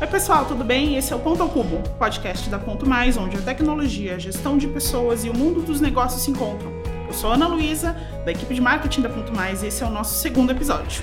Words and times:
Oi, 0.00 0.06
pessoal, 0.06 0.44
tudo 0.46 0.62
bem? 0.62 0.94
Esse 0.94 1.12
é 1.12 1.16
o 1.16 1.18
Ponto 1.18 1.42
ao 1.42 1.48
Cubo, 1.48 1.82
podcast 1.98 2.48
da 2.48 2.56
Ponto 2.56 2.88
Mais, 2.88 3.16
onde 3.16 3.36
a 3.36 3.42
tecnologia, 3.42 4.14
a 4.14 4.18
gestão 4.18 4.56
de 4.56 4.68
pessoas 4.68 5.24
e 5.24 5.28
o 5.28 5.36
mundo 5.36 5.60
dos 5.60 5.80
negócios 5.80 6.22
se 6.22 6.30
encontram. 6.30 6.70
Eu 7.08 7.12
sou 7.12 7.32
a 7.32 7.34
Ana 7.34 7.48
Luísa, 7.48 7.96
da 8.24 8.30
equipe 8.30 8.54
de 8.54 8.60
marketing 8.60 9.00
da 9.00 9.08
Ponto 9.08 9.34
Mais, 9.34 9.60
e 9.64 9.66
esse 9.66 9.82
é 9.82 9.86
o 9.86 9.90
nosso 9.90 10.20
segundo 10.20 10.52
episódio. 10.52 11.02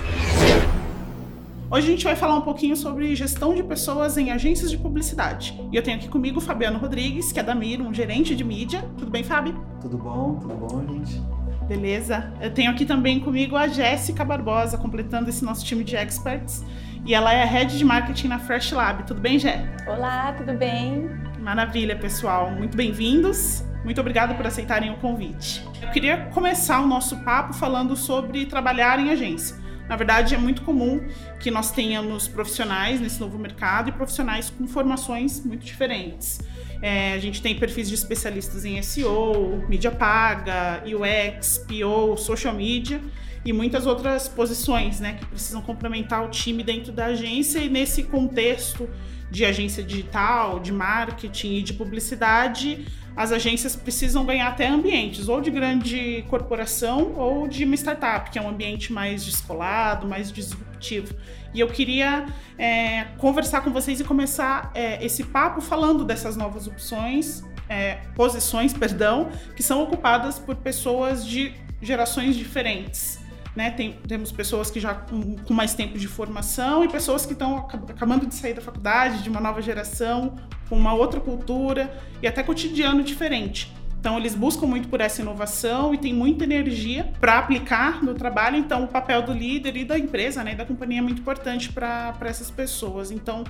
Hoje 1.69 1.87
a 1.87 1.91
gente 1.91 2.05
vai 2.05 2.15
falar 2.15 2.35
um 2.35 2.41
pouquinho 2.41 2.77
sobre 2.77 3.13
gestão 3.17 3.53
de 3.53 3.61
pessoas 3.63 4.17
em 4.17 4.31
agências 4.31 4.71
de 4.71 4.77
publicidade. 4.77 5.59
E 5.73 5.75
eu 5.75 5.83
tenho 5.83 5.97
aqui 5.97 6.07
comigo 6.07 6.37
o 6.37 6.41
Fabiano 6.41 6.79
Rodrigues, 6.79 7.33
que 7.33 7.39
é 7.41 7.43
da 7.43 7.53
Miro, 7.53 7.83
um 7.83 7.93
gerente 7.93 8.33
de 8.33 8.45
mídia. 8.45 8.81
Tudo 8.97 9.11
bem, 9.11 9.25
Fábio? 9.25 9.61
Tudo 9.81 9.97
bom, 9.97 10.35
tudo 10.35 10.53
bom, 10.53 10.87
gente? 10.87 11.21
Beleza. 11.67 12.31
Eu 12.39 12.53
tenho 12.53 12.71
aqui 12.71 12.85
também 12.85 13.19
comigo 13.19 13.57
a 13.57 13.67
Jéssica 13.67 14.23
Barbosa, 14.23 14.77
completando 14.77 15.29
esse 15.29 15.43
nosso 15.43 15.65
time 15.65 15.83
de 15.83 15.97
experts. 15.97 16.63
E 17.05 17.13
ela 17.13 17.31
é 17.31 17.43
a 17.43 17.45
Head 17.45 17.77
de 17.77 17.85
Marketing 17.85 18.29
na 18.29 18.39
Fresh 18.39 18.71
Lab. 18.71 19.03
Tudo 19.03 19.21
bem, 19.21 19.37
Jé? 19.37 19.63
Olá, 19.85 20.33
tudo 20.33 20.53
bem? 20.53 21.07
Maravilha, 21.39 21.95
pessoal. 21.95 22.49
Muito 22.49 22.75
bem-vindos. 22.75 23.63
Muito 23.83 24.01
obrigada 24.01 24.33
por 24.33 24.47
aceitarem 24.47 24.89
o 24.89 24.97
convite. 24.97 25.63
Eu 25.79 25.91
queria 25.91 26.25
começar 26.33 26.81
o 26.81 26.87
nosso 26.87 27.17
papo 27.17 27.53
falando 27.53 27.95
sobre 27.95 28.47
trabalhar 28.47 28.99
em 28.99 29.11
agência. 29.11 29.55
Na 29.87 29.95
verdade, 29.95 30.33
é 30.33 30.37
muito 30.39 30.63
comum 30.63 30.99
que 31.39 31.51
nós 31.51 31.71
tenhamos 31.71 32.27
profissionais 32.27 32.99
nesse 32.99 33.19
novo 33.19 33.37
mercado 33.37 33.89
e 33.89 33.91
profissionais 33.91 34.49
com 34.49 34.67
formações 34.67 35.45
muito 35.45 35.63
diferentes. 35.63 36.39
É, 36.85 37.13
a 37.13 37.17
gente 37.17 37.41
tem 37.41 37.55
perfis 37.55 37.89
de 37.89 37.95
especialistas 37.95 38.63
em 38.63 38.79
SEO, 38.79 39.65
mídia 39.67 39.89
paga, 39.89 40.83
UX, 40.85 41.57
PO, 41.57 42.15
social 42.15 42.53
media 42.53 43.01
e 43.43 43.51
muitas 43.51 43.87
outras 43.87 44.27
posições, 44.27 44.99
né, 44.99 45.17
que 45.19 45.25
precisam 45.25 45.63
complementar 45.63 46.23
o 46.23 46.29
time 46.29 46.61
dentro 46.61 46.91
da 46.91 47.07
agência 47.07 47.57
e 47.57 47.69
nesse 47.69 48.03
contexto 48.03 48.87
de 49.31 49.43
agência 49.43 49.81
digital, 49.81 50.59
de 50.59 50.71
marketing 50.71 51.55
e 51.55 51.63
de 51.63 51.73
publicidade, 51.73 52.85
as 53.15 53.31
agências 53.31 53.75
precisam 53.75 54.23
ganhar 54.23 54.49
até 54.49 54.67
ambientes, 54.67 55.27
ou 55.27 55.41
de 55.41 55.49
grande 55.49 56.23
corporação 56.29 57.13
ou 57.15 57.47
de 57.47 57.65
uma 57.65 57.73
startup, 57.73 58.29
que 58.29 58.37
é 58.37 58.41
um 58.43 58.49
ambiente 58.49 58.93
mais 58.93 59.25
descolado, 59.25 60.07
mais 60.07 60.31
disruptivo. 60.31 61.15
E 61.55 61.61
eu 61.61 61.69
queria 61.69 62.25
é, 62.57 63.05
conversar 63.17 63.61
com 63.61 63.71
vocês 63.71 64.01
e 64.01 64.03
começar 64.03 64.71
é, 64.75 65.03
esse 65.03 65.23
papo 65.23 65.61
falando 65.61 66.03
dessas 66.03 66.35
novas 66.35 66.67
opções, 66.67 67.45
é, 67.69 67.95
posições, 68.13 68.73
perdão, 68.77 69.29
que 69.55 69.63
são 69.63 69.81
ocupadas 69.81 70.37
por 70.37 70.57
pessoas 70.57 71.25
de 71.25 71.53
gerações 71.81 72.35
diferentes. 72.35 73.19
Né? 73.55 73.71
Tem, 73.71 73.93
temos 74.05 74.33
pessoas 74.33 74.69
que 74.69 74.81
já 74.81 74.93
com, 74.95 75.37
com, 75.37 75.53
mais 75.53 75.73
tempo 75.73 75.97
de 75.97 76.09
formação 76.09 76.83
e 76.83 76.89
pessoas 76.89 77.25
que 77.25 77.31
estão 77.31 77.59
acabando 77.59 78.25
de 78.25 78.35
sair 78.35 78.53
da 78.53 78.61
faculdade, 78.61 79.23
de 79.23 79.29
uma 79.29 79.39
nova 79.39 79.61
geração, 79.61 80.35
com 80.67 80.75
uma 80.75 80.93
outra 80.93 81.21
cultura 81.21 81.97
e 82.21 82.27
até 82.27 82.43
cotidiano 82.43 83.01
diferente. 83.01 83.73
Então, 84.05 84.19
eles 84.19 84.35
buscam 84.35 84.67
muito 84.67 84.87
por 84.87 85.01
essa 85.01 85.23
inovação 85.23 85.91
e 85.91 85.97
tem 85.97 86.13
muita 86.13 86.43
energia 86.43 87.11
para 87.19 87.39
aplicar 87.39 88.03
no 88.03 88.13
trabalho. 88.13 88.55
Então, 88.55 88.83
o 88.83 88.87
papel 88.87 89.23
do 89.23 89.33
líder 89.33 89.75
e 89.77 89.83
da 89.83 89.97
empresa, 89.97 90.43
né, 90.43 90.53
da 90.53 90.63
companhia 90.63 90.99
é 90.99 91.01
muito 91.01 91.21
importante 91.21 91.73
para 91.73 92.15
essas 92.21 92.51
pessoas. 92.51 93.09
Então, 93.09 93.43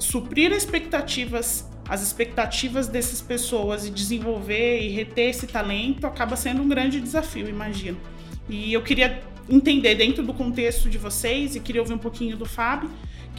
suprir 0.00 0.50
expectativas, 0.50 1.70
as 1.88 2.02
expectativas 2.02 2.88
dessas 2.88 3.20
pessoas 3.20 3.86
e 3.86 3.90
desenvolver 3.92 4.80
e 4.80 4.88
reter 4.88 5.30
esse 5.30 5.46
talento 5.46 6.04
acaba 6.08 6.34
sendo 6.34 6.60
um 6.60 6.68
grande 6.68 7.00
desafio, 7.00 7.48
imagino. 7.48 7.96
E 8.48 8.72
eu 8.72 8.82
queria 8.82 9.22
entender 9.48 9.94
dentro 9.94 10.24
do 10.24 10.34
contexto 10.34 10.90
de 10.90 10.98
vocês 10.98 11.54
e 11.54 11.60
queria 11.60 11.82
ouvir 11.82 11.94
um 11.94 11.98
pouquinho 11.98 12.36
do 12.36 12.46
Fábio, 12.46 12.90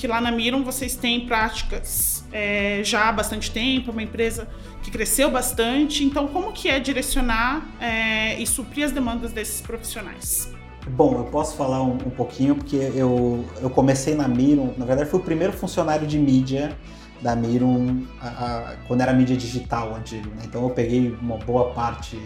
que 0.02 0.08
lá 0.08 0.20
na 0.20 0.32
Miram 0.32 0.64
vocês 0.64 0.96
têm 0.96 1.28
práticas 1.28 2.26
é, 2.34 2.82
já 2.84 3.08
há 3.08 3.12
bastante 3.12 3.52
tempo, 3.52 3.92
uma 3.92 4.02
empresa 4.02 4.48
que 4.82 4.90
cresceu 4.90 5.30
bastante. 5.30 6.04
Então, 6.04 6.28
como 6.28 6.52
que 6.52 6.70
é 6.70 6.80
direcionar 6.80 7.64
é, 7.80 8.42
e 8.42 8.48
suprir 8.48 8.84
as 8.84 8.92
demandas 8.92 9.32
desses 9.32 9.62
profissionais? 9.62 10.52
Bom, 10.90 11.20
eu 11.20 11.26
posso 11.26 11.56
falar 11.56 11.84
um, 11.84 11.94
um 11.94 12.10
pouquinho 12.10 12.56
porque 12.56 12.78
eu, 12.96 13.46
eu 13.62 13.70
comecei 13.70 14.16
na 14.16 14.28
Mirum, 14.28 14.74
na 14.76 14.86
verdade 14.86 15.08
fui 15.08 15.20
o 15.20 15.24
primeiro 15.24 15.54
funcionário 15.54 16.08
de 16.08 16.18
mídia 16.18 16.76
da 17.22 17.36
Mirum 17.36 18.04
a, 18.20 18.28
a, 18.28 18.76
quando 18.88 19.02
era 19.02 19.14
mídia 19.14 19.38
digital 19.38 19.94
antigo. 19.94 20.30
Né? 20.30 20.42
Então 20.46 20.64
eu 20.64 20.72
peguei 20.72 21.16
uma 21.22 21.38
boa 21.38 21.76
parte 21.76 22.18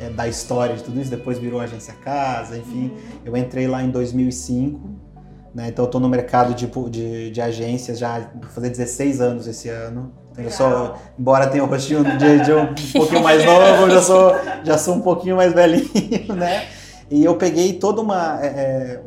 é, 0.00 0.10
da 0.10 0.26
história 0.26 0.74
de 0.74 0.82
tudo 0.82 1.00
isso, 1.00 1.10
depois 1.10 1.38
virou 1.38 1.60
agência 1.60 1.94
casa, 1.94 2.58
enfim. 2.58 2.88
Uhum. 2.88 3.20
Eu 3.24 3.36
entrei 3.36 3.68
lá 3.68 3.84
em 3.84 3.90
2005, 3.90 5.13
né? 5.54 5.68
Então 5.68 5.84
eu 5.84 5.90
tô 5.90 6.00
no 6.00 6.08
mercado 6.08 6.52
de, 6.52 6.66
de, 6.90 7.30
de 7.30 7.40
agências 7.40 7.98
já, 7.98 8.18
vou 8.18 8.50
fazer 8.50 8.70
16 8.70 9.20
anos 9.20 9.46
esse 9.46 9.68
ano. 9.68 10.12
Então, 10.32 10.44
eu 10.44 10.50
sou, 10.50 10.96
embora 11.16 11.46
tenha 11.46 11.62
o 11.62 11.66
rostinho 11.68 12.02
de, 12.02 12.40
de 12.40 12.52
um, 12.52 12.62
um 12.62 12.74
pouquinho 12.92 13.22
mais 13.22 13.44
novo, 13.44 13.82
eu 13.82 13.90
já 13.90 14.02
sou, 14.02 14.32
já 14.64 14.78
sou 14.78 14.94
um 14.96 15.00
pouquinho 15.00 15.36
mais 15.36 15.52
velhinho, 15.52 16.34
né? 16.34 16.66
E 17.08 17.24
eu 17.24 17.36
peguei 17.36 17.74
toda 17.74 18.00
uma, 18.00 18.40
é, 18.42 18.46
é 18.46 19.00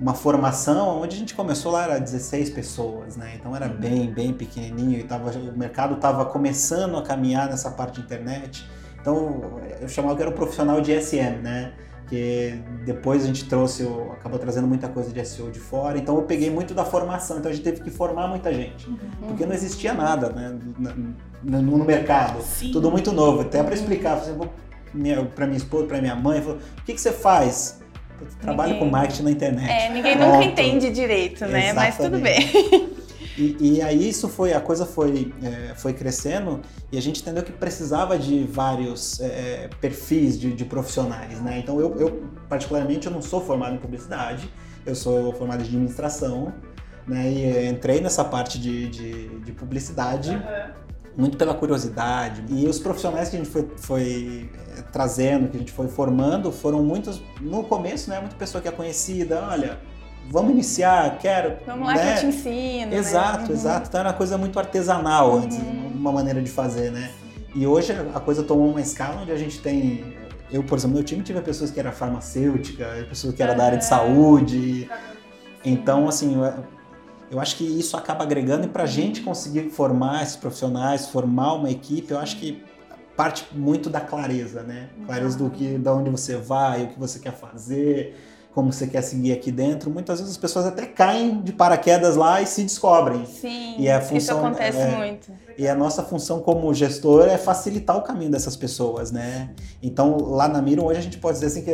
uma 0.00 0.14
formação 0.14 1.00
onde 1.00 1.14
a 1.14 1.18
gente 1.18 1.34
começou 1.34 1.70
lá, 1.70 1.84
era 1.84 1.98
16 2.00 2.50
pessoas, 2.50 3.16
né? 3.16 3.34
Então 3.38 3.54
era 3.54 3.66
uhum. 3.66 3.76
bem, 3.76 4.12
bem 4.12 4.32
pequenininho 4.32 4.98
e 4.98 5.04
tava, 5.04 5.30
o 5.30 5.56
mercado 5.56 5.94
estava 5.94 6.24
começando 6.24 6.96
a 6.96 7.02
caminhar 7.02 7.48
nessa 7.48 7.70
parte 7.70 8.00
de 8.00 8.00
internet. 8.00 8.68
Então, 9.00 9.60
eu 9.80 9.88
chamava 9.88 10.16
que 10.16 10.22
era 10.22 10.30
o 10.30 10.34
profissional 10.34 10.80
de 10.80 10.98
SM, 11.00 11.42
né? 11.42 11.74
Que 12.08 12.60
depois 12.84 13.24
a 13.24 13.26
gente 13.26 13.46
trouxe, 13.46 13.88
acabou 14.12 14.38
trazendo 14.38 14.66
muita 14.66 14.88
coisa 14.88 15.10
de 15.10 15.24
SEO 15.24 15.50
de 15.50 15.58
fora. 15.58 15.98
Então, 15.98 16.16
eu 16.16 16.22
peguei 16.22 16.50
muito 16.50 16.74
da 16.74 16.84
formação. 16.84 17.38
Então, 17.38 17.50
a 17.50 17.54
gente 17.54 17.64
teve 17.64 17.80
que 17.80 17.90
formar 17.90 18.28
muita 18.28 18.52
gente. 18.52 18.88
Uhum. 18.88 18.98
Porque 19.28 19.46
não 19.46 19.54
existia 19.54 19.94
nada, 19.94 20.28
né? 20.30 20.58
No, 21.42 21.62
no 21.62 21.84
mercado. 21.84 22.42
Sim. 22.42 22.70
Tudo 22.72 22.90
muito 22.90 23.10
novo. 23.10 23.40
Até 23.40 23.62
para 23.62 23.74
explicar, 23.74 24.20
para 25.34 25.46
minha 25.46 25.56
esposa, 25.56 25.86
para 25.86 26.00
minha 26.00 26.14
mãe, 26.14 26.40
falou, 26.42 26.58
o 26.58 26.84
que, 26.84 26.94
que 26.94 27.00
você 27.00 27.12
faz? 27.12 27.80
Eu 28.20 28.26
trabalho 28.40 28.74
ninguém... 28.74 28.88
com 28.88 28.92
marketing 28.92 29.22
na 29.22 29.30
internet. 29.30 29.70
É, 29.70 29.90
ninguém 29.90 30.16
Pronto. 30.16 30.32
nunca 30.34 30.44
entende 30.44 30.90
direito, 30.90 31.46
né? 31.46 31.70
Exatamente. 31.70 31.74
Mas 31.74 31.96
tudo 31.96 32.18
bem. 32.18 32.94
E, 33.36 33.56
e, 33.60 33.82
aí 33.82 34.08
isso 34.08 34.28
foi, 34.28 34.52
a 34.52 34.60
coisa 34.60 34.86
foi, 34.86 35.32
é, 35.42 35.74
foi 35.74 35.92
crescendo 35.92 36.60
e 36.92 36.96
a 36.96 37.02
gente 37.02 37.20
entendeu 37.20 37.42
que 37.42 37.50
precisava 37.50 38.16
de 38.16 38.44
vários 38.44 39.20
é, 39.20 39.26
é, 39.26 39.70
perfis 39.80 40.38
de, 40.38 40.52
de, 40.52 40.64
profissionais, 40.64 41.40
né? 41.40 41.58
Então 41.58 41.80
eu, 41.80 41.96
eu, 41.96 42.22
particularmente, 42.48 43.06
eu 43.06 43.12
não 43.12 43.20
sou 43.20 43.40
formado 43.40 43.74
em 43.74 43.78
publicidade, 43.78 44.48
eu 44.86 44.94
sou 44.94 45.32
formado 45.32 45.62
em 45.62 45.64
administração, 45.64 46.52
né? 47.08 47.28
E 47.28 47.68
entrei 47.68 48.00
nessa 48.00 48.24
parte 48.24 48.58
de, 48.58 48.88
de, 48.88 49.28
de 49.40 49.52
publicidade 49.52 50.30
uhum. 50.30 50.72
muito 51.16 51.36
pela 51.36 51.54
curiosidade. 51.54 52.44
E 52.48 52.68
os 52.68 52.78
profissionais 52.78 53.30
que 53.30 53.36
a 53.36 53.38
gente 53.40 53.50
foi, 53.50 53.68
foi 53.76 54.50
é, 54.78 54.82
trazendo, 54.92 55.48
que 55.48 55.56
a 55.56 55.60
gente 55.60 55.72
foi 55.72 55.88
formando, 55.88 56.52
foram 56.52 56.84
muitos, 56.84 57.20
no 57.40 57.64
começo, 57.64 58.10
né? 58.10 58.20
Muita 58.20 58.36
pessoa 58.36 58.62
que 58.62 58.68
é 58.68 58.72
conhecida, 58.72 59.44
olha 59.50 59.80
vamos 60.30 60.52
iniciar, 60.52 61.18
quero. 61.18 61.56
Vamos 61.66 61.86
lá 61.86 61.94
né? 61.94 62.02
que 62.02 62.26
eu 62.26 62.30
te 62.30 62.36
ensino. 62.36 62.90
Né? 62.90 62.96
Exato, 62.96 63.48
né? 63.48 63.52
exato. 63.52 63.88
Então 63.88 64.00
era 64.00 64.08
uma 64.10 64.14
coisa 64.16 64.38
muito 64.38 64.58
artesanal 64.58 65.30
uhum. 65.30 65.38
antes, 65.38 65.58
uma 65.94 66.12
maneira 66.12 66.40
de 66.42 66.50
fazer, 66.50 66.90
né? 66.90 67.10
E 67.54 67.66
hoje 67.66 67.92
a 67.92 68.20
coisa 68.20 68.42
tomou 68.42 68.68
uma 68.68 68.80
escala 68.80 69.22
onde 69.22 69.30
a 69.32 69.36
gente 69.36 69.60
tem. 69.60 70.16
Eu, 70.50 70.62
por 70.62 70.76
exemplo, 70.76 70.96
meu 70.96 71.04
time 71.04 71.22
tive 71.22 71.40
pessoas 71.40 71.70
que 71.70 71.78
era 71.78 71.92
farmacêutica, 71.92 73.06
pessoas 73.08 73.34
que 73.34 73.42
era 73.42 73.54
da 73.54 73.64
área 73.64 73.78
de 73.78 73.84
saúde. 73.84 74.90
Então, 75.64 76.08
assim, 76.08 76.34
eu, 76.34 76.64
eu 77.30 77.40
acho 77.40 77.56
que 77.56 77.64
isso 77.64 77.96
acaba 77.96 78.24
agregando 78.24 78.66
e 78.66 78.68
para 78.68 78.82
a 78.82 78.86
gente 78.86 79.22
conseguir 79.22 79.70
formar 79.70 80.22
esses 80.22 80.36
profissionais, 80.36 81.08
formar 81.08 81.54
uma 81.54 81.70
equipe, 81.70 82.12
eu 82.12 82.18
acho 82.18 82.36
que 82.36 82.62
parte 83.16 83.46
muito 83.52 83.88
da 83.88 84.00
clareza, 84.00 84.62
né? 84.62 84.88
Clareza 85.06 85.38
do 85.38 85.48
que, 85.48 85.78
da 85.78 85.94
onde 85.94 86.10
você 86.10 86.36
vai, 86.36 86.84
o 86.84 86.88
que 86.88 86.98
você 86.98 87.18
quer 87.18 87.32
fazer 87.32 88.14
como 88.54 88.72
você 88.72 88.86
quer 88.86 89.02
seguir 89.02 89.32
aqui 89.32 89.50
dentro, 89.50 89.90
muitas 89.90 90.20
vezes 90.20 90.34
as 90.34 90.38
pessoas 90.38 90.64
até 90.64 90.86
caem 90.86 91.42
de 91.42 91.52
paraquedas 91.52 92.14
lá 92.14 92.40
e 92.40 92.46
se 92.46 92.62
descobrem. 92.62 93.26
Sim, 93.26 93.74
e 93.80 93.90
a 93.90 94.00
função, 94.00 94.16
isso 94.16 94.32
acontece 94.32 94.78
é, 94.78 94.96
muito. 94.96 95.32
E 95.58 95.66
a 95.66 95.74
nossa 95.74 96.04
função 96.04 96.40
como 96.40 96.72
gestor 96.72 97.26
é 97.26 97.36
facilitar 97.36 97.96
o 97.96 98.02
caminho 98.02 98.30
dessas 98.30 98.54
pessoas, 98.54 99.10
né? 99.10 99.50
Então, 99.82 100.18
lá 100.18 100.46
na 100.46 100.62
Miro, 100.62 100.84
hoje 100.84 101.00
a 101.00 101.02
gente 101.02 101.18
pode 101.18 101.34
dizer 101.34 101.46
assim 101.46 101.62
que 101.64 101.72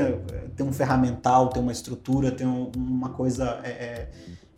tem 0.56 0.66
um 0.66 0.72
ferramental, 0.72 1.48
tem 1.48 1.62
uma 1.62 1.70
estrutura, 1.70 2.30
tem 2.30 2.46
um, 2.46 2.72
uma 2.74 3.10
coisa 3.10 3.60
é, 3.62 3.68
é, 3.68 4.08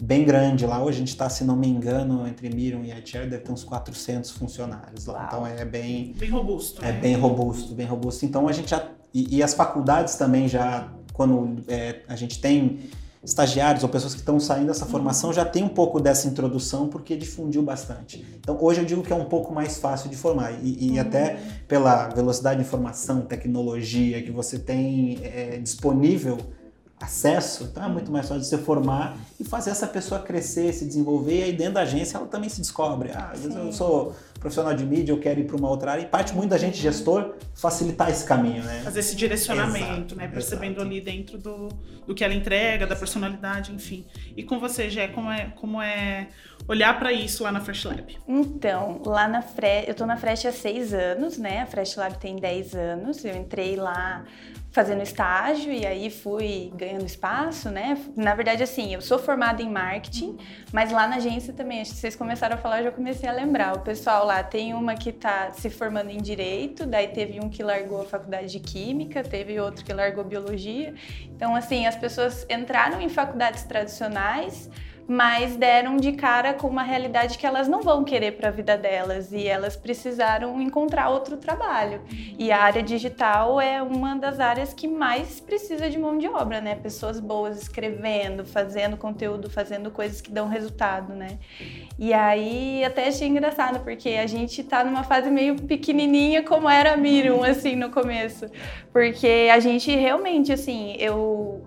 bem 0.01 0.25
grande 0.25 0.65
lá. 0.65 0.81
Hoje 0.81 0.99
a 0.99 1.01
gente 1.01 1.09
está, 1.09 1.29
se 1.29 1.43
não 1.43 1.57
me 1.57 1.67
engano, 1.67 2.25
entre 2.29 2.49
Miron 2.55 2.85
e 2.85 2.93
iChare, 3.01 3.29
deve 3.29 3.43
ter 3.43 3.51
uns 3.51 3.65
400 3.65 4.31
funcionários 4.31 5.07
lá. 5.07 5.15
Uau. 5.15 5.27
Então, 5.27 5.47
é 5.47 5.65
bem... 5.65 6.15
Bem 6.17 6.31
robusto. 6.31 6.85
É 6.85 6.93
né? 6.93 7.01
bem 7.01 7.17
robusto, 7.17 7.75
bem 7.75 7.87
robusto. 7.87 8.25
Então, 8.25 8.47
a 8.47 8.53
gente 8.53 8.71
já... 8.71 8.87
e, 9.13 9.39
e 9.39 9.43
as 9.43 9.55
faculdades 9.55 10.15
também 10.15 10.47
já 10.47 10.89
quando 11.13 11.63
é, 11.69 12.01
a 12.09 12.17
gente 12.17 12.41
tem 12.41 12.81
estagiários 13.25 13.85
ou 13.85 13.89
pessoas 13.89 14.15
que 14.15 14.21
estão 14.21 14.41
saindo 14.41 14.67
dessa 14.67 14.85
formação 14.85 15.33
já 15.33 15.45
tem 15.45 15.63
um 15.63 15.69
pouco 15.69 16.01
dessa 16.01 16.27
introdução 16.27 16.89
porque 16.89 17.17
difundiu 17.17 17.63
bastante. 17.63 18.25
Então 18.41 18.59
hoje 18.61 18.81
eu 18.81 18.85
digo 18.85 19.03
que 19.03 19.13
é 19.13 19.17
um 19.17 19.27
pouco 19.27 19.55
mais 19.55 19.79
fácil 19.79 20.11
de 20.11 20.17
formar 20.17 20.53
e, 20.63 20.89
e 20.89 20.91
uhum. 20.91 21.01
até 21.01 21.39
pela 21.69 22.09
velocidade 22.09 22.61
de 22.61 22.67
informação, 22.67 23.21
tecnologia 23.21 24.21
que 24.23 24.33
você 24.33 24.59
tem 24.59 25.21
é, 25.23 25.59
disponível, 25.59 26.39
acesso, 27.01 27.65
então 27.65 27.85
é 27.85 27.89
muito 27.89 28.13
mais 28.13 28.29
fácil 28.29 28.45
você 28.45 28.59
formar 28.59 29.19
e 29.39 29.45
fazer 29.45 29.71
essa 29.71 29.89
pessoa 29.89 30.21
crescer, 30.21 30.73
se 30.73 30.85
desenvolver, 30.85 31.41
e 31.41 31.43
aí 31.43 31.53
dentro 31.53 31.75
da 31.75 31.83
agência 31.83 32.17
ela 32.17 32.27
também 32.27 32.49
se 32.49 32.61
descobre. 32.61 33.11
Ah, 33.13 33.31
às 33.33 33.41
vezes 33.41 33.57
eu 33.57 33.73
sou 33.73 34.15
profissional 34.43 34.75
de 34.75 34.85
mídia, 34.85 35.13
eu 35.13 35.21
quero 35.21 35.39
ir 35.39 35.45
para 35.45 35.57
uma 35.57 35.71
outra 35.71 35.93
área, 35.93 36.03
e 36.03 36.07
parte 36.07 36.35
muito 36.35 36.51
da 36.51 36.59
gente, 36.59 36.77
gestor, 36.77 37.37
facilitar 37.55 38.11
esse 38.11 38.27
caminho, 38.27 38.63
né? 38.65 38.81
Fazer 38.83 38.99
esse 38.99 39.15
direcionamento, 39.15 39.87
exato, 39.87 40.17
né? 40.17 40.27
Percebendo 40.27 40.81
exato. 40.81 40.87
ali 40.89 41.01
dentro 41.01 41.39
do, 41.39 41.69
do 42.05 42.13
que 42.13 42.25
ela 42.25 42.35
entrega, 42.35 42.85
da 42.85 42.97
personalidade, 42.97 43.73
enfim. 43.73 44.05
E 44.37 44.43
com 44.43 44.59
você, 44.59 44.91
Gé, 44.91 45.07
como 45.07 45.31
é, 45.31 45.53
como 45.55 45.81
é 45.81 46.29
olhar 46.67 46.99
para 46.99 47.13
isso 47.13 47.45
lá 47.45 47.53
na 47.53 47.61
Fresh 47.61 47.85
Lab? 47.85 48.19
Então, 48.27 49.01
lá 49.07 49.29
na 49.29 49.43
Fresh, 49.43 49.89
eu 49.89 49.95
tô 49.95 50.05
na 50.05 50.17
Fresh 50.17 50.47
há 50.47 50.53
seis 50.53 50.93
anos, 50.93 51.39
né? 51.39 51.61
A 51.61 51.67
Fresh 51.67 51.95
Lab 51.95 52.19
tem 52.19 52.35
dez 52.35 52.75
anos, 52.75 53.25
eu 53.25 53.37
entrei 53.37 53.77
lá 53.77 54.25
fazendo 54.73 55.03
estágio 55.03 55.71
e 55.71 55.87
aí 55.87 56.11
fui 56.11 56.73
ganhando 56.75 57.05
espaço, 57.05 57.71
né? 57.71 57.97
Na 58.17 58.35
verdade, 58.35 58.63
assim, 58.63 58.95
eu 58.95 59.03
sou 59.03 59.19
formada 59.19 59.63
em 59.63 59.71
marketing, 59.71 60.39
mas 60.73 60.91
lá 60.91 61.07
na 61.07 61.17
agência 61.17 61.53
também, 61.53 61.83
acho 61.83 61.93
que 61.93 61.99
vocês 61.99 62.17
começaram 62.17 62.55
a 62.55 62.59
falar, 62.59 62.79
eu 62.79 62.85
já 62.85 62.91
comecei 62.91 63.29
a 63.29 63.33
lembrar. 63.33 63.77
O 63.77 63.81
pessoal 63.81 64.25
lá 64.25 64.43
tem 64.43 64.73
uma 64.73 64.95
que 64.95 65.11
está 65.11 65.51
se 65.53 65.69
formando 65.69 66.11
em 66.11 66.17
direito, 66.17 66.87
daí 66.87 67.09
teve 67.09 67.39
um 67.39 67.51
que 67.51 67.63
largou 67.63 68.01
a 68.01 68.05
faculdade 68.07 68.51
de 68.51 68.61
química, 68.61 69.23
teve 69.23 69.61
outro 69.61 69.85
que 69.85 69.93
largou 69.93 70.25
biologia. 70.25 70.95
Então, 71.25 71.55
assim, 71.55 71.87
as 71.87 71.95
pessoas 71.95 72.47
entraram 72.49 72.99
em 73.01 73.11
faculdades 73.11 73.65
tradicionais 73.65 74.71
mas 75.07 75.57
deram 75.57 75.97
de 75.97 76.13
cara 76.13 76.55
com 76.55 76.69
uma 76.69 76.83
realidade 76.83 77.37
que 77.37 77.47
elas 77.47 77.69
não 77.69 77.83
vão 77.83 78.05
querer 78.05 78.33
para 78.33 78.49
a 78.49 78.51
vida 78.53 78.77
delas 78.77 79.33
e 79.33 79.47
elas 79.47 79.77
precisaram 79.77 80.61
encontrar 80.61 81.09
outro 81.09 81.37
trabalho. 81.37 82.01
E 82.39 82.51
a 82.53 82.63
área 82.63 82.83
digital 82.83 83.61
é 83.61 83.83
uma 83.83 84.15
das 84.17 84.41
áreas 84.41 84.73
que 84.73 84.87
mais 84.87 85.41
precisa 85.41 85.91
de 85.91 85.99
mão 85.99 86.19
de 86.19 86.29
obra, 86.29 86.61
né? 86.61 86.75
Pessoas 86.75 87.19
boas 87.19 87.61
escrevendo, 87.61 88.45
fazendo 88.45 88.97
conteúdo, 88.97 89.51
fazendo 89.51 89.91
coisas 89.91 90.21
que 90.21 90.31
dão 90.31 90.49
resultado, 90.49 91.15
né? 91.15 91.39
E 91.99 92.13
aí 92.13 92.85
até 92.85 93.09
achei 93.09 93.29
engraçado 93.29 93.81
porque 93.81 94.11
a 94.11 94.27
gente 94.27 94.63
tá 94.63 94.85
numa 94.85 95.03
fase 95.03 95.31
meio 95.31 95.57
pequenininha 95.57 96.43
como 96.43 96.69
era 96.69 96.95
a 96.95 96.97
Mirum 96.97 97.43
assim 97.43 97.77
no 97.77 97.91
começo, 97.91 98.47
porque 98.93 99.49
a 99.53 99.59
gente 99.59 99.95
realmente 99.95 100.53
assim, 100.53 100.97
eu 100.99 101.63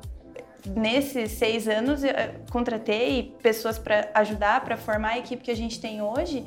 nesses 0.65 1.31
seis 1.33 1.67
anos, 1.67 2.03
eu 2.03 2.13
contratei 2.51 3.35
pessoas 3.41 3.77
para 3.77 4.09
ajudar, 4.13 4.61
para 4.61 4.77
formar 4.77 5.09
a 5.09 5.17
equipe 5.19 5.43
que 5.43 5.51
a 5.51 5.55
gente 5.55 5.79
tem 5.79 6.01
hoje. 6.01 6.45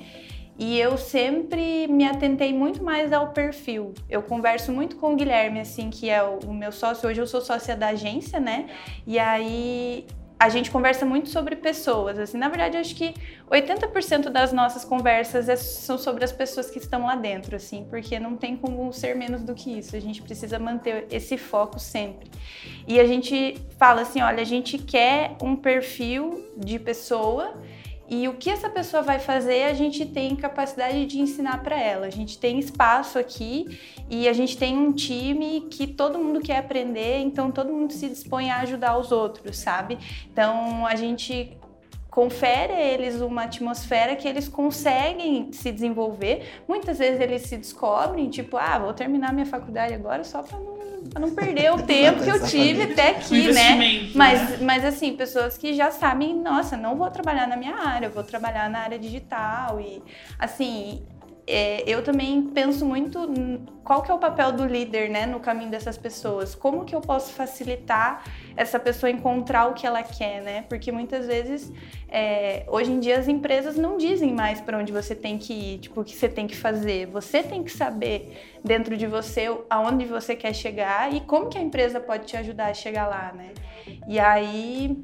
E 0.58 0.76
eu 0.78 0.98
sempre 0.98 1.86
me 1.86 2.04
atentei 2.04 2.52
muito 2.52 2.82
mais 2.82 3.12
ao 3.12 3.28
perfil. 3.28 3.94
Eu 4.10 4.22
converso 4.22 4.72
muito 4.72 4.96
com 4.96 5.12
o 5.12 5.16
Guilherme, 5.16 5.60
assim, 5.60 5.88
que 5.88 6.10
é 6.10 6.20
o 6.20 6.52
meu 6.52 6.72
sócio. 6.72 7.08
Hoje 7.08 7.20
eu 7.20 7.28
sou 7.28 7.40
sócia 7.40 7.76
da 7.76 7.88
agência, 7.88 8.40
né? 8.40 8.66
E 9.06 9.20
aí 9.20 10.04
a 10.38 10.48
gente 10.48 10.70
conversa 10.70 11.04
muito 11.04 11.28
sobre 11.28 11.56
pessoas. 11.56 12.18
Assim, 12.18 12.38
na 12.38 12.48
verdade, 12.48 12.76
acho 12.76 12.94
que 12.94 13.12
80% 13.50 14.28
das 14.28 14.52
nossas 14.52 14.84
conversas 14.84 15.48
é, 15.48 15.56
são 15.56 15.98
sobre 15.98 16.24
as 16.24 16.30
pessoas 16.30 16.70
que 16.70 16.78
estão 16.78 17.06
lá 17.06 17.16
dentro, 17.16 17.56
assim, 17.56 17.84
porque 17.90 18.20
não 18.20 18.36
tem 18.36 18.56
como 18.56 18.92
ser 18.92 19.16
menos 19.16 19.42
do 19.42 19.54
que 19.54 19.76
isso. 19.76 19.96
A 19.96 20.00
gente 20.00 20.22
precisa 20.22 20.58
manter 20.58 21.06
esse 21.10 21.36
foco 21.36 21.80
sempre. 21.80 22.30
E 22.86 23.00
a 23.00 23.06
gente 23.06 23.56
fala 23.78 24.02
assim, 24.02 24.22
olha, 24.22 24.40
a 24.40 24.46
gente 24.46 24.78
quer 24.78 25.36
um 25.42 25.56
perfil 25.56 26.52
de 26.56 26.78
pessoa 26.78 27.54
e 28.10 28.26
o 28.26 28.34
que 28.34 28.48
essa 28.48 28.70
pessoa 28.70 29.02
vai 29.02 29.18
fazer, 29.18 29.64
a 29.64 29.74
gente 29.74 30.06
tem 30.06 30.34
capacidade 30.34 31.04
de 31.04 31.20
ensinar 31.20 31.62
para 31.62 31.78
ela. 31.78 32.06
A 32.06 32.10
gente 32.10 32.38
tem 32.38 32.58
espaço 32.58 33.18
aqui 33.18 33.78
e 34.08 34.26
a 34.26 34.32
gente 34.32 34.56
tem 34.56 34.78
um 34.78 34.92
time 34.92 35.66
que 35.70 35.86
todo 35.86 36.18
mundo 36.18 36.40
quer 36.40 36.56
aprender, 36.56 37.18
então 37.18 37.50
todo 37.50 37.70
mundo 37.70 37.92
se 37.92 38.08
dispõe 38.08 38.50
a 38.50 38.60
ajudar 38.60 38.96
os 38.96 39.12
outros, 39.12 39.58
sabe? 39.58 39.98
Então 40.32 40.86
a 40.86 40.96
gente 40.96 41.57
confere 42.10 42.72
a 42.72 42.80
eles 42.80 43.20
uma 43.20 43.44
atmosfera 43.44 44.16
que 44.16 44.26
eles 44.26 44.48
conseguem 44.48 45.52
se 45.52 45.70
desenvolver. 45.70 46.62
Muitas 46.66 46.98
vezes 46.98 47.20
eles 47.20 47.42
se 47.42 47.56
descobrem, 47.56 48.28
tipo, 48.28 48.56
ah, 48.56 48.78
vou 48.78 48.92
terminar 48.92 49.32
minha 49.32 49.46
faculdade 49.46 49.94
agora 49.94 50.24
só 50.24 50.42
para 50.42 50.58
não 50.58 50.78
não 51.18 51.34
perder 51.34 51.72
o 51.72 51.82
tempo 51.86 52.22
que 52.22 52.30
eu 52.30 52.44
tive 52.44 52.82
até 52.92 53.10
aqui, 53.10 53.52
né? 53.52 53.76
né? 53.76 54.10
Mas, 54.14 54.60
mas 54.60 54.84
assim, 54.84 55.14
pessoas 55.14 55.56
que 55.56 55.72
já 55.74 55.90
sabem, 55.90 56.34
nossa, 56.34 56.76
não 56.76 56.96
vou 56.96 57.10
trabalhar 57.10 57.46
na 57.46 57.56
minha 57.56 57.76
área, 57.76 58.08
vou 58.08 58.24
trabalhar 58.24 58.68
na 58.68 58.80
área 58.80 58.98
digital 58.98 59.80
e 59.80 60.02
assim, 60.38 61.02
é, 61.48 61.82
eu 61.86 62.02
também 62.02 62.42
penso 62.42 62.84
muito 62.84 63.18
qual 63.82 64.02
que 64.02 64.10
é 64.10 64.14
o 64.14 64.18
papel 64.18 64.52
do 64.52 64.66
líder, 64.66 65.08
né, 65.08 65.24
no 65.24 65.40
caminho 65.40 65.70
dessas 65.70 65.96
pessoas. 65.96 66.54
Como 66.54 66.84
que 66.84 66.94
eu 66.94 67.00
posso 67.00 67.32
facilitar 67.32 68.22
essa 68.54 68.78
pessoa 68.78 69.10
encontrar 69.10 69.66
o 69.66 69.72
que 69.72 69.86
ela 69.86 70.02
quer, 70.02 70.42
né? 70.42 70.66
Porque 70.68 70.92
muitas 70.92 71.26
vezes, 71.26 71.72
é, 72.06 72.66
hoje 72.68 72.92
em 72.92 73.00
dia, 73.00 73.18
as 73.18 73.28
empresas 73.28 73.76
não 73.76 73.96
dizem 73.96 74.34
mais 74.34 74.60
para 74.60 74.76
onde 74.76 74.92
você 74.92 75.14
tem 75.14 75.38
que 75.38 75.54
ir, 75.54 75.78
tipo, 75.78 76.02
o 76.02 76.04
que 76.04 76.14
você 76.14 76.28
tem 76.28 76.46
que 76.46 76.54
fazer. 76.54 77.06
Você 77.06 77.42
tem 77.42 77.64
que 77.64 77.72
saber 77.72 78.58
dentro 78.62 78.94
de 78.94 79.06
você 79.06 79.46
aonde 79.70 80.04
você 80.04 80.36
quer 80.36 80.54
chegar 80.54 81.14
e 81.14 81.20
como 81.22 81.48
que 81.48 81.56
a 81.56 81.62
empresa 81.62 81.98
pode 81.98 82.26
te 82.26 82.36
ajudar 82.36 82.66
a 82.66 82.74
chegar 82.74 83.06
lá, 83.06 83.32
né? 83.34 83.54
E 84.06 84.18
aí 84.18 85.02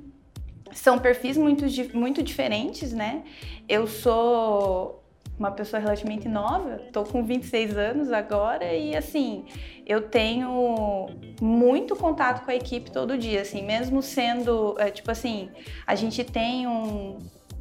são 0.73 0.99
perfis 0.99 1.39
muito, 1.39 1.65
muito 1.97 2.23
diferentes, 2.23 2.93
né? 2.93 3.23
Eu 3.67 3.87
sou 3.87 5.04
uma 5.39 5.51
pessoa 5.51 5.81
relativamente 5.81 6.29
nova, 6.29 6.81
estou 6.87 7.05
com 7.05 7.25
26 7.25 7.77
anos 7.77 8.13
agora 8.13 8.73
e 8.73 8.97
assim, 8.97 9.45
eu 9.87 10.03
tenho 10.03 11.09
muito 11.41 11.97
contato 11.97 12.45
com 12.45 12.51
a 12.51 12.55
equipe 12.55 12.91
todo 12.91 13.19
dia, 13.19 13.43
assim, 13.43 13.63
mesmo 13.63 14.01
sendo, 14.03 14.77
é, 14.79 14.91
tipo 14.91 15.11
assim, 15.11 15.51
a 15.87 15.95
gente 15.95 16.23
tem 16.23 16.67
um, 16.67 17.19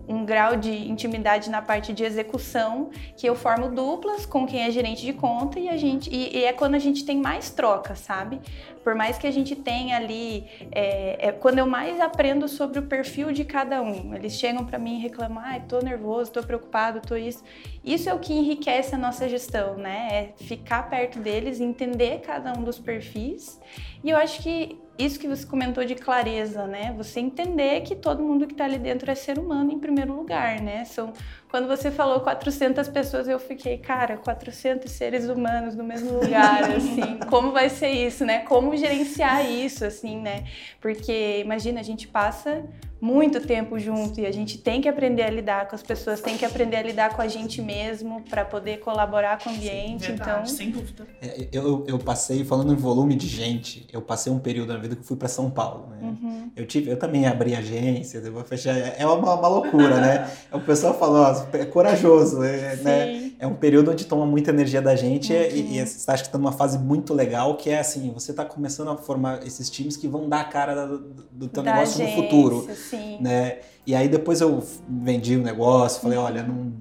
um 0.08 0.26
grau 0.26 0.56
de 0.56 0.72
intimidade 0.90 1.50
na 1.50 1.62
parte 1.62 1.94
de 1.94 2.04
execução 2.04 2.90
que 3.18 3.28
eu 3.28 3.36
formo 3.36 3.70
duplas 3.70 4.26
com 4.26 4.46
quem 4.46 4.64
é 4.64 4.72
gerente 4.72 5.04
de 5.04 5.14
conta 5.14 5.60
e 5.60 5.70
a 5.70 5.78
gente 5.78 6.10
e, 6.10 6.38
e 6.38 6.44
é 6.44 6.54
quando 6.54 6.76
a 6.76 6.80
gente 6.80 7.06
tem 7.06 7.18
mais 7.18 7.50
troca, 7.50 7.96
sabe? 7.96 8.40
Por 8.84 8.96
mais 8.96 9.18
que 9.18 9.26
a 9.26 9.32
gente 9.32 9.56
tenha 9.56 9.98
ali 9.98 10.46
é, 10.72 11.28
é 11.28 11.32
quando 11.32 11.60
eu 11.60 11.66
mais 11.66 12.00
aprendo 12.00 12.48
sobre 12.48 12.80
o 12.80 12.84
perfil 12.84 13.32
de 13.32 13.46
cada 13.46 13.82
um. 13.82 14.14
Eles 14.14 14.34
chegam 14.34 14.66
para 14.66 14.78
mim 14.78 15.00
reclamam, 15.00 15.44
ah, 15.44 15.60
tô 15.60 15.80
nervoso, 15.80 16.32
tô 16.32 16.44
preocupado, 16.44 17.00
tô 17.00 17.16
isso. 17.16 17.44
Isso 17.84 18.10
é 18.10 18.14
o 18.14 18.20
que 18.20 18.34
enriquece 18.34 18.96
a 18.96 18.98
nossa 18.98 19.28
gestão, 19.28 19.78
né? 19.78 20.08
É 20.12 20.34
ficar 20.44 20.90
perto 20.90 21.20
deles, 21.20 21.60
entender 21.60 22.22
cada 22.22 22.54
um 22.58 22.64
dos 22.64 22.80
perfis. 22.80 23.60
E 24.04 24.10
eu 24.10 24.18
acho 24.18 24.42
que 24.42 24.78
isso 24.98 25.20
que 25.20 25.28
você 25.28 25.46
comentou 25.46 25.84
de 25.84 25.96
clareza, 25.96 26.68
né? 26.68 26.94
Você 26.98 27.20
entender 27.20 27.82
que 27.82 27.96
todo 27.96 28.22
mundo 28.22 28.46
que 28.46 28.54
está 28.54 28.66
ali 28.66 28.78
dentro 28.78 29.10
é 29.10 29.16
ser 29.16 29.40
humano 29.40 29.72
em 29.72 29.80
primeiro 29.80 30.14
lugar, 30.14 30.62
né? 30.62 30.86
São 30.86 31.14
quando 31.54 31.68
você 31.68 31.92
falou 31.92 32.20
400 32.22 32.88
pessoas, 32.88 33.28
eu 33.28 33.38
fiquei, 33.38 33.78
cara, 33.78 34.18
400 34.18 34.90
seres 34.90 35.30
humanos 35.30 35.76
no 35.76 35.84
mesmo 35.84 36.20
lugar, 36.20 36.64
assim, 36.76 37.20
como 37.30 37.52
vai 37.52 37.70
ser 37.70 37.92
isso, 37.92 38.26
né? 38.26 38.40
Como 38.40 38.76
gerenciar 38.76 39.48
isso, 39.48 39.86
assim, 39.86 40.20
né? 40.20 40.46
Porque 40.82 41.42
imagina, 41.42 41.80
a 41.80 41.84
gente 41.84 42.08
passa 42.08 42.64
muito 43.04 43.42
tempo 43.42 43.78
junto 43.78 44.22
e 44.22 44.26
a 44.26 44.32
gente 44.32 44.58
tem 44.58 44.80
que 44.80 44.88
aprender 44.88 45.24
a 45.24 45.30
lidar 45.30 45.68
com 45.68 45.76
as 45.76 45.84
pessoas, 45.84 46.22
tem 46.22 46.38
que 46.38 46.46
aprender 46.46 46.78
a 46.78 46.82
lidar 46.82 47.14
com 47.14 47.22
a 47.22 47.28
gente 47.28 47.62
mesmo 47.62 48.22
para 48.30 48.46
poder 48.46 48.80
colaborar 48.80 49.44
com 49.44 49.50
o 49.50 49.54
ambiente. 49.54 50.06
Sim, 50.06 50.08
verdade, 50.12 50.32
então, 50.32 50.46
sem 50.46 50.72
dúvida. 50.72 51.06
É, 51.22 51.50
eu, 51.52 51.84
eu 51.86 52.00
passei 52.00 52.46
falando 52.46 52.72
em 52.72 52.78
volume 52.78 53.16
de 53.16 53.28
gente, 53.28 53.86
eu 53.92 54.02
passei 54.02 54.32
um 54.32 54.40
período 54.40 54.72
na 54.72 54.80
vida 54.80 54.96
que 54.96 55.04
fui 55.04 55.18
para 55.18 55.28
São 55.28 55.52
Paulo, 55.52 55.90
né? 55.90 55.98
Uhum. 56.02 56.52
Eu 56.56 56.66
tive, 56.66 56.92
eu 56.92 56.98
também 56.98 57.28
abri 57.28 57.54
agência, 57.54 58.20
eu 58.20 58.32
vou 58.32 58.46
fechar, 58.46 58.74
é 58.74 59.06
uma, 59.06 59.36
uma 59.36 59.48
loucura, 59.50 60.00
né? 60.00 60.32
O 60.54 60.62
pessoal 60.62 60.98
falou, 60.98 61.24
ó, 61.24 61.58
é 61.58 61.66
corajoso, 61.66 62.42
é, 62.42 62.78
né? 62.78 63.23
É 63.40 63.48
um 63.48 63.56
período 63.56 63.92
onde 63.92 64.06
toma 64.06 64.26
muita 64.26 64.52
energia 64.52 64.82
da 64.82 64.96
gente 64.96 65.34
uhum. 65.34 65.40
e, 65.40 65.80
e 65.80 65.86
você 65.86 66.10
acha 66.10 66.24
que 66.24 66.30
está 66.30 66.38
numa 66.38 66.52
fase 66.52 66.78
muito 66.78 67.14
legal, 67.14 67.56
que 67.56 67.70
é 67.70 67.80
assim, 67.80 68.12
você 68.14 68.32
está 68.32 68.46
começando 68.46 68.90
a 68.90 68.98
formar 68.98 69.46
esses 69.46 69.70
times 69.70 69.98
que 69.98 70.08
vão 70.08 70.30
dar 70.30 70.42
a 70.42 70.46
cara 70.46 70.86
do, 70.86 71.00
do 71.32 71.48
teu 71.48 71.64
da 71.64 71.74
negócio 71.74 72.02
agência, 72.02 72.22
no 72.22 72.24
futuro, 72.24 72.68
sim. 72.76 73.18
né? 73.22 73.60
E 73.86 73.94
aí 73.96 74.08
depois 74.08 74.42
eu 74.42 74.64
vendi 74.88 75.36
o 75.36 75.42
negócio, 75.42 76.02
falei, 76.02 76.18
uhum. 76.18 76.24
olha, 76.24 76.44
não 76.44 76.74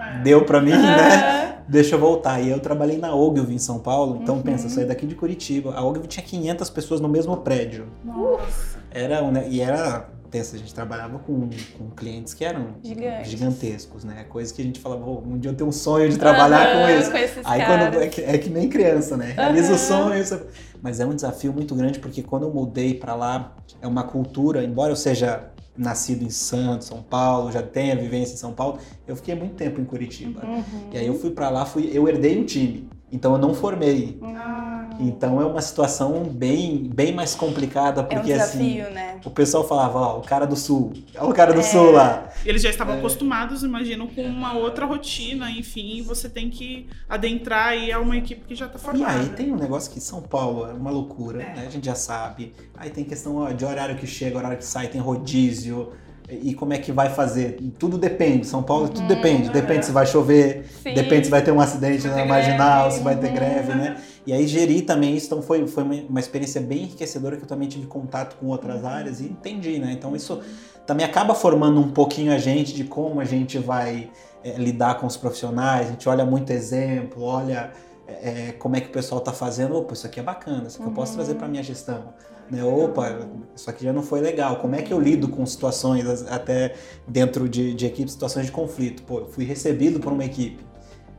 é. 0.00 0.22
deu 0.22 0.44
para 0.44 0.60
mim, 0.60 0.70
né? 0.70 1.62
Deixa 1.68 1.94
eu 1.94 1.98
voltar. 1.98 2.40
E 2.40 2.50
eu 2.50 2.60
trabalhei 2.60 2.98
na 2.98 3.14
Ogilvy 3.14 3.54
em 3.54 3.58
São 3.58 3.78
Paulo, 3.78 4.18
então 4.20 4.36
uhum. 4.36 4.42
pensa, 4.42 4.66
eu 4.66 4.70
saí 4.70 4.84
daqui 4.84 5.06
de 5.06 5.14
Curitiba, 5.14 5.74
a 5.74 5.84
Ogilvy 5.84 6.08
tinha 6.08 6.24
500 6.24 6.70
pessoas 6.70 7.00
no 7.00 7.08
mesmo 7.08 7.36
prédio. 7.38 7.86
Nossa. 8.04 8.78
Era, 8.90 9.22
e 9.48 9.60
era 9.60 10.08
A 10.38 10.58
gente 10.58 10.74
trabalhava 10.74 11.18
com, 11.18 11.50
com 11.76 11.90
clientes 11.90 12.32
que 12.32 12.44
eram 12.44 12.74
Gigantes. 12.82 13.30
gigantescos, 13.30 14.04
né? 14.04 14.24
Coisas 14.24 14.50
que 14.52 14.62
a 14.62 14.64
gente 14.64 14.80
falava, 14.80 15.04
oh, 15.04 15.20
um 15.20 15.38
dia 15.38 15.50
eu 15.50 15.54
tenho 15.54 15.68
um 15.68 15.72
sonho 15.72 16.08
de 16.08 16.18
trabalhar 16.18 16.72
com 16.72 16.98
isso. 16.98 17.10
Com 17.10 17.50
Aí 17.50 17.66
quando 17.66 18.02
é 18.02 18.08
que, 18.08 18.20
é 18.22 18.38
que, 18.38 18.48
nem 18.48 18.68
criança, 18.68 19.16
né? 19.16 19.32
Realiza 19.32 19.74
o 19.74 19.78
sonho. 19.78 20.22
Mas 20.80 21.00
é 21.00 21.06
um 21.06 21.14
desafio 21.14 21.52
muito 21.52 21.74
grande 21.74 21.98
porque 21.98 22.22
quando 22.22 22.44
eu 22.44 22.52
mudei 22.52 22.94
para 22.94 23.14
lá, 23.14 23.54
é 23.80 23.86
uma 23.86 24.04
cultura, 24.04 24.64
embora 24.64 24.92
eu 24.92 24.96
seja 24.96 25.52
nascido 25.76 26.22
em 26.22 26.30
Santos, 26.30 26.86
São 26.86 27.02
Paulo, 27.02 27.50
já 27.50 27.62
tenha 27.62 27.96
vivência 27.96 28.34
em 28.34 28.36
São 28.36 28.52
Paulo, 28.52 28.78
eu 29.06 29.16
fiquei 29.16 29.34
muito 29.34 29.54
tempo 29.54 29.80
em 29.80 29.84
Curitiba. 29.84 30.44
Uhum. 30.44 30.90
E 30.92 30.98
aí 30.98 31.06
eu 31.06 31.14
fui 31.14 31.30
para 31.30 31.48
lá, 31.50 31.64
fui, 31.64 31.90
eu 31.92 32.08
herdei 32.08 32.38
um 32.38 32.44
time. 32.44 32.88
Então 33.12 33.32
eu 33.32 33.38
não 33.38 33.54
formei. 33.54 34.18
Ah. 34.22 34.88
Então 34.98 35.40
é 35.40 35.44
uma 35.44 35.60
situação 35.60 36.24
bem, 36.24 36.90
bem 36.92 37.14
mais 37.14 37.34
complicada, 37.34 38.02
porque 38.02 38.30
é 38.30 38.34
um 38.34 38.38
desafio, 38.38 38.84
assim, 38.84 38.94
né? 38.94 39.20
o 39.24 39.30
pessoal 39.30 39.66
falava, 39.66 39.98
ó, 39.98 40.18
o 40.18 40.22
cara 40.22 40.46
do 40.46 40.56
sul, 40.56 40.92
ó, 41.18 41.28
o 41.28 41.34
cara 41.34 41.52
do 41.52 41.60
é... 41.60 41.62
sul 41.62 41.92
lá. 41.92 42.28
Eles 42.44 42.62
já 42.62 42.70
estavam 42.70 42.94
é... 42.94 42.98
acostumados, 42.98 43.62
imagino, 43.62 44.08
com 44.08 44.22
uma 44.22 44.54
outra 44.54 44.86
rotina, 44.86 45.50
enfim, 45.50 46.02
você 46.02 46.28
tem 46.28 46.50
que 46.50 46.88
adentrar 47.08 47.68
aí 47.68 47.92
a 47.92 48.00
uma 48.00 48.16
equipe 48.16 48.42
que 48.46 48.54
já 48.54 48.66
está 48.66 48.78
formada. 48.78 49.12
E 49.12 49.20
aí 49.20 49.28
tem 49.30 49.52
um 49.52 49.56
negócio 49.56 49.90
que 49.92 50.00
São 50.00 50.22
Paulo 50.22 50.66
é 50.66 50.72
uma 50.72 50.90
loucura, 50.90 51.42
é. 51.42 51.54
né? 51.56 51.64
A 51.66 51.70
gente 51.70 51.86
já 51.86 51.94
sabe. 51.94 52.54
Aí 52.76 52.90
tem 52.90 53.04
questão 53.04 53.36
ó, 53.36 53.50
de 53.50 53.64
horário 53.64 53.96
que 53.96 54.06
chega, 54.06 54.38
horário 54.38 54.58
que 54.58 54.64
sai, 54.64 54.88
tem 54.88 55.00
rodízio 55.00 55.92
e 56.42 56.54
como 56.54 56.72
é 56.72 56.78
que 56.78 56.92
vai 56.92 57.10
fazer. 57.10 57.58
Tudo 57.78 57.98
depende. 57.98 58.46
São 58.46 58.62
Paulo, 58.62 58.88
tudo 58.88 59.06
depende. 59.06 59.48
Uhum. 59.48 59.52
Depende 59.52 59.86
se 59.86 59.92
vai 59.92 60.06
chover, 60.06 60.64
Sim. 60.82 60.94
depende 60.94 61.26
se 61.26 61.30
vai 61.30 61.42
ter 61.42 61.52
um 61.52 61.60
acidente 61.60 62.06
na 62.08 62.24
marginal, 62.24 62.90
se 62.90 63.00
vai 63.00 63.16
ter 63.16 63.28
uhum. 63.28 63.34
greve, 63.34 63.74
né? 63.74 63.96
E 64.26 64.32
aí 64.32 64.46
gerir 64.46 64.86
também 64.86 65.16
isso, 65.16 65.26
então 65.26 65.42
foi, 65.42 65.66
foi 65.66 65.82
uma 65.82 66.20
experiência 66.20 66.60
bem 66.60 66.84
enriquecedora 66.84 67.36
que 67.36 67.42
eu 67.42 67.48
também 67.48 67.68
tive 67.68 67.86
contato 67.86 68.36
com 68.36 68.46
outras 68.46 68.82
uhum. 68.82 68.88
áreas 68.88 69.20
e 69.20 69.24
entendi, 69.24 69.78
né? 69.78 69.92
Então 69.92 70.14
isso 70.14 70.40
também 70.86 71.04
acaba 71.04 71.34
formando 71.34 71.80
um 71.80 71.90
pouquinho 71.90 72.32
a 72.32 72.38
gente 72.38 72.72
de 72.72 72.84
como 72.84 73.20
a 73.20 73.24
gente 73.24 73.58
vai 73.58 74.10
é, 74.44 74.52
lidar 74.56 74.98
com 74.98 75.06
os 75.06 75.16
profissionais, 75.16 75.88
a 75.88 75.90
gente 75.90 76.08
olha 76.08 76.24
muito 76.24 76.50
exemplo, 76.50 77.22
olha 77.22 77.72
é, 78.06 78.48
é 78.48 78.52
como 78.52 78.76
é 78.76 78.80
que 78.80 78.88
o 78.88 78.92
pessoal 78.92 79.18
está 79.18 79.32
fazendo, 79.32 79.76
opa, 79.76 79.92
isso 79.92 80.06
aqui 80.06 80.20
é 80.20 80.22
bacana, 80.22 80.68
isso 80.68 80.80
aqui 80.80 80.88
eu 80.88 80.94
posso 80.94 81.14
trazer 81.14 81.34
para 81.34 81.48
minha 81.48 81.62
gestão. 81.62 82.14
Né? 82.52 82.62
Opa, 82.62 83.26
isso 83.56 83.70
aqui 83.70 83.82
já 83.82 83.94
não 83.94 84.02
foi 84.02 84.20
legal. 84.20 84.56
Como 84.56 84.76
é 84.76 84.82
que 84.82 84.92
eu 84.92 85.00
lido 85.00 85.26
com 85.26 85.44
situações, 85.46 86.06
até 86.28 86.74
dentro 87.08 87.48
de, 87.48 87.72
de 87.72 87.86
equipe, 87.86 88.10
situações 88.10 88.44
de 88.44 88.52
conflito? 88.52 89.02
Pô, 89.04 89.20
eu 89.20 89.26
fui 89.26 89.42
recebido 89.42 89.98
por 89.98 90.12
uma 90.12 90.24
equipe. 90.24 90.62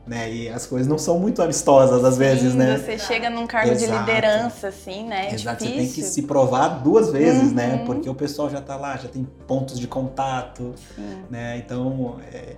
Né? 0.06 0.32
E 0.32 0.48
as 0.48 0.66
coisas 0.66 0.86
não 0.86 0.98
são 0.98 1.18
muito 1.18 1.42
amistosas 1.42 2.04
às 2.04 2.14
Sim, 2.14 2.20
vezes, 2.20 2.54
né? 2.54 2.76
Você 2.76 2.98
chega 2.98 3.30
num 3.30 3.46
cargo 3.46 3.72
Exato. 3.72 3.90
de 3.90 3.98
liderança, 3.98 4.68
assim, 4.68 5.08
né? 5.08 5.30
É 5.30 5.34
Exato, 5.34 5.64
difícil. 5.64 5.86
você 5.86 5.94
tem 5.94 6.04
que 6.04 6.10
se 6.10 6.22
provar 6.22 6.68
duas 6.82 7.10
vezes, 7.10 7.52
né? 7.52 7.68
uhum. 7.68 7.76
né? 7.78 7.84
Porque 7.86 8.08
o 8.08 8.14
pessoal 8.14 8.50
já 8.50 8.60
tá 8.60 8.76
lá, 8.76 8.96
já 8.98 9.08
tem 9.08 9.24
pontos 9.46 9.80
de 9.80 9.88
contato, 9.88 10.74
Sim. 10.94 11.22
né? 11.30 11.56
Então, 11.56 12.20
é, 12.30 12.54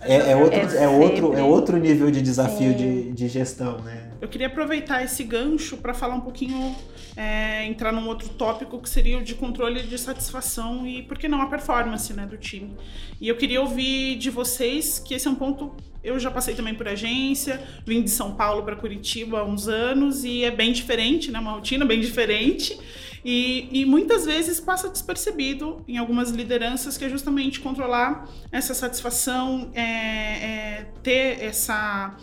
é, 0.00 0.32
é, 0.32 0.36
outro, 0.36 0.58
é, 0.58 0.84
é 0.84 0.88
outro, 0.88 1.32
é 1.34 1.42
outro 1.42 1.76
nível 1.76 2.10
de 2.10 2.22
desafio 2.22 2.74
de, 2.74 3.12
de 3.12 3.28
gestão, 3.28 3.78
né? 3.80 4.06
Eu 4.20 4.28
queria 4.28 4.46
aproveitar 4.46 5.04
esse 5.04 5.22
gancho 5.22 5.76
para 5.76 5.92
falar 5.92 6.14
um 6.14 6.20
pouquinho, 6.20 6.74
é, 7.16 7.66
entrar 7.66 7.92
num 7.92 8.08
outro 8.08 8.28
tópico 8.30 8.80
que 8.80 8.88
seria 8.88 9.18
o 9.18 9.22
de 9.22 9.34
controle 9.34 9.82
de 9.82 9.98
satisfação 9.98 10.86
e, 10.86 11.02
por 11.02 11.18
que 11.18 11.28
não, 11.28 11.42
a 11.42 11.46
performance 11.46 12.12
né, 12.14 12.24
do 12.24 12.38
time. 12.38 12.74
E 13.20 13.28
eu 13.28 13.36
queria 13.36 13.60
ouvir 13.60 14.16
de 14.16 14.30
vocês 14.30 14.98
que 14.98 15.14
esse 15.14 15.28
é 15.28 15.30
um 15.30 15.34
ponto. 15.34 15.74
Eu 16.02 16.18
já 16.18 16.30
passei 16.30 16.54
também 16.54 16.74
por 16.74 16.88
agência, 16.88 17.60
vim 17.84 18.02
de 18.02 18.10
São 18.10 18.32
Paulo 18.32 18.62
para 18.62 18.76
Curitiba 18.76 19.40
há 19.40 19.44
uns 19.44 19.68
anos 19.68 20.24
e 20.24 20.44
é 20.44 20.50
bem 20.50 20.72
diferente, 20.72 21.30
né? 21.30 21.38
Uma 21.38 21.52
rotina 21.52 21.84
bem 21.84 22.00
diferente. 22.00 22.78
E, 23.24 23.68
e, 23.72 23.84
muitas 23.84 24.24
vezes 24.24 24.60
passa 24.60 24.88
despercebido 24.88 25.82
em 25.88 25.98
algumas 25.98 26.30
lideranças 26.30 26.96
que 26.96 27.04
é 27.04 27.08
justamente 27.08 27.60
controlar 27.60 28.28
essa 28.52 28.74
satisfação, 28.74 29.70
é, 29.74 29.82
é, 29.82 30.86
ter 31.02 31.42
essa 31.42 32.16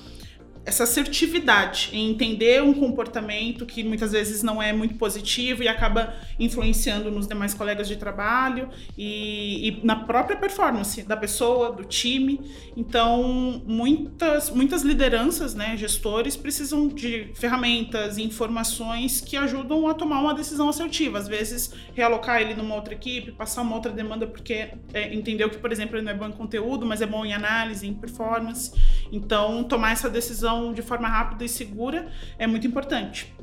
essa 0.65 0.83
assertividade 0.83 1.89
em 1.91 2.09
entender 2.09 2.63
um 2.63 2.73
comportamento 2.73 3.65
que 3.65 3.83
muitas 3.83 4.13
vezes 4.13 4.41
não 4.41 4.61
é 4.61 4.71
muito 4.71 4.95
positivo 4.95 5.61
e 5.61 5.67
acaba 5.67 6.13
influenciando 6.39 7.11
nos 7.11 7.27
demais 7.27 7.53
colegas 7.53 7.87
de 7.87 7.97
trabalho 7.97 8.69
e, 8.97 9.67
e, 9.67 9.85
na 9.85 9.95
própria 9.95 10.37
performance 10.37 11.03
da 11.03 11.17
pessoa, 11.17 11.71
do 11.71 11.83
time. 11.83 12.39
Então, 12.77 13.61
muitas, 13.65 14.49
muitas 14.49 14.83
lideranças, 14.83 15.53
né, 15.53 15.75
gestores, 15.75 16.37
precisam 16.37 16.87
de 16.87 17.31
ferramentas 17.35 18.17
e 18.17 18.23
informações 18.23 19.19
que 19.19 19.35
ajudam 19.35 19.87
a 19.87 19.93
tomar 19.93 20.21
uma 20.21 20.33
decisão 20.33 20.69
assertiva. 20.69 21.17
Às 21.17 21.27
vezes, 21.27 21.73
realocar 21.93 22.41
ele 22.41 22.53
numa 22.53 22.75
outra 22.75 22.93
equipe, 22.93 23.31
passar 23.33 23.63
uma 23.63 23.75
outra 23.75 23.91
demanda 23.91 24.25
porque 24.25 24.69
é, 24.93 25.13
entendeu 25.13 25.49
que, 25.49 25.57
por 25.57 25.71
exemplo, 25.73 25.97
ele 25.97 26.05
não 26.05 26.11
é 26.11 26.15
bom 26.15 26.27
em 26.27 26.31
conteúdo, 26.31 26.85
mas 26.85 27.01
é 27.01 27.05
bom 27.05 27.25
em 27.25 27.33
análise, 27.33 27.85
em 27.85 27.93
performance. 27.93 28.71
Então, 29.11 29.63
tomar 29.65 29.91
essa 29.91 30.09
decisão 30.09 30.52
de 30.73 30.81
forma 30.81 31.07
rápida 31.07 31.43
e 31.45 31.49
segura 31.49 32.11
é 32.37 32.45
muito 32.45 32.67
importante. 32.67 33.33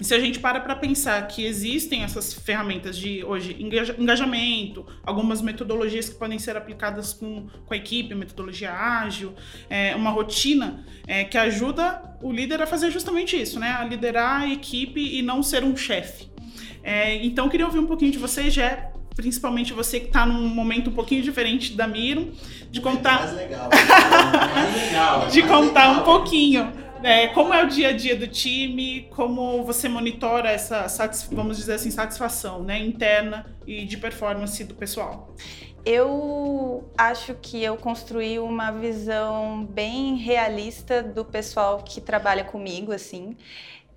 E 0.00 0.04
se 0.04 0.14
a 0.14 0.20
gente 0.20 0.38
para 0.38 0.60
para 0.60 0.76
pensar 0.76 1.26
que 1.26 1.44
existem 1.44 2.04
essas 2.04 2.32
ferramentas 2.32 2.96
de 2.96 3.24
hoje 3.24 3.56
engajamento, 3.98 4.86
algumas 5.02 5.42
metodologias 5.42 6.08
que 6.08 6.14
podem 6.14 6.38
ser 6.38 6.56
aplicadas 6.56 7.12
com, 7.12 7.48
com 7.66 7.74
a 7.74 7.76
equipe, 7.76 8.14
metodologia 8.14 8.72
ágil, 8.72 9.34
é, 9.68 9.96
uma 9.96 10.10
rotina 10.10 10.84
é, 11.06 11.24
que 11.24 11.36
ajuda 11.36 12.16
o 12.22 12.30
líder 12.30 12.62
a 12.62 12.66
fazer 12.66 12.92
justamente 12.92 13.40
isso, 13.40 13.58
né? 13.58 13.72
A 13.72 13.84
liderar 13.84 14.42
a 14.42 14.48
equipe 14.48 15.00
e 15.00 15.20
não 15.20 15.42
ser 15.42 15.64
um 15.64 15.76
chefe. 15.76 16.28
É, 16.82 17.16
então, 17.24 17.48
queria 17.48 17.66
ouvir 17.66 17.80
um 17.80 17.86
pouquinho 17.86 18.12
de 18.12 18.18
vocês, 18.18 18.54
Jé, 18.54 18.92
principalmente 19.18 19.72
você 19.72 19.98
que 19.98 20.06
está 20.06 20.24
num 20.24 20.46
momento 20.46 20.90
um 20.90 20.92
pouquinho 20.92 21.20
diferente 21.20 21.72
da 21.74 21.88
Miro, 21.88 22.30
de 22.70 22.80
contar. 22.80 23.18
Mais 23.18 23.34
legal. 23.34 23.68
mais 24.54 24.86
legal. 24.86 25.26
de 25.26 25.42
contar 25.42 25.90
um 25.90 26.04
pouquinho. 26.04 26.72
É, 27.02 27.26
como 27.26 27.52
é 27.52 27.64
o 27.64 27.66
dia 27.66 27.88
a 27.88 27.92
dia 27.92 28.14
do 28.14 28.28
time, 28.28 29.08
como 29.10 29.64
você 29.64 29.88
monitora 29.88 30.48
essa, 30.48 30.86
vamos 31.32 31.56
dizer 31.56 31.74
assim, 31.74 31.90
satisfação 31.90 32.62
né, 32.62 32.78
interna 32.78 33.44
e 33.66 33.84
de 33.84 33.96
performance 33.96 34.62
do 34.62 34.74
pessoal? 34.76 35.34
Eu 35.84 36.88
acho 36.96 37.34
que 37.42 37.62
eu 37.62 37.76
construí 37.76 38.38
uma 38.38 38.70
visão 38.70 39.64
bem 39.64 40.14
realista 40.14 41.02
do 41.02 41.24
pessoal 41.24 41.82
que 41.82 42.00
trabalha 42.00 42.44
comigo, 42.44 42.92
assim 42.92 43.36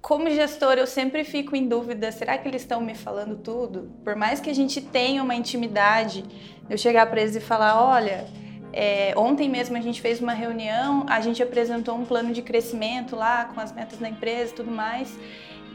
como 0.01 0.29
gestor, 0.29 0.73
eu 0.73 0.87
sempre 0.87 1.23
fico 1.23 1.55
em 1.55 1.67
dúvida: 1.67 2.11
será 2.11 2.37
que 2.37 2.47
eles 2.47 2.63
estão 2.63 2.81
me 2.81 2.95
falando 2.95 3.37
tudo? 3.37 3.91
Por 4.03 4.15
mais 4.15 4.39
que 4.39 4.49
a 4.49 4.55
gente 4.55 4.81
tenha 4.81 5.21
uma 5.21 5.35
intimidade, 5.35 6.25
eu 6.69 6.77
chegar 6.77 7.05
para 7.05 7.21
eles 7.21 7.35
e 7.35 7.39
falar: 7.39 7.81
olha, 7.81 8.25
é, 8.73 9.13
ontem 9.15 9.49
mesmo 9.49 9.77
a 9.77 9.81
gente 9.81 10.01
fez 10.01 10.19
uma 10.19 10.33
reunião, 10.33 11.05
a 11.07 11.21
gente 11.21 11.43
apresentou 11.43 11.95
um 11.95 12.05
plano 12.05 12.33
de 12.33 12.41
crescimento 12.41 13.15
lá 13.15 13.45
com 13.45 13.59
as 13.59 13.71
metas 13.71 13.99
da 13.99 14.09
empresa 14.09 14.51
e 14.51 14.55
tudo 14.55 14.71
mais. 14.71 15.15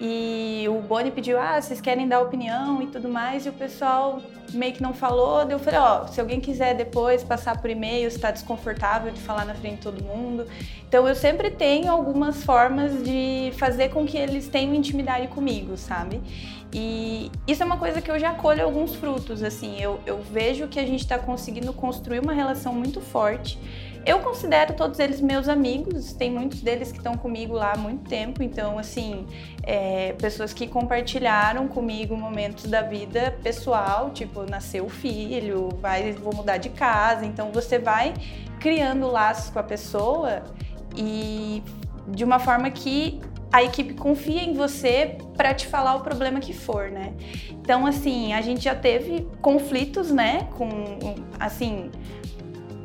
E 0.00 0.66
o 0.68 0.80
Boni 0.82 1.10
pediu, 1.10 1.40
ah, 1.40 1.60
vocês 1.60 1.80
querem 1.80 2.06
dar 2.06 2.20
opinião 2.20 2.82
e 2.82 2.86
tudo 2.86 3.08
mais, 3.08 3.46
e 3.46 3.48
o 3.48 3.52
pessoal 3.52 4.20
meio 4.52 4.72
que 4.72 4.82
não 4.82 4.92
falou. 4.92 5.44
Daí 5.44 5.52
eu 5.52 5.58
falei, 5.58 5.80
ó, 5.80 6.02
oh, 6.02 6.08
se 6.08 6.20
alguém 6.20 6.40
quiser 6.40 6.74
depois 6.74 7.24
passar 7.24 7.60
por 7.60 7.70
e-mail, 7.70 8.06
está 8.06 8.30
desconfortável 8.30 9.10
de 9.10 9.20
falar 9.20 9.44
na 9.44 9.54
frente 9.54 9.76
de 9.76 9.82
todo 9.82 10.04
mundo. 10.04 10.46
Então 10.86 11.08
eu 11.08 11.14
sempre 11.14 11.50
tenho 11.50 11.90
algumas 11.90 12.44
formas 12.44 13.02
de 13.02 13.52
fazer 13.58 13.88
com 13.88 14.04
que 14.06 14.18
eles 14.18 14.48
tenham 14.48 14.74
intimidade 14.74 15.28
comigo, 15.28 15.76
sabe? 15.76 16.20
E 16.72 17.30
isso 17.46 17.62
é 17.62 17.66
uma 17.66 17.78
coisa 17.78 18.02
que 18.02 18.10
eu 18.10 18.18
já 18.18 18.34
colho 18.34 18.62
alguns 18.62 18.94
frutos, 18.94 19.42
assim, 19.42 19.80
eu, 19.80 20.00
eu 20.04 20.20
vejo 20.20 20.68
que 20.68 20.78
a 20.78 20.84
gente 20.84 21.00
está 21.00 21.18
conseguindo 21.18 21.72
construir 21.72 22.18
uma 22.18 22.32
relação 22.32 22.74
muito 22.74 23.00
forte 23.00 23.58
eu 24.06 24.20
considero 24.20 24.74
todos 24.74 25.00
eles 25.00 25.20
meus 25.20 25.48
amigos, 25.48 26.12
tem 26.12 26.30
muitos 26.30 26.60
deles 26.60 26.92
que 26.92 26.98
estão 26.98 27.16
comigo 27.16 27.54
lá 27.54 27.72
há 27.72 27.76
muito 27.76 28.08
tempo, 28.08 28.40
então, 28.40 28.78
assim, 28.78 29.26
é, 29.64 30.12
pessoas 30.12 30.52
que 30.52 30.68
compartilharam 30.68 31.66
comigo 31.66 32.16
momentos 32.16 32.66
da 32.66 32.82
vida 32.82 33.36
pessoal, 33.42 34.10
tipo, 34.10 34.48
nasceu 34.48 34.84
o 34.84 34.88
filho, 34.88 35.70
vai, 35.82 36.12
vou 36.12 36.32
mudar 36.32 36.58
de 36.58 36.68
casa, 36.68 37.26
então 37.26 37.50
você 37.50 37.80
vai 37.80 38.14
criando 38.60 39.10
laços 39.10 39.50
com 39.50 39.58
a 39.58 39.64
pessoa 39.64 40.44
e 40.96 41.60
de 42.06 42.22
uma 42.22 42.38
forma 42.38 42.70
que 42.70 43.20
a 43.52 43.64
equipe 43.64 43.94
confia 43.94 44.42
em 44.42 44.54
você 44.54 45.18
para 45.36 45.52
te 45.52 45.66
falar 45.66 45.96
o 45.96 46.00
problema 46.00 46.38
que 46.40 46.52
for, 46.52 46.90
né? 46.90 47.14
Então, 47.50 47.86
assim, 47.86 48.32
a 48.32 48.40
gente 48.40 48.62
já 48.62 48.74
teve 48.74 49.26
conflitos, 49.40 50.12
né, 50.12 50.48
com, 50.56 50.68
assim, 51.40 51.90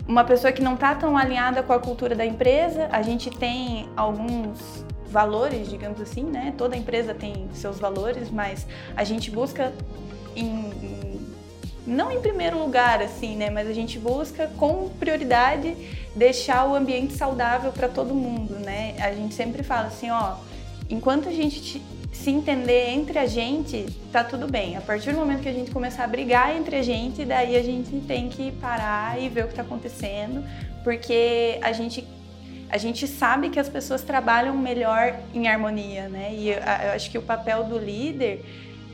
uma 0.07 0.23
pessoa 0.23 0.51
que 0.51 0.61
não 0.61 0.73
está 0.73 0.95
tão 0.95 1.17
alinhada 1.17 1.63
com 1.63 1.73
a 1.73 1.79
cultura 1.79 2.15
da 2.15 2.25
empresa, 2.25 2.89
a 2.91 3.01
gente 3.01 3.29
tem 3.29 3.89
alguns 3.95 4.85
valores, 5.07 5.69
digamos 5.69 5.99
assim, 6.01 6.23
né? 6.23 6.53
Toda 6.57 6.75
empresa 6.75 7.13
tem 7.13 7.49
seus 7.53 7.79
valores, 7.79 8.29
mas 8.31 8.65
a 8.95 9.03
gente 9.03 9.29
busca 9.29 9.73
em, 10.35 10.71
não 11.85 12.11
em 12.11 12.21
primeiro 12.21 12.57
lugar 12.57 13.01
assim, 13.01 13.35
né, 13.35 13.49
mas 13.49 13.67
a 13.67 13.73
gente 13.73 13.99
busca 13.99 14.47
com 14.57 14.89
prioridade 14.99 15.75
deixar 16.15 16.65
o 16.65 16.75
ambiente 16.75 17.13
saudável 17.13 17.71
para 17.71 17.87
todo 17.87 18.13
mundo, 18.13 18.55
né? 18.55 18.95
A 18.99 19.13
gente 19.13 19.33
sempre 19.33 19.63
fala 19.63 19.87
assim, 19.87 20.09
ó, 20.09 20.35
enquanto 20.89 21.29
a 21.29 21.31
gente 21.31 21.81
se 22.11 22.29
entender 22.29 22.89
entre 22.89 23.17
a 23.17 23.25
gente, 23.25 23.85
tá 24.11 24.23
tudo 24.23 24.47
bem. 24.47 24.75
A 24.75 24.81
partir 24.81 25.11
do 25.11 25.17
momento 25.17 25.41
que 25.41 25.49
a 25.49 25.53
gente 25.53 25.71
começar 25.71 26.03
a 26.03 26.07
brigar 26.07 26.55
entre 26.55 26.75
a 26.75 26.81
gente, 26.81 27.23
daí 27.23 27.55
a 27.55 27.63
gente 27.63 27.99
tem 28.01 28.29
que 28.29 28.51
parar 28.53 29.19
e 29.19 29.29
ver 29.29 29.45
o 29.45 29.47
que 29.47 29.53
está 29.53 29.61
acontecendo, 29.61 30.43
porque 30.83 31.57
a 31.61 31.71
gente 31.71 32.05
a 32.69 32.77
gente 32.77 33.05
sabe 33.05 33.49
que 33.49 33.59
as 33.59 33.67
pessoas 33.67 34.01
trabalham 34.01 34.55
melhor 34.55 35.19
em 35.33 35.45
harmonia, 35.45 36.07
né? 36.07 36.33
E 36.33 36.51
eu, 36.51 36.59
acho 36.95 37.11
que 37.11 37.17
o 37.17 37.21
papel 37.21 37.65
do 37.65 37.77
líder 37.77 38.45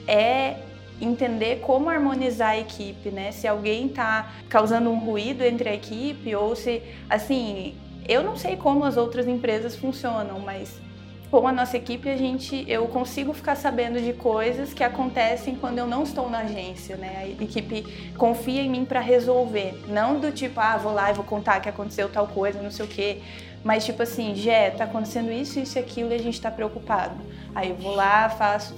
é 0.08 0.56
entender 1.00 1.60
como 1.60 1.88
harmonizar 1.88 2.50
a 2.50 2.58
equipe, 2.58 3.12
né? 3.12 3.32
Se 3.32 3.48
alguém 3.48 3.86
está 3.86 4.32
causando 4.50 4.90
um 4.90 4.98
ruído 4.98 5.44
entre 5.44 5.70
a 5.70 5.76
equipe 5.76 6.36
ou 6.36 6.56
se, 6.56 6.82
assim, 7.08 7.76
eu 8.08 8.24
não 8.24 8.36
sei 8.36 8.56
como 8.56 8.84
as 8.84 8.98
outras 8.98 9.28
empresas 9.28 9.76
funcionam, 9.76 10.40
mas 10.40 10.82
com 11.30 11.48
a 11.48 11.52
nossa 11.52 11.76
equipe, 11.76 12.10
a 12.10 12.16
gente, 12.16 12.64
eu 12.68 12.88
consigo 12.88 13.34
ficar 13.34 13.56
sabendo 13.56 14.00
de 14.00 14.14
coisas 14.14 14.74
que 14.74 14.84
acontecem 14.84 15.56
quando 15.56 15.78
eu 15.78 15.86
não 15.86 16.04
estou 16.04 16.30
na 16.30 16.40
agência, 16.40 16.96
né? 16.96 17.36
A 17.40 17.44
equipe 17.44 17.84
confia 18.18 18.62
em 18.62 18.70
mim 18.70 18.86
para 18.86 19.02
resolver, 19.02 19.84
não 19.88 20.20
do 20.20 20.32
tipo, 20.32 20.60
ah, 20.60 20.78
vou 20.78 20.94
lá 20.94 21.12
e 21.12 21.14
vou 21.14 21.26
contar 21.26 21.60
que 21.60 21.68
aconteceu 21.68 22.08
tal 22.10 22.28
coisa, 22.28 22.62
não 22.62 22.72
sei 22.72 22.86
o 22.86 22.88
quê, 22.88 23.22
mas 23.64 23.86
tipo 23.86 24.02
assim, 24.02 24.36
Jé, 24.36 24.70
tá 24.70 24.86
acontecendo 24.86 25.32
isso, 25.32 25.60
isso 25.60 25.78
e 25.78 25.80
aquilo 25.80 26.12
e 26.12 26.16
a 26.16 26.20
gente 26.20 26.40
tá 26.40 26.50
preocupado. 26.50 27.16
Aí 27.54 27.70
eu 27.70 27.76
vou 27.76 27.94
lá, 27.94 28.30
faço, 28.30 28.74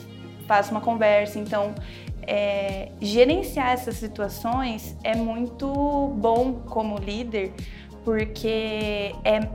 faço 0.47 0.71
uma 0.71 0.81
conversa, 0.81 1.37
então 1.37 1.75
é, 2.25 2.89
gerenciar 2.99 3.71
essas 3.71 3.95
situações 3.95 4.95
é 5.03 5.15
muito 5.15 6.13
bom 6.17 6.61
como 6.67 6.97
líder, 6.97 7.53
porque 8.03 9.13
é, 9.23 9.47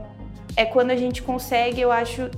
é 0.55 0.65
quando 0.65 0.91
a 0.91 0.95
gente 0.95 1.21
consegue, 1.21 1.81
eu 1.81 1.91
acho, 1.91 2.29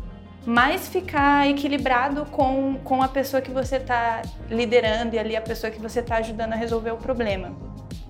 mais 0.47 0.87
ficar 0.87 1.45
equilibrado 1.49 2.25
com, 2.27 2.75
com 2.81 3.03
a 3.03 3.09
pessoa 3.09 3.41
que 3.41 3.51
você 3.51 3.75
está 3.75 4.21
liderando 4.49 5.13
e 5.13 5.19
ali 5.19 5.35
a 5.35 5.41
pessoa 5.41 5.69
que 5.69 5.77
você 5.77 5.99
está 5.99 6.15
ajudando 6.15 6.53
a 6.53 6.55
resolver 6.55 6.91
o 6.91 6.95
problema. 6.95 7.53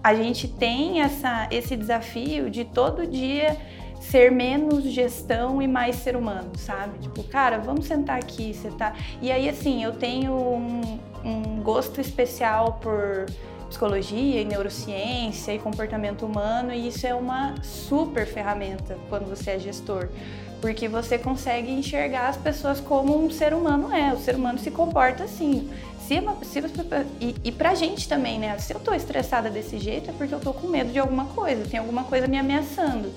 A 0.03 0.13
gente 0.13 0.47
tem 0.47 1.01
essa, 1.01 1.47
esse 1.49 1.75
desafio 1.75 2.47
de 2.47 2.63
todo 2.63 3.07
dia 3.07 3.57
ser 3.99 4.31
menos 4.31 4.83
gestão 4.83 5.59
e 5.63 5.67
mais 5.67 5.95
ser 5.95 6.15
humano, 6.15 6.51
sabe? 6.55 6.99
Tipo, 6.99 7.23
cara, 7.23 7.57
vamos 7.57 7.87
sentar 7.87 8.19
aqui, 8.19 8.53
você 8.53 8.69
tá. 8.69 8.93
E 9.19 9.31
aí, 9.31 9.49
assim, 9.49 9.83
eu 9.83 9.93
tenho 9.93 10.31
um, 10.31 10.99
um 11.25 11.63
gosto 11.63 11.99
especial 11.99 12.73
por 12.73 13.25
psicologia 13.67 14.41
e 14.41 14.45
neurociência 14.45 15.55
e 15.55 15.57
comportamento 15.57 16.23
humano, 16.23 16.71
e 16.71 16.87
isso 16.87 17.07
é 17.07 17.15
uma 17.15 17.55
super 17.63 18.27
ferramenta 18.27 18.95
quando 19.09 19.27
você 19.27 19.51
é 19.51 19.59
gestor 19.59 20.07
porque 20.61 20.87
você 20.87 21.17
consegue 21.17 21.71
enxergar 21.71 22.29
as 22.29 22.37
pessoas 22.37 22.79
como 22.79 23.17
um 23.23 23.29
ser 23.29 23.53
humano 23.53 23.93
é. 23.93 24.13
O 24.13 24.17
ser 24.17 24.35
humano 24.35 24.57
se 24.59 24.71
comporta 24.71 25.23
assim. 25.23 25.69
Se, 25.99 26.21
se 26.43 26.61
e, 27.19 27.35
e 27.43 27.51
pra 27.51 27.75
gente 27.75 28.07
também, 28.07 28.39
né? 28.39 28.57
Se 28.59 28.73
eu 28.73 28.79
tô 28.79 28.93
estressada 28.93 29.49
desse 29.49 29.77
jeito 29.77 30.09
é 30.09 30.13
porque 30.13 30.33
eu 30.33 30.39
tô 30.39 30.53
com 30.53 30.67
medo 30.67 30.91
de 30.91 30.99
alguma 30.99 31.25
coisa, 31.25 31.65
tem 31.69 31.79
alguma 31.79 32.03
coisa 32.05 32.27
me 32.27 32.37
ameaçando. 32.37 33.13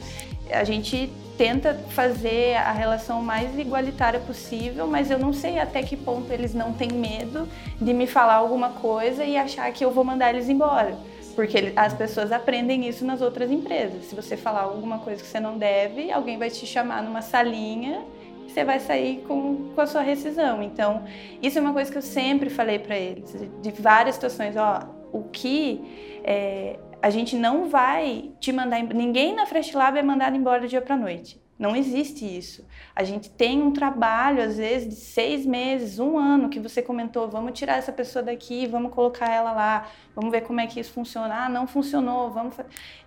A 0.50 0.64
gente 0.64 1.10
tenta 1.38 1.74
fazer 1.90 2.56
a 2.56 2.72
relação 2.72 3.22
mais 3.22 3.56
igualitária 3.58 4.20
possível, 4.20 4.86
mas 4.86 5.10
eu 5.10 5.18
não 5.18 5.32
sei 5.32 5.58
até 5.58 5.82
que 5.82 5.96
ponto 5.96 6.30
eles 6.32 6.52
não 6.52 6.72
têm 6.72 6.90
medo 6.92 7.48
de 7.80 7.94
me 7.94 8.06
falar 8.06 8.34
alguma 8.34 8.70
coisa 8.70 9.24
e 9.24 9.36
achar 9.36 9.72
que 9.72 9.84
eu 9.84 9.90
vou 9.90 10.04
mandar 10.04 10.34
eles 10.34 10.48
embora. 10.48 10.98
Porque 11.40 11.72
as 11.74 11.94
pessoas 11.94 12.32
aprendem 12.32 12.86
isso 12.86 13.02
nas 13.02 13.22
outras 13.22 13.50
empresas. 13.50 14.04
Se 14.04 14.14
você 14.14 14.36
falar 14.36 14.60
alguma 14.60 14.98
coisa 14.98 15.22
que 15.22 15.26
você 15.26 15.40
não 15.40 15.56
deve, 15.56 16.12
alguém 16.12 16.36
vai 16.36 16.50
te 16.50 16.66
chamar 16.66 17.02
numa 17.02 17.22
salinha 17.22 18.04
e 18.46 18.50
você 18.50 18.62
vai 18.62 18.78
sair 18.78 19.22
com, 19.26 19.70
com 19.74 19.80
a 19.80 19.86
sua 19.86 20.02
rescisão. 20.02 20.62
Então, 20.62 21.02
isso 21.40 21.56
é 21.56 21.62
uma 21.62 21.72
coisa 21.72 21.90
que 21.90 21.96
eu 21.96 22.02
sempre 22.02 22.50
falei 22.50 22.78
para 22.78 22.94
eles, 22.94 23.34
de 23.62 23.70
várias 23.70 24.16
situações. 24.16 24.54
Ó, 24.54 24.82
o 25.14 25.22
que 25.30 25.80
é, 26.24 26.78
a 27.00 27.08
gente 27.08 27.34
não 27.36 27.70
vai 27.70 28.32
te 28.38 28.52
mandar. 28.52 28.82
Ninguém 28.82 29.34
na 29.34 29.46
Fresh 29.46 29.72
Lab 29.72 29.98
é 29.98 30.02
mandado 30.02 30.36
embora 30.36 30.60
do 30.60 30.68
dia 30.68 30.82
para 30.82 30.94
noite. 30.94 31.40
Não 31.58 31.74
existe 31.74 32.26
isso. 32.26 32.66
A 33.00 33.02
gente 33.02 33.30
tem 33.30 33.62
um 33.62 33.72
trabalho, 33.72 34.42
às 34.42 34.58
vezes, 34.58 34.86
de 34.86 34.94
seis 34.94 35.46
meses, 35.46 35.98
um 35.98 36.18
ano, 36.18 36.50
que 36.50 36.60
você 36.60 36.82
comentou, 36.82 37.26
vamos 37.30 37.58
tirar 37.58 37.78
essa 37.78 37.90
pessoa 37.90 38.22
daqui, 38.22 38.66
vamos 38.66 38.92
colocar 38.92 39.26
ela 39.26 39.52
lá, 39.52 39.88
vamos 40.14 40.30
ver 40.30 40.42
como 40.42 40.60
é 40.60 40.66
que 40.66 40.78
isso 40.78 40.92
funciona. 40.92 41.46
Ah, 41.46 41.48
não 41.48 41.66
funcionou, 41.66 42.30
vamos. 42.30 42.54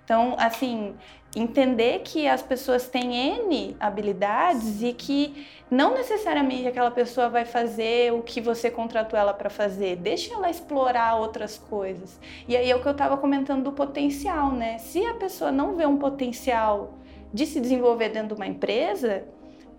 Então, 0.04 0.36
assim, 0.40 0.96
entender 1.36 2.00
que 2.00 2.28
as 2.28 2.42
pessoas 2.42 2.88
têm 2.88 3.16
N 3.16 3.78
habilidades 3.80 4.82
e 4.82 4.94
que 4.94 5.46
não 5.70 5.94
necessariamente 5.94 6.68
aquela 6.68 6.90
pessoa 6.90 7.30
vai 7.30 7.46
fazer 7.46 8.12
o 8.14 8.24
que 8.24 8.42
você 8.42 8.72
contratou 8.72 9.20
ela 9.20 9.32
para 9.32 9.52
fazer. 9.52 9.98
Deixa 9.98 10.34
ela 10.34 10.50
explorar 10.50 11.18
outras 11.18 11.56
coisas. 11.56 12.20
E 12.48 12.58
aí 12.58 12.72
é 12.72 12.76
o 12.76 12.82
que 12.82 12.88
eu 12.88 12.94
estava 12.94 13.16
comentando 13.16 13.66
do 13.66 13.72
potencial, 13.72 14.52
né? 14.54 14.80
Se 14.80 15.06
a 15.06 15.14
pessoa 15.14 15.52
não 15.52 15.76
vê 15.76 15.86
um 15.86 15.98
potencial 15.98 16.96
de 17.32 17.46
se 17.46 17.62
desenvolver 17.62 18.10
dentro 18.10 18.30
de 18.30 18.34
uma 18.34 18.48
empresa, 18.48 19.24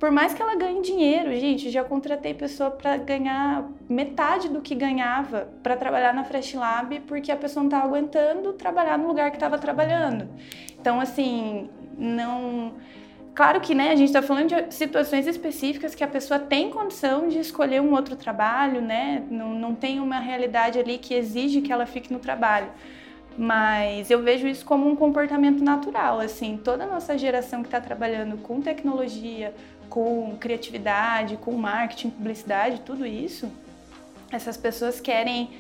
por 0.05 0.11
mais 0.11 0.35
que 0.35 0.43
ela 0.43 0.55
ganhe 0.55 0.83
dinheiro, 0.83 1.35
gente, 1.35 1.71
já 1.71 1.83
contratei 1.83 2.35
pessoa 2.35 2.71
para 2.71 2.99
ganhar 2.99 3.67
metade 3.89 4.51
do 4.51 4.61
que 4.61 4.75
ganhava 4.75 5.49
para 5.63 5.79
trabalhar 5.79 6.13
na 6.13 6.23
Fresh 6.25 6.53
Lab, 6.53 7.01
porque 7.07 7.33
a 7.33 7.37
pessoa 7.37 7.63
não 7.63 7.71
estava 7.71 7.87
aguentando 7.87 8.53
trabalhar 8.53 8.99
no 8.99 9.07
lugar 9.07 9.31
que 9.31 9.39
estava 9.39 9.57
trabalhando. 9.57 10.29
Então, 10.79 11.01
assim, 11.01 11.71
não. 11.97 12.75
Claro 13.35 13.63
que 13.63 13.75
né, 13.75 13.93
a 13.93 13.97
gente 13.97 14.09
está 14.09 14.21
falando 14.21 14.49
de 14.49 14.75
situações 14.75 15.27
específicas 15.27 15.95
que 15.95 16.05
a 16.05 16.09
pessoa 16.09 16.39
tem 16.39 16.69
condição 16.69 17.27
de 17.27 17.39
escolher 17.39 17.81
um 17.81 17.95
outro 17.95 18.15
trabalho, 18.15 18.83
né? 18.83 19.23
Não, 19.31 19.55
não 19.55 19.75
tem 19.75 20.01
uma 20.01 20.19
realidade 20.19 20.79
ali 20.79 20.99
que 20.99 21.15
exige 21.15 21.63
que 21.63 21.73
ela 21.73 21.87
fique 21.87 22.13
no 22.13 22.19
trabalho. 22.19 22.69
Mas 23.37 24.11
eu 24.11 24.23
vejo 24.23 24.47
isso 24.47 24.65
como 24.65 24.89
um 24.89 24.95
comportamento 24.95 25.63
natural, 25.63 26.21
assim, 26.21 26.57
toda 26.57 26.85
a 26.85 26.87
nossa 26.87 27.19
geração 27.19 27.63
que 27.63 27.69
está 27.69 27.81
trabalhando 27.81 28.37
com 28.37 28.61
tecnologia, 28.61 29.53
com 29.95 30.37
criatividade, 30.41 31.37
com 31.37 31.53
marketing, 31.53 32.11
publicidade, 32.11 32.81
tudo 32.81 33.07
isso, 33.07 33.49
essas 34.33 34.57
pessoas 34.57 34.99
querem 34.99 35.51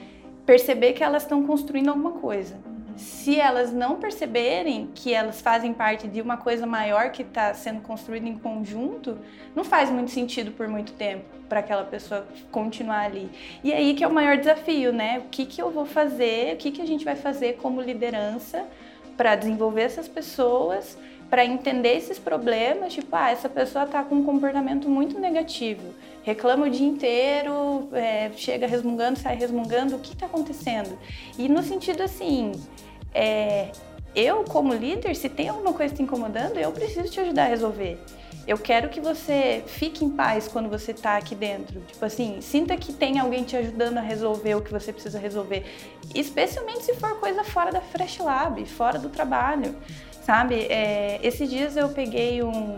perceber 0.44 0.92
que 0.92 1.05
elas 1.05 1.23
estão 1.23 1.47
construindo 1.47 1.90
alguma 1.90 2.11
coisa 2.12 2.57
se 2.97 3.38
elas 3.38 3.73
não 3.73 3.97
perceberem 3.97 4.88
que 4.94 5.12
elas 5.12 5.40
fazem 5.40 5.73
parte 5.73 6.07
de 6.07 6.20
uma 6.20 6.37
coisa 6.37 6.66
maior 6.66 7.11
que 7.11 7.23
está 7.23 7.53
sendo 7.55 7.81
construída 7.81 8.29
em 8.29 8.38
conjunto, 8.38 9.18
não 9.55 9.64
faz 9.64 9.90
muito 9.90 10.11
sentido 10.11 10.53
por 10.53 10.68
muito 10.68 10.92
tempo 10.92 11.25
para 11.49 11.61
aquela 11.61 11.85
pessoa 11.85 12.27
continuar 12.51 13.01
ali. 13.01 13.29
E 13.62 13.73
aí 13.73 13.94
que 13.94 14.05
é 14.05 14.07
o 14.07 14.12
maior 14.12 14.37
desafio, 14.37 14.92
né? 14.92 15.18
O 15.18 15.29
que, 15.29 15.44
que 15.44 15.61
eu 15.61 15.70
vou 15.70 15.87
fazer, 15.87 16.55
o 16.55 16.57
que, 16.57 16.70
que 16.70 16.83
a 16.83 16.87
gente 16.87 17.05
vai 17.05 17.16
fazer 17.16 17.55
como 17.55 17.81
liderança 17.81 18.64
para 19.16 19.35
desenvolver 19.37 19.83
essas 19.83 20.09
pessoas, 20.09 20.97
para 21.30 21.44
entender 21.44 21.96
esses 21.96 22.18
problemas, 22.18 22.92
tipo, 22.92 23.08
ah, 23.12 23.30
essa 23.30 23.48
pessoa 23.48 23.84
está 23.84 24.02
com 24.02 24.16
um 24.16 24.24
comportamento 24.24 24.88
muito 24.88 25.18
negativo, 25.18 25.94
reclama 26.22 26.66
o 26.66 26.70
dia 26.70 26.87
inteiro, 26.87 27.88
é, 27.92 28.30
chega 28.37 28.66
resmungando, 28.66 29.18
sai 29.18 29.37
resmungando, 29.37 29.96
o 29.96 29.98
que 29.98 30.12
está 30.12 30.26
acontecendo? 30.26 30.98
E 31.38 31.48
no 31.48 31.62
sentido 31.62 32.02
assim, 32.02 32.52
é, 33.12 33.70
eu, 34.14 34.44
como 34.44 34.72
líder, 34.72 35.16
se 35.16 35.28
tem 35.28 35.48
alguma 35.48 35.72
coisa 35.72 35.94
te 35.94 36.02
incomodando, 36.02 36.58
eu 36.58 36.70
preciso 36.70 37.10
te 37.10 37.20
ajudar 37.20 37.44
a 37.44 37.48
resolver. 37.48 37.98
Eu 38.46 38.59
quero 38.59 38.88
que 38.88 39.00
você 39.00 39.64
fique 39.66 40.04
em 40.04 40.11
paz 40.11 40.48
quando 40.48 40.68
você 40.68 40.90
está 40.92 41.16
aqui 41.16 41.35
dentro. 41.35 41.80
Tipo 41.80 42.04
assim, 42.04 42.40
sinta 42.40 42.76
que 42.76 42.92
tem 42.92 43.18
alguém 43.18 43.42
te 43.42 43.57
ajudando 43.57 43.98
a 43.98 44.00
resolver 44.00 44.54
o 44.54 44.61
que 44.62 44.70
você 44.70 44.92
precisa 44.92 45.18
resolver. 45.18 45.64
Especialmente 46.14 46.85
se 46.85 46.94
for 46.94 47.18
coisa 47.18 47.42
fora 47.42 47.72
da 47.72 47.80
Fresh 47.80 48.18
Lab, 48.18 48.64
fora 48.66 48.98
do 48.98 49.09
trabalho. 49.09 49.74
Sabe? 50.22 50.66
É, 50.70 51.20
esses 51.22 51.48
dias 51.48 51.76
eu 51.76 51.88
peguei 51.90 52.42
um, 52.42 52.76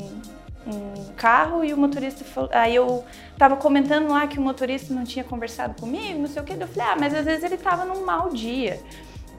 um 0.66 1.12
carro 1.16 1.64
e 1.64 1.72
o 1.72 1.76
motorista 1.76 2.24
falou. 2.24 2.50
Aí 2.52 2.74
eu 2.74 3.04
tava 3.38 3.56
comentando 3.56 4.08
lá 4.08 4.26
que 4.26 4.38
o 4.38 4.42
motorista 4.42 4.92
não 4.92 5.04
tinha 5.04 5.24
conversado 5.24 5.80
comigo, 5.80 6.18
não 6.18 6.26
sei 6.26 6.42
o 6.42 6.44
que. 6.44 6.52
Eu 6.52 6.68
falei, 6.68 6.92
ah, 6.92 6.96
mas 6.98 7.14
às 7.14 7.24
vezes 7.24 7.44
ele 7.44 7.56
tava 7.56 7.84
num 7.84 8.04
mau 8.04 8.30
dia. 8.30 8.80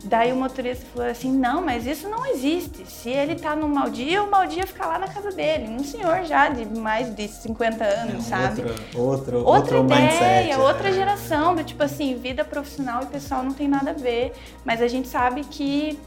Daí 0.03 0.31
o 0.31 0.35
motorista 0.35 0.85
falou 0.93 1.09
assim: 1.09 1.31
não, 1.31 1.61
mas 1.61 1.85
isso 1.85 2.07
não 2.07 2.25
existe. 2.25 2.85
Se 2.89 3.09
ele 3.09 3.35
tá 3.35 3.55
no 3.55 3.67
mau 3.67 3.89
dia, 3.89 4.23
o 4.23 4.29
mau 4.29 4.45
dia 4.45 4.65
fica 4.67 4.85
lá 4.85 4.99
na 4.99 5.07
casa 5.07 5.31
dele. 5.31 5.67
Um 5.67 5.83
senhor 5.83 6.23
já 6.23 6.49
de 6.49 6.65
mais 6.79 7.13
de 7.13 7.27
50 7.27 7.83
anos, 7.83 8.25
é, 8.25 8.29
sabe? 8.29 8.61
Outro, 8.61 8.77
outro, 8.95 9.37
outra 9.37 9.77
outro 9.77 9.85
ideia, 9.85 10.01
mindset, 10.01 10.51
é. 10.51 10.57
outra 10.57 10.89
é. 10.89 10.93
geração 10.93 11.55
do 11.55 11.63
tipo 11.63 11.83
assim, 11.83 12.15
vida 12.15 12.45
profissional 12.45 13.03
e 13.03 13.05
pessoal 13.07 13.43
não 13.43 13.53
tem 13.53 13.67
nada 13.67 13.91
a 13.91 13.93
ver. 13.93 14.33
Mas 14.63 14.81
a 14.81 14.87
gente 14.87 15.07
sabe 15.07 15.43
que 15.43 15.99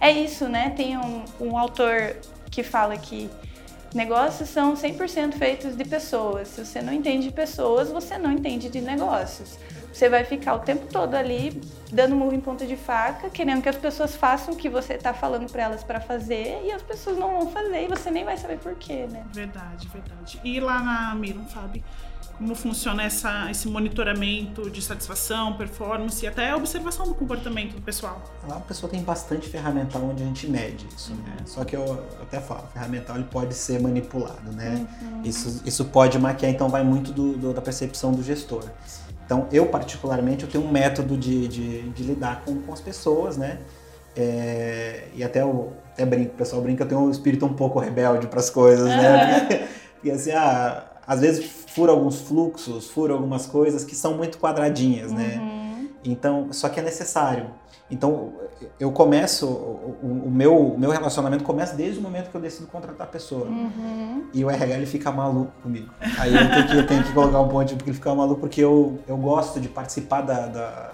é 0.00 0.10
isso, 0.10 0.48
né? 0.48 0.70
Tem 0.76 0.98
um, 0.98 1.24
um 1.40 1.58
autor 1.58 2.16
que 2.50 2.62
fala 2.62 2.96
que 2.96 3.30
negócios 3.94 4.48
são 4.48 4.74
100% 4.74 5.32
feitos 5.32 5.76
de 5.76 5.84
pessoas. 5.84 6.48
Se 6.48 6.64
você 6.64 6.82
não 6.82 6.92
entende 6.92 7.28
de 7.28 7.32
pessoas, 7.32 7.90
você 7.90 8.18
não 8.18 8.30
entende 8.30 8.68
de 8.68 8.80
negócios 8.80 9.58
você 9.92 10.08
vai 10.08 10.24
ficar 10.24 10.54
o 10.54 10.60
tempo 10.60 10.86
todo 10.86 11.14
ali 11.14 11.60
dando 11.92 12.14
murro 12.14 12.32
em 12.32 12.40
ponta 12.40 12.66
de 12.66 12.76
faca, 12.76 13.28
querendo 13.30 13.62
que 13.62 13.68
as 13.68 13.76
pessoas 13.76 14.14
façam 14.14 14.54
o 14.54 14.56
que 14.56 14.68
você 14.68 14.94
está 14.94 15.12
falando 15.12 15.50
para 15.50 15.64
elas 15.64 15.82
para 15.82 16.00
fazer 16.00 16.62
e 16.64 16.70
as 16.70 16.82
pessoas 16.82 17.18
não 17.18 17.30
vão 17.38 17.50
fazer 17.50 17.84
e 17.84 17.88
você 17.88 18.10
nem 18.10 18.24
vai 18.24 18.36
saber 18.36 18.58
por 18.58 18.74
quê, 18.76 19.06
né? 19.10 19.24
Verdade, 19.32 19.88
verdade. 19.88 20.40
E 20.44 20.60
lá 20.60 20.80
na 20.80 21.14
Miram, 21.14 21.44
Fábio, 21.46 21.82
como 22.40 22.54
funciona 22.54 23.02
essa, 23.02 23.50
esse 23.50 23.68
monitoramento 23.68 24.70
de 24.70 24.80
satisfação, 24.80 25.52
performance 25.58 26.24
e 26.24 26.28
até 26.28 26.50
a 26.50 26.56
observação 26.56 27.06
do 27.06 27.14
comportamento 27.14 27.74
do 27.74 27.82
pessoal? 27.82 28.22
Lá 28.48 28.56
a 28.56 28.60
pessoa 28.60 28.90
tem 28.90 29.02
bastante 29.02 29.46
ferramental 29.46 30.02
onde 30.02 30.22
a 30.22 30.26
gente 30.26 30.48
mede 30.48 30.86
isso, 30.96 31.12
né? 31.12 31.36
Uhum. 31.40 31.46
Só 31.46 31.64
que 31.64 31.76
eu, 31.76 32.02
até 32.22 32.40
falo, 32.40 32.64
o 32.64 32.68
ferramental 32.68 33.16
ele 33.16 33.26
pode 33.30 33.52
ser 33.52 33.78
manipulado, 33.78 34.52
né? 34.52 34.86
Uhum. 35.02 35.22
Isso, 35.22 35.60
isso 35.66 35.84
pode 35.86 36.18
maquiar, 36.18 36.50
então 36.50 36.70
vai 36.70 36.82
muito 36.82 37.12
do, 37.12 37.36
do, 37.36 37.52
da 37.52 37.60
percepção 37.60 38.12
do 38.12 38.22
gestor. 38.22 38.64
Então, 39.30 39.46
eu 39.52 39.64
particularmente, 39.66 40.42
eu 40.42 40.50
tenho 40.50 40.64
um 40.64 40.72
método 40.72 41.16
de, 41.16 41.46
de, 41.46 41.82
de 41.90 42.02
lidar 42.02 42.42
com, 42.44 42.60
com 42.62 42.72
as 42.72 42.80
pessoas, 42.80 43.36
né? 43.36 43.60
É, 44.16 45.04
e 45.14 45.22
até 45.22 45.44
o 45.44 45.68
até 45.92 46.04
brinco, 46.04 46.32
o 46.32 46.36
pessoal 46.36 46.60
brinca, 46.60 46.82
eu 46.82 46.88
tenho 46.88 47.00
um 47.02 47.10
espírito 47.12 47.46
um 47.46 47.54
pouco 47.54 47.78
rebelde 47.78 48.26
para 48.26 48.40
as 48.40 48.50
coisas, 48.50 48.88
né? 48.88 49.68
Porque, 49.94 50.10
assim, 50.10 50.32
ah, 50.32 50.82
às 51.06 51.20
vezes 51.20 51.44
fura 51.68 51.92
alguns 51.92 52.20
fluxos, 52.22 52.90
fura 52.90 53.12
algumas 53.12 53.46
coisas 53.46 53.84
que 53.84 53.94
são 53.94 54.14
muito 54.14 54.36
quadradinhas, 54.36 55.12
né? 55.12 55.38
Uhum. 55.38 55.88
Então, 56.02 56.52
só 56.52 56.68
que 56.68 56.80
é 56.80 56.82
necessário. 56.82 57.52
Então, 57.88 58.32
eu 58.78 58.90
começo, 58.92 59.46
o, 59.46 60.24
o 60.26 60.30
meu, 60.30 60.56
o 60.56 60.78
meu 60.78 60.90
relacionamento 60.90 61.44
começa 61.44 61.74
desde 61.74 61.98
o 61.98 62.02
momento 62.02 62.30
que 62.30 62.36
eu 62.36 62.40
decido 62.40 62.66
contratar 62.66 63.06
a 63.06 63.10
pessoa. 63.10 63.46
Uhum. 63.46 64.24
E 64.32 64.44
o 64.44 64.50
RH 64.50 64.76
ele 64.76 64.86
fica 64.86 65.10
maluco 65.10 65.52
comigo. 65.62 65.92
Aí 66.18 66.34
eu 66.34 66.50
tenho 66.50 66.66
que, 66.66 66.76
eu 66.76 66.86
tenho 66.86 67.04
que 67.04 67.12
colocar 67.12 67.40
um 67.40 67.48
ponto 67.48 67.74
porque 67.76 67.90
ele 67.90 67.96
fica 67.96 68.14
maluco, 68.14 68.40
porque 68.40 68.60
eu, 68.60 68.98
eu 69.06 69.16
gosto 69.16 69.60
de 69.60 69.68
participar 69.68 70.22
da, 70.22 70.46
da, 70.46 70.92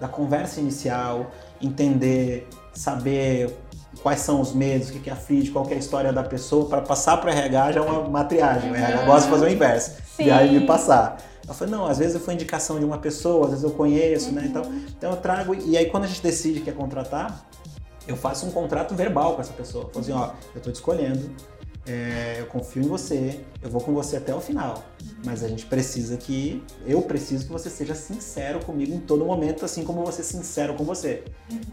da 0.00 0.08
conversa 0.08 0.60
inicial, 0.60 1.30
entender, 1.60 2.48
saber 2.72 3.56
quais 4.02 4.20
são 4.20 4.40
os 4.40 4.52
medos, 4.52 4.90
o 4.90 4.92
que, 4.92 5.00
que 5.00 5.10
aflige, 5.10 5.50
qual 5.50 5.64
que 5.64 5.72
é 5.72 5.76
a 5.76 5.80
história 5.80 6.12
da 6.12 6.22
pessoa, 6.22 6.68
para 6.68 6.80
passar 6.80 7.16
para 7.16 7.30
o 7.30 7.32
RH 7.32 7.72
já 7.72 7.80
é 7.80 7.82
uma, 7.82 7.98
uma 8.00 8.24
triagem. 8.24 8.70
O 8.70 8.74
RH 8.74 9.02
gosta 9.04 9.22
de 9.26 9.30
fazer 9.30 9.46
o 9.46 9.52
inverso. 9.52 9.96
E 10.18 10.30
aí 10.30 10.58
me 10.58 10.66
passar. 10.66 11.18
Eu 11.48 11.54
falei, 11.54 11.74
não, 11.74 11.86
às 11.86 11.98
vezes 11.98 12.22
foi 12.22 12.34
indicação 12.34 12.78
de 12.78 12.84
uma 12.84 12.98
pessoa, 12.98 13.46
às 13.46 13.50
vezes 13.50 13.64
eu 13.64 13.70
conheço, 13.70 14.30
né? 14.32 14.44
Então, 14.46 14.62
então 14.96 15.10
eu 15.10 15.16
trago. 15.16 15.54
E 15.54 15.76
aí 15.78 15.86
quando 15.86 16.04
a 16.04 16.06
gente 16.06 16.22
decide 16.22 16.60
que 16.60 16.68
é 16.68 16.72
contratar, 16.72 17.48
eu 18.06 18.16
faço 18.16 18.46
um 18.46 18.50
contrato 18.50 18.94
verbal 18.94 19.34
com 19.34 19.40
essa 19.40 19.52
pessoa. 19.52 19.84
Eu 19.84 19.88
falo 19.88 20.00
assim, 20.00 20.12
ó, 20.12 20.30
eu 20.54 20.60
tô 20.60 20.70
te 20.70 20.74
escolhendo, 20.74 21.30
é, 21.86 22.36
eu 22.38 22.46
confio 22.46 22.82
em 22.82 22.86
você, 22.86 23.40
eu 23.62 23.70
vou 23.70 23.80
com 23.80 23.94
você 23.94 24.18
até 24.18 24.34
o 24.34 24.40
final. 24.40 24.84
Mas 25.24 25.42
a 25.42 25.48
gente 25.48 25.64
precisa 25.64 26.18
que. 26.18 26.62
Eu 26.86 27.00
preciso 27.02 27.46
que 27.46 27.52
você 27.52 27.70
seja 27.70 27.94
sincero 27.94 28.60
comigo 28.60 28.94
em 28.94 29.00
todo 29.00 29.24
momento, 29.24 29.64
assim 29.64 29.82
como 29.84 30.00
eu 30.00 30.04
vou 30.04 30.12
ser 30.12 30.24
sincero 30.24 30.74
com 30.74 30.84
você. 30.84 31.24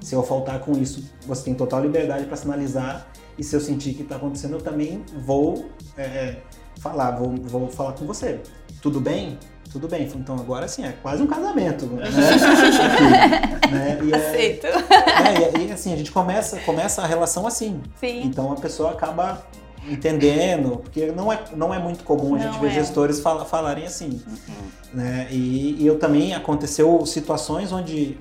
Se 0.02 0.16
eu 0.16 0.24
faltar 0.24 0.60
com 0.62 0.72
isso, 0.74 1.04
você 1.28 1.44
tem 1.44 1.54
total 1.54 1.82
liberdade 1.82 2.26
para 2.26 2.38
sinalizar. 2.38 3.08
E 3.38 3.44
se 3.44 3.54
eu 3.54 3.60
sentir 3.60 3.94
que 3.94 4.04
está 4.04 4.16
acontecendo, 4.16 4.54
eu 4.54 4.62
também 4.62 5.04
vou 5.26 5.70
é, 5.98 6.38
falar, 6.80 7.12
vou, 7.12 7.36
vou 7.36 7.68
falar 7.68 7.92
com 7.94 8.06
você. 8.06 8.40
Tudo 8.82 9.02
bem? 9.02 9.38
Tudo 9.76 9.90
bem. 9.90 10.04
Então 10.16 10.36
agora 10.36 10.70
sim, 10.70 10.86
é 10.86 10.94
quase 11.02 11.22
um 11.22 11.28
casamento. 11.28 11.86
Né? 11.88 12.06
Né? 13.70 14.00
E, 14.04 14.12
é, 14.14 14.16
Aceito. 14.16 14.68
é, 14.68 15.60
e, 15.60 15.68
e, 15.68 15.72
assim, 15.74 15.92
a 15.92 15.98
gente 15.98 16.12
começa, 16.12 16.58
começa 16.62 17.02
a 17.02 17.06
relação 17.06 17.46
assim. 17.46 17.82
Sim. 18.00 18.22
Então 18.24 18.54
a 18.54 18.56
pessoa 18.56 18.92
acaba 18.92 19.46
entendendo, 19.90 20.78
porque 20.78 21.08
não 21.08 21.34
é, 21.34 21.44
não 21.54 21.74
é 21.74 21.80
muito 21.80 22.06
comum 22.06 22.36
a 22.36 22.40
gente 22.40 22.54
Não 22.54 22.62
ver 22.62 22.68
é. 22.68 22.72
gestores 22.72 23.20
fala- 23.20 23.44
falarem 23.44 23.86
assim. 23.86 24.22
Uhum. 24.26 24.68
Né? 24.94 25.28
E, 25.30 25.76
e 25.84 25.86
eu 25.86 26.00
também 26.00 26.34
aconteceu 26.34 27.06
situações 27.06 27.74
onde 27.74 28.18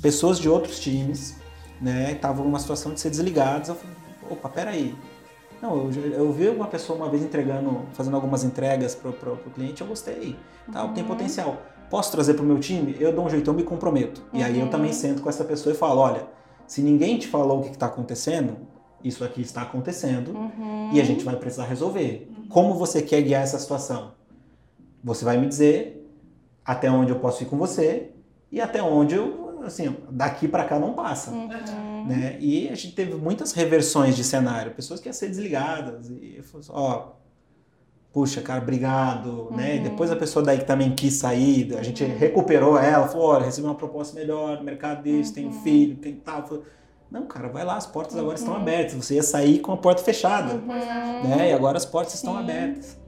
pessoas 0.00 0.38
de 0.38 0.48
outros 0.48 0.78
times 0.78 1.34
né, 1.80 2.12
estavam 2.12 2.44
numa 2.44 2.60
situação 2.60 2.94
de 2.94 3.00
ser 3.00 3.10
desligadas. 3.10 3.68
Eu 3.68 3.74
falei, 3.74 3.96
opa, 4.30 4.48
peraí. 4.48 4.94
Não, 5.60 5.76
eu, 5.90 5.90
eu 6.12 6.32
vi 6.32 6.48
uma 6.48 6.66
pessoa 6.66 6.96
uma 6.98 7.08
vez 7.10 7.22
entregando, 7.22 7.82
fazendo 7.92 8.14
algumas 8.14 8.44
entregas 8.44 8.94
pro, 8.94 9.12
pro, 9.12 9.36
pro 9.36 9.50
cliente, 9.50 9.80
eu 9.82 9.86
gostei. 9.88 10.36
Tem 10.94 11.02
Uhum. 11.02 11.08
potencial. 11.08 11.56
Posso 11.90 12.12
trazer 12.12 12.34
pro 12.34 12.44
meu 12.44 12.58
time? 12.60 12.94
Eu 13.00 13.12
dou 13.12 13.24
um 13.24 13.30
jeito, 13.30 13.48
eu 13.50 13.54
me 13.54 13.62
comprometo. 13.62 14.22
E 14.32 14.42
aí 14.42 14.58
eu 14.58 14.64
Uhum. 14.66 14.70
também 14.70 14.92
sento 14.92 15.22
com 15.22 15.28
essa 15.28 15.44
pessoa 15.44 15.74
e 15.74 15.76
falo, 15.76 16.00
olha, 16.00 16.26
se 16.66 16.82
ninguém 16.82 17.18
te 17.18 17.26
falou 17.26 17.60
o 17.60 17.62
que 17.62 17.70
está 17.70 17.86
acontecendo, 17.86 18.56
isso 19.02 19.24
aqui 19.24 19.40
está 19.40 19.62
acontecendo 19.62 20.30
Uhum. 20.36 20.90
e 20.92 21.00
a 21.00 21.04
gente 21.04 21.24
vai 21.24 21.34
precisar 21.36 21.64
resolver. 21.64 22.30
Como 22.48 22.74
você 22.74 23.00
quer 23.02 23.22
guiar 23.22 23.42
essa 23.42 23.58
situação? 23.58 24.12
Você 25.02 25.24
vai 25.24 25.38
me 25.38 25.46
dizer 25.46 26.06
até 26.64 26.90
onde 26.90 27.10
eu 27.10 27.18
posso 27.18 27.42
ir 27.42 27.46
com 27.46 27.56
você 27.56 28.10
e 28.52 28.60
até 28.60 28.82
onde 28.82 29.14
eu, 29.14 29.60
assim, 29.64 29.96
daqui 30.10 30.46
para 30.46 30.64
cá 30.64 30.78
não 30.78 30.92
passa. 30.92 31.30
Uhum. 31.30 31.48
Né? 32.06 32.36
E 32.40 32.68
a 32.68 32.74
gente 32.74 32.92
teve 32.94 33.14
muitas 33.14 33.52
reversões 33.52 34.16
de 34.16 34.24
cenário, 34.24 34.72
pessoas 34.72 35.00
que 35.00 35.08
iam 35.08 35.12
ser 35.12 35.28
desligadas 35.28 36.08
e 36.10 36.36
assim, 36.38 36.70
ó, 36.70 37.08
puxa, 38.12 38.40
cara, 38.40 38.60
obrigado, 38.62 39.48
né? 39.52 39.76
E 39.76 39.80
depois 39.80 40.10
a 40.10 40.16
pessoa 40.16 40.44
daí 40.44 40.58
que 40.58 40.64
também 40.64 40.94
quis 40.94 41.14
sair, 41.14 41.76
a 41.78 41.82
gente 41.82 42.02
recuperou 42.04 42.78
ela, 42.78 43.06
falou, 43.08 43.28
olha, 43.28 43.44
recebi 43.44 43.66
uma 43.66 43.74
proposta 43.74 44.18
melhor, 44.18 44.62
mercado 44.62 45.02
disso, 45.02 45.34
tenho 45.34 45.52
filho, 45.52 45.96
tem 45.96 46.14
tal. 46.14 46.46
Falei, 46.46 46.62
não, 47.10 47.26
cara, 47.26 47.48
vai 47.48 47.64
lá, 47.64 47.76
as 47.76 47.86
portas 47.86 48.16
agora 48.18 48.34
estão 48.36 48.54
abertas. 48.54 48.94
Você 48.94 49.14
ia 49.14 49.22
sair 49.22 49.60
com 49.60 49.72
a 49.72 49.76
porta 49.76 50.02
fechada 50.02 50.54
Uhum. 50.54 50.66
né? 50.66 51.50
E 51.50 51.52
agora 51.52 51.76
as 51.78 51.86
portas 51.86 52.14
estão 52.14 52.34
Sim. 52.34 52.40
abertas. 52.40 52.98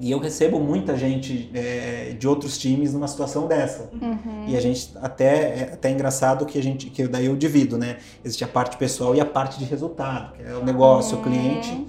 E 0.00 0.10
eu 0.10 0.18
recebo 0.18 0.58
muita 0.58 0.96
gente 0.96 1.50
é, 1.52 2.16
de 2.18 2.26
outros 2.26 2.56
times 2.56 2.94
numa 2.94 3.06
situação 3.06 3.46
dessa. 3.46 3.90
Uhum. 3.92 4.46
E 4.48 4.56
a 4.56 4.60
gente 4.60 4.92
até 5.02 5.26
é 5.26 5.70
até 5.74 5.90
engraçado 5.90 6.46
que 6.46 6.58
a 6.58 6.62
gente 6.62 6.88
que 6.88 7.06
daí 7.06 7.26
eu 7.26 7.36
divido, 7.36 7.76
né? 7.76 7.98
Existe 8.24 8.42
a 8.42 8.48
parte 8.48 8.78
pessoal 8.78 9.14
e 9.14 9.20
a 9.20 9.26
parte 9.26 9.58
de 9.58 9.66
resultado, 9.66 10.32
que 10.32 10.42
é 10.42 10.54
o 10.54 10.64
negócio, 10.64 11.18
o 11.18 11.22
cliente. 11.22 11.86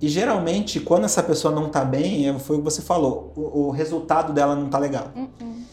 E 0.00 0.08
geralmente 0.08 0.80
quando 0.80 1.04
essa 1.04 1.22
pessoa 1.22 1.54
não 1.54 1.68
tá 1.68 1.84
bem, 1.84 2.26
é- 2.28 2.38
foi 2.38 2.56
o 2.56 2.60
que 2.60 2.64
você 2.64 2.80
falou, 2.80 3.30
o, 3.36 3.66
o 3.66 3.70
resultado 3.70 4.32
dela 4.32 4.56
não 4.56 4.70
tá 4.70 4.78
legal. 4.78 5.12
Uhum. 5.14 5.64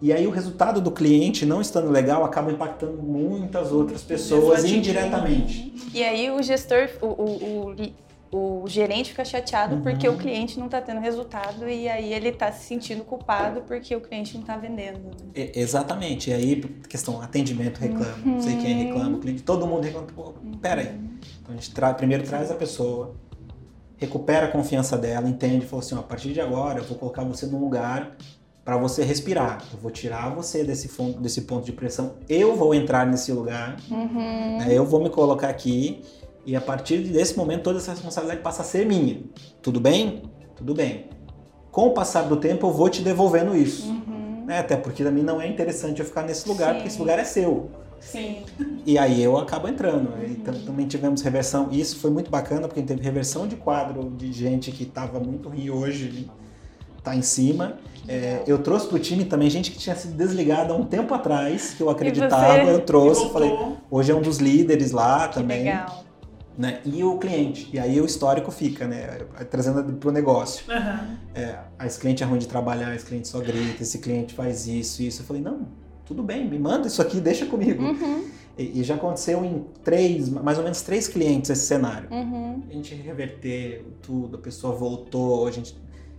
E 0.00 0.12
aí 0.12 0.26
o 0.26 0.30
resultado 0.30 0.80
do 0.80 0.92
cliente 0.92 1.44
não 1.44 1.60
estando 1.60 1.90
legal 1.90 2.24
acaba 2.24 2.52
impactando 2.52 3.02
muitas 3.02 3.72
outras 3.72 4.02
pessoas 4.02 4.62
Refletindo. 4.62 4.78
indiretamente. 4.78 5.74
E 5.92 6.04
aí 6.04 6.30
o 6.30 6.40
gestor, 6.42 6.88
o, 7.00 7.06
o, 7.06 7.70
o, 7.70 7.76
o 8.32 8.64
gerente 8.66 9.10
fica 9.10 9.24
chateado 9.24 9.76
Uhum. 9.76 9.82
porque 9.82 10.08
o 10.08 10.16
cliente 10.16 10.58
não 10.58 10.68
tá 10.68 10.80
tendo 10.80 11.00
resultado 11.00 11.68
e 11.68 11.88
aí 11.88 12.12
ele 12.12 12.32
tá 12.32 12.50
se 12.50 12.64
sentindo 12.66 13.04
culpado 13.04 13.62
porque 13.62 13.94
o 13.94 14.00
cliente 14.00 14.36
não 14.36 14.44
tá 14.44 14.56
vendendo. 14.56 14.98
né? 14.98 15.10
E- 15.34 15.52
exatamente. 15.54 16.30
E 16.30 16.32
aí, 16.34 16.56
questão 16.88 17.20
atendimento 17.22 17.78
reclama, 17.78 18.16
não 18.24 18.40
sei 18.40 18.56
quem 18.56 18.84
reclama, 18.84 19.16
o 19.16 19.20
cliente, 19.20 19.42
todo 19.42 19.66
mundo 19.66 19.84
reclama. 19.84 20.06
Pô, 20.14 20.34
pera 20.60 20.80
aí. 20.80 20.88
Então 21.40 21.50
a 21.50 21.52
gente 21.52 21.72
tra 21.72 21.94
primeiro 21.94 22.24
traz 22.24 22.50
a 22.50 22.54
pessoa, 22.54 23.14
recupera 23.96 24.46
a 24.46 24.50
confiança 24.50 24.98
dela, 24.98 25.28
entende, 25.28 25.64
falou 25.64 25.80
assim, 25.84 25.94
ó, 25.94 26.00
a 26.00 26.02
partir 26.02 26.32
de 26.32 26.40
agora 26.40 26.80
eu 26.80 26.84
vou 26.84 26.98
colocar 26.98 27.22
você 27.24 27.46
num 27.46 27.60
lugar 27.60 28.16
para 28.64 28.76
você 28.76 29.04
respirar. 29.04 29.62
Eu 29.72 29.78
vou 29.78 29.92
tirar 29.92 30.34
você 30.34 30.64
desse, 30.64 30.88
fundo, 30.88 31.20
desse 31.20 31.42
ponto 31.42 31.64
de 31.64 31.70
pressão. 31.72 32.14
Eu 32.28 32.56
vou 32.56 32.74
entrar 32.74 33.06
nesse 33.06 33.30
lugar, 33.32 33.76
Uhum. 33.88 34.58
né, 34.58 34.66
eu 34.70 34.84
vou 34.84 35.00
me 35.00 35.08
colocar 35.08 35.48
aqui 35.48 36.02
e 36.46 36.54
a 36.54 36.60
partir 36.60 36.98
desse 36.98 37.36
momento 37.36 37.64
toda 37.64 37.78
essa 37.78 37.90
responsabilidade 37.90 38.40
passa 38.40 38.62
a 38.62 38.64
ser 38.64 38.86
minha. 38.86 39.20
Tudo 39.60 39.80
bem? 39.80 40.22
Tudo 40.54 40.72
bem. 40.74 41.06
Com 41.72 41.88
o 41.88 41.90
passar 41.90 42.22
do 42.22 42.36
tempo 42.36 42.68
eu 42.68 42.72
vou 42.72 42.88
te 42.88 43.02
devolvendo 43.02 43.54
isso. 43.54 43.88
Uhum. 43.88 44.44
Né? 44.46 44.60
Até 44.60 44.76
porque 44.76 45.02
também 45.02 45.24
não 45.24 45.40
é 45.40 45.48
interessante 45.48 45.98
eu 45.98 46.06
ficar 46.06 46.22
nesse 46.22 46.48
lugar, 46.48 46.68
Sim. 46.68 46.74
porque 46.74 46.88
esse 46.88 46.98
lugar 46.98 47.18
é 47.18 47.24
seu. 47.24 47.68
Sim. 47.98 48.44
E 48.86 48.96
aí 48.96 49.20
eu 49.20 49.36
acabo 49.36 49.66
entrando. 49.66 50.10
Então 50.24 50.54
também 50.60 50.86
tivemos 50.86 51.20
reversão. 51.22 51.68
E 51.72 51.80
isso 51.80 51.98
foi 51.98 52.10
muito 52.10 52.30
bacana, 52.30 52.68
porque 52.68 52.80
teve 52.80 53.02
reversão 53.02 53.48
de 53.48 53.56
quadro 53.56 54.08
de 54.16 54.32
gente 54.32 54.70
que 54.70 54.84
estava 54.84 55.18
muito 55.18 55.48
ruim 55.48 55.68
hoje, 55.70 56.30
tá 57.02 57.16
em 57.16 57.22
cima. 57.22 57.78
É, 58.06 58.44
eu 58.46 58.58
trouxe 58.58 58.86
pro 58.86 59.00
time 59.00 59.24
também 59.24 59.50
gente 59.50 59.72
que 59.72 59.78
tinha 59.78 59.96
sido 59.96 60.14
desligada 60.14 60.72
há 60.72 60.76
um 60.76 60.84
tempo 60.84 61.12
atrás, 61.12 61.74
que 61.74 61.82
eu 61.82 61.90
acreditava, 61.90 62.62
eu 62.70 62.80
trouxe, 62.82 63.22
Voltou. 63.22 63.32
falei, 63.32 63.76
hoje 63.90 64.12
é 64.12 64.14
um 64.14 64.22
dos 64.22 64.38
líderes 64.38 64.92
lá 64.92 65.26
Que 65.26 65.34
também. 65.40 65.64
legal. 65.64 66.05
Né? 66.56 66.80
E 66.84 67.04
o 67.04 67.18
cliente. 67.18 67.68
E 67.72 67.78
aí 67.78 68.00
o 68.00 68.06
histórico 68.06 68.50
fica, 68.50 68.86
né? 68.86 69.18
Trazendo 69.50 69.92
pro 69.94 70.10
negócio. 70.10 70.64
Aham. 70.72 71.18
É, 71.34 71.58
ah, 71.78 71.86
esse 71.86 72.00
cliente 72.00 72.22
é 72.22 72.26
ruim 72.26 72.38
de 72.38 72.48
trabalhar, 72.48 72.94
esse 72.94 73.04
cliente 73.04 73.28
só 73.28 73.40
grita, 73.40 73.82
esse 73.82 73.98
cliente 73.98 74.32
faz 74.32 74.66
isso, 74.66 75.02
isso. 75.02 75.20
Eu 75.20 75.26
falei, 75.26 75.42
não, 75.42 75.68
tudo 76.06 76.22
bem, 76.22 76.48
me 76.48 76.58
manda 76.58 76.86
isso 76.86 77.02
aqui, 77.02 77.20
deixa 77.20 77.44
comigo. 77.44 77.82
Uhum. 77.82 78.24
E, 78.56 78.80
e 78.80 78.84
já 78.84 78.94
aconteceu 78.94 79.44
em 79.44 79.66
três, 79.84 80.30
mais 80.30 80.56
ou 80.56 80.64
menos 80.64 80.80
três 80.80 81.06
clientes 81.06 81.50
esse 81.50 81.66
cenário. 81.66 82.08
Uhum. 82.10 82.62
A 82.70 82.72
gente 82.72 82.94
reverteu 82.94 83.84
tudo, 84.00 84.36
a 84.36 84.40
pessoa 84.40 84.74
voltou, 84.74 85.46
a 85.46 85.50
gente 85.50 85.76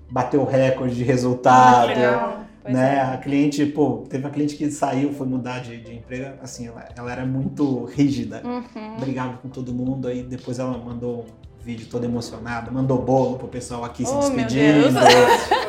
bateu 0.10 0.42
o 0.42 0.46
recorde 0.46 0.96
de 0.96 1.04
resultado. 1.04 1.84
Ah, 1.84 1.86
legal. 1.86 2.40
Pois 2.68 2.78
né? 2.78 2.96
é. 2.98 3.02
A 3.02 3.18
cliente, 3.18 3.66
pô, 3.66 4.04
teve 4.10 4.24
uma 4.26 4.30
cliente 4.30 4.56
que 4.56 4.70
saiu, 4.70 5.14
foi 5.14 5.26
mudar 5.28 5.60
de, 5.60 5.78
de 5.78 5.96
emprego, 5.96 6.36
assim, 6.42 6.68
ela, 6.68 6.86
ela 6.96 7.12
era 7.12 7.26
muito 7.26 7.86
rígida, 7.86 8.42
Uhum. 8.46 8.98
brigava 9.00 9.38
com 9.38 9.50
todo 9.50 9.74
mundo, 9.74 10.08
aí 10.08 10.22
depois 10.24 10.60
ela 10.60 10.78
mandou 10.78 11.22
um 11.22 11.64
vídeo 11.66 11.88
toda 11.90 12.06
emocionada, 12.06 12.70
mandou 12.72 13.02
bolo 13.02 13.38
pro 13.38 13.48
pessoal 13.48 13.84
aqui 13.84 14.06
se 14.06 14.12
Oh, 14.12 14.20
meu 14.30 14.46
despedindo. 14.46 14.98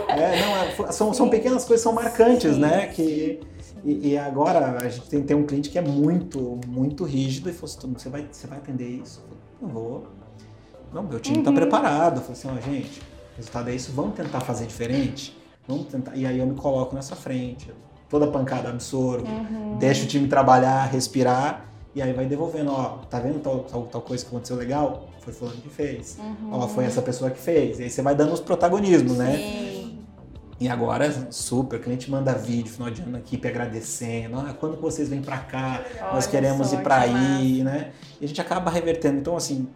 É, 0.08 0.40
não, 0.76 0.86
é, 0.86 0.92
são, 0.92 1.12
são 1.12 1.28
pequenas 1.28 1.64
coisas, 1.64 1.82
são 1.82 1.92
marcantes, 1.92 2.54
Sim, 2.54 2.60
né? 2.60 2.86
Que, 2.88 3.40
e, 3.84 4.08
e 4.10 4.18
agora 4.18 4.78
a 4.80 4.88
gente 4.88 5.08
tem, 5.08 5.22
tem 5.22 5.36
um 5.36 5.44
cliente 5.46 5.70
que 5.70 5.78
é 5.78 5.82
muito, 5.82 6.58
muito 6.66 7.04
rígido 7.04 7.48
e 7.48 7.52
falou 7.52 7.74
assim, 7.76 7.92
você 7.92 8.08
vai, 8.08 8.26
você 8.30 8.46
vai 8.46 8.58
atender 8.58 8.88
isso? 8.88 9.20
Eu 9.20 9.28
falei, 9.28 9.38
não 9.62 9.68
vou. 9.68 10.06
Não, 10.92 11.02
meu 11.02 11.20
time 11.20 11.38
está 11.38 11.50
Uhum. 11.50 11.56
preparado. 11.56 12.16
Eu 12.16 12.22
falei 12.22 12.32
assim, 12.32 12.48
ó, 12.48 12.70
gente, 12.70 13.00
o 13.00 13.36
resultado 13.36 13.70
é 13.70 13.74
isso, 13.74 13.92
vamos 13.92 14.14
tentar 14.16 14.40
fazer 14.40 14.66
diferente? 14.66 15.36
Vamos 15.68 15.86
tentar. 15.88 16.16
E 16.16 16.26
aí 16.26 16.38
eu 16.38 16.46
me 16.46 16.54
coloco 16.54 16.94
nessa 16.96 17.14
frente, 17.14 17.70
toda 18.08 18.26
pancada 18.26 18.70
absorvo, 18.70 19.26
Uhum. 19.26 19.76
deixa 19.78 20.04
o 20.04 20.06
time 20.08 20.26
trabalhar, 20.26 20.86
respirar, 20.86 21.66
e 21.94 22.00
aí 22.00 22.12
vai 22.14 22.24
devolvendo, 22.26 22.72
ó, 22.72 22.98
tá 23.10 23.20
vendo 23.20 23.38
tal, 23.40 23.60
tal, 23.60 23.82
tal 23.82 24.00
coisa 24.00 24.24
que 24.24 24.30
aconteceu 24.30 24.56
legal? 24.56 25.08
Foi 25.20 25.32
fulano 25.32 25.58
que 25.58 25.68
fez. 25.68 26.16
Uhum. 26.18 26.48
Ó, 26.52 26.66
foi 26.68 26.84
essa 26.84 27.02
pessoa 27.02 27.30
que 27.30 27.38
fez. 27.38 27.78
E 27.78 27.82
aí 27.84 27.90
você 27.90 28.00
vai 28.00 28.14
dando 28.14 28.32
os 28.32 28.40
protagonismos, 28.40 29.18
né? 29.18 29.36
Sim. 29.36 29.98
E 30.60 30.68
agora, 30.68 31.30
super, 31.30 31.78
o 31.78 31.82
cliente 31.82 32.10
manda 32.10 32.32
vídeo 32.32 32.72
final 32.72 32.90
de 32.90 33.02
ano 33.02 33.12
na 33.12 33.18
equipe 33.18 33.46
agradecendo. 33.46 34.38
Ah, 34.40 34.54
quando 34.58 34.80
vocês 34.80 35.08
vêm 35.08 35.20
pra 35.22 35.38
cá? 35.38 35.82
Nós 36.12 36.24
Olha 36.24 36.28
queremos 36.28 36.68
só, 36.68 36.76
ir 36.76 36.82
pra 36.82 37.02
que 37.02 37.10
aí, 37.14 37.62
né? 37.62 37.92
E 38.20 38.24
a 38.24 38.28
gente 38.28 38.40
acaba 38.40 38.68
revertendo. 38.70 39.18
Então, 39.18 39.36
assim, 39.36 39.68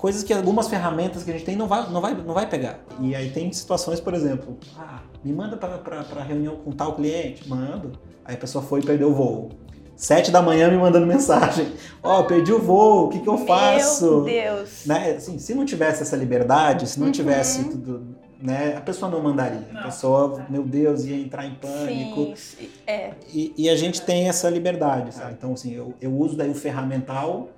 coisas 0.00 0.22
que 0.22 0.32
algumas 0.32 0.66
ferramentas 0.66 1.22
que 1.22 1.30
a 1.30 1.34
gente 1.34 1.44
tem 1.44 1.54
não 1.54 1.68
vai, 1.68 1.88
não 1.90 2.00
vai, 2.00 2.14
não 2.14 2.32
vai 2.32 2.48
pegar. 2.48 2.80
E 3.00 3.14
aí 3.14 3.30
tem 3.30 3.52
situações, 3.52 4.00
por 4.00 4.14
exemplo, 4.14 4.56
ah, 4.78 5.00
me 5.22 5.30
manda 5.30 5.58
para 5.58 6.22
reunião 6.22 6.56
com 6.56 6.72
tal 6.72 6.94
cliente, 6.94 7.46
mando. 7.46 7.92
Aí 8.24 8.34
a 8.34 8.38
pessoa 8.38 8.64
foi 8.64 8.80
e 8.80 8.82
perdeu 8.82 9.10
o 9.10 9.14
voo. 9.14 9.50
Sete 9.94 10.30
da 10.30 10.40
manhã 10.40 10.70
me 10.70 10.78
mandando 10.78 11.06
mensagem. 11.06 11.74
Ó, 12.02 12.20
oh, 12.20 12.24
perdi 12.24 12.50
o 12.50 12.58
voo, 12.58 13.06
o 13.06 13.08
que, 13.10 13.18
que 13.18 13.28
eu 13.28 13.36
faço? 13.46 14.22
Meu 14.22 14.24
Deus. 14.24 14.86
Né? 14.86 15.16
Assim, 15.18 15.38
se 15.38 15.54
não 15.54 15.66
tivesse 15.66 16.02
essa 16.02 16.16
liberdade, 16.16 16.88
se 16.88 16.98
não 16.98 17.08
uhum. 17.08 17.12
tivesse 17.12 17.64
tudo, 17.64 18.16
né? 18.40 18.76
A 18.78 18.80
pessoa 18.80 19.10
não 19.10 19.22
mandaria. 19.22 19.68
Não. 19.70 19.80
A 19.80 19.84
pessoa, 19.84 20.46
meu 20.48 20.62
Deus, 20.62 21.04
ia 21.04 21.16
entrar 21.16 21.44
em 21.44 21.54
pânico. 21.56 22.32
Sim, 22.36 22.70
é. 22.86 23.10
E, 23.34 23.52
e 23.54 23.68
a 23.68 23.76
gente 23.76 24.00
tem 24.00 24.30
essa 24.30 24.48
liberdade, 24.48 25.14
sabe? 25.14 25.34
Então, 25.34 25.52
assim, 25.52 25.74
eu, 25.74 25.92
eu 26.00 26.10
uso 26.10 26.38
daí 26.38 26.48
o 26.48 26.54
ferramental 26.54 27.50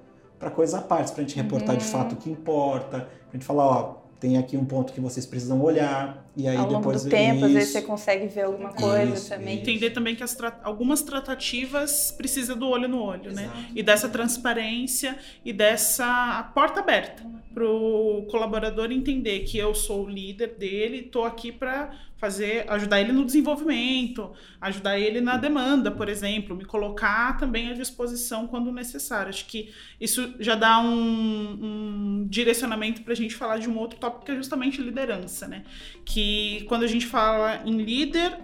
para 0.43 0.51
coisas 0.51 0.75
à 0.75 0.83
parte, 0.83 1.13
para 1.13 1.23
a 1.23 1.27
gente 1.27 1.37
reportar 1.37 1.71
uhum. 1.71 1.79
de 1.79 1.85
fato 1.85 2.13
o 2.15 2.17
que 2.17 2.29
importa, 2.29 2.99
para 2.99 3.07
a 3.31 3.33
gente 3.33 3.45
falar, 3.45 3.65
ó, 3.65 4.03
tem 4.19 4.37
aqui 4.37 4.57
um 4.57 4.65
ponto 4.65 4.93
que 4.93 5.01
vocês 5.01 5.25
precisam 5.25 5.61
olhar 5.63 6.29
e 6.37 6.49
aí 6.49 6.57
Ao 6.57 6.67
longo 6.67 6.79
depois 6.79 7.05
do 7.05 7.11
tempo, 7.11 7.37
isso. 7.37 7.45
às 7.45 7.53
vezes 7.53 7.73
você 7.73 7.83
consegue 7.83 8.27
ver 8.27 8.43
alguma 8.43 8.73
coisa 8.73 9.15
isso, 9.15 9.29
também. 9.29 9.55
Isso. 9.55 9.63
Entender 9.63 9.91
também 9.91 10.17
que 10.17 10.25
tra 10.37 10.61
algumas 10.65 11.03
tratativas 11.03 12.13
precisam 12.17 12.57
do 12.57 12.69
olho 12.69 12.89
no 12.89 13.01
olho, 13.01 13.33
né? 13.33 13.45
Exato. 13.45 13.59
né? 13.59 13.69
E 13.75 13.83
dessa 13.83 14.09
transparência 14.09 15.17
e 15.45 15.53
dessa 15.53 16.51
porta 16.55 16.81
aberta 16.81 17.25
para 17.55 17.65
o 17.65 18.27
colaborador 18.29 18.91
entender 18.91 19.41
que 19.41 19.59
eu 19.59 19.75
sou 19.75 20.07
o 20.07 20.09
líder 20.09 20.55
dele, 20.59 20.99
estou 20.99 21.25
aqui 21.25 21.53
para 21.53 21.93
fazer, 22.23 22.65
ajudar 22.69 23.01
ele 23.01 23.11
no 23.11 23.25
desenvolvimento, 23.25 24.31
ajudar 24.61 24.97
ele 24.97 25.21
na 25.21 25.37
demanda, 25.37 25.91
por 25.91 26.09
exemplo, 26.09 26.55
me 26.55 26.65
colocar 26.65 27.37
também 27.37 27.69
à 27.69 27.73
disposição 27.73 28.47
quando 28.47 28.71
necessário. 28.71 29.29
Acho 29.29 29.45
que 29.45 29.73
isso 30.01 30.33
já 30.39 30.55
dá 30.55 30.79
um, 30.79 31.59
um 31.61 32.27
direcionamento 32.31 33.03
para 33.03 33.13
a 33.13 33.17
gente 33.17 33.35
falar 33.35 33.59
de 33.59 33.69
um 33.69 33.77
outro 33.77 33.99
tópico 33.99 34.25
que 34.25 34.31
é 34.31 34.37
justamente 34.37 34.81
liderança, 34.81 35.49
né? 35.49 35.65
Que 36.05 36.65
quando 36.69 36.85
a 36.85 36.87
gente 36.87 37.07
fala 37.07 37.61
em 37.67 37.79
líder, 37.79 38.39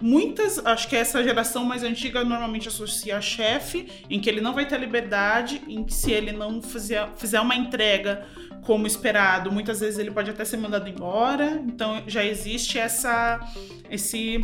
muitas, 0.00 0.64
acho 0.64 0.88
que 0.88 0.94
essa 0.94 1.20
geração 1.24 1.64
mais 1.64 1.82
antiga 1.82 2.24
normalmente 2.24 2.68
associa 2.68 3.16
a 3.16 3.20
chefe, 3.20 3.88
em 4.08 4.20
que 4.20 4.30
ele 4.30 4.40
não 4.40 4.54
vai 4.54 4.68
ter 4.68 4.78
liberdade, 4.78 5.60
em 5.66 5.82
que 5.82 5.92
se 5.92 6.12
ele 6.12 6.30
não 6.30 6.62
fizer, 6.62 7.10
fizer 7.16 7.40
uma 7.40 7.56
entrega 7.56 8.24
como 8.62 8.86
esperado, 8.86 9.50
muitas 9.50 9.80
vezes 9.80 9.98
ele 9.98 10.10
pode 10.10 10.30
até 10.30 10.44
ser 10.44 10.56
mandado 10.56 10.88
embora. 10.88 11.62
Então 11.66 12.02
já 12.06 12.24
existe 12.24 12.78
essa 12.78 13.40
esse 13.90 14.40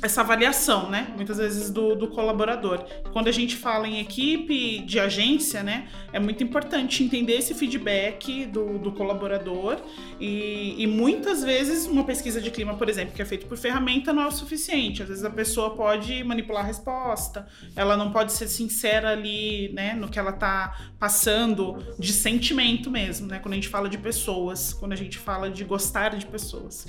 essa 0.00 0.20
avaliação, 0.20 0.88
né? 0.88 1.12
Muitas 1.16 1.38
vezes 1.38 1.70
do, 1.70 1.94
do, 1.94 2.08
colaborador. 2.08 2.84
Quando 3.12 3.28
a 3.28 3.32
gente 3.32 3.56
fala 3.56 3.86
em 3.86 4.00
equipe 4.00 4.80
de 4.80 5.00
agência, 5.00 5.62
né? 5.62 5.88
É 6.12 6.20
muito 6.20 6.42
importante 6.42 7.02
entender 7.02 7.34
esse 7.34 7.54
feedback 7.54 8.46
do, 8.46 8.78
do 8.78 8.92
colaborador 8.92 9.78
e, 10.20 10.74
e, 10.78 10.86
muitas 10.86 11.42
vezes 11.42 11.86
uma 11.86 12.04
pesquisa 12.04 12.40
de 12.40 12.50
clima, 12.50 12.74
por 12.74 12.88
exemplo, 12.88 13.14
que 13.14 13.22
é 13.22 13.24
feita 13.24 13.46
por 13.46 13.58
ferramenta, 13.58 14.12
não 14.12 14.22
é 14.22 14.26
o 14.26 14.32
suficiente. 14.32 15.02
Às 15.02 15.08
vezes 15.08 15.24
a 15.24 15.30
pessoa 15.30 15.70
pode 15.70 16.22
manipular 16.24 16.64
a 16.64 16.66
resposta, 16.66 17.46
ela 17.74 17.96
não 17.96 18.12
pode 18.12 18.32
ser 18.32 18.48
sincera 18.48 19.10
ali, 19.10 19.70
né? 19.72 19.94
No 19.94 20.08
que 20.08 20.18
ela 20.18 20.32
tá 20.32 20.78
passando 20.98 21.78
de 21.98 22.12
sentimento 22.12 22.90
mesmo, 22.90 23.26
né? 23.26 23.38
Quando 23.38 23.52
a 23.52 23.56
gente 23.56 23.68
fala 23.68 23.88
de 23.88 23.98
pessoas, 23.98 24.72
quando 24.72 24.92
a 24.92 24.96
gente 24.96 25.18
fala 25.18 25.50
de 25.50 25.64
gostar 25.64 26.16
de 26.16 26.26
pessoas. 26.26 26.86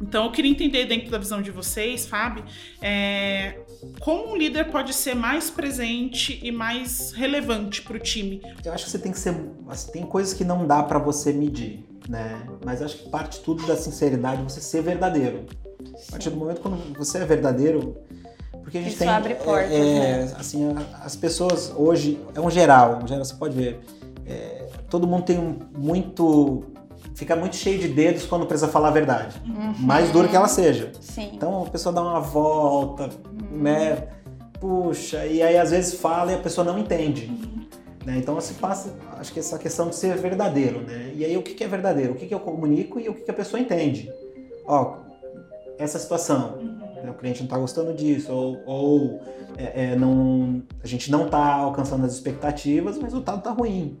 Então, 0.00 0.26
eu 0.26 0.32
queria 0.32 0.50
entender, 0.50 0.86
dentro 0.86 1.10
da 1.10 1.18
visão 1.18 1.40
de 1.40 1.50
vocês, 1.50 2.06
Fábio, 2.06 2.44
é, 2.80 3.58
como 4.00 4.32
um 4.32 4.36
líder 4.36 4.70
pode 4.70 4.92
ser 4.92 5.14
mais 5.14 5.50
presente 5.50 6.40
e 6.42 6.50
mais 6.50 7.12
relevante 7.12 7.82
para 7.82 7.96
o 7.96 8.00
time? 8.00 8.42
Eu 8.64 8.72
acho 8.72 8.84
que 8.84 8.90
você 8.90 8.98
tem 8.98 9.12
que 9.12 9.18
ser. 9.18 9.34
Assim, 9.68 9.92
tem 9.92 10.02
coisas 10.02 10.34
que 10.34 10.44
não 10.44 10.66
dá 10.66 10.82
para 10.82 10.98
você 10.98 11.32
medir, 11.32 11.84
né? 12.08 12.46
Mas 12.64 12.82
acho 12.82 12.98
que 12.98 13.08
parte 13.08 13.40
tudo 13.40 13.66
da 13.66 13.76
sinceridade, 13.76 14.42
você 14.42 14.60
ser 14.60 14.82
verdadeiro. 14.82 15.46
A 16.08 16.10
partir 16.12 16.30
do 16.30 16.36
momento 16.36 16.60
quando 16.60 16.96
você 16.96 17.18
é 17.18 17.24
verdadeiro, 17.24 17.96
porque 18.62 18.78
a 18.78 18.80
gente 18.80 18.90
Isso 18.90 18.98
tem. 18.98 19.08
abre 19.08 19.34
portas, 19.34 19.70
é, 19.70 20.24
né? 20.24 20.34
Assim, 20.38 20.74
as 21.00 21.14
pessoas 21.14 21.72
hoje, 21.76 22.18
é 22.34 22.40
um 22.40 22.50
geral, 22.50 23.00
um 23.02 23.06
geral, 23.06 23.24
você 23.24 23.34
pode 23.34 23.54
ver. 23.54 23.80
É, 24.26 24.66
todo 24.88 25.06
mundo 25.06 25.24
tem 25.24 25.38
um, 25.38 25.58
muito 25.76 26.64
fica 27.14 27.36
muito 27.36 27.56
cheio 27.56 27.78
de 27.78 27.88
dedos 27.88 28.26
quando 28.26 28.46
precisa 28.46 28.68
falar 28.68 28.88
a 28.88 28.92
verdade. 28.92 29.40
Uhum. 29.46 29.74
Mais 29.78 30.10
dura 30.10 30.28
que 30.28 30.36
ela 30.36 30.48
seja. 30.48 30.92
Sim. 31.00 31.30
Então 31.34 31.62
a 31.62 31.70
pessoa 31.70 31.92
dá 31.94 32.02
uma 32.02 32.20
volta, 32.20 33.04
uhum. 33.04 33.62
né? 33.62 34.08
Puxa, 34.60 35.24
e 35.26 35.42
aí 35.42 35.56
às 35.56 35.70
vezes 35.70 35.94
fala 35.94 36.32
e 36.32 36.34
a 36.34 36.38
pessoa 36.38 36.64
não 36.64 36.78
entende. 36.78 37.26
Uhum. 37.26 37.64
Né? 38.04 38.18
Então 38.18 38.38
se 38.40 38.54
passa, 38.54 38.94
acho 39.18 39.32
que 39.32 39.40
essa 39.40 39.58
questão 39.58 39.88
de 39.88 39.96
ser 39.96 40.16
verdadeiro, 40.16 40.80
né? 40.80 41.12
E 41.14 41.24
aí 41.24 41.36
o 41.36 41.42
que 41.42 41.62
é 41.62 41.68
verdadeiro? 41.68 42.12
O 42.12 42.16
que 42.16 42.32
eu 42.34 42.40
comunico 42.40 43.00
e 43.00 43.08
o 43.08 43.14
que 43.14 43.30
a 43.30 43.34
pessoa 43.34 43.60
entende? 43.60 44.12
Ó, 44.66 44.96
essa 45.78 45.98
situação, 45.98 46.56
né? 47.02 47.10
o 47.10 47.14
cliente 47.14 47.40
não 47.40 47.46
está 47.46 47.58
gostando 47.58 47.92
disso, 47.94 48.32
ou, 48.32 48.62
ou 48.66 49.20
é, 49.56 49.92
é, 49.92 49.96
não, 49.96 50.62
a 50.82 50.86
gente 50.86 51.10
não 51.10 51.26
está 51.26 51.54
alcançando 51.54 52.04
as 52.04 52.12
expectativas, 52.12 52.96
o 52.96 53.02
resultado 53.02 53.38
está 53.38 53.50
ruim. 53.50 53.98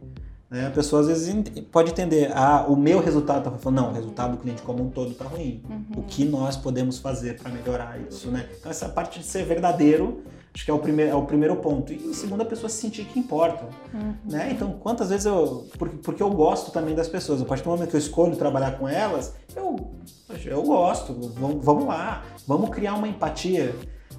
Né? 0.54 0.68
A 0.68 0.70
pessoa 0.70 1.02
às 1.02 1.08
vezes 1.08 1.34
pode 1.72 1.90
entender, 1.90 2.30
ah, 2.32 2.64
o 2.68 2.76
meu 2.76 3.00
resultado 3.00 3.38
está 3.38 3.50
ruim. 3.50 3.74
Não, 3.74 3.90
o 3.90 3.92
resultado 3.92 4.36
do 4.36 4.36
cliente 4.36 4.62
como 4.62 4.84
um 4.84 4.88
todo 4.88 5.10
está 5.10 5.24
ruim. 5.24 5.60
Uhum. 5.68 5.84
O 5.96 6.02
que 6.04 6.24
nós 6.24 6.56
podemos 6.56 6.96
fazer 6.96 7.36
para 7.36 7.50
melhorar 7.50 7.98
isso, 8.08 8.30
né? 8.30 8.48
Então 8.56 8.70
essa 8.70 8.88
parte 8.88 9.18
de 9.18 9.26
ser 9.26 9.44
verdadeiro, 9.44 10.22
acho 10.54 10.64
que 10.64 10.70
é 10.70 10.74
o 10.74 10.78
primeiro, 10.78 11.10
é 11.10 11.14
o 11.16 11.24
primeiro 11.24 11.56
ponto. 11.56 11.92
E 11.92 12.14
segundo, 12.14 12.42
a 12.42 12.44
pessoa 12.44 12.68
se 12.68 12.76
sentir 12.76 13.04
que 13.04 13.18
importa. 13.18 13.64
Uhum. 13.92 14.14
Né? 14.30 14.50
Então, 14.52 14.74
quantas 14.74 15.08
vezes 15.08 15.26
eu. 15.26 15.66
Porque, 15.76 15.96
porque 15.96 16.22
eu 16.22 16.30
gosto 16.30 16.70
também 16.70 16.94
das 16.94 17.08
pessoas. 17.08 17.42
A 17.42 17.44
partir 17.44 17.64
do 17.64 17.70
momento 17.70 17.90
que 17.90 17.96
eu 17.96 18.00
escolho 18.00 18.36
trabalhar 18.36 18.78
com 18.78 18.88
elas, 18.88 19.34
eu, 19.56 19.90
eu 20.44 20.62
gosto. 20.62 21.14
Vamos, 21.34 21.64
vamos 21.64 21.84
lá, 21.84 22.22
vamos 22.46 22.70
criar 22.70 22.94
uma 22.94 23.08
empatia 23.08 23.74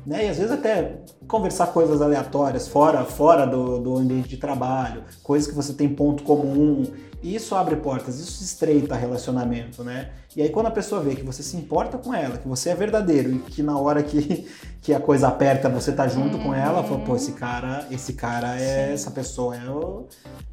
né? 0.05 0.25
E 0.25 0.29
às 0.29 0.37
vezes 0.37 0.51
até 0.51 0.99
conversar 1.27 1.67
coisas 1.67 2.01
aleatórias 2.01 2.67
fora, 2.67 3.03
fora 3.03 3.45
do, 3.45 3.79
do 3.79 3.97
ambiente 3.97 4.29
de 4.29 4.37
trabalho, 4.37 5.03
coisas 5.23 5.47
que 5.47 5.55
você 5.55 5.73
tem 5.73 5.89
ponto 5.89 6.23
comum. 6.23 6.85
Isso 7.23 7.55
abre 7.55 7.75
portas, 7.77 8.19
isso 8.19 8.43
estreita 8.43 8.95
relacionamento, 8.95 9.83
né? 9.83 10.11
E 10.35 10.43
aí 10.43 10.49
quando 10.49 10.67
a 10.67 10.71
pessoa 10.71 11.01
vê 11.01 11.15
que 11.15 11.23
você 11.23 11.41
se 11.41 11.57
importa 11.57 11.97
com 11.97 12.13
ela, 12.13 12.37
que 12.37 12.47
você 12.47 12.69
é 12.69 12.75
verdadeiro 12.75 13.31
e 13.31 13.39
que 13.39 13.63
na 13.63 13.79
hora 13.79 14.03
que, 14.03 14.47
que 14.79 14.93
a 14.93 14.99
coisa 14.99 15.27
aperta 15.27 15.67
você 15.67 15.91
tá 15.91 16.07
junto 16.07 16.37
com 16.37 16.53
ela, 16.53 16.83
fala, 16.83 16.99
pô, 16.99 17.15
esse 17.15 17.31
cara, 17.31 17.87
esse 17.89 18.13
cara 18.13 18.59
é, 18.59 18.87
Sim. 18.87 18.93
essa 18.93 19.11
pessoa 19.11 19.55
é, 19.55 19.69
o, 19.69 20.05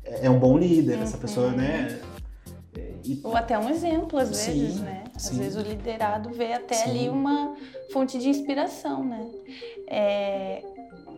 é 0.04 0.30
um 0.30 0.38
bom 0.38 0.56
líder, 0.56 0.98
essa 0.98 1.18
pessoa, 1.18 1.50
né? 1.50 1.98
E... 3.04 3.20
Ou 3.22 3.36
até 3.36 3.58
um 3.58 3.68
exemplo, 3.68 4.18
às 4.18 4.28
sim, 4.28 4.52
vezes, 4.52 4.80
né? 4.80 5.04
Às 5.14 5.22
sim. 5.22 5.38
vezes 5.38 5.56
o 5.56 5.60
liderado 5.60 6.30
vê 6.30 6.54
até 6.54 6.74
sim. 6.74 6.90
ali 6.90 7.08
uma 7.08 7.54
fonte 7.92 8.18
de 8.18 8.28
inspiração, 8.28 9.04
né? 9.04 9.28
É, 9.88 10.62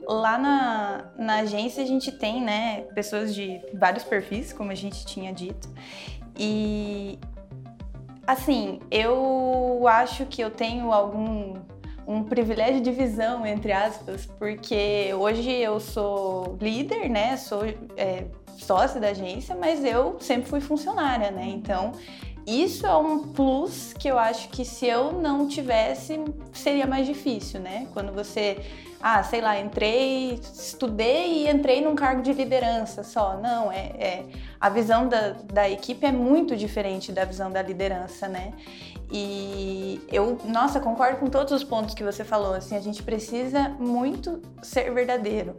lá 0.08 0.38
na, 0.38 1.10
na 1.16 1.36
agência 1.36 1.82
a 1.82 1.86
gente 1.86 2.10
tem, 2.10 2.42
né, 2.42 2.82
pessoas 2.94 3.34
de 3.34 3.60
vários 3.74 4.04
perfis, 4.04 4.52
como 4.52 4.70
a 4.70 4.74
gente 4.74 5.06
tinha 5.06 5.32
dito. 5.32 5.68
E 6.36 7.18
assim, 8.26 8.80
eu 8.90 9.86
acho 9.86 10.26
que 10.26 10.42
eu 10.42 10.50
tenho 10.50 10.92
algum 10.92 11.54
um 12.06 12.22
privilégio 12.22 12.82
de 12.82 12.90
visão, 12.90 13.46
entre 13.46 13.72
aspas, 13.72 14.26
porque 14.38 15.10
hoje 15.14 15.50
eu 15.50 15.80
sou 15.80 16.58
líder, 16.60 17.08
né? 17.08 17.36
Sou 17.38 17.64
é, 17.96 18.26
sócia 18.64 19.00
da 19.00 19.09
agência, 19.09 19.55
mas 19.55 19.85
eu 19.85 20.16
sempre 20.20 20.48
fui 20.48 20.61
funcionária, 20.61 21.31
né? 21.31 21.46
Então, 21.46 21.92
isso 22.46 22.87
é 22.87 22.96
um 22.96 23.29
plus 23.29 23.94
que 23.94 24.07
eu 24.07 24.18
acho 24.18 24.48
que 24.50 24.64
se 24.64 24.87
eu 24.87 25.12
não 25.12 25.48
tivesse, 25.48 26.20
seria 26.53 26.87
mais 26.87 27.07
difícil, 27.07 27.59
né? 27.61 27.87
Quando 27.94 28.12
você, 28.12 28.59
ah, 29.00 29.22
sei 29.22 29.40
lá, 29.40 29.59
entrei, 29.59 30.38
estudei 30.53 31.44
e 31.44 31.50
entrei 31.50 31.81
num 31.81 31.94
cargo 31.94 32.20
de 32.20 32.33
liderança 32.35 33.03
só. 33.03 33.38
Não, 33.38 33.72
é, 33.72 33.92
é 33.98 34.24
a 34.61 34.68
visão 34.68 35.09
da, 35.09 35.31
da 35.53 35.70
equipe 35.70 36.05
é 36.05 36.12
muito 36.12 36.55
diferente 36.55 37.12
da 37.12 37.24
visão 37.24 37.50
da 37.50 37.62
liderança, 37.62 38.29
né? 38.29 38.53
E 39.11 40.03
eu, 40.12 40.38
nossa, 40.44 40.81
concordo 40.81 41.18
com 41.18 41.29
todos 41.29 41.53
os 41.53 41.64
pontos 41.64 41.94
que 41.94 42.05
você 42.05 42.24
falou. 42.24 42.55
Assim, 42.55 42.77
a 42.77 42.81
gente 42.81 43.03
precisa 43.03 43.70
muito 43.79 44.42
ser 44.62 44.92
verdadeiro. 44.92 45.57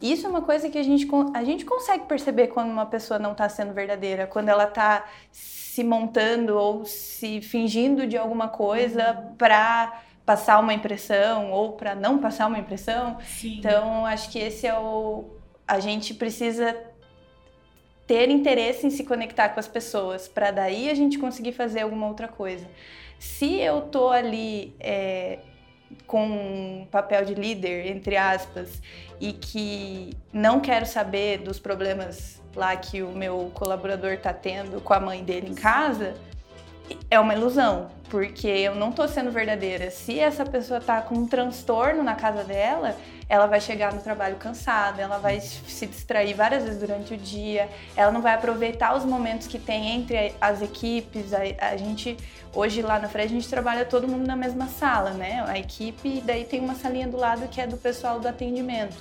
Isso 0.00 0.26
é 0.26 0.28
uma 0.28 0.42
coisa 0.42 0.68
que 0.68 0.78
a 0.78 0.82
gente, 0.82 1.08
a 1.34 1.42
gente 1.42 1.64
consegue 1.64 2.06
perceber 2.06 2.48
quando 2.48 2.70
uma 2.70 2.86
pessoa 2.86 3.18
não 3.18 3.32
está 3.32 3.48
sendo 3.48 3.72
verdadeira, 3.72 4.26
quando 4.26 4.48
ela 4.48 4.64
está 4.64 5.04
se 5.32 5.82
montando 5.82 6.56
ou 6.56 6.84
se 6.84 7.40
fingindo 7.40 8.06
de 8.06 8.16
alguma 8.16 8.48
coisa 8.48 9.12
uhum. 9.12 9.34
para 9.34 10.02
passar 10.24 10.60
uma 10.60 10.74
impressão 10.74 11.50
ou 11.50 11.72
para 11.72 11.94
não 11.94 12.18
passar 12.18 12.46
uma 12.46 12.58
impressão. 12.58 13.18
Sim. 13.24 13.58
Então, 13.58 14.06
acho 14.06 14.30
que 14.30 14.38
esse 14.38 14.66
é 14.66 14.78
o. 14.78 15.24
A 15.66 15.80
gente 15.80 16.14
precisa 16.14 16.76
ter 18.06 18.30
interesse 18.30 18.86
em 18.86 18.90
se 18.90 19.04
conectar 19.04 19.50
com 19.50 19.60
as 19.60 19.68
pessoas, 19.68 20.28
para 20.28 20.50
daí 20.50 20.88
a 20.88 20.94
gente 20.94 21.18
conseguir 21.18 21.52
fazer 21.52 21.80
alguma 21.80 22.06
outra 22.06 22.28
coisa. 22.28 22.66
Se 23.18 23.56
eu 23.60 23.82
tô 23.82 24.08
ali 24.08 24.74
é, 24.80 25.40
com 26.06 26.24
um 26.26 26.86
papel 26.90 27.24
de 27.24 27.34
líder, 27.34 27.86
entre 27.86 28.16
aspas, 28.16 28.80
e 29.20 29.32
que 29.32 30.10
não 30.32 30.60
quero 30.60 30.86
saber 30.86 31.38
dos 31.38 31.58
problemas 31.58 32.40
lá 32.54 32.76
que 32.76 33.02
o 33.02 33.12
meu 33.12 33.50
colaborador 33.54 34.12
está 34.12 34.32
tendo 34.32 34.80
com 34.80 34.94
a 34.94 35.00
mãe 35.00 35.22
dele 35.22 35.50
em 35.50 35.54
casa, 35.54 36.14
é 37.10 37.18
uma 37.18 37.34
ilusão, 37.34 37.90
porque 38.08 38.46
eu 38.46 38.74
não 38.74 38.90
estou 38.90 39.08
sendo 39.08 39.30
verdadeira. 39.30 39.90
Se 39.90 40.18
essa 40.18 40.44
pessoa 40.44 40.78
está 40.78 41.00
com 41.00 41.14
um 41.14 41.26
transtorno 41.26 42.02
na 42.02 42.14
casa 42.14 42.44
dela, 42.44 42.96
ela 43.28 43.46
vai 43.46 43.60
chegar 43.60 43.92
no 43.92 44.00
trabalho 44.00 44.36
cansada, 44.36 45.02
ela 45.02 45.18
vai 45.18 45.40
se 45.40 45.86
distrair 45.86 46.34
várias 46.34 46.64
vezes 46.64 46.80
durante 46.80 47.12
o 47.12 47.16
dia, 47.16 47.68
ela 47.94 48.10
não 48.10 48.22
vai 48.22 48.34
aproveitar 48.34 48.96
os 48.96 49.04
momentos 49.04 49.46
que 49.46 49.58
tem 49.58 49.90
entre 49.90 50.34
as 50.40 50.62
equipes. 50.62 51.32
A, 51.34 51.40
a 51.58 51.76
gente, 51.76 52.16
hoje 52.54 52.80
lá 52.80 52.98
na 52.98 53.08
frente, 53.08 53.26
a 53.26 53.34
gente 53.34 53.48
trabalha 53.48 53.84
todo 53.84 54.08
mundo 54.08 54.26
na 54.26 54.36
mesma 54.36 54.66
sala, 54.66 55.10
né? 55.10 55.44
A 55.46 55.58
equipe, 55.58 56.18
e 56.18 56.20
daí 56.22 56.44
tem 56.44 56.60
uma 56.60 56.74
salinha 56.74 57.06
do 57.06 57.18
lado 57.18 57.46
que 57.48 57.60
é 57.60 57.66
do 57.66 57.76
pessoal 57.76 58.18
do 58.18 58.26
atendimento. 58.26 58.96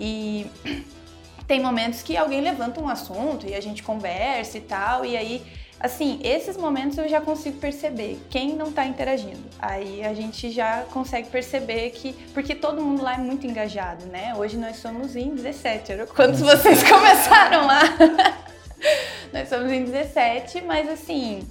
E 0.00 0.50
tem 1.46 1.60
momentos 1.60 2.02
que 2.02 2.16
alguém 2.16 2.40
levanta 2.40 2.80
um 2.80 2.88
assunto 2.88 3.46
e 3.46 3.54
a 3.54 3.60
gente 3.60 3.84
conversa 3.84 4.58
e 4.58 4.62
tal, 4.62 5.04
e 5.04 5.16
aí 5.16 5.63
assim, 5.84 6.18
esses 6.24 6.56
momentos 6.56 6.96
eu 6.96 7.06
já 7.06 7.20
consigo 7.20 7.58
perceber 7.58 8.18
quem 8.30 8.56
não 8.56 8.68
está 8.68 8.86
interagindo. 8.86 9.44
Aí 9.58 10.02
a 10.02 10.14
gente 10.14 10.50
já 10.50 10.84
consegue 10.84 11.28
perceber 11.28 11.90
que. 11.90 12.14
Porque 12.32 12.54
todo 12.54 12.80
mundo 12.80 13.02
lá 13.02 13.14
é 13.14 13.18
muito 13.18 13.46
engajado, 13.46 14.06
né? 14.06 14.34
Hoje 14.34 14.56
nós 14.56 14.76
somos 14.76 15.14
em 15.14 15.34
17. 15.34 16.06
Quantos 16.14 16.40
vocês 16.40 16.82
começaram 16.88 17.66
lá? 17.66 17.82
nós 19.30 19.46
somos 19.48 19.70
em 19.70 19.84
17, 19.84 20.62
mas 20.62 20.88
assim. 20.88 21.46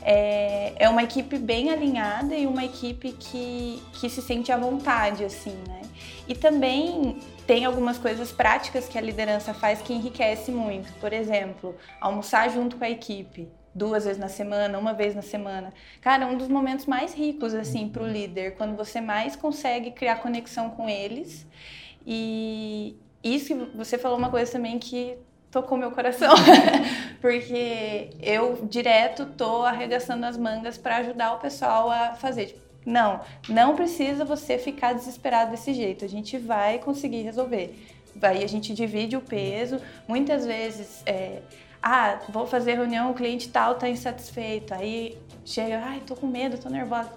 É, 0.00 0.74
é 0.76 0.88
uma 0.88 1.02
equipe 1.02 1.36
bem 1.38 1.70
alinhada 1.70 2.34
e 2.34 2.46
uma 2.46 2.64
equipe 2.64 3.12
que, 3.12 3.82
que 3.94 4.08
se 4.08 4.22
sente 4.22 4.50
à 4.52 4.56
vontade, 4.56 5.24
assim, 5.24 5.56
né? 5.66 5.82
E 6.26 6.36
também 6.36 7.18
tem 7.46 7.64
algumas 7.64 7.98
coisas 7.98 8.30
práticas 8.30 8.86
que 8.86 8.96
a 8.96 9.00
liderança 9.00 9.52
faz 9.52 9.82
que 9.82 9.92
enriquece 9.92 10.52
muito. 10.52 10.90
Por 11.00 11.12
exemplo, 11.12 11.74
almoçar 12.00 12.48
junto 12.48 12.76
com 12.76 12.84
a 12.84 12.90
equipe 12.90 13.48
duas 13.78 14.04
vezes 14.04 14.18
na 14.18 14.28
semana, 14.28 14.78
uma 14.78 14.92
vez 14.92 15.14
na 15.14 15.22
semana. 15.22 15.72
Cara, 16.00 16.24
é 16.24 16.26
um 16.26 16.36
dos 16.36 16.48
momentos 16.48 16.84
mais 16.84 17.14
ricos, 17.14 17.54
assim, 17.54 17.88
para 17.88 18.02
o 18.02 18.06
líder, 18.06 18.56
quando 18.56 18.76
você 18.76 19.00
mais 19.00 19.36
consegue 19.36 19.92
criar 19.92 20.16
conexão 20.16 20.70
com 20.70 20.88
eles. 20.88 21.46
E 22.06 22.96
isso 23.22 23.70
você 23.74 23.96
falou 23.96 24.18
uma 24.18 24.30
coisa 24.30 24.50
também 24.50 24.78
que 24.78 25.16
tocou 25.50 25.78
meu 25.78 25.90
coração, 25.90 26.34
porque 27.20 28.10
eu 28.20 28.66
direto 28.68 29.26
tô 29.26 29.62
arregaçando 29.62 30.26
as 30.26 30.36
mangas 30.36 30.76
para 30.76 30.98
ajudar 30.98 31.34
o 31.34 31.38
pessoal 31.38 31.90
a 31.90 32.14
fazer. 32.14 32.46
Tipo, 32.46 32.60
não, 32.84 33.20
não 33.48 33.76
precisa 33.76 34.24
você 34.24 34.58
ficar 34.58 34.94
desesperado 34.94 35.50
desse 35.50 35.74
jeito. 35.74 36.04
A 36.04 36.08
gente 36.08 36.38
vai 36.38 36.78
conseguir 36.78 37.22
resolver. 37.22 37.74
Aí 38.20 38.42
a 38.42 38.48
gente 38.48 38.74
divide 38.74 39.16
o 39.16 39.20
peso. 39.20 39.80
Muitas 40.06 40.46
vezes 40.46 41.02
é, 41.06 41.42
ah, 41.82 42.18
vou 42.28 42.46
fazer 42.46 42.74
reunião, 42.74 43.10
o 43.10 43.14
cliente 43.14 43.48
tal 43.48 43.74
tá 43.74 43.88
insatisfeito. 43.88 44.74
Aí 44.74 45.16
chega, 45.44 45.80
ai, 45.84 46.02
tô 46.06 46.14
com 46.14 46.26
medo, 46.26 46.58
tô 46.58 46.68
nervosa. 46.68 47.10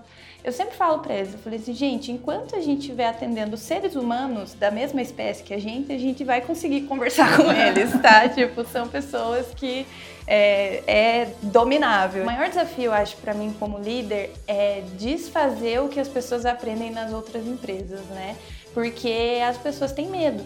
Eu 0.44 0.52
sempre 0.52 0.76
falo 0.76 1.00
para 1.00 1.14
eles, 1.14 1.34
eu 1.34 1.40
falei 1.40 1.60
assim, 1.60 1.72
gente, 1.72 2.12
enquanto 2.12 2.56
a 2.56 2.60
gente 2.60 2.80
estiver 2.80 3.08
atendendo 3.08 3.56
seres 3.56 3.96
humanos 3.96 4.56
da 4.56 4.72
mesma 4.72 5.00
espécie 5.00 5.44
que 5.44 5.54
a 5.54 5.60
gente, 5.60 5.92
a 5.94 6.00
gente 6.00 6.24
vai 6.24 6.42
conseguir 6.42 6.82
conversar 6.82 7.38
com 7.38 7.44
eles, 7.54 7.92
tá? 8.02 8.28
tipo, 8.28 8.66
são 8.66 8.88
pessoas 8.88 9.54
que 9.54 9.86
é, 10.26 10.84
é 10.88 11.34
dominável. 11.44 12.24
O 12.24 12.26
maior 12.26 12.50
desafio, 12.50 12.86
eu 12.86 12.94
acho, 12.94 13.18
para 13.18 13.36
mim 13.36 13.56
como 13.60 13.78
líder 13.78 14.32
é 14.48 14.82
desfazer 14.98 15.80
o 15.80 15.90
que 15.90 16.00
as 16.00 16.08
pessoas 16.08 16.44
aprendem 16.44 16.90
nas 16.90 17.14
outras 17.14 17.46
empresas, 17.46 18.02
né? 18.08 18.36
Porque 18.74 19.40
as 19.48 19.58
pessoas 19.58 19.92
têm 19.92 20.08
medo 20.08 20.44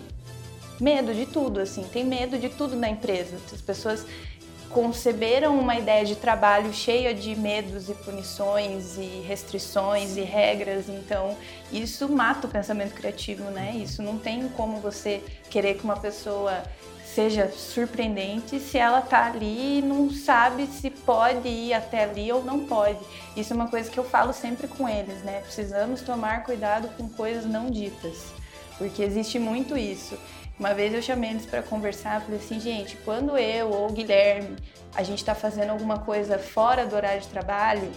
medo 0.79 1.13
de 1.13 1.25
tudo, 1.25 1.59
assim, 1.59 1.83
tem 1.83 2.03
medo 2.03 2.37
de 2.37 2.49
tudo 2.49 2.75
na 2.75 2.89
empresa. 2.89 3.37
As 3.53 3.61
pessoas 3.61 4.05
conceberam 4.69 5.57
uma 5.57 5.77
ideia 5.77 6.03
de 6.03 6.17
trabalho 6.17 6.73
cheia 6.73 7.13
de 7.13 7.33
medos 7.33 7.87
e 7.87 7.93
punições 7.93 8.97
e 8.97 9.23
restrições 9.25 10.17
e 10.17 10.21
regras, 10.21 10.89
então 10.89 11.37
isso 11.71 12.09
mata 12.09 12.45
o 12.45 12.49
pensamento 12.49 12.93
criativo, 12.93 13.45
né? 13.51 13.73
Isso 13.77 14.03
não 14.03 14.17
tem 14.17 14.49
como 14.49 14.81
você 14.81 15.23
querer 15.49 15.75
que 15.75 15.85
uma 15.85 15.95
pessoa 15.95 16.61
seja 17.05 17.49
surpreendente 17.49 18.59
se 18.59 18.77
ela 18.77 18.99
tá 18.99 19.27
ali 19.27 19.79
e 19.79 19.81
não 19.81 20.11
sabe 20.11 20.67
se 20.67 20.89
pode 20.89 21.47
ir 21.47 21.73
até 21.73 22.03
ali 22.03 22.29
ou 22.29 22.43
não 22.43 22.65
pode. 22.65 22.99
Isso 23.37 23.53
é 23.53 23.55
uma 23.55 23.69
coisa 23.69 23.89
que 23.89 23.97
eu 23.97 24.03
falo 24.03 24.33
sempre 24.33 24.67
com 24.67 24.89
eles, 24.89 25.23
né? 25.23 25.39
Precisamos 25.39 26.01
tomar 26.01 26.43
cuidado 26.43 26.89
com 26.97 27.07
coisas 27.07 27.45
não 27.45 27.71
ditas, 27.71 28.33
porque 28.77 29.01
existe 29.01 29.39
muito 29.39 29.77
isso. 29.77 30.17
Uma 30.57 30.73
vez 30.73 30.93
eu 30.93 31.01
chamei 31.01 31.31
eles 31.31 31.45
para 31.45 31.61
conversar, 31.61 32.21
falei 32.21 32.39
assim, 32.39 32.59
gente, 32.59 32.95
quando 32.97 33.37
eu 33.37 33.69
ou 33.69 33.89
o 33.89 33.91
Guilherme 33.91 34.55
a 34.95 35.03
gente 35.03 35.19
está 35.19 35.35
fazendo 35.35 35.71
alguma 35.71 35.99
coisa 35.99 36.39
fora 36.39 36.85
do 36.85 36.95
horário 36.95 37.19
de 37.21 37.27
trabalho, 37.27 37.91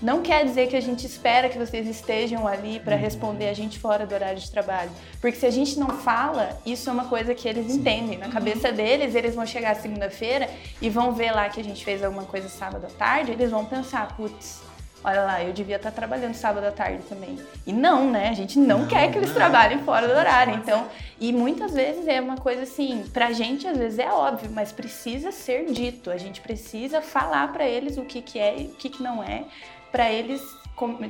não 0.00 0.20
quer 0.20 0.44
dizer 0.44 0.68
que 0.68 0.76
a 0.76 0.80
gente 0.80 1.06
espera 1.06 1.48
que 1.48 1.58
vocês 1.58 1.86
estejam 1.86 2.46
ali 2.46 2.78
para 2.78 2.94
uhum. 2.94 3.00
responder 3.00 3.48
a 3.48 3.54
gente 3.54 3.78
fora 3.78 4.06
do 4.06 4.14
horário 4.14 4.38
de 4.38 4.50
trabalho. 4.50 4.90
Porque 5.20 5.36
se 5.38 5.46
a 5.46 5.50
gente 5.50 5.78
não 5.78 5.88
fala, 5.88 6.60
isso 6.66 6.88
é 6.90 6.92
uma 6.92 7.06
coisa 7.06 7.34
que 7.34 7.48
eles 7.48 7.66
Sim. 7.66 7.78
entendem. 7.78 8.18
Na 8.18 8.28
cabeça 8.28 8.70
deles, 8.70 9.14
eles 9.14 9.34
vão 9.34 9.46
chegar 9.46 9.74
segunda-feira 9.76 10.50
e 10.82 10.90
vão 10.90 11.12
ver 11.12 11.32
lá 11.32 11.48
que 11.48 11.60
a 11.60 11.64
gente 11.64 11.82
fez 11.84 12.04
alguma 12.04 12.24
coisa 12.24 12.48
sábado 12.48 12.86
à 12.86 12.90
tarde, 12.90 13.32
eles 13.32 13.50
vão 13.50 13.64
pensar, 13.64 14.14
putz, 14.16 14.60
olha 15.04 15.22
lá, 15.22 15.42
eu 15.42 15.52
devia 15.52 15.76
estar 15.76 15.90
trabalhando 15.90 16.34
sábado 16.34 16.64
à 16.64 16.72
tarde 16.72 17.02
também. 17.08 17.38
E 17.66 17.72
não, 17.72 18.10
né? 18.10 18.28
A 18.28 18.32
gente 18.32 18.58
não, 18.58 18.80
não 18.80 18.88
quer 18.88 19.10
que 19.10 19.18
eles 19.18 19.28
não. 19.28 19.36
trabalhem 19.36 19.78
fora 19.80 20.08
do 20.08 20.14
horário. 20.14 20.54
Então, 20.54 20.86
e 21.20 21.32
muitas 21.32 21.72
vezes 21.72 22.06
é 22.06 22.20
uma 22.20 22.36
coisa 22.36 22.62
assim, 22.62 23.04
pra 23.12 23.32
gente 23.32 23.66
às 23.66 23.76
vezes 23.76 23.98
é 23.98 24.10
óbvio, 24.10 24.50
mas 24.52 24.72
precisa 24.72 25.30
ser 25.30 25.66
dito. 25.72 26.10
A 26.10 26.16
gente 26.16 26.40
precisa 26.40 27.00
falar 27.00 27.52
para 27.52 27.66
eles 27.66 27.96
o 27.98 28.04
que, 28.04 28.20
que 28.20 28.38
é 28.38 28.58
e 28.58 28.64
o 28.66 28.70
que, 28.70 28.88
que 28.88 29.02
não 29.02 29.22
é, 29.22 29.44
para 29.92 30.10
eles 30.10 30.42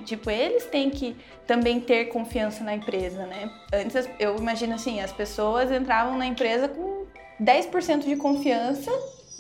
tipo, 0.05 0.31
eles 0.31 0.65
têm 0.67 0.91
que 0.91 1.17
também 1.45 1.81
ter 1.81 2.07
confiança 2.07 2.63
na 2.63 2.75
empresa, 2.75 3.27
né? 3.27 3.51
Antes, 3.73 4.09
eu 4.19 4.37
imagino 4.37 4.75
assim, 4.75 5.01
as 5.01 5.11
pessoas 5.11 5.73
entravam 5.73 6.17
na 6.17 6.27
empresa 6.27 6.69
com 6.69 7.05
10% 7.43 8.05
de 8.05 8.15
confiança 8.17 8.91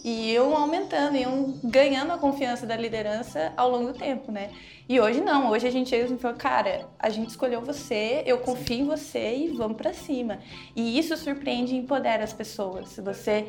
e 0.06 0.34
iam 0.34 0.56
aumentando, 0.56 1.16
iam 1.16 1.58
ganhando 1.64 2.12
a 2.12 2.16
confiança 2.16 2.64
da 2.64 2.76
liderança 2.76 3.52
ao 3.56 3.68
longo 3.68 3.92
do 3.92 3.98
tempo, 3.98 4.30
né? 4.30 4.50
E 4.88 5.00
hoje 5.00 5.20
não, 5.20 5.50
hoje 5.50 5.66
a 5.66 5.70
gente 5.70 5.90
chega 5.90 6.14
e 6.14 6.16
fala, 6.16 6.36
cara, 6.36 6.88
a 6.96 7.10
gente 7.10 7.30
escolheu 7.30 7.60
você, 7.60 8.22
eu 8.24 8.38
confio 8.38 8.78
em 8.78 8.84
você 8.84 9.34
e 9.34 9.48
vamos 9.48 9.76
para 9.76 9.92
cima. 9.92 10.38
E 10.76 10.96
isso 10.96 11.16
surpreende 11.16 11.74
e 11.74 11.78
empodera 11.78 12.22
as 12.22 12.32
pessoas. 12.32 12.96
Você 12.98 13.48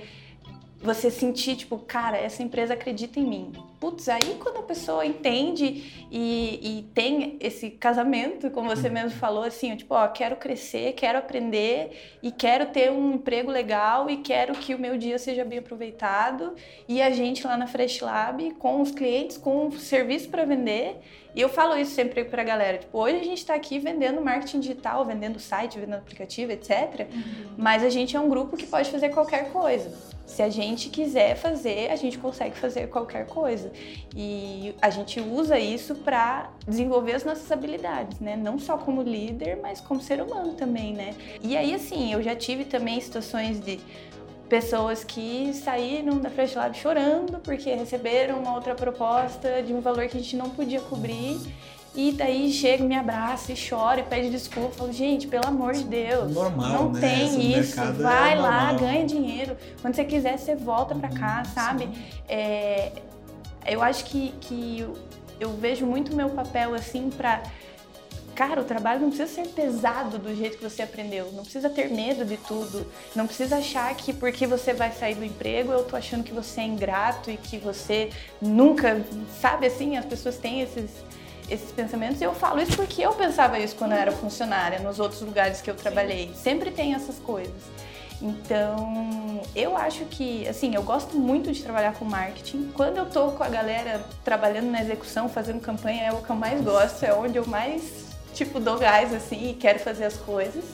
você 0.82 1.10
sentir, 1.10 1.56
tipo, 1.56 1.80
cara, 1.80 2.18
essa 2.18 2.44
empresa 2.44 2.74
acredita 2.74 3.20
em 3.20 3.26
mim. 3.26 3.52
Putz, 3.80 4.10
aí 4.10 4.38
quando 4.40 4.58
a 4.58 4.64
pessoa 4.64 5.06
entende 5.06 6.08
e, 6.12 6.80
e 6.80 6.84
tem 6.94 7.38
esse 7.40 7.70
casamento, 7.72 8.50
como 8.52 8.70
você 8.70 8.90
mesmo 8.90 9.12
falou, 9.12 9.44
assim, 9.44 9.76
tipo, 9.76 9.94
ó, 9.94 10.08
quero 10.08 10.36
crescer, 10.36 10.94
quero 10.94 11.18
aprender 11.18 12.18
e 12.24 12.32
quero 12.32 12.68
ter 12.68 12.92
um 12.92 13.14
emprego 13.14 13.52
legal 13.52 14.10
e 14.10 14.18
quero 14.18 14.54
que 14.54 14.74
o 14.74 14.80
meu 14.80 14.98
dia 14.98 15.18
seja 15.20 15.44
bem 15.44 15.60
aproveitado. 15.60 16.56
E 16.88 17.02
a 17.02 17.12
gente 17.12 17.46
lá 17.46 17.58
na 17.58 17.68
Fresh 17.68 18.02
Lab, 18.02 18.52
com 18.56 18.82
os 18.82 18.92
clientes, 18.92 19.38
com 19.38 19.72
serviço 19.72 20.30
para 20.30 20.46
vender. 20.46 21.00
E 21.36 21.42
eu 21.42 21.50
falo 21.50 21.78
isso 21.78 21.92
sempre 21.92 22.24
pra 22.24 22.44
galera, 22.44 22.80
tipo, 22.80 22.98
hoje 22.98 23.18
a 23.18 23.24
gente 23.24 23.38
está 23.38 23.54
aqui 23.54 23.78
vendendo 23.78 24.22
marketing 24.22 24.60
digital, 24.60 25.06
vendendo 25.06 25.40
site, 25.40 25.78
vendendo 25.78 26.00
aplicativo, 26.00 26.52
etc. 26.52 27.08
Uhum. 27.12 27.54
Mas 27.58 27.84
a 27.84 27.90
gente 27.90 28.16
é 28.16 28.20
um 28.20 28.28
grupo 28.28 28.58
que 28.58 28.66
pode 28.66 28.90
fazer 28.90 29.10
qualquer 29.10 29.52
coisa. 29.52 30.17
Se 30.28 30.44
a 30.44 30.50
gente 30.50 30.90
quiser 30.90 31.36
fazer, 31.38 31.90
a 31.90 31.96
gente 31.96 32.18
consegue 32.18 32.56
fazer 32.56 32.90
qualquer 32.90 33.26
coisa. 33.26 33.72
E 34.14 34.76
a 34.82 34.90
gente 34.90 35.22
usa 35.22 35.58
isso 35.58 35.96
para 35.96 36.52
desenvolver 36.68 37.14
as 37.14 37.24
nossas 37.24 37.50
habilidades, 37.50 38.20
né? 38.20 38.36
Não 38.36 38.60
só 38.60 38.78
como 38.78 39.02
líder, 39.02 39.58
mas 39.62 39.80
como 39.80 40.02
ser 40.02 40.22
humano 40.22 40.54
também, 40.54 40.94
né? 40.94 41.16
E 41.42 41.56
aí, 41.56 41.74
assim, 41.74 42.12
eu 42.12 42.22
já 42.22 42.36
tive 42.36 42.66
também 42.66 43.00
situações 43.00 43.62
de 43.62 43.80
pessoas 44.50 45.04
que 45.04 45.54
saíram 45.54 46.20
da 46.20 46.30
Fresh 46.30 46.56
Lab 46.56 46.76
chorando 46.78 47.40
porque 47.40 47.74
receberam 47.74 48.40
uma 48.40 48.54
outra 48.54 48.76
proposta 48.76 49.64
de 49.64 49.74
um 49.74 49.80
valor 49.80 50.08
que 50.08 50.18
a 50.18 50.20
gente 50.20 50.36
não 50.36 50.50
podia 50.50 50.82
cobrir 50.82 51.38
e 51.98 52.12
daí 52.12 52.52
chega, 52.52 52.84
me 52.84 52.96
abraça 52.96 53.52
e 53.52 53.56
chora 53.58 54.02
e 54.02 54.04
pede 54.04 54.30
desculpa. 54.30 54.72
Falo, 54.76 54.94
gente, 54.94 55.28
pelo 55.28 55.48
amor 55.48 55.74
de 55.74 55.84
Deus. 55.84 56.32
Normal, 56.32 56.70
não 56.70 56.92
né? 56.92 57.02
tem 57.02 57.58
isso. 57.60 57.82
É 57.82 57.92
Vai 57.92 58.34
é 58.34 58.40
lá, 58.40 58.72
ganha 58.74 59.04
dinheiro. 59.04 59.58
Quando 59.82 59.96
você 59.96 60.06
quiser, 60.06 60.38
você 60.38 60.56
volta 60.56 60.94
para 60.94 61.10
cá, 61.10 61.44
sabe? 61.44 61.90
É, 62.30 62.92
eu 63.66 63.82
acho 63.82 64.06
que, 64.06 64.32
que 64.40 64.82
eu, 64.82 64.94
eu 65.40 65.50
vejo 65.58 65.88
muito 65.88 66.16
meu 66.16 66.30
papel 66.30 66.76
assim 66.76 67.10
para 67.10 67.42
cara, 68.36 68.62
o 68.62 68.64
trabalho 68.64 69.02
não 69.02 69.10
precisa 69.10 69.28
ser 69.34 69.48
pesado 69.48 70.20
do 70.20 70.36
jeito 70.36 70.60
que 70.60 70.64
você 70.64 70.84
aprendeu, 70.84 71.32
não 71.32 71.42
precisa 71.42 71.72
ter 71.72 71.90
medo 71.90 72.24
de 72.24 72.38
tudo, 72.38 72.86
não 73.16 73.26
precisa 73.26 73.58
achar 73.58 73.92
que 73.96 74.14
porque 74.14 74.46
você 74.46 74.74
vai 74.76 74.92
sair 74.92 75.16
do 75.16 75.26
emprego 75.26 75.72
eu 75.72 75.84
tô 75.84 75.96
achando 75.96 76.24
que 76.24 76.32
você 76.32 76.62
é 76.62 76.66
ingrato 76.66 77.32
e 77.32 77.38
que 77.38 77.58
você 77.58 78.12
nunca, 78.40 79.04
sabe 79.42 79.66
assim, 79.66 79.98
as 79.98 80.06
pessoas 80.06 80.38
têm 80.38 80.62
esses 80.62 80.92
esses 81.50 81.72
pensamentos. 81.72 82.22
E 82.22 82.24
eu 82.24 82.34
falo 82.34 82.62
isso 82.62 82.76
porque 82.76 83.02
eu 83.02 83.14
pensava 83.14 83.60
isso 83.60 83.76
quando 83.76 83.94
eu 83.94 83.98
era 83.98 84.12
funcionária, 84.12 84.80
nos 84.80 85.00
outros 85.00 85.22
lugares 85.22 85.62
que 85.62 85.70
eu 85.70 85.76
trabalhei. 85.76 86.32
Sempre 86.36 86.72
tem 86.72 86.94
essas 86.94 87.18
coisas. 87.20 87.54
Então, 88.22 89.42
eu 89.56 89.78
acho 89.78 90.06
que, 90.06 90.48
assim, 90.48 90.74
eu 90.74 90.82
gosto 90.82 91.16
muito 91.16 91.52
de 91.52 91.62
trabalhar 91.62 91.94
com 91.94 92.06
marketing. 92.06 92.72
Quando 92.74 92.98
eu 92.98 93.06
tô 93.06 93.32
com 93.32 93.44
a 93.44 93.50
galera 93.50 94.04
trabalhando 94.24 94.72
na 94.72 94.82
execução, 94.82 95.30
fazendo 95.30 95.60
campanha, 95.60 96.06
é 96.06 96.12
o 96.12 96.18
que 96.18 96.30
eu 96.30 96.36
mais 96.36 96.62
gosto, 96.62 97.04
é 97.04 97.14
onde 97.14 97.38
eu 97.38 97.46
mais, 97.46 98.08
tipo, 98.34 98.60
dou 98.60 98.80
gás, 98.80 99.14
assim, 99.14 99.52
e 99.52 99.54
quero 99.54 99.80
fazer 99.80 100.06
as 100.06 100.18
coisas. 100.18 100.66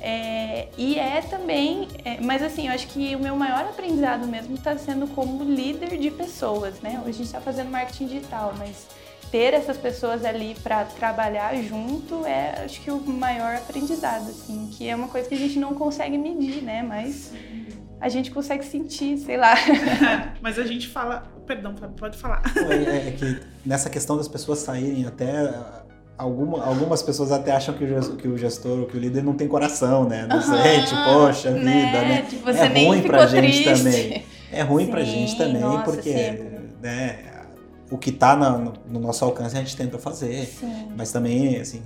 É, 0.00 0.68
e 0.76 0.98
é 0.98 1.20
também, 1.22 1.86
é, 2.04 2.20
mas 2.20 2.42
assim, 2.42 2.66
eu 2.66 2.74
acho 2.74 2.88
que 2.88 3.14
o 3.14 3.20
meu 3.20 3.36
maior 3.36 3.60
aprendizado 3.60 4.26
mesmo 4.26 4.56
está 4.56 4.76
sendo 4.76 5.06
como 5.06 5.44
líder 5.44 5.96
de 5.96 6.10
pessoas, 6.10 6.80
né? 6.80 7.00
Hoje 7.02 7.10
a 7.10 7.12
gente 7.12 7.26
está 7.26 7.40
fazendo 7.40 7.70
marketing 7.70 8.06
digital, 8.08 8.52
mas 8.58 8.88
ter 9.32 9.54
essas 9.54 9.78
pessoas 9.78 10.26
ali 10.26 10.54
para 10.62 10.84
trabalhar 10.84 11.56
junto 11.56 12.26
é, 12.26 12.62
acho 12.64 12.82
que 12.82 12.90
o 12.90 13.00
maior 13.00 13.56
aprendizado, 13.56 14.28
assim, 14.28 14.68
que 14.70 14.86
é 14.86 14.94
uma 14.94 15.08
coisa 15.08 15.26
que 15.26 15.34
a 15.34 15.38
gente 15.38 15.58
não 15.58 15.74
consegue 15.74 16.18
medir, 16.18 16.62
né? 16.62 16.82
Mas 16.82 17.32
a 17.98 18.10
gente 18.10 18.30
consegue 18.30 18.62
sentir, 18.62 19.16
sei 19.16 19.38
lá. 19.38 19.54
mas 20.42 20.58
a 20.58 20.64
gente 20.64 20.86
fala, 20.86 21.24
perdão, 21.46 21.74
pode 21.74 22.18
falar. 22.18 22.42
É, 22.70 23.08
é 23.08 23.10
que 23.12 23.40
nessa 23.64 23.88
questão 23.88 24.18
das 24.18 24.28
pessoas 24.28 24.58
saírem 24.58 25.06
até 25.06 25.50
Alguma, 26.18 26.64
algumas 26.64 27.02
pessoas 27.02 27.32
até 27.32 27.50
acham 27.52 27.74
que 27.74 27.82
o, 27.82 27.88
gestor, 27.88 28.16
que 28.16 28.28
o 28.28 28.38
gestor 28.38 28.80
ou 28.80 28.86
que 28.86 28.96
o 28.96 29.00
líder 29.00 29.24
não 29.24 29.32
tem 29.32 29.48
coração, 29.48 30.06
né? 30.06 30.26
Não 30.28 30.36
uhum, 30.36 30.42
sente, 30.42 30.94
poxa 31.04 31.50
né? 31.50 31.58
vida, 31.58 32.00
né? 32.02 32.22
Tipo, 32.28 32.50
é 32.50 32.86
ruim 32.86 33.02
pra 33.02 33.26
triste. 33.26 33.64
gente 33.64 33.82
também. 33.82 34.24
É 34.52 34.62
ruim 34.62 34.84
Sim, 34.84 34.90
pra 34.90 35.02
gente 35.02 35.36
também, 35.36 35.60
nossa, 35.62 35.84
porque 35.84 36.42
né, 36.80 37.31
o 37.92 37.98
que 37.98 38.10
tá 38.10 38.34
no, 38.34 38.72
no, 38.88 38.98
nosso 38.98 39.22
alcance 39.22 39.54
a 39.54 39.60
gente 39.60 39.76
tenta 39.76 39.98
fazer. 39.98 40.46
Sim. 40.46 40.88
Mas 40.96 41.12
também, 41.12 41.60
assim, 41.60 41.82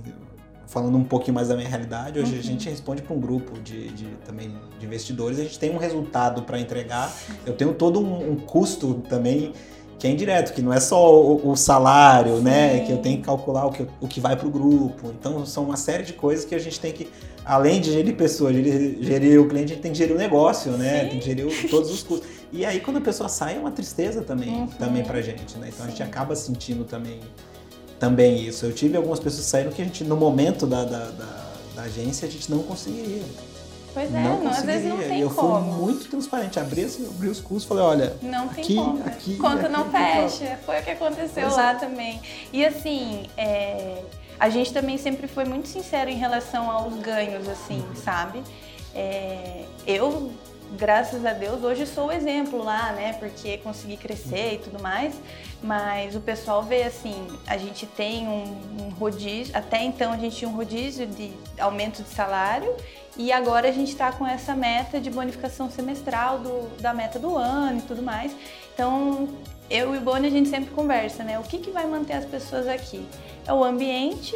falando 0.65 0.97
um 0.97 1.03
pouquinho 1.03 1.35
mais 1.35 1.49
da 1.49 1.55
minha 1.55 1.67
realidade, 1.67 2.17
hoje 2.17 2.33
uhum. 2.33 2.39
a 2.39 2.43
gente 2.43 2.69
responde 2.69 3.01
para 3.01 3.13
um 3.13 3.19
grupo 3.19 3.59
de, 3.59 3.89
de, 3.89 4.05
também 4.25 4.55
de 4.79 4.85
investidores, 4.85 5.37
a 5.37 5.43
gente 5.43 5.59
tem 5.59 5.69
um 5.69 5.77
resultado 5.77 6.43
para 6.43 6.57
entregar. 6.59 7.13
Eu 7.45 7.53
tenho 7.55 7.73
todo 7.73 7.99
um, 7.99 8.31
um 8.31 8.35
custo 8.37 8.93
também 9.09 9.51
que 9.99 10.07
é 10.07 10.11
indireto, 10.11 10.53
que 10.53 10.61
não 10.61 10.71
é 10.71 10.79
só 10.79 11.13
o, 11.13 11.51
o 11.51 11.55
salário, 11.57 12.35
né, 12.35 12.69
Sim. 12.69 12.77
né? 12.77 12.85
Que 12.85 12.91
eu 12.93 12.97
tenho 12.99 13.17
que 13.17 13.23
calcular 13.23 13.65
o 13.65 13.71
que, 13.71 13.85
o 13.99 14.07
que 14.07 14.21
vai 14.21 14.37
para 14.37 14.47
o 14.47 14.51
grupo. 14.51 15.11
Então, 15.19 15.45
são 15.45 15.65
uma 15.65 15.75
série 15.75 16.03
de 16.03 16.13
coisas 16.13 16.45
que 16.45 16.55
a 16.55 16.59
gente 16.59 16.79
tem 16.79 16.93
que, 16.93 17.09
além 17.43 17.81
de 17.81 17.91
gerir 17.91 18.15
pessoas, 18.15 18.55
gerir, 18.55 18.97
gerir 19.01 19.41
o 19.41 19.47
cliente, 19.49 19.71
a 19.71 19.75
gente 19.75 19.81
tem 19.81 19.91
que 19.91 19.97
gerir 19.97 20.15
o 20.15 20.17
negócio, 20.17 20.71
né? 20.73 21.01
Sim. 21.01 21.09
Tem 21.09 21.19
que 21.19 21.25
gerir 21.25 21.47
o, 21.47 21.69
todos 21.69 21.91
os 21.91 22.03
custos. 22.03 22.36
E 22.51 22.65
aí, 22.65 22.79
quando 22.79 22.97
a 22.97 23.01
pessoa 23.01 23.27
sai, 23.27 23.57
é 23.57 23.59
uma 23.59 23.71
tristeza 23.71 24.21
também, 24.21 24.49
uhum. 24.49 24.67
também 24.67 25.03
pra 25.03 25.21
gente, 25.21 25.57
né? 25.57 25.67
Então, 25.67 25.85
Sim. 25.85 25.87
a 25.87 25.89
gente 25.89 26.03
acaba 26.03 26.35
sentindo 26.35 26.85
também, 26.85 27.19
também 27.99 28.41
isso. 28.41 28.65
Eu 28.65 28.73
tive 28.73 28.95
algumas 28.95 29.19
pessoas 29.19 29.45
saindo 29.45 29.73
que 29.73 29.81
a 29.81 29.85
gente, 29.85 30.03
no 30.03 30.15
momento 30.15 30.65
da, 30.65 30.85
da, 30.85 31.05
da, 31.09 31.45
da 31.75 31.81
agência, 31.83 32.27
a 32.27 32.31
gente 32.31 32.49
não 32.49 32.59
conseguiria. 32.59 33.23
Pois 33.93 34.13
é, 34.13 34.23
não, 34.23 34.43
não 34.43 34.51
às 34.51 34.63
vezes 34.63 34.87
não 34.87 34.97
tem 34.97 35.21
eu 35.21 35.29
como. 35.31 35.57
Eu 35.57 35.73
fui 35.73 35.81
muito 35.81 36.09
transparente, 36.09 36.59
abri, 36.59 36.83
abri 36.83 37.29
os 37.29 37.41
cursos 37.41 37.63
e 37.63 37.67
falei, 37.67 37.83
olha, 37.83 38.15
não 38.21 38.47
tem 38.47 38.63
aqui, 38.63 38.75
como. 38.75 39.03
aqui, 39.03 39.37
Conta 39.37 39.61
aqui, 39.61 39.69
não 39.69 39.89
fecha, 39.89 40.59
foi 40.65 40.79
o 40.79 40.83
que 40.83 40.91
aconteceu 40.91 41.43
pois 41.43 41.55
lá 41.55 41.71
é. 41.71 41.75
também. 41.75 42.21
E 42.53 42.63
assim, 42.63 43.25
é, 43.35 44.03
a 44.39 44.49
gente 44.49 44.71
também 44.71 44.97
sempre 44.97 45.27
foi 45.27 45.45
muito 45.45 45.67
sincero 45.67 46.11
em 46.11 46.15
relação 46.15 46.69
aos 46.69 46.95
ganhos, 46.99 47.49
assim, 47.49 47.79
uhum. 47.79 47.95
sabe? 47.95 48.43
É, 48.93 49.63
eu 49.85 50.31
graças 50.77 51.25
a 51.25 51.33
Deus, 51.33 51.63
hoje 51.63 51.85
sou 51.85 52.07
o 52.07 52.11
exemplo 52.11 52.63
lá, 52.63 52.91
né? 52.91 53.13
Porque 53.13 53.57
consegui 53.59 53.97
crescer 53.97 54.55
e 54.55 54.57
tudo 54.57 54.81
mais. 54.81 55.15
Mas 55.63 56.15
o 56.15 56.19
pessoal 56.19 56.61
vê 56.63 56.83
assim, 56.83 57.27
a 57.47 57.57
gente 57.57 57.85
tem 57.85 58.27
um, 58.27 58.57
um 58.81 58.89
rodízio, 58.89 59.55
até 59.55 59.83
então 59.83 60.11
a 60.11 60.17
gente 60.17 60.35
tinha 60.35 60.49
um 60.49 60.55
rodízio 60.55 61.07
de 61.07 61.31
aumento 61.59 62.03
de 62.03 62.09
salário 62.09 62.75
e 63.17 63.31
agora 63.31 63.67
a 63.67 63.71
gente 63.71 63.89
está 63.89 64.11
com 64.11 64.27
essa 64.27 64.55
meta 64.55 64.99
de 64.99 65.09
bonificação 65.09 65.71
semestral 65.71 66.39
do, 66.39 66.77
da 66.79 66.93
meta 66.93 67.17
do 67.17 67.35
ano 67.35 67.79
e 67.79 67.81
tudo 67.81 68.03
mais. 68.03 68.35
Então, 68.73 69.27
eu 69.69 69.95
e 69.95 69.97
o 69.97 70.01
Boni 70.01 70.27
a 70.27 70.31
gente 70.31 70.49
sempre 70.49 70.69
conversa, 70.69 71.23
né? 71.23 71.39
O 71.39 71.43
que, 71.43 71.57
que 71.57 71.71
vai 71.71 71.87
manter 71.87 72.13
as 72.13 72.25
pessoas 72.25 72.67
aqui? 72.67 73.03
É 73.47 73.51
o 73.51 73.63
ambiente, 73.63 74.35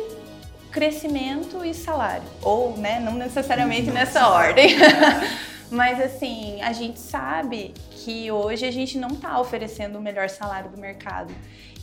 crescimento 0.71 1.63
e 1.63 1.75
salário. 1.75 2.23
Ou, 2.41 2.75
né, 2.75 2.99
não 2.99 3.13
necessariamente 3.13 3.91
nessa 3.91 4.27
ordem. 4.27 4.75
Mas 5.71 6.01
assim, 6.01 6.61
a 6.61 6.73
gente 6.73 6.99
sabe 6.99 7.73
que 7.91 8.29
hoje 8.29 8.65
a 8.65 8.71
gente 8.71 8.97
não 8.97 9.07
está 9.07 9.39
oferecendo 9.39 9.97
o 9.97 10.01
melhor 10.01 10.29
salário 10.29 10.69
do 10.69 10.77
mercado. 10.77 11.33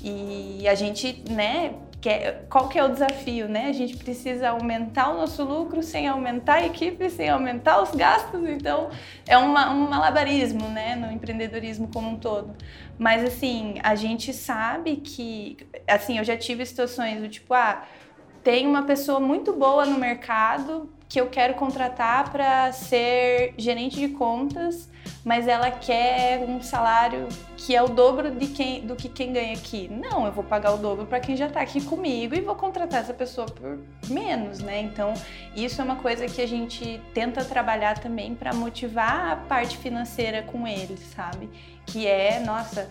E 0.05 0.69
a 0.69 0.75
gente, 0.75 1.25
né, 1.31 1.75
quer, 2.01 2.47
qual 2.51 2.69
que 2.69 2.79
é 2.79 2.85
o 2.85 2.89
desafio, 2.89 3.49
né? 3.49 3.67
A 3.67 3.73
gente 3.73 3.97
precisa 3.97 4.51
aumentar 4.51 5.09
o 5.11 5.17
nosso 5.17 5.43
lucro 5.43 5.83
sem 5.83 6.07
aumentar 6.07 6.57
a 6.57 6.67
equipe, 6.67 7.09
sem 7.09 7.31
aumentar 7.31 7.83
os 7.83 7.91
gastos. 7.93 8.47
Então, 8.47 8.91
é 9.27 9.39
uma, 9.39 9.73
um 9.73 9.89
malabarismo, 9.89 10.69
né, 10.69 10.95
no 10.95 11.11
empreendedorismo 11.11 11.89
como 11.89 12.11
um 12.11 12.17
todo. 12.17 12.55
Mas 12.99 13.25
assim, 13.25 13.77
a 13.83 13.95
gente 13.95 14.35
sabe 14.35 14.97
que, 14.97 15.57
assim, 15.87 16.19
eu 16.19 16.25
já 16.25 16.37
tive 16.37 16.65
situações 16.67 17.23
do 17.23 17.29
tipo, 17.29 17.55
ah, 17.55 17.85
tem 18.45 18.67
uma 18.67 18.83
pessoa 18.83 19.19
muito 19.19 19.55
boa 19.55 19.87
no 19.87 19.99
mercado 19.99 20.91
que 21.09 21.19
eu 21.19 21.29
quero 21.29 21.55
contratar 21.55 22.31
para 22.31 22.71
ser 22.73 23.55
gerente 23.57 23.97
de 23.97 24.09
contas, 24.09 24.89
mas 25.25 25.49
ela 25.49 25.71
quer 25.71 26.45
um 26.47 26.61
salário 26.61 27.29
que 27.57 27.75
é 27.75 27.83
o 27.83 27.89
dobro 27.89 28.31
de 28.31 28.49
quem, 28.49 28.87
do 28.87 28.95
que 28.95 29.09
quem 29.09 29.33
ganha 29.33 29.55
aqui. 29.55 29.89
Não, 29.91 30.27
eu 30.27 30.33
vou 30.33 30.45
pagar 30.45 30.73
o 30.75 30.77
dobro 30.77 31.07
para 31.07 31.19
quem 31.19 31.35
já 31.35 31.47
está 31.47 31.61
aqui 31.63 31.81
comigo 31.81 32.35
e 32.35 32.41
vou 32.41 32.55
contratar 32.55 33.01
essa 33.01 33.15
pessoa 33.15 33.47
por 33.47 33.79
menos, 34.09 34.59
né? 34.59 34.83
Então, 34.83 35.15
isso 35.57 35.81
é 35.81 35.85
uma 35.85 35.97
coisa 35.97 36.27
que 36.27 36.43
a 36.43 36.47
gente 36.47 37.01
tenta 37.15 37.43
trabalhar 37.43 37.99
também 37.99 38.35
para 38.35 38.53
motivar 38.53 39.33
a 39.33 39.37
parte 39.37 39.79
financeira 39.79 40.43
com 40.43 40.67
eles, 40.67 41.01
sabe? 41.15 41.49
Que 41.87 42.07
é, 42.07 42.41
nossa, 42.41 42.91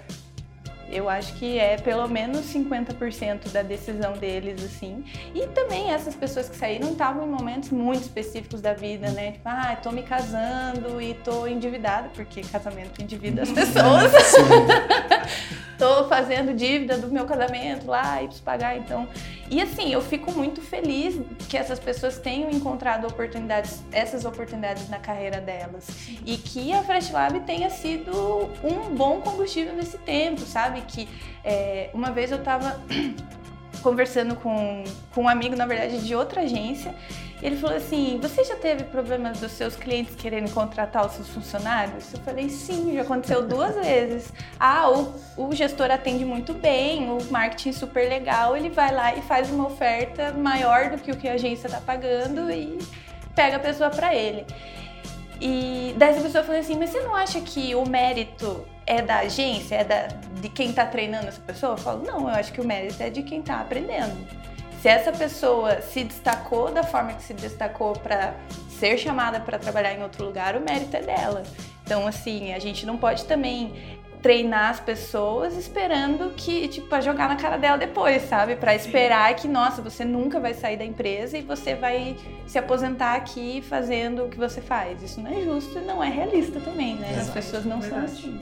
eu 0.89 1.09
acho 1.09 1.33
que 1.33 1.57
é 1.59 1.77
pelo 1.77 2.07
menos 2.07 2.45
50% 2.53 3.49
da 3.51 3.61
decisão 3.61 4.13
deles, 4.13 4.63
assim. 4.63 5.03
E 5.33 5.47
também 5.47 5.91
essas 5.91 6.15
pessoas 6.15 6.49
que 6.49 6.55
saíram 6.55 6.91
estavam 6.91 7.27
em 7.27 7.29
momentos 7.29 7.69
muito 7.69 8.01
específicos 8.01 8.61
da 8.61 8.73
vida, 8.73 9.09
né? 9.11 9.33
Tipo, 9.33 9.49
ah, 9.49 9.77
tô 9.81 9.91
me 9.91 10.03
casando 10.03 11.01
e 11.01 11.13
tô 11.15 11.47
endividada, 11.47 12.09
porque 12.13 12.41
casamento 12.41 13.01
endivida 13.01 13.43
as 13.43 13.51
pessoas. 13.53 14.11
tô 15.77 16.05
fazendo 16.07 16.53
dívida 16.53 16.97
do 16.97 17.07
meu 17.09 17.25
casamento 17.25 17.85
lá 17.85 18.21
e 18.21 18.25
preciso 18.25 18.43
pagar, 18.43 18.77
então. 18.77 19.07
E 19.49 19.61
assim, 19.61 19.93
eu 19.93 20.01
fico 20.01 20.31
muito 20.31 20.61
feliz 20.61 21.19
que 21.47 21.55
essas 21.55 21.79
pessoas 21.79 22.17
tenham 22.17 22.49
encontrado 22.49 23.07
oportunidades, 23.07 23.81
essas 23.93 24.25
oportunidades 24.25 24.89
na 24.89 24.99
carreira 24.99 25.39
delas. 25.39 25.87
E 26.25 26.35
que 26.35 26.73
a 26.73 26.83
Fresh 26.83 27.11
Lab 27.11 27.39
tenha 27.41 27.69
sido 27.69 28.11
um 28.63 28.93
bom 28.93 29.21
combustível 29.21 29.73
nesse 29.73 29.97
tempo, 29.99 30.41
sabe? 30.41 30.76
Sabe? 30.77 30.81
Que 30.87 31.09
é, 31.43 31.89
uma 31.93 32.11
vez 32.11 32.31
eu 32.31 32.37
estava 32.37 32.79
conversando 33.81 34.35
com, 34.35 34.83
com 35.13 35.23
um 35.23 35.29
amigo, 35.29 35.55
na 35.55 35.65
verdade, 35.65 36.05
de 36.05 36.15
outra 36.15 36.41
agência, 36.41 36.93
ele 37.41 37.55
falou 37.55 37.77
assim: 37.77 38.19
Você 38.21 38.43
já 38.43 38.55
teve 38.55 38.83
problemas 38.85 39.39
dos 39.39 39.51
seus 39.51 39.75
clientes 39.75 40.15
querendo 40.15 40.51
contratar 40.51 41.05
os 41.05 41.13
seus 41.13 41.29
funcionários? 41.29 42.13
Eu 42.13 42.19
falei: 42.21 42.49
Sim, 42.49 42.93
já 42.95 43.01
aconteceu 43.01 43.47
duas 43.47 43.75
vezes. 43.85 44.33
Ah, 44.59 44.89
o, 44.89 45.13
o 45.37 45.53
gestor 45.53 45.91
atende 45.91 46.25
muito 46.25 46.53
bem, 46.53 47.09
o 47.09 47.23
marketing 47.31 47.73
super 47.73 48.09
legal, 48.09 48.55
ele 48.55 48.69
vai 48.69 48.93
lá 48.93 49.15
e 49.15 49.21
faz 49.21 49.49
uma 49.49 49.67
oferta 49.67 50.31
maior 50.33 50.89
do 50.89 50.97
que 50.97 51.11
o 51.11 51.17
que 51.17 51.27
a 51.27 51.33
agência 51.33 51.67
está 51.67 51.79
pagando 51.79 52.51
e 52.51 52.79
pega 53.35 53.57
a 53.57 53.59
pessoa 53.59 53.89
para 53.89 54.15
ele. 54.15 54.45
E 55.39 55.93
daí 55.95 56.09
essa 56.09 56.21
pessoa 56.21 56.43
falou 56.43 56.59
assim: 56.59 56.75
Mas 56.75 56.89
você 56.89 57.01
não 57.01 57.13
acha 57.13 57.39
que 57.39 57.75
o 57.75 57.87
mérito 57.87 58.65
é 58.87 59.01
da 59.01 59.19
agência, 59.19 59.75
é 59.75 59.83
da, 59.83 60.07
de 60.39 60.47
quem 60.47 60.69
está 60.69 60.85
treinando 60.85 61.27
essa 61.27 61.41
pessoa? 61.41 61.73
Eu 61.73 61.77
falo, 61.77 62.03
não, 62.03 62.21
eu 62.21 62.29
acho 62.29 62.53
que 62.53 62.61
o 62.61 62.65
mérito 62.65 63.03
é 63.03 63.09
de 63.09 63.21
quem 63.21 63.41
está 63.41 63.59
aprendendo. 63.59 64.15
Se 64.81 64.87
essa 64.87 65.11
pessoa 65.11 65.81
se 65.81 66.03
destacou 66.03 66.71
da 66.71 66.83
forma 66.83 67.13
que 67.13 67.23
se 67.23 67.33
destacou 67.33 67.93
para 67.93 68.33
ser 68.69 68.97
chamada 68.97 69.39
para 69.39 69.59
trabalhar 69.59 69.93
em 69.93 70.01
outro 70.01 70.23
lugar, 70.25 70.55
o 70.55 70.61
mérito 70.61 70.95
é 70.95 71.01
dela. 71.01 71.43
Então, 71.83 72.07
assim, 72.07 72.53
a 72.53 72.59
gente 72.59 72.85
não 72.85 72.97
pode 72.97 73.25
também 73.25 73.97
treinar 74.21 74.71
as 74.71 74.79
pessoas 74.79 75.55
esperando 75.55 76.33
que, 76.35 76.67
tipo, 76.67 76.87
pra 76.87 77.01
jogar 77.01 77.27
na 77.29 77.35
cara 77.35 77.57
dela 77.57 77.77
depois, 77.77 78.23
sabe? 78.23 78.55
Para 78.55 78.75
esperar 78.75 79.35
que, 79.35 79.47
nossa, 79.47 79.81
você 79.81 80.05
nunca 80.05 80.39
vai 80.39 80.53
sair 80.53 80.77
da 80.77 80.85
empresa 80.85 81.37
e 81.37 81.41
você 81.41 81.75
vai 81.75 82.15
se 82.45 82.57
aposentar 82.57 83.15
aqui 83.15 83.61
fazendo 83.61 84.25
o 84.25 84.29
que 84.29 84.37
você 84.37 84.61
faz. 84.61 85.01
Isso 85.01 85.21
não 85.21 85.31
é 85.31 85.41
justo 85.41 85.77
e 85.77 85.81
não 85.81 86.03
é 86.03 86.09
realista 86.09 86.59
também, 86.59 86.95
né? 86.95 87.09
Exato. 87.11 87.27
As 87.27 87.33
pessoas 87.33 87.65
não 87.65 87.79
Verdade. 87.79 88.11
são 88.11 88.31
assim. 88.31 88.41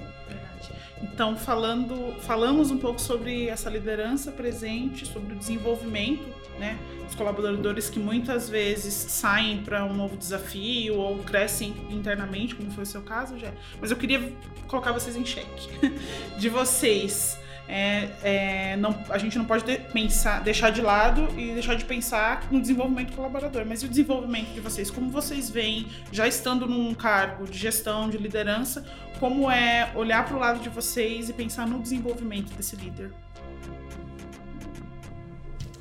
Então, 1.01 1.35
falando, 1.35 2.15
falamos 2.21 2.71
um 2.71 2.77
pouco 2.77 2.99
sobre 2.99 3.47
essa 3.47 3.69
liderança 3.69 4.31
presente, 4.31 5.05
sobre 5.05 5.33
o 5.33 5.35
desenvolvimento, 5.35 6.25
né? 6.57 6.77
Os 7.07 7.15
colaboradores 7.15 7.89
que 7.89 7.99
muitas 7.99 8.49
vezes 8.49 8.93
saem 8.93 9.61
para 9.61 9.85
um 9.85 9.93
novo 9.93 10.15
desafio 10.15 10.95
ou 10.95 11.19
crescem 11.19 11.75
internamente, 11.89 12.55
como 12.55 12.71
foi 12.71 12.83
o 12.83 12.87
seu 12.87 13.01
caso, 13.01 13.37
já. 13.37 13.51
Mas 13.79 13.91
eu 13.91 13.97
queria 13.97 14.31
colocar 14.67 14.91
vocês 14.91 15.15
em 15.15 15.25
xeque. 15.25 15.69
De 16.39 16.49
vocês, 16.49 17.37
é, 17.67 18.09
é, 18.23 18.77
não, 18.77 18.95
a 19.09 19.17
gente 19.17 19.37
não 19.37 19.45
pode 19.45 19.63
de, 19.63 19.77
pensar, 19.77 20.41
deixar 20.41 20.69
de 20.69 20.81
lado 20.81 21.27
e 21.37 21.53
deixar 21.53 21.75
de 21.75 21.83
pensar 21.83 22.47
no 22.51 22.61
desenvolvimento 22.61 23.09
do 23.09 23.15
colaborador. 23.15 23.65
Mas 23.65 23.81
e 23.81 23.85
o 23.85 23.89
desenvolvimento 23.89 24.53
de 24.53 24.59
vocês? 24.59 24.91
Como 24.91 25.09
vocês 25.09 25.49
veem, 25.49 25.87
já 26.11 26.27
estando 26.27 26.67
num 26.67 26.93
cargo 26.93 27.45
de 27.45 27.57
gestão, 27.57 28.09
de 28.09 28.17
liderança, 28.17 28.85
como 29.19 29.49
é 29.49 29.91
olhar 29.95 30.25
para 30.25 30.35
o 30.35 30.39
lado 30.39 30.59
de 30.59 30.69
vocês 30.69 31.29
e 31.29 31.33
pensar 31.33 31.67
no 31.67 31.79
desenvolvimento 31.79 32.53
desse 32.53 32.75
líder? 32.75 33.11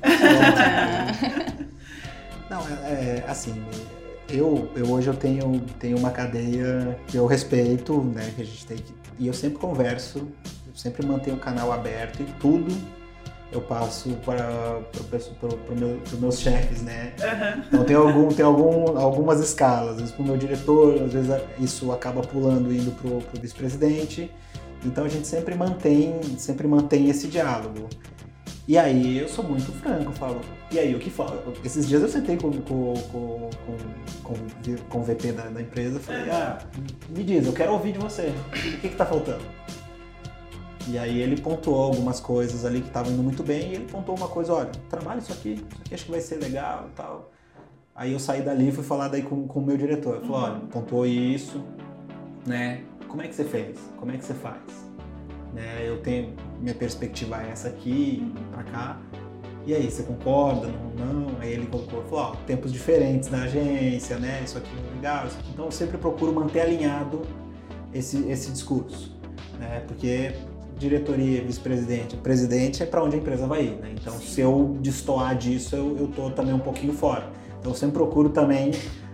Não, 2.49 2.61
é, 2.67 2.73
é, 2.91 3.25
assim, 3.27 3.63
eu, 4.29 4.71
eu 4.75 4.91
hoje 4.91 5.07
eu 5.07 5.15
tenho, 5.15 5.59
tenho 5.79 5.97
uma 5.97 6.11
cadeia 6.11 6.97
que 7.07 7.17
eu 7.17 7.25
respeito, 7.25 8.01
né, 8.01 8.31
que 8.35 8.41
a 8.41 8.45
gente 8.45 8.65
tem 8.65 8.77
que, 8.77 8.93
e 9.17 9.27
eu 9.27 9.33
sempre 9.33 9.57
converso, 9.57 10.27
eu 10.67 10.75
sempre 10.75 11.05
mantenho 11.05 11.37
o 11.37 11.39
canal 11.39 11.71
aberto 11.71 12.21
e 12.21 12.25
tudo 12.39 12.71
eu 13.55 13.61
passo 13.61 14.09
para 14.25 14.81
pro, 15.39 15.75
meu, 15.75 15.99
meus 16.19 16.39
chefes, 16.39 16.81
né? 16.81 17.13
Uhum. 17.19 17.63
Então 17.67 17.83
tem, 17.83 17.95
algum, 17.95 18.27
tem 18.29 18.45
algum, 18.45 18.97
algumas 18.97 19.39
escalas, 19.39 19.91
às 19.91 19.97
vezes 19.97 20.11
para 20.11 20.23
o 20.23 20.25
meu 20.25 20.37
diretor, 20.37 21.01
às 21.01 21.13
vezes 21.13 21.35
isso 21.59 21.91
acaba 21.91 22.21
pulando 22.21 22.73
indo 22.73 22.91
para 22.91 23.09
o 23.09 23.41
vice-presidente. 23.41 24.31
Então 24.83 25.05
a 25.05 25.09
gente 25.09 25.27
sempre 25.27 25.55
mantém, 25.55 26.19
sempre 26.37 26.67
mantém 26.67 27.09
esse 27.09 27.27
diálogo. 27.27 27.87
E 28.67 28.77
aí 28.77 29.19
eu 29.19 29.29
sou 29.29 29.43
muito 29.43 29.71
franco, 29.73 30.11
falo, 30.11 30.41
e 30.71 30.79
aí 30.79 30.95
o 30.95 30.99
que 30.99 31.09
fala? 31.09 31.43
Esses 31.63 31.87
dias 31.87 32.01
eu 32.01 32.09
sentei 32.09 32.35
com, 32.35 32.51
com, 32.51 32.93
com, 33.11 33.49
com, 34.23 34.33
com 34.89 34.99
o 34.99 35.03
VP 35.03 35.33
da, 35.33 35.43
da 35.43 35.61
empresa 35.61 35.99
falei, 35.99 36.31
ah, 36.31 36.57
me 37.09 37.23
diz, 37.23 37.45
eu 37.45 37.53
quero 37.53 37.73
ouvir 37.73 37.93
de 37.93 37.99
você. 37.99 38.33
O 38.49 38.51
que, 38.81 38.89
que 38.89 38.95
tá 38.95 39.05
faltando? 39.05 39.43
E 40.87 40.97
aí 40.97 41.19
ele 41.19 41.41
pontuou 41.41 41.83
algumas 41.83 42.19
coisas 42.19 42.63
ali 42.63 42.81
que 42.81 42.87
estavam 42.87 43.11
indo 43.11 43.23
muito 43.23 43.41
bem 43.41 43.71
e 43.71 43.75
ele 43.75 43.85
pontuou 43.85 44.17
uma 44.17 44.27
coisa, 44.27 44.53
olha, 44.53 44.71
trabalha 44.89 45.19
isso 45.19 45.31
aqui, 45.31 45.53
isso 45.53 45.81
aqui 45.81 45.93
acho 45.95 46.05
que 46.05 46.11
vai 46.11 46.21
ser 46.21 46.35
legal 46.35 46.87
e 46.91 46.95
tal. 46.95 47.31
Aí 47.95 48.11
eu 48.11 48.19
saí 48.19 48.41
dali 48.41 48.69
e 48.69 48.71
fui 48.71 48.83
falar 48.83 49.07
daí 49.07 49.23
com, 49.23 49.47
com 49.47 49.59
o 49.59 49.65
meu 49.65 49.77
diretor. 49.77 50.17
Ele 50.17 50.27
falou, 50.27 50.41
olha, 50.41 50.59
pontuou 50.69 51.05
isso, 51.05 51.63
né? 52.45 52.83
Como 53.07 53.21
é 53.21 53.27
que 53.27 53.33
você 53.33 53.45
fez? 53.45 53.79
Como 53.97 54.11
é 54.11 54.17
que 54.17 54.25
você 54.25 54.33
faz? 54.33 54.61
Né? 55.53 55.87
Eu 55.87 56.01
tenho, 56.01 56.35
minha 56.59 56.75
perspectiva 56.75 57.41
é 57.41 57.51
essa 57.51 57.69
aqui, 57.69 58.31
pra 58.51 58.63
cá. 58.63 58.99
E 59.65 59.73
aí, 59.73 59.89
você 59.89 60.03
concorda? 60.03 60.67
Não, 60.67 61.13
não? 61.13 61.39
Aí 61.39 61.53
ele 61.53 61.65
colocou, 61.65 62.03
falou, 62.03 62.25
ó, 62.25 62.35
tempos 62.45 62.71
diferentes 62.71 63.29
na 63.29 63.43
agência, 63.43 64.19
né? 64.19 64.41
Isso 64.43 64.57
aqui 64.57 64.69
é 64.69 64.95
legal. 64.95 65.25
Isso 65.25 65.39
aqui. 65.39 65.49
Então 65.53 65.65
eu 65.65 65.71
sempre 65.71 65.97
procuro 65.97 66.33
manter 66.33 66.59
alinhado 66.59 67.21
esse, 67.93 68.29
esse 68.29 68.51
discurso, 68.51 69.17
né? 69.57 69.79
Porque 69.87 70.33
diretoria, 70.77 71.41
vice-presidente, 71.41 72.15
presidente 72.17 72.83
é 72.83 72.85
para 72.85 73.03
onde 73.03 73.15
a 73.15 73.19
empresa 73.19 73.47
vai 73.47 73.63
ir, 73.63 73.71
né? 73.81 73.93
Então 73.99 74.13
Sim. 74.13 74.25
se 74.25 74.41
eu 74.41 74.77
destoar 74.81 75.35
disso, 75.35 75.75
eu, 75.75 75.97
eu 75.97 76.07
tô 76.07 76.29
também 76.29 76.53
um 76.53 76.59
pouquinho 76.59 76.93
fora. 76.93 77.27
Então 77.59 77.71
eu 77.71 77.77
sempre 77.77 77.93
procuro 77.93 78.29
também 78.29 78.71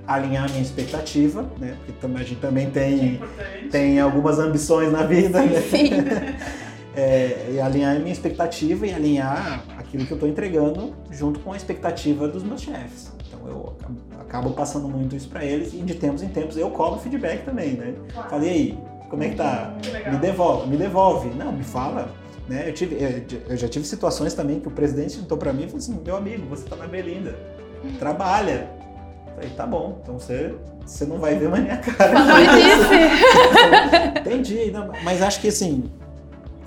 alinhar 0.07 0.45
a 0.45 0.49
minha 0.49 0.61
expectativa, 0.61 1.43
né? 1.59 1.75
Porque 1.77 1.93
também, 2.01 2.21
a 2.21 2.25
gente 2.25 2.41
também 2.41 2.69
tem, 2.69 3.21
é 3.37 3.67
tem 3.69 3.99
algumas 3.99 4.39
ambições 4.39 4.91
na 4.91 5.03
vida, 5.03 5.39
Sim. 5.69 5.89
né? 5.89 6.37
é, 6.95 7.51
e 7.53 7.59
alinhar 7.59 7.95
a 7.95 7.99
minha 7.99 8.11
expectativa 8.11 8.85
e 8.85 8.93
alinhar 8.93 9.63
aquilo 9.77 10.05
que 10.05 10.11
eu 10.11 10.15
estou 10.15 10.29
entregando 10.29 10.93
junto 11.09 11.39
com 11.39 11.53
a 11.53 11.57
expectativa 11.57 12.27
dos 12.27 12.43
meus 12.43 12.61
chefes. 12.61 13.11
Então 13.27 13.47
eu 13.47 13.75
acabo 14.19 14.51
passando 14.51 14.87
muito 14.87 15.15
isso 15.15 15.29
para 15.29 15.43
eles 15.43 15.73
e 15.73 15.77
de 15.77 15.95
tempos 15.95 16.21
em 16.21 16.29
tempos 16.29 16.57
eu 16.57 16.69
cobro 16.71 16.99
feedback 16.99 17.45
também, 17.45 17.73
né? 17.73 17.93
Claro. 18.13 18.29
Falei 18.29 18.49
aí, 18.49 18.77
como 19.11 19.23
é 19.23 19.29
que 19.29 19.35
tá? 19.35 19.73
Me 20.09 20.17
devolve, 20.17 20.69
me 20.69 20.77
devolve. 20.77 21.29
Não, 21.35 21.51
me 21.51 21.65
fala. 21.65 22.09
Né? 22.47 22.69
Eu, 22.69 22.73
tive, 22.73 22.97
eu 23.47 23.57
já 23.57 23.67
tive 23.67 23.85
situações 23.85 24.33
também 24.33 24.61
que 24.61 24.69
o 24.69 24.71
presidente 24.71 25.13
sentou 25.13 25.37
para 25.37 25.51
mim 25.51 25.63
e 25.63 25.65
falou 25.65 25.79
assim: 25.79 26.01
meu 26.03 26.15
amigo, 26.15 26.47
você 26.47 26.63
tá 26.67 26.77
na 26.77 26.87
Belinda, 26.87 27.37
trabalha. 27.99 28.71
Eu 29.27 29.33
falei, 29.35 29.49
tá 29.49 29.67
bom, 29.67 29.99
então 30.01 30.17
você, 30.17 30.55
você 30.85 31.05
não 31.05 31.17
vai 31.19 31.35
ver 31.35 31.49
mais 31.49 31.61
minha 31.61 31.77
cara. 31.77 32.13
Entendi, 34.19 34.71
não, 34.71 34.91
mas 35.03 35.21
acho 35.21 35.41
que 35.41 35.49
assim, 35.49 35.91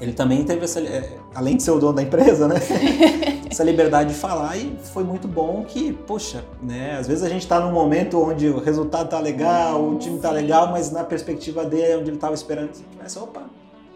ele 0.00 0.12
também 0.12 0.44
teve 0.44 0.64
essa, 0.64 0.80
é, 0.80 1.18
além 1.34 1.56
de 1.56 1.62
ser 1.62 1.70
o 1.70 1.78
dono 1.78 1.94
da 1.94 2.02
empresa, 2.02 2.48
né? 2.48 2.56
essa 3.54 3.62
liberdade 3.62 4.12
de 4.12 4.18
falar 4.18 4.56
e 4.56 4.76
foi 4.92 5.04
muito 5.04 5.28
bom 5.28 5.64
que, 5.64 5.92
poxa, 5.92 6.44
né? 6.60 6.96
Às 6.98 7.06
vezes 7.06 7.22
a 7.22 7.28
gente 7.28 7.42
está 7.42 7.60
num 7.60 7.72
momento 7.72 8.20
onde 8.20 8.48
o 8.48 8.58
resultado 8.58 9.08
tá 9.08 9.20
legal, 9.20 9.82
o 9.82 9.98
time 9.98 10.18
tá 10.18 10.30
legal, 10.30 10.70
mas 10.70 10.90
na 10.90 11.04
perspectiva 11.04 11.64
dele, 11.64 11.96
onde 11.96 12.10
ele 12.10 12.16
estava 12.16 12.34
esperando, 12.34 12.74
você 12.74 12.82
começa, 12.96 13.20
opa, 13.22 13.42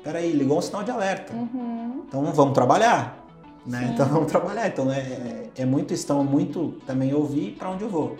peraí, 0.03 0.33
ligou 0.33 0.59
um 0.59 0.63
sinal 0.63 0.85
de 0.85 0.91
alerta. 0.91 1.33
Uhum. 1.35 2.05
Então 2.07 2.23
vamos 2.33 2.55
trabalhar, 2.55 3.25
né? 3.67 3.91
Então 3.93 4.07
vamos 4.07 4.31
trabalhar. 4.31 4.69
Então 4.69 4.91
é, 4.93 4.99
é, 5.01 5.51
é 5.57 5.65
muito, 5.65 5.93
estão 5.93 6.23
muito 6.23 6.75
também 6.87 7.13
ouvir 7.13 7.57
para 7.59 7.71
onde 7.71 7.83
eu 7.83 7.91
vou. 7.91 8.17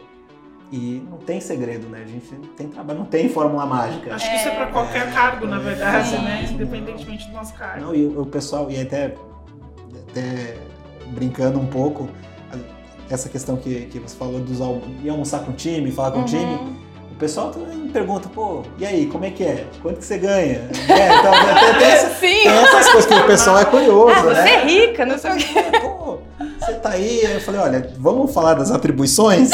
E 0.71 1.03
não 1.11 1.17
tem 1.19 1.41
segredo, 1.41 1.89
né? 1.89 2.03
A 2.05 2.07
gente 2.07 2.27
tem 2.57 2.69
trabalho, 2.69 2.99
não 2.99 3.07
tem 3.07 3.29
fórmula 3.29 3.65
mágica. 3.65 4.15
Acho 4.15 4.29
que 4.29 4.37
isso 4.37 4.49
é 4.49 4.55
para 4.55 4.67
qualquer 4.67 5.09
é, 5.09 5.11
cargo, 5.11 5.47
na 5.47 5.59
verdade, 5.59 6.15
é, 6.15 6.19
né? 6.19 6.49
Independentemente 6.51 7.27
do 7.29 7.33
nosso 7.33 7.55
cargo. 7.55 7.87
Não, 7.87 7.95
e 7.95 8.05
o, 8.05 8.23
o, 8.23 8.27
pessoal, 8.27 8.71
e 8.71 8.79
até, 8.79 9.15
até 10.11 10.57
brincando 11.07 11.59
um 11.59 11.67
pouco, 11.67 12.09
essa 13.11 13.29
questão 13.29 13.57
que, 13.57 13.87
que 13.87 13.99
você 13.99 14.15
falou 14.17 14.41
dos 14.41 14.59
ir 15.03 15.09
almoçar 15.09 15.41
com 15.41 15.53
o 15.53 15.55
time, 15.55 15.91
falar 15.91 16.11
com 16.11 16.19
uhum. 16.19 16.25
o 16.25 16.29
time. 16.29 16.79
O 17.11 17.15
pessoal 17.19 17.51
também 17.51 17.89
pergunta, 17.89 18.29
pô, 18.29 18.63
e 18.79 18.87
aí, 18.87 19.07
como 19.07 19.25
é 19.25 19.31
que 19.31 19.43
é? 19.43 19.67
Quanto 19.83 19.99
que 19.99 20.05
você 20.05 20.19
ganha? 20.19 20.69
É, 20.89 21.19
então, 21.19 21.33
tem, 21.79 21.89
essa, 21.89 22.11
tem, 22.21 22.47
essas 22.47 22.89
coisas 22.91 23.07
que 23.07 23.15
o 23.15 23.27
pessoal 23.27 23.59
é 23.59 23.65
curioso, 23.65 24.15
ah, 24.15 24.23
você 24.23 24.43
né? 24.43 24.55
é 24.55 24.65
rica, 24.65 25.07
não 25.07 25.19
sei 25.19 25.33
o 25.33 25.37
quê. 25.37 25.65
Pô, 25.81 26.19
você 26.59 26.73
tá 26.75 26.91
aí, 26.91 27.27
aí 27.27 27.35
eu 27.35 27.41
falei, 27.41 27.61
olha, 27.61 27.93
vamos 27.99 28.33
falar 28.33 28.55
das 28.55 28.71
atribuições? 28.71 29.51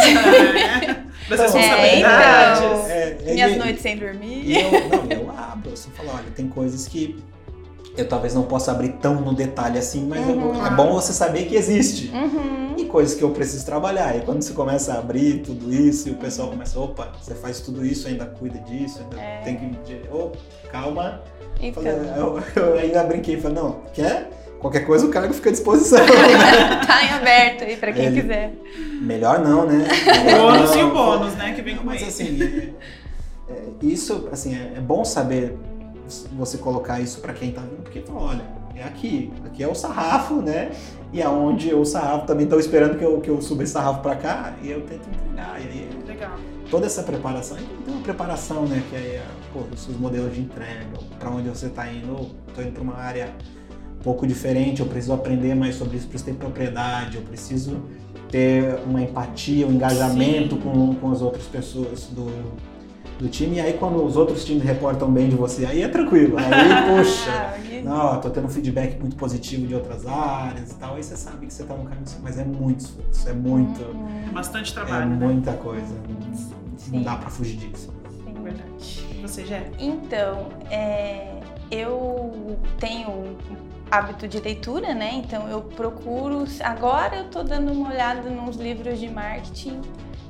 Das 1.36 1.52
responsabilidades. 1.52 2.62
É, 2.62 2.64
então, 2.64 2.86
é, 2.88 3.30
é, 3.30 3.34
minhas 3.34 3.52
e, 3.52 3.56
noites 3.56 3.82
sem 3.82 3.96
dormir. 3.96 4.42
E 4.44 4.60
eu, 4.60 4.70
não, 4.88 5.10
eu 5.10 5.30
abro, 5.30 5.72
assim, 5.72 5.90
falo, 5.90 6.10
olha, 6.14 6.30
tem 6.34 6.48
coisas 6.48 6.86
que 6.86 7.16
eu 7.96 8.08
talvez 8.08 8.34
não 8.34 8.42
possa 8.42 8.72
abrir 8.72 8.94
tão 8.94 9.20
no 9.20 9.34
detalhe 9.34 9.78
assim, 9.78 10.06
mas 10.06 10.26
uhum. 10.26 10.66
é 10.66 10.70
bom 10.70 10.92
você 10.92 11.12
saber 11.12 11.46
que 11.46 11.54
existe. 11.54 12.10
Uhum. 12.12 12.74
E 12.76 12.86
coisas 12.86 13.16
que 13.16 13.22
eu 13.22 13.30
preciso 13.30 13.64
trabalhar. 13.64 14.16
E 14.16 14.22
quando 14.22 14.42
você 14.42 14.52
começa 14.52 14.94
a 14.94 14.98
abrir 14.98 15.42
tudo 15.42 15.72
isso 15.72 16.08
e 16.08 16.12
o 16.12 16.16
pessoal 16.16 16.48
começa, 16.48 16.78
opa, 16.78 17.12
você 17.20 17.34
faz 17.34 17.60
tudo 17.60 17.86
isso, 17.86 18.08
ainda 18.08 18.26
cuida 18.26 18.58
disso, 18.60 19.00
ainda 19.00 19.20
é. 19.20 19.40
tem 19.42 19.56
que. 19.56 20.00
Oh, 20.12 20.32
calma. 20.70 21.22
Então. 21.60 21.82
Falei, 21.82 21.98
eu, 22.16 22.42
eu, 22.56 22.78
ainda 22.78 23.04
brinquei 23.04 23.36
e 23.36 23.40
falei, 23.40 23.62
não, 23.62 23.80
quer? 23.92 24.28
Qualquer 24.64 24.86
coisa 24.86 25.04
o 25.04 25.10
cargo 25.10 25.34
fica 25.34 25.50
à 25.50 25.52
disposição. 25.52 25.98
tá 26.86 27.04
em 27.04 27.10
aberto 27.10 27.64
aí 27.64 27.76
pra 27.76 27.92
quem 27.92 28.06
Ele, 28.06 28.22
quiser. 28.22 28.54
Melhor 28.98 29.40
não, 29.40 29.66
né? 29.66 29.84
O 30.32 30.40
bônus 30.40 30.74
e 30.74 30.82
o 30.82 30.90
bônus, 30.90 31.34
né? 31.34 31.52
Que 31.52 31.60
vem 31.60 31.76
com 31.76 31.84
Mas 31.84 32.02
assim, 32.02 32.42
é, 33.46 33.52
é, 33.52 33.68
isso, 33.82 34.26
assim, 34.32 34.54
é, 34.54 34.72
é 34.78 34.80
bom 34.80 35.04
saber 35.04 35.54
você 36.32 36.56
colocar 36.56 36.98
isso 36.98 37.20
para 37.20 37.34
quem 37.34 37.50
está 37.50 37.60
vindo, 37.60 37.82
porque 37.82 38.00
fala, 38.00 38.20
olha, 38.22 38.44
é 38.74 38.84
aqui, 38.84 39.30
aqui 39.44 39.62
é 39.62 39.68
o 39.68 39.74
sarrafo, 39.74 40.36
né? 40.36 40.70
E 41.12 41.20
aonde 41.20 41.74
o 41.74 41.84
sarrafo 41.84 42.26
também 42.26 42.44
estão 42.44 42.58
esperando 42.58 42.96
que 42.96 43.04
eu, 43.04 43.20
que 43.20 43.28
eu 43.28 43.42
suba 43.42 43.64
esse 43.64 43.72
sarrafo 43.72 44.00
para 44.00 44.16
cá 44.16 44.54
e 44.62 44.70
eu 44.70 44.80
tento 44.80 45.06
entregar. 45.10 45.60
E 45.60 45.64
aí, 45.64 45.90
Legal. 46.08 46.38
Toda 46.70 46.86
essa 46.86 47.02
preparação, 47.02 47.58
tem 47.58 47.94
uma 47.94 48.02
preparação, 48.02 48.64
né? 48.64 48.82
Que 48.88 48.96
é 48.96 49.22
pô, 49.52 49.60
os 49.70 49.84
seus 49.84 49.98
modelos 49.98 50.34
de 50.34 50.40
entrega, 50.40 50.86
para 51.18 51.28
onde 51.28 51.50
você 51.50 51.66
está 51.66 51.86
indo, 51.86 52.30
estou 52.48 52.64
indo 52.64 52.72
para 52.72 52.82
uma 52.82 52.96
área 52.96 53.30
pouco 54.04 54.26
diferente, 54.26 54.80
eu 54.80 54.86
preciso 54.86 55.14
aprender 55.14 55.54
mais 55.54 55.76
sobre 55.76 55.96
isso, 55.96 56.06
preciso 56.06 56.30
ter 56.30 56.36
propriedade, 56.36 57.16
eu 57.16 57.22
preciso 57.22 57.82
ter 58.30 58.78
uma 58.86 59.00
empatia, 59.00 59.66
um 59.66 59.72
engajamento 59.72 60.56
com, 60.58 60.94
com 60.94 61.10
as 61.10 61.22
outras 61.22 61.46
pessoas 61.46 62.08
do, 62.08 62.26
do 63.18 63.28
time, 63.28 63.56
e 63.56 63.60
aí 63.60 63.72
quando 63.72 64.04
os 64.04 64.16
outros 64.16 64.44
times 64.44 64.62
reportam 64.62 65.10
bem 65.10 65.30
de 65.30 65.36
você, 65.36 65.64
aí 65.64 65.82
é 65.82 65.88
tranquilo. 65.88 66.36
Aí, 66.36 66.44
poxa, 66.94 67.54
não, 67.82 68.20
tô 68.20 68.28
tendo 68.28 68.46
um 68.46 68.50
feedback 68.50 69.00
muito 69.00 69.16
positivo 69.16 69.66
de 69.66 69.74
outras 69.74 70.06
áreas 70.06 70.72
e 70.72 70.74
tal, 70.74 70.96
aí 70.96 71.02
você 71.02 71.16
sabe 71.16 71.46
que 71.46 71.54
você 71.54 71.64
tá 71.64 71.74
no 71.74 71.84
caminho, 71.84 72.04
mas 72.22 72.38
é 72.38 72.44
muito 72.44 72.80
esforço, 72.80 73.28
é 73.28 73.32
muito. 73.32 73.82
Hum, 73.82 74.32
bastante 74.32 74.74
trabalho. 74.74 75.04
É 75.04 75.16
né? 75.16 75.26
muita 75.26 75.52
coisa. 75.54 75.94
Sim. 76.76 76.96
Não 76.96 77.02
dá 77.02 77.16
pra 77.16 77.30
fugir 77.30 77.56
disso. 77.56 77.90
Sim, 78.10 78.42
verdade. 78.42 79.06
Você 79.22 79.46
já? 79.46 79.60
Então, 79.78 80.48
é, 80.70 81.40
eu 81.70 82.58
tenho 82.78 83.36
hábito 83.94 84.26
de 84.26 84.40
leitura, 84.40 84.94
né? 84.94 85.12
Então 85.14 85.48
eu 85.48 85.62
procuro. 85.62 86.44
Agora 86.62 87.16
eu 87.16 87.24
tô 87.24 87.42
dando 87.42 87.72
uma 87.72 87.90
olhada 87.90 88.28
nos 88.28 88.56
livros 88.56 88.98
de 88.98 89.08
marketing 89.08 89.80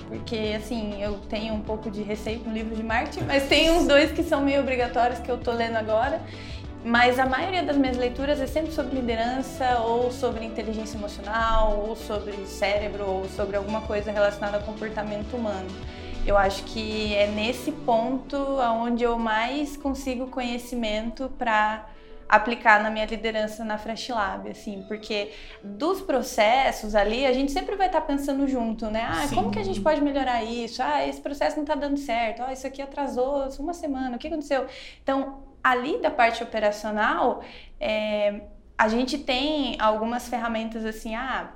porque 0.09 0.55
assim, 0.57 1.03
eu 1.03 1.15
tenho 1.29 1.55
um 1.55 1.61
pouco 1.61 1.91
de 1.91 2.03
receio 2.03 2.41
com 2.41 2.53
livros 2.53 2.77
de 2.77 2.85
marketing, 2.85 3.25
mas 3.25 3.49
tem 3.49 3.71
uns 3.71 3.87
dois 3.87 4.13
que 4.13 4.23
são 4.23 4.41
meio 4.43 4.61
obrigatórios 4.61 5.19
que 5.19 5.31
eu 5.31 5.39
tô 5.39 5.51
lendo 5.51 5.77
agora. 5.77 6.21
Mas 6.85 7.19
a 7.19 7.25
maioria 7.25 7.63
das 7.63 7.77
minhas 7.77 7.97
leituras 7.97 8.39
é 8.39 8.47
sempre 8.47 8.71
sobre 8.71 8.95
liderança, 8.95 9.79
ou 9.81 10.13
sobre 10.13 10.45
inteligência 10.45 10.99
emocional, 10.99 11.83
ou 11.89 11.97
sobre 11.97 12.33
cérebro, 12.47 13.05
ou 13.09 13.25
sobre 13.31 13.57
alguma 13.57 13.81
coisa 13.81 14.13
relacionada 14.13 14.59
ao 14.59 14.63
comportamento 14.63 15.35
humano. 15.35 15.67
Eu 16.27 16.37
acho 16.37 16.63
que 16.65 17.15
é 17.15 17.27
nesse 17.27 17.73
ponto 17.73 18.37
onde 18.83 19.03
eu 19.03 19.19
mais 19.19 19.77
consigo 19.79 20.27
conhecimento 20.27 21.31
para 21.39 21.87
aplicar 22.29 22.83
na 22.83 22.91
minha 22.91 23.05
liderança 23.05 23.65
na 23.65 23.79
Fresh 23.79 24.09
Lab, 24.09 24.49
assim, 24.49 24.85
porque 24.89 25.31
dos 25.63 26.01
processos 26.01 26.95
ali, 26.95 27.27
a 27.27 27.33
gente 27.33 27.53
sempre 27.53 27.77
vai 27.77 27.87
estar 27.87 28.01
tá 28.01 28.07
pensando 28.07 28.47
junto, 28.49 28.91
né? 28.91 29.07
Ah, 29.09 29.27
Sim. 29.27 29.35
como 29.37 29.51
que 29.51 29.59
a 29.59 29.63
gente 29.63 29.81
pode 29.81 30.01
melhorar 30.01 30.43
isso? 30.43 30.83
Ah, 30.83 31.07
esse 31.07 31.21
processo 31.21 31.57
não 31.57 31.65
está 31.65 31.75
dando 31.75 31.97
certo. 31.97 32.43
Ah, 32.43 32.53
isso 32.53 32.67
aqui 32.67 32.81
atrasou 32.83 33.49
uma 33.59 33.73
semana. 33.73 34.17
O 34.17 34.19
que 34.19 34.29
aconteceu? 34.29 34.67
Então, 35.03 35.43
ali 35.63 36.01
da 36.01 36.11
parte 36.11 36.43
operacional, 36.43 37.43
é, 37.79 38.43
a 38.77 38.89
gente 38.89 39.19
tem 39.19 39.77
algumas 39.81 40.29
ferramentas 40.29 40.85
assim, 40.85 41.15
ah, 41.15 41.53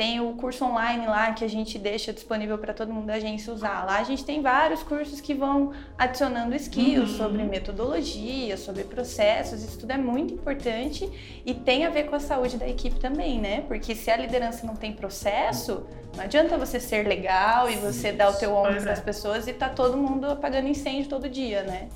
tem 0.00 0.18
o 0.18 0.32
curso 0.32 0.64
online 0.64 1.04
lá 1.04 1.30
que 1.32 1.44
a 1.44 1.48
gente 1.48 1.78
deixa 1.78 2.10
disponível 2.10 2.56
para 2.56 2.72
todo 2.72 2.90
mundo 2.90 3.08
da 3.08 3.16
agência 3.16 3.52
usar. 3.52 3.84
Lá 3.84 3.98
a 3.98 4.02
gente 4.02 4.24
tem 4.24 4.40
vários 4.40 4.82
cursos 4.82 5.20
que 5.20 5.34
vão 5.34 5.74
adicionando 5.98 6.56
skills 6.56 7.10
uhum. 7.10 7.16
sobre 7.18 7.42
metodologia, 7.42 8.56
sobre 8.56 8.84
processos. 8.84 9.62
Isso 9.62 9.78
tudo 9.78 9.90
é 9.90 9.98
muito 9.98 10.32
importante 10.32 11.06
e 11.44 11.52
tem 11.52 11.84
a 11.84 11.90
ver 11.90 12.04
com 12.04 12.16
a 12.16 12.18
saúde 12.18 12.56
da 12.56 12.66
equipe 12.66 12.98
também, 12.98 13.38
né? 13.38 13.60
Porque 13.68 13.94
se 13.94 14.10
a 14.10 14.16
liderança 14.16 14.66
não 14.66 14.74
tem 14.74 14.90
processo, 14.94 15.86
não 16.16 16.24
adianta 16.24 16.56
você 16.56 16.80
ser 16.80 17.06
legal 17.06 17.68
e 17.68 17.76
você 17.76 18.10
dar 18.10 18.30
o 18.30 18.38
teu 18.38 18.54
ombro 18.54 18.80
para 18.80 18.92
as 18.92 19.00
é. 19.00 19.02
pessoas 19.02 19.46
e 19.48 19.52
tá 19.52 19.68
todo 19.68 19.98
mundo 19.98 20.24
apagando 20.30 20.66
incêndio 20.66 21.10
todo 21.10 21.28
dia, 21.28 21.62
né? 21.64 21.90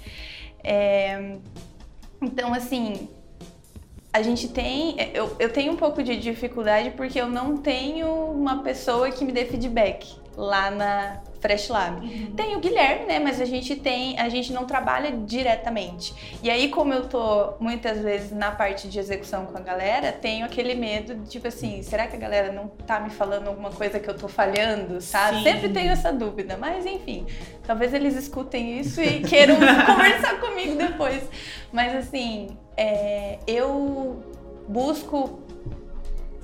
É... 0.63 1.39
Então, 2.21 2.53
assim, 2.53 3.09
a 4.15 4.23
gente 4.23 4.47
tem. 4.47 4.95
Eu, 5.13 5.35
eu 5.41 5.53
tenho 5.53 5.73
um 5.73 5.77
pouco 5.77 6.01
de 6.01 6.17
dificuldade 6.17 6.91
porque 6.91 7.21
eu 7.21 7.27
não 7.27 7.57
tenho 7.57 8.07
uma 8.07 8.63
pessoa 8.63 9.11
que 9.11 9.25
me 9.25 9.33
dê 9.33 9.45
feedback 9.45 10.15
lá 10.37 10.71
na 10.71 11.21
Fresh 11.41 11.69
Lab. 11.69 12.01
Uhum. 12.01 12.33
Tem 12.37 12.55
o 12.55 12.61
Guilherme, 12.61 13.07
né? 13.07 13.19
Mas 13.19 13.41
a 13.41 13.45
gente 13.45 13.75
tem, 13.75 14.19
a 14.19 14.29
gente 14.29 14.53
não 14.53 14.67
trabalha 14.67 15.11
diretamente. 15.11 16.15
E 16.45 16.49
aí, 16.49 16.69
como 16.69 16.93
eu 16.93 17.09
tô 17.09 17.55
muitas 17.59 17.99
vezes 17.99 18.31
na 18.31 18.53
parte 18.53 18.89
de 18.89 19.01
execução 19.01 19.47
com 19.47 19.59
a 19.59 19.61
galera, 19.61 20.13
tenho 20.13 20.47
aquele 20.47 20.77
medo 20.77 21.17
de 21.17 21.29
tipo 21.29 21.49
assim, 21.49 21.83
será 21.83 22.07
que 22.07 22.15
a 22.15 22.19
galera 22.19 22.53
não 22.53 22.69
tá 22.69 23.01
me 23.01 23.11
falando 23.11 23.49
alguma 23.49 23.71
coisa 23.71 23.99
que 23.99 24.09
eu 24.09 24.17
tô 24.17 24.29
falhando, 24.29 25.01
sabe? 25.01 25.39
Sim. 25.39 25.43
Sempre 25.43 25.71
tenho 25.71 25.91
essa 25.91 26.13
dúvida, 26.13 26.57
mas 26.57 26.87
enfim, 26.87 27.27
talvez 27.67 27.93
eles 27.93 28.15
escutem 28.15 28.79
isso 28.79 29.01
e 29.03 29.23
queiram 29.23 29.57
conversar 29.87 30.41
comigo 30.41 30.77
depois. 30.77 31.23
Mas 31.73 31.95
assim, 31.97 32.57
é, 32.77 33.39
eu 33.47 34.23
busco 34.69 35.45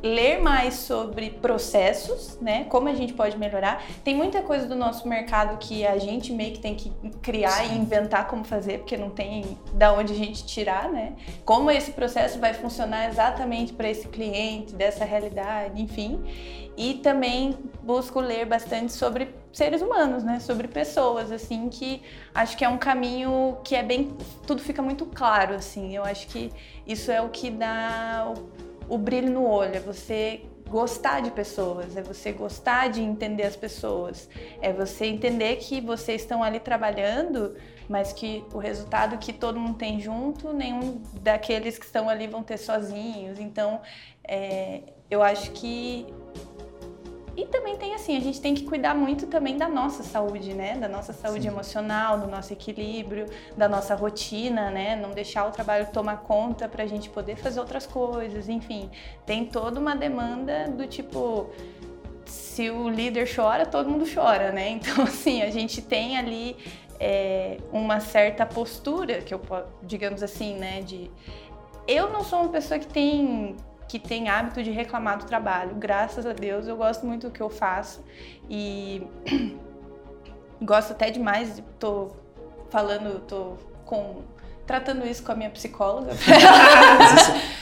ler 0.02 0.40
mais 0.40 0.74
sobre 0.74 1.30
processos, 1.30 2.38
né? 2.40 2.64
Como 2.64 2.88
a 2.88 2.94
gente 2.94 3.12
pode 3.12 3.36
melhorar. 3.36 3.84
Tem 4.02 4.14
muita 4.14 4.40
coisa 4.42 4.66
do 4.66 4.74
nosso 4.74 5.06
mercado 5.06 5.58
que 5.58 5.86
a 5.86 5.98
gente 5.98 6.32
meio 6.32 6.52
que 6.52 6.58
tem 6.58 6.74
que 6.74 6.90
criar 7.20 7.64
Sim. 7.64 7.74
e 7.74 7.78
inventar 7.78 8.26
como 8.26 8.44
fazer, 8.44 8.78
porque 8.78 8.96
não 8.96 9.10
tem 9.10 9.58
da 9.74 9.92
onde 9.92 10.12
a 10.12 10.16
gente 10.16 10.44
tirar, 10.46 10.90
né? 10.90 11.14
Como 11.44 11.70
esse 11.70 11.92
processo 11.92 12.38
vai 12.38 12.54
funcionar 12.54 13.08
exatamente 13.08 13.72
para 13.72 13.88
esse 13.88 14.08
cliente, 14.08 14.74
dessa 14.74 15.04
realidade, 15.04 15.80
enfim. 15.80 16.20
E 16.76 16.94
também 16.94 17.58
busco 17.82 18.20
ler 18.20 18.46
bastante 18.46 18.92
sobre 18.92 19.34
seres 19.52 19.82
humanos, 19.82 20.22
né? 20.22 20.40
Sobre 20.40 20.68
pessoas, 20.68 21.30
assim, 21.32 21.68
que 21.68 22.02
acho 22.34 22.56
que 22.56 22.64
é 22.64 22.68
um 22.68 22.78
caminho 22.78 23.58
que 23.64 23.74
é 23.74 23.82
bem. 23.82 24.16
Tudo 24.46 24.62
fica 24.62 24.80
muito 24.80 25.06
claro, 25.06 25.54
assim. 25.54 25.94
Eu 25.94 26.04
acho 26.04 26.28
que 26.28 26.50
isso 26.86 27.10
é 27.10 27.20
o 27.20 27.28
que 27.28 27.50
dá 27.50 28.32
o 28.88 28.98
brilho 28.98 29.30
no 29.30 29.46
olho, 29.46 29.76
é 29.76 29.80
você 29.80 30.42
gostar 30.68 31.20
de 31.20 31.30
pessoas, 31.32 31.96
é 31.96 32.02
você 32.02 32.30
gostar 32.32 32.88
de 32.88 33.02
entender 33.02 33.42
as 33.42 33.56
pessoas, 33.56 34.28
é 34.62 34.72
você 34.72 35.06
entender 35.06 35.56
que 35.56 35.80
vocês 35.80 36.22
estão 36.22 36.42
ali 36.42 36.60
trabalhando, 36.60 37.56
mas 37.88 38.12
que 38.12 38.44
o 38.54 38.58
resultado 38.58 39.18
que 39.18 39.32
todo 39.32 39.58
mundo 39.58 39.76
tem 39.76 40.00
junto, 40.00 40.52
nenhum 40.52 41.02
daqueles 41.20 41.76
que 41.76 41.84
estão 41.84 42.08
ali 42.08 42.28
vão 42.28 42.42
ter 42.42 42.56
sozinhos. 42.56 43.40
Então, 43.40 43.80
é, 44.22 44.82
eu 45.10 45.22
acho 45.22 45.50
que 45.50 46.06
e 47.40 47.46
também 47.46 47.74
tem 47.78 47.94
assim, 47.94 48.18
a 48.18 48.20
gente 48.20 48.38
tem 48.38 48.54
que 48.54 48.64
cuidar 48.64 48.94
muito 48.94 49.26
também 49.26 49.56
da 49.56 49.66
nossa 49.66 50.02
saúde, 50.02 50.52
né? 50.52 50.76
Da 50.76 50.86
nossa 50.88 51.14
saúde 51.14 51.42
Sim. 51.42 51.48
emocional, 51.48 52.18
do 52.18 52.26
nosso 52.26 52.52
equilíbrio, 52.52 53.24
da 53.56 53.66
nossa 53.66 53.94
rotina, 53.94 54.70
né? 54.70 54.94
Não 54.94 55.12
deixar 55.12 55.48
o 55.48 55.50
trabalho 55.50 55.86
tomar 55.90 56.18
conta 56.18 56.68
para 56.68 56.84
a 56.84 56.86
gente 56.86 57.08
poder 57.08 57.36
fazer 57.36 57.58
outras 57.58 57.86
coisas, 57.86 58.46
enfim. 58.46 58.90
Tem 59.24 59.46
toda 59.46 59.80
uma 59.80 59.96
demanda 59.96 60.68
do 60.68 60.86
tipo 60.86 61.48
se 62.26 62.68
o 62.68 62.90
líder 62.90 63.26
chora, 63.34 63.64
todo 63.64 63.88
mundo 63.88 64.04
chora, 64.12 64.52
né? 64.52 64.68
Então, 64.76 65.04
assim, 65.04 65.40
a 65.40 65.50
gente 65.50 65.80
tem 65.80 66.18
ali 66.18 66.58
é, 66.98 67.56
uma 67.72 68.00
certa 68.00 68.44
postura, 68.44 69.22
que 69.22 69.32
eu 69.32 69.40
digamos 69.82 70.22
assim, 70.22 70.56
né? 70.56 70.82
De 70.82 71.10
eu 71.88 72.10
não 72.10 72.22
sou 72.22 72.40
uma 72.40 72.50
pessoa 72.50 72.78
que 72.78 72.86
tem 72.86 73.56
que 73.90 73.98
tem 73.98 74.28
hábito 74.28 74.62
de 74.62 74.70
reclamar 74.70 75.18
do 75.18 75.24
trabalho. 75.24 75.74
Graças 75.74 76.24
a 76.24 76.32
Deus, 76.32 76.68
eu 76.68 76.76
gosto 76.76 77.04
muito 77.04 77.26
do 77.26 77.32
que 77.32 77.40
eu 77.40 77.50
faço 77.50 78.00
e 78.48 79.02
gosto 80.62 80.92
até 80.92 81.10
demais. 81.10 81.60
Tô 81.76 82.12
falando, 82.70 83.20
tô 83.26 83.54
com 83.84 84.22
tratando 84.64 85.04
isso 85.04 85.24
com 85.24 85.32
a 85.32 85.34
minha 85.34 85.50
psicóloga. 85.50 86.12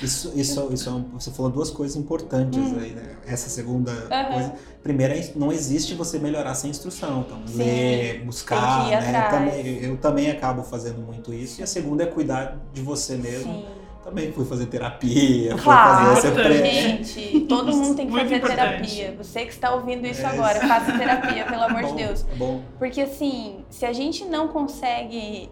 isso, 0.03 0.31
isso, 0.35 0.68
isso, 0.70 0.91
é 0.91 1.14
você 1.14 1.31
falou 1.31 1.51
duas 1.51 1.70
coisas 1.70 1.97
importantes 1.97 2.59
hum. 2.59 2.79
aí, 2.79 2.91
né? 2.91 3.16
Essa 3.26 3.49
segunda 3.49 3.91
uhum. 3.91 4.33
coisa. 4.35 4.53
Primeira, 4.83 5.14
não 5.35 5.51
existe 5.51 5.95
você 5.95 6.18
melhorar 6.18 6.55
sem 6.55 6.68
instrução. 6.68 7.24
Então, 7.26 7.41
Sim. 7.47 7.57
ler, 7.57 8.22
buscar, 8.26 8.87
né? 8.91 9.31
Também, 9.31 9.83
eu 9.83 9.97
também 9.97 10.31
acabo 10.31 10.62
fazendo 10.62 11.01
muito 11.01 11.33
isso. 11.33 11.62
E 11.62 11.64
a 11.64 11.66
segunda 11.66 12.03
é 12.03 12.07
cuidar 12.07 12.59
de 12.74 12.83
você 12.83 13.16
mesmo. 13.16 13.51
Sim 13.51 13.78
também 14.09 14.32
fui 14.32 14.44
fazer 14.44 14.66
terapia, 14.66 15.54
claro, 15.56 16.16
fui 16.16 16.30
fazer 16.30 16.64
Gente, 16.64 17.40
todo 17.40 17.76
mundo 17.76 17.94
tem 17.94 18.06
que 18.06 18.12
fazer 18.12 18.36
importante. 18.36 18.56
terapia. 18.56 19.14
Você 19.18 19.44
que 19.44 19.52
está 19.52 19.74
ouvindo 19.74 20.06
isso 20.06 20.22
é 20.22 20.26
agora, 20.26 20.61
faça 20.66 20.96
terapia, 20.96 21.44
pelo 21.44 21.62
amor 21.62 21.80
é 21.80 21.82
bom, 21.82 21.94
de 21.94 22.04
Deus. 22.04 22.26
É 22.32 22.34
bom. 22.34 22.62
Porque 22.78 23.02
assim, 23.02 23.64
se 23.68 23.84
a 23.84 23.92
gente 23.92 24.24
não 24.24 24.48
consegue. 24.48 25.50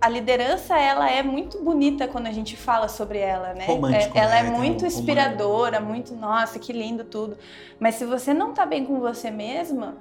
A, 0.00 0.08
liderança, 0.08 0.78
ela 0.78 1.10
é 1.10 1.20
muito 1.20 1.60
bonita 1.64 2.06
quando 2.06 2.28
a 2.28 2.30
gente 2.30 2.56
fala 2.56 2.86
sobre 2.86 3.18
ela, 3.18 3.54
né? 3.54 3.64
Romântico, 3.66 4.16
é, 4.16 4.20
ela 4.20 4.30
né? 4.30 4.38
é 4.38 4.50
muito 4.50 4.86
inspiradora, 4.86 5.80
muito, 5.80 6.14
nossa, 6.14 6.60
que 6.60 6.72
lindo 6.72 7.02
tudo. 7.02 7.36
Mas 7.80 7.96
se 7.96 8.04
você 8.04 8.32
não 8.32 8.52
tá 8.52 8.64
bem 8.64 8.84
com 8.84 9.00
você 9.00 9.32
mesma, 9.32 9.96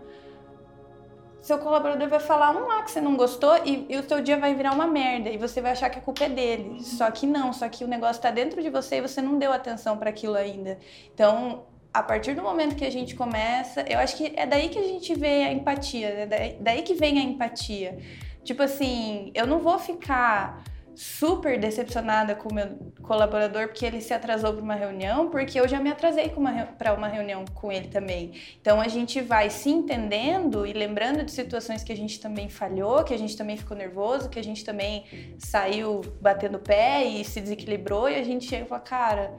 seu 1.46 1.60
colaborador 1.60 2.10
vai 2.10 2.20
falar 2.20 2.50
um 2.52 2.66
lá 2.66 2.82
que 2.82 2.90
você 2.90 3.00
não 3.00 3.16
gostou 3.16 3.56
e, 3.64 3.86
e, 3.88 4.00
o 4.00 4.08
seu 4.08 4.20
dia 4.20 4.36
vai 4.36 4.56
virar 4.56 4.72
uma 4.74 4.88
merda 4.88 5.30
e 5.30 5.38
você 5.38 5.62
vai 5.62 5.74
achar 5.74 5.92
que 5.92 6.00
a 6.00 6.02
culpa 6.02 6.24
é 6.24 6.30
dele. 6.30 6.84
Só 6.84 7.10
que 7.12 7.28
não, 7.28 7.54
só 7.54 7.70
que 7.70 7.84
o 7.84 7.88
negócio 7.88 8.16
está 8.16 8.32
dentro 8.32 8.64
de 8.64 8.70
você 8.72 8.96
e 8.96 9.02
você 9.02 9.22
não 9.22 9.38
deu 9.38 9.54
atenção 9.54 9.96
para 9.96 10.10
aquilo 10.10 10.34
ainda. 10.36 10.80
Então, 11.14 11.68
a 11.94 12.02
partir 12.02 12.34
do 12.34 12.42
momento 12.42 12.76
que 12.76 12.84
a 12.84 12.90
gente 12.90 13.14
começa, 13.14 13.82
eu 13.88 14.00
acho 14.00 14.18
que 14.18 14.34
é 14.36 14.48
daí 14.48 14.70
que 14.70 14.80
a 14.80 14.84
gente 14.84 15.14
vê 15.14 15.44
a 15.44 15.52
empatia, 15.52 16.08
é 16.08 16.26
daí, 16.26 16.58
daí 16.60 16.82
que 16.82 16.96
vem 16.96 17.20
a 17.20 17.22
empatia. 17.22 18.00
Tipo 18.44 18.64
assim, 18.64 19.32
eu 19.36 19.46
não 19.46 19.60
vou 19.60 19.78
ficar 19.78 20.64
super 20.96 21.60
decepcionada 21.60 22.34
com 22.36 22.50
o 22.50 22.54
meu 22.54 22.94
colaborador 23.02 23.68
porque 23.68 23.86
ele 23.86 24.02
se 24.02 24.14
atrasou 24.14 24.54
para 24.54 24.64
uma 24.64 24.76
reunião, 24.76 25.30
porque 25.30 25.60
eu 25.60 25.68
já 25.68 25.80
me 25.80 25.92
atrasei 25.92 26.32
para 26.78 26.94
uma 26.94 27.08
reunião 27.08 27.46
com 27.54 27.72
ele 27.72 27.88
também. 27.88 28.34
Então 28.60 28.80
a 28.80 28.88
gente 28.88 29.22
vai 29.22 29.50
se 29.50 29.70
entendendo 29.70 30.66
e 30.66 30.74
lembrando 30.74 31.24
de 31.24 31.32
situações 31.32 31.84
que 31.84 31.92
a 31.92 31.98
gente 31.98 32.20
também 32.20 32.50
falhou, 32.50 33.04
que 33.04 33.14
a 33.14 33.18
gente 33.18 33.36
também 33.36 33.58
ficou 33.58 33.76
nervoso, 33.76 34.30
que 34.30 34.40
a 34.40 34.44
gente 34.44 34.64
também 34.64 35.06
saiu 35.38 36.02
batendo 36.22 36.60
pé 36.60 37.04
e 37.04 37.24
se 37.24 37.42
desequilibrou 37.42 38.10
e 38.10 38.16
a 38.16 38.24
gente 38.24 38.46
chega 38.46 38.66
e 38.66 38.68
fala, 38.68 38.82
cara, 38.82 39.34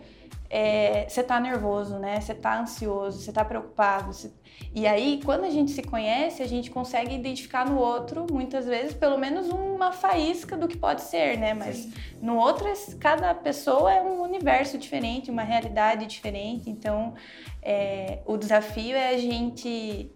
é, 0.48 1.08
você 1.08 1.22
tá 1.22 1.40
nervoso, 1.40 1.98
né? 1.98 2.20
Você 2.20 2.34
tá 2.34 2.60
ansioso, 2.60 3.20
você 3.20 3.32
tá 3.32 3.44
preocupado. 3.44 4.12
Você... 4.12 4.30
E 4.74 4.86
aí, 4.86 5.20
quando 5.24 5.44
a 5.44 5.50
gente 5.50 5.72
se 5.72 5.82
conhece, 5.82 6.42
a 6.42 6.46
gente 6.46 6.70
consegue 6.70 7.14
identificar 7.14 7.66
no 7.66 7.78
outro, 7.78 8.26
muitas 8.30 8.66
vezes, 8.66 8.94
pelo 8.94 9.18
menos 9.18 9.48
uma 9.48 9.92
faísca 9.92 10.56
do 10.56 10.68
que 10.68 10.76
pode 10.76 11.02
ser, 11.02 11.36
né? 11.36 11.52
Mas 11.52 11.76
Sim. 11.76 11.92
no 12.22 12.36
outro, 12.36 12.66
cada 13.00 13.34
pessoa 13.34 13.92
é 13.92 14.00
um 14.00 14.22
universo 14.22 14.78
diferente, 14.78 15.30
uma 15.30 15.42
realidade 15.42 16.06
diferente. 16.06 16.70
Então, 16.70 17.14
é, 17.62 18.20
o 18.24 18.36
desafio 18.36 18.96
é 18.96 19.14
a 19.14 19.18
gente. 19.18 20.10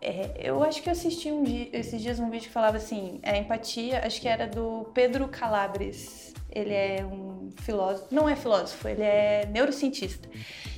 É, 0.00 0.36
eu 0.38 0.62
acho 0.62 0.82
que 0.82 0.88
eu 0.88 0.92
assisti 0.92 1.32
um 1.32 1.42
dia, 1.42 1.70
esses 1.72 2.00
dias 2.00 2.20
um 2.20 2.30
vídeo 2.30 2.46
que 2.46 2.52
falava 2.52 2.76
assim: 2.76 3.18
a 3.22 3.36
empatia, 3.36 4.02
acho 4.04 4.20
que 4.20 4.28
era 4.28 4.46
do 4.46 4.90
Pedro 4.92 5.26
Calabres 5.28 6.35
ele 6.56 6.72
é 6.72 7.04
um 7.04 7.50
filósofo, 7.60 8.06
não 8.10 8.28
é 8.28 8.34
filósofo, 8.34 8.88
ele 8.88 9.02
é 9.02 9.46
neurocientista. 9.52 10.28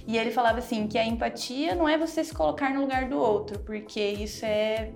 E 0.06 0.16
ele 0.16 0.30
falava 0.30 0.58
assim 0.58 0.86
que 0.86 0.98
a 0.98 1.04
empatia 1.04 1.74
não 1.74 1.88
é 1.88 1.96
você 1.96 2.24
se 2.24 2.34
colocar 2.34 2.72
no 2.72 2.80
lugar 2.80 3.08
do 3.08 3.18
outro, 3.18 3.58
porque 3.60 4.00
isso 4.00 4.44
é 4.44 4.90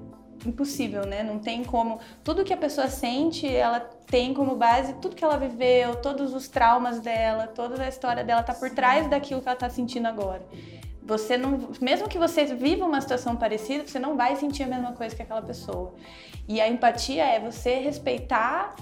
impossível, 0.44 1.06
né? 1.06 1.22
Não 1.22 1.38
tem 1.38 1.62
como. 1.62 2.00
Tudo 2.24 2.44
que 2.44 2.52
a 2.52 2.56
pessoa 2.56 2.88
sente, 2.88 3.46
ela 3.46 3.78
tem 3.78 4.34
como 4.34 4.56
base 4.56 4.94
tudo 4.94 5.14
que 5.14 5.22
ela 5.22 5.36
viveu, 5.36 5.96
todos 5.96 6.34
os 6.34 6.48
traumas 6.48 6.98
dela, 6.98 7.46
toda 7.46 7.80
a 7.82 7.88
história 7.88 8.24
dela 8.24 8.42
tá 8.42 8.54
por 8.54 8.70
trás 8.70 9.08
daquilo 9.08 9.40
que 9.40 9.48
ela 9.48 9.56
tá 9.56 9.70
sentindo 9.70 10.08
agora. 10.08 10.42
Você 11.04 11.36
não, 11.36 11.68
mesmo 11.80 12.08
que 12.08 12.18
você 12.18 12.44
viva 12.44 12.84
uma 12.84 13.00
situação 13.00 13.36
parecida, 13.36 13.86
você 13.86 13.98
não 13.98 14.16
vai 14.16 14.36
sentir 14.36 14.62
a 14.62 14.66
mesma 14.66 14.92
coisa 14.92 15.14
que 15.14 15.22
aquela 15.22 15.42
pessoa. 15.42 15.94
E 16.48 16.60
a 16.60 16.68
empatia 16.68 17.24
é 17.24 17.38
você 17.38 17.76
respeitar 17.78 18.74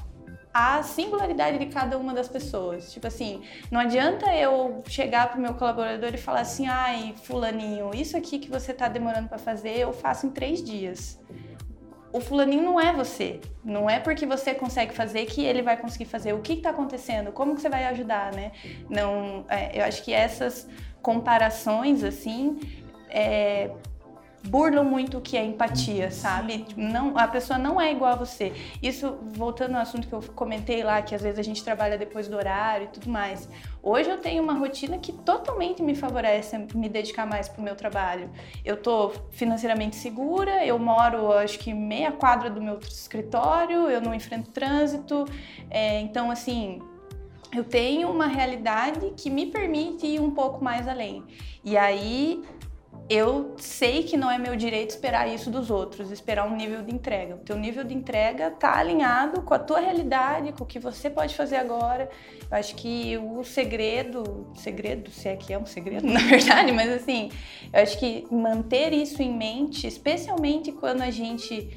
a 0.53 0.83
singularidade 0.83 1.59
de 1.59 1.67
cada 1.67 1.97
uma 1.97 2.13
das 2.13 2.29
pessoas. 2.29 2.93
Tipo 2.93 3.07
assim, 3.07 3.43
não 3.71 3.81
adianta 3.81 4.35
eu 4.35 4.83
chegar 4.87 5.31
pro 5.31 5.41
meu 5.41 5.55
colaborador 5.55 6.11
e 6.13 6.19
falar 6.19 6.41
assim, 6.41 6.67
ai, 6.67 7.15
fulaninho, 7.23 7.91
isso 7.95 8.17
aqui 8.17 8.39
que 8.39 8.51
você 8.51 8.75
tá 8.75 8.89
demorando 8.89 9.29
para 9.29 9.39
fazer, 9.39 9.79
eu 9.79 9.93
faço 9.93 10.27
em 10.27 10.31
três 10.31 10.63
dias. 10.63 11.21
O 12.13 12.21
fulaninho 12.21 12.65
não 12.65 12.81
é 12.81 12.93
você. 12.93 13.41
Não 13.65 13.89
é 13.89 14.01
porque 14.01 14.27
você 14.27 14.53
consegue 14.53 14.93
fazer 14.93 15.27
que 15.27 15.45
ele 15.45 15.63
vai 15.63 15.77
conseguir 15.77 16.07
fazer. 16.07 16.33
O 16.33 16.41
que 16.41 16.55
está 16.55 16.71
acontecendo? 16.71 17.31
Como 17.31 17.55
que 17.55 17.61
você 17.61 17.69
vai 17.69 17.85
ajudar, 17.87 18.33
né? 18.33 18.51
Não, 18.89 19.45
é, 19.49 19.79
eu 19.79 19.85
acho 19.85 20.03
que 20.03 20.13
essas 20.13 20.69
comparações 21.01 22.03
assim 22.03 22.59
é, 23.09 23.71
burlam 24.45 24.85
muito 24.85 25.19
o 25.19 25.21
que 25.21 25.37
é 25.37 25.45
empatia, 25.45 26.11
sabe? 26.11 26.67
Não, 26.77 27.17
a 27.17 27.29
pessoa 27.29 27.59
não 27.59 27.81
é 27.81 27.93
igual 27.93 28.13
a 28.13 28.17
você. 28.17 28.53
Isso, 28.83 29.19
voltando 29.23 29.77
ao 29.77 29.83
assunto 29.83 30.09
que 30.09 30.13
eu 30.13 30.23
comentei 30.35 30.83
lá, 30.83 31.03
que 31.03 31.15
às 31.15 31.23
vezes 31.23 31.39
a 31.39 31.43
gente 31.43 31.63
trabalha 31.63 31.99
depois 31.99 32.29
do 32.29 32.37
horário 32.37 32.87
e 32.87 32.89
tudo 32.89 33.11
mais. 33.11 33.49
Hoje 33.83 34.11
eu 34.11 34.19
tenho 34.19 34.43
uma 34.43 34.55
rotina 34.55 34.99
que 34.99 35.13
totalmente 35.13 35.83
me 35.83 35.95
favorece 35.95 36.67
me 36.75 36.89
dedicar 36.89 37.27
mais 37.27 37.49
pro 37.49 37.63
meu 37.63 37.77
trabalho. 37.77 38.31
Eu 38.65 38.77
tô 38.77 39.11
financeiramente 39.31 39.97
segura, 39.97 40.65
eu 40.65 40.79
moro, 40.79 41.33
acho 41.33 41.59
que 41.59 41.73
meia 41.73 42.13
quadra 42.13 42.51
do 42.51 42.63
meu 42.63 42.79
escritório, 42.79 43.91
eu 43.91 44.01
não 44.01 44.15
enfrento 44.15 44.51
trânsito. 44.51 45.27
É, 45.71 46.01
então, 46.01 46.31
assim, 46.31 46.81
eu 47.55 47.65
tenho 47.65 48.11
uma 48.11 48.27
realidade 48.27 49.13
que 49.17 49.29
me 49.29 49.47
permite 49.47 50.07
ir 50.07 50.21
um 50.21 50.31
pouco 50.31 50.63
mais 50.63 50.87
além. 50.87 51.25
E 51.65 51.77
aí 51.77 52.43
eu 53.11 53.57
sei 53.59 54.05
que 54.05 54.17
não 54.17 54.31
é 54.31 54.39
meu 54.39 54.55
direito 54.55 54.91
esperar 54.91 55.27
isso 55.27 55.51
dos 55.51 55.69
outros, 55.69 56.13
esperar 56.13 56.47
um 56.47 56.55
nível 56.55 56.81
de 56.81 56.95
entrega. 56.95 57.35
O 57.35 57.39
teu 57.39 57.59
nível 57.59 57.83
de 57.83 57.93
entrega 57.93 58.53
tá 58.53 58.79
alinhado 58.79 59.43
com 59.43 59.53
a 59.53 59.59
tua 59.59 59.81
realidade, 59.81 60.53
com 60.53 60.63
o 60.63 60.67
que 60.67 60.79
você 60.79 61.11
pode 61.11 61.35
fazer 61.35 61.57
agora. 61.57 62.09
Eu 62.49 62.57
acho 62.57 62.77
que 62.77 63.19
o 63.19 63.43
segredo, 63.43 64.53
segredo, 64.55 65.11
se 65.11 65.29
é 65.29 65.35
que 65.35 65.53
é 65.53 65.59
um 65.59 65.67
segredo, 65.67 66.07
na 66.09 66.21
verdade, 66.21 66.71
mas 66.71 66.89
assim, 66.89 67.33
eu 67.73 67.83
acho 67.83 67.99
que 67.99 68.29
manter 68.31 68.93
isso 68.93 69.21
em 69.21 69.37
mente, 69.37 69.89
especialmente 69.89 70.71
quando 70.71 71.03
a 71.03 71.11
gente 71.11 71.69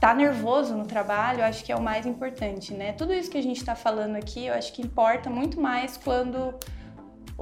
tá 0.00 0.12
nervoso 0.12 0.74
no 0.76 0.84
trabalho, 0.84 1.42
eu 1.42 1.44
acho 1.44 1.64
que 1.64 1.70
é 1.70 1.76
o 1.76 1.80
mais 1.80 2.06
importante, 2.06 2.74
né? 2.74 2.90
Tudo 2.90 3.14
isso 3.14 3.30
que 3.30 3.38
a 3.38 3.42
gente 3.42 3.58
está 3.58 3.76
falando 3.76 4.16
aqui, 4.16 4.46
eu 4.46 4.54
acho 4.54 4.72
que 4.72 4.82
importa 4.82 5.30
muito 5.30 5.60
mais 5.60 5.96
quando 5.96 6.52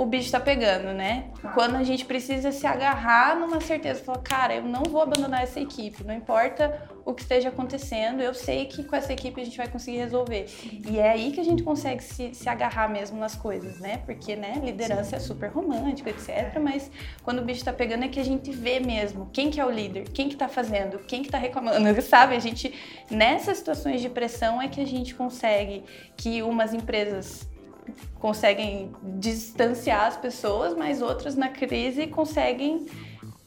o 0.00 0.06
bicho 0.06 0.32
tá 0.32 0.40
pegando, 0.40 0.94
né? 0.94 1.24
Quando 1.52 1.76
a 1.76 1.82
gente 1.82 2.06
precisa 2.06 2.50
se 2.50 2.66
agarrar 2.66 3.38
numa 3.38 3.60
certeza, 3.60 4.02
falar, 4.02 4.20
cara, 4.20 4.54
eu 4.54 4.62
não 4.62 4.82
vou 4.84 5.02
abandonar 5.02 5.42
essa 5.42 5.60
equipe, 5.60 6.02
não 6.04 6.14
importa 6.14 6.88
o 7.04 7.12
que 7.12 7.20
esteja 7.20 7.50
acontecendo, 7.50 8.22
eu 8.22 8.32
sei 8.32 8.64
que 8.64 8.82
com 8.82 8.96
essa 8.96 9.12
equipe 9.12 9.38
a 9.38 9.44
gente 9.44 9.58
vai 9.58 9.68
conseguir 9.68 9.98
resolver. 9.98 10.46
E 10.88 10.98
é 10.98 11.10
aí 11.10 11.32
que 11.32 11.40
a 11.40 11.44
gente 11.44 11.62
consegue 11.62 12.02
se, 12.02 12.32
se 12.32 12.48
agarrar 12.48 12.88
mesmo 12.88 13.18
nas 13.18 13.34
coisas, 13.34 13.78
né? 13.78 13.98
Porque, 14.06 14.34
né, 14.36 14.58
liderança 14.64 15.10
Sim. 15.10 15.16
é 15.16 15.18
super 15.18 15.50
romântica, 15.50 16.08
etc. 16.08 16.58
Mas 16.58 16.90
quando 17.22 17.40
o 17.40 17.44
bicho 17.44 17.62
tá 17.62 17.72
pegando 17.72 18.04
é 18.06 18.08
que 18.08 18.20
a 18.20 18.24
gente 18.24 18.50
vê 18.52 18.80
mesmo 18.80 19.28
quem 19.34 19.50
que 19.50 19.60
é 19.60 19.66
o 19.66 19.70
líder, 19.70 20.08
quem 20.14 20.30
que 20.30 20.36
tá 20.36 20.48
fazendo, 20.48 21.00
quem 21.00 21.22
que 21.22 21.28
tá 21.28 21.36
reclamando, 21.36 21.78
sabe? 22.00 22.34
A 22.34 22.40
gente, 22.40 22.72
nessas 23.10 23.58
situações 23.58 24.00
de 24.00 24.08
pressão 24.08 24.62
é 24.62 24.68
que 24.68 24.80
a 24.80 24.86
gente 24.86 25.14
consegue 25.14 25.84
que 26.16 26.40
umas 26.42 26.72
empresas 26.72 27.49
conseguem 28.18 28.92
distanciar 29.18 30.06
as 30.06 30.16
pessoas, 30.16 30.74
mas 30.74 31.02
outras 31.02 31.36
na 31.36 31.48
crise 31.48 32.06
conseguem 32.06 32.86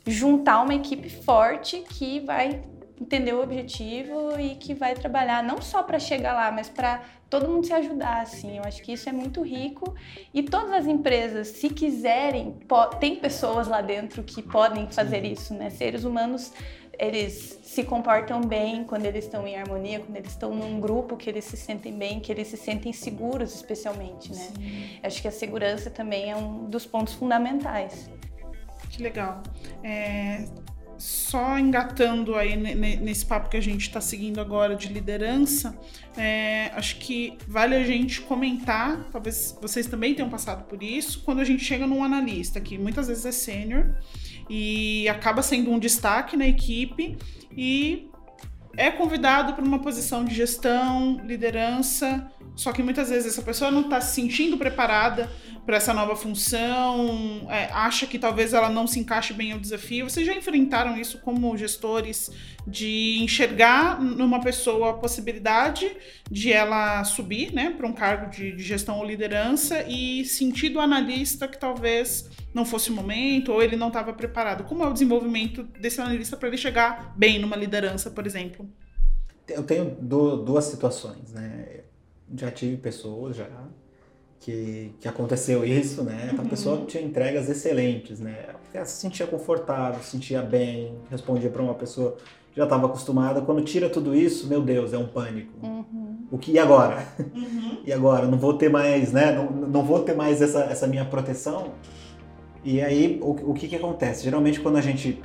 juntar 0.06 0.62
uma 0.62 0.76
equipe 0.76 1.10
forte 1.10 1.84
que 1.88 2.20
vai 2.20 2.64
entender 3.00 3.34
o 3.34 3.42
objetivo 3.42 4.40
e 4.40 4.56
que 4.56 4.74
vai 4.74 4.94
trabalhar 4.94 5.44
não 5.44 5.62
só 5.62 5.84
para 5.84 6.00
chegar 6.00 6.34
lá, 6.34 6.52
mas 6.52 6.70
para 6.70 7.02
todo 7.30 7.50
mundo 7.50 7.66
se 7.66 7.74
ajudar, 7.74 8.22
assim. 8.22 8.58
Eu 8.58 8.64
acho 8.64 8.82
que 8.82 8.94
isso 8.94 9.10
é 9.10 9.12
muito 9.12 9.42
rico 9.42 9.94
e 10.34 10.44
todas 10.44 10.72
as 10.72 10.86
empresas, 10.86 11.48
se 11.50 11.70
quiserem, 11.70 12.58
tem 13.00 13.16
pessoas 13.16 13.68
lá 13.68 13.82
dentro 13.82 14.24
que 14.24 14.42
podem 14.42 14.88
fazer 14.88 15.26
isso, 15.26 15.54
né? 15.54 15.70
Seres 15.70 16.04
humanos 16.04 16.54
eles 17.00 17.60
se 17.64 17.84
comportam 17.84 18.42
bem 18.42 18.84
quando 18.84 19.06
eles 19.06 19.26
estão 19.26 19.48
em 19.48 19.56
harmonia, 19.56 20.00
quando 20.00 20.16
eles 20.16 20.32
estão 20.32 20.54
num 20.54 20.80
grupo 20.80 21.18
que 21.18 21.30
eles 21.30 21.46
se 21.46 21.58
sentem 21.58 21.98
bem, 21.98 22.20
que 22.20 22.32
eles 22.32 22.48
se 22.48 22.58
sentem 22.58 22.94
seguros, 22.94 23.56
especialmente, 23.56 24.32
né? 24.32 24.52
Sim. 24.56 25.00
Acho 25.02 25.22
que 25.22 25.28
a 25.28 25.32
segurança 25.32 25.90
também 25.90 26.30
é 26.30 26.36
um 26.36 26.70
dos 26.70 26.86
pontos 26.86 27.14
fundamentais. 27.16 28.10
Que 28.90 29.02
legal. 29.02 29.42
É, 29.84 30.46
só 30.98 31.58
engatando 31.58 32.36
aí 32.36 32.56
nesse 32.56 33.26
papo 33.26 33.50
que 33.50 33.58
a 33.58 33.62
gente 33.62 33.82
está 33.82 34.00
seguindo 34.00 34.40
agora 34.40 34.76
de 34.76 34.88
liderança, 34.88 35.78
é, 36.16 36.72
acho 36.76 36.98
que 37.00 37.38
vale 37.48 37.76
a 37.76 37.84
gente 37.84 38.22
comentar, 38.22 39.10
talvez 39.12 39.58
vocês 39.62 39.88
também 39.88 40.14
tenham 40.14 40.30
passado 40.30 40.66
por 40.66 40.82
isso, 40.84 41.24
quando 41.24 41.40
a 41.40 41.44
gente 41.44 41.64
chega 41.64 41.88
num 41.88 42.04
analista, 42.04 42.62
que 42.62 42.78
muitas 42.78 43.08
vezes 43.08 43.26
é 43.26 43.32
sênior, 43.32 43.96
e 44.50 45.08
acaba 45.10 45.42
sendo 45.42 45.72
um 45.72 45.80
destaque 45.80 46.36
na 46.36 46.48
equipe 46.48 47.18
e 47.56 48.10
é 48.76 48.90
convidado 48.90 49.54
para 49.54 49.64
uma 49.64 49.80
posição 49.80 50.26
de 50.26 50.34
gestão, 50.34 51.22
liderança, 51.26 52.32
só 52.56 52.72
que 52.72 52.84
muitas 52.84 53.10
vezes 53.10 53.34
essa 53.34 53.42
pessoa 53.42 53.72
não 53.72 53.82
está 53.82 54.02
se 54.02 54.16
sentindo 54.16 54.58
preparada 54.58 55.30
para 55.66 55.78
essa 55.78 55.94
nova 55.94 56.16
função, 56.16 57.48
é, 57.50 57.66
acha 57.72 58.06
que 58.06 58.20
talvez 58.20 58.54
ela 58.54 58.70
não 58.70 58.86
se 58.86 59.00
encaixe 59.00 59.34
bem 59.34 59.54
ao 59.54 59.60
desafio. 59.60 60.10
Vocês 60.10 60.26
já 60.26 60.34
enfrentaram 60.34 60.98
isso 60.98 61.20
como 61.20 61.56
gestores 61.56 62.30
de 62.68 63.20
enxergar 63.22 64.02
numa 64.02 64.42
pessoa 64.42 64.92
a 64.92 64.94
possibilidade 64.94 65.90
de 66.30 66.52
ela 66.52 67.04
subir 67.06 67.54
né, 67.54 67.74
para 67.78 67.88
um 67.88 67.94
cargo 67.94 68.30
de, 68.30 68.52
de 68.52 68.64
gestão 68.64 68.98
ou 68.98 69.06
liderança 69.06 69.84
e 69.88 70.26
sentir 70.26 70.70
do 70.70 70.80
analista 70.80 71.48
que 71.48 71.58
talvez 71.58 72.30
não 72.54 72.66
fosse 72.66 72.92
o 72.92 72.94
momento 72.94 73.52
ou 73.52 73.62
ele 73.62 73.76
não 73.76 73.88
estava 73.88 74.14
preparado? 74.14 74.64
Como 74.64 74.84
é 74.84 74.88
o 74.88 74.94
desenvolvimento 74.94 75.64
desse 75.64 76.00
analista 76.00 76.38
para 76.38 76.48
ele 76.48 76.58
chegar 76.58 77.14
bem 77.18 77.40
numa 77.40 77.56
liderança, 77.56 78.12
por 78.12 78.26
exemplo? 78.26 78.70
Eu 79.48 79.64
tenho 79.64 79.90
duas 79.92 80.66
situações, 80.66 81.32
né? 81.34 81.82
Já 82.36 82.50
tive 82.50 82.78
pessoas 82.78 83.36
já 83.36 83.48
que, 84.44 84.94
que 85.00 85.08
aconteceu 85.08 85.64
isso, 85.64 86.04
né? 86.04 86.30
Então, 86.32 86.46
a 86.46 86.48
pessoa 86.48 86.80
uhum. 86.80 86.86
tinha 86.86 87.02
entregas 87.02 87.50
excelentes, 87.50 88.20
né? 88.20 88.48
Ela 88.74 88.86
se 88.86 89.00
sentia 89.00 89.26
confortável, 89.26 90.02
se 90.02 90.12
sentia 90.12 90.42
bem, 90.42 90.96
respondia 91.10 91.50
para 91.50 91.62
uma 91.62 91.74
pessoa 91.74 92.18
que 92.52 92.58
já 92.58 92.66
estava 92.66 92.88
acostumada. 92.88 93.42
Quando 93.42 93.64
tira 93.64 93.90
tudo 93.90 94.14
isso, 94.14 94.48
meu 94.48 94.62
Deus, 94.62 94.92
é 94.92 94.98
um 94.98 95.08
pânico. 95.08 95.54
Uhum. 95.66 96.28
O 96.30 96.38
que 96.38 96.52
e 96.52 96.60
agora? 96.60 97.08
Uhum. 97.20 97.64
E 97.86 97.92
agora? 97.92 98.28
Não 98.28 98.38
vou 98.38 98.54
ter 98.54 98.70
mais, 98.70 99.12
né? 99.12 99.32
Não, 99.32 99.52
não 99.52 99.84
vou 99.84 100.00
ter 100.00 100.16
mais 100.16 100.42
essa, 100.42 100.62
essa 100.62 100.88
minha 100.88 101.04
proteção 101.04 101.74
e 102.64 102.82
aí, 102.82 103.20
o, 103.22 103.52
o 103.52 103.54
que, 103.54 103.68
que 103.68 103.76
acontece? 103.76 104.24
Geralmente, 104.24 104.60
quando 104.60 104.78
a 104.78 104.82
gente 104.82 105.22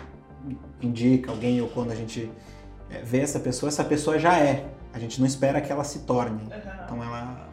indica 0.83 1.31
alguém 1.31 1.61
ou 1.61 1.69
quando 1.69 1.93
a 1.93 1.95
gente 1.95 2.31
é, 2.91 3.01
vê 3.03 3.21
essa 3.21 3.39
pessoa, 3.39 3.69
essa 3.69 3.85
pessoa 3.85 4.19
já 4.19 4.39
é. 4.39 4.69
A 4.93 4.99
gente 4.99 5.21
não 5.21 5.27
espera 5.27 5.61
que 5.61 5.71
ela 5.71 5.85
se 5.85 6.01
torne. 6.01 6.43
Uhum. 6.43 6.49
Então, 6.85 7.05
ela 7.05 7.49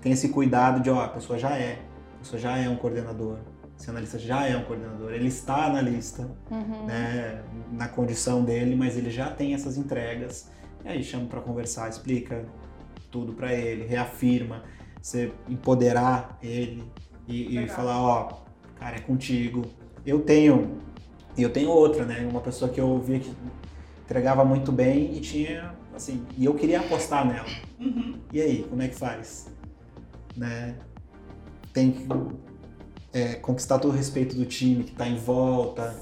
tem 0.00 0.12
esse 0.12 0.30
cuidado 0.30 0.80
de, 0.80 0.90
ó, 0.90 1.02
a 1.02 1.08
pessoa 1.08 1.38
já 1.38 1.56
é. 1.56 1.78
A 2.16 2.18
pessoa 2.18 2.40
já 2.40 2.58
é 2.58 2.68
um 2.68 2.76
coordenador. 2.76 3.38
Esse 3.78 3.90
analista 3.90 4.18
já 4.18 4.44
é 4.44 4.56
um 4.56 4.64
coordenador. 4.64 5.12
Ele 5.12 5.28
está 5.28 5.68
na 5.68 5.80
lista, 5.80 6.28
uhum. 6.50 6.86
né, 6.86 7.42
na 7.70 7.86
condição 7.86 8.42
dele, 8.42 8.74
mas 8.74 8.96
ele 8.96 9.10
já 9.10 9.30
tem 9.30 9.54
essas 9.54 9.76
entregas. 9.76 10.50
E 10.84 10.88
aí, 10.88 11.04
chama 11.04 11.26
para 11.26 11.40
conversar, 11.40 11.88
explica 11.88 12.44
tudo 13.10 13.32
para 13.32 13.52
ele, 13.52 13.86
reafirma, 13.86 14.64
você 15.00 15.32
empoderar 15.48 16.38
ele 16.42 16.84
e, 17.26 17.56
e 17.56 17.68
falar, 17.68 18.02
ó, 18.02 18.47
cara, 18.78 18.96
é 18.96 19.00
contigo. 19.00 19.62
Eu 20.06 20.20
tenho, 20.20 20.78
eu 21.36 21.50
tenho 21.50 21.70
outra, 21.70 22.04
né? 22.04 22.26
Uma 22.30 22.40
pessoa 22.40 22.70
que 22.70 22.80
eu 22.80 22.98
via 22.98 23.18
que 23.18 23.32
entregava 24.04 24.44
muito 24.44 24.72
bem 24.72 25.16
e 25.16 25.20
tinha, 25.20 25.74
assim, 25.94 26.24
e 26.36 26.44
eu 26.44 26.54
queria 26.54 26.80
apostar 26.80 27.26
nela. 27.26 27.48
Uhum. 27.78 28.14
E 28.32 28.40
aí, 28.40 28.66
como 28.68 28.82
é 28.82 28.88
que 28.88 28.94
faz? 28.94 29.48
Né? 30.36 30.76
Tem 31.72 31.90
que 31.90 32.06
é, 33.12 33.34
conquistar 33.34 33.78
todo 33.78 33.92
o 33.92 33.96
respeito 33.96 34.34
do 34.34 34.46
time 34.46 34.84
que 34.84 34.92
está 34.92 35.06
em 35.06 35.16
volta, 35.16 35.94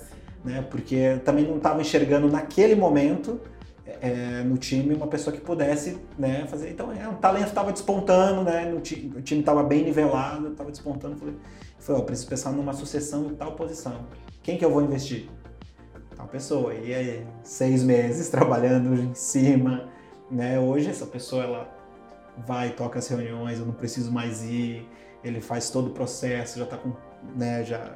né? 0.45 0.63
Porque 0.63 1.21
também 1.25 1.47
não 1.47 1.57
estava 1.57 1.81
enxergando 1.81 2.29
naquele 2.29 2.75
momento 2.75 3.41
é, 3.87 4.43
no 4.43 4.57
time 4.57 4.95
uma 4.95 5.07
pessoa 5.07 5.35
que 5.35 5.41
pudesse 5.41 5.99
né, 6.19 6.47
fazer. 6.47 6.71
Então, 6.71 6.93
é, 6.93 7.09
o 7.09 7.15
talento 7.15 7.49
estava 7.49 7.73
despontando, 7.73 8.43
né? 8.43 8.73
o 8.75 8.81
time 8.81 9.23
estava 9.23 9.63
bem 9.63 9.85
nivelado, 9.85 10.49
estava 10.49 10.71
despontando. 10.71 11.17
Falei, 11.17 11.35
falei, 11.79 12.03
ó, 12.03 12.05
preciso 12.05 12.29
pensar 12.29 12.51
numa 12.51 12.73
sucessão 12.73 13.27
em 13.27 13.35
tal 13.35 13.53
posição. 13.53 14.07
Quem 14.43 14.59
que 14.59 14.65
eu 14.65 14.71
vou 14.71 14.83
investir? 14.83 15.29
Tal 16.17 16.27
pessoa. 16.27 16.75
E 16.75 16.93
aí, 16.93 17.27
seis 17.43 17.83
meses 17.83 18.29
trabalhando 18.31 18.95
em 18.95 19.15
cima, 19.15 19.89
né? 20.31 20.59
Hoje 20.59 20.91
essa 20.91 21.07
pessoa 21.07 21.45
ela 21.45 21.77
vai, 22.47 22.71
toca 22.71 22.99
as 22.99 23.07
reuniões, 23.09 23.59
eu 23.59 23.67
não 23.67 23.75
preciso 23.75 24.11
mais 24.11 24.43
ir. 24.45 24.87
Ele 25.23 25.41
faz 25.41 25.71
todo 25.71 25.89
o 25.89 25.91
processo, 25.91 26.59
já 26.59 26.65
está 26.65 26.77
com, 26.77 26.93
né? 27.37 27.65
Já 27.65 27.93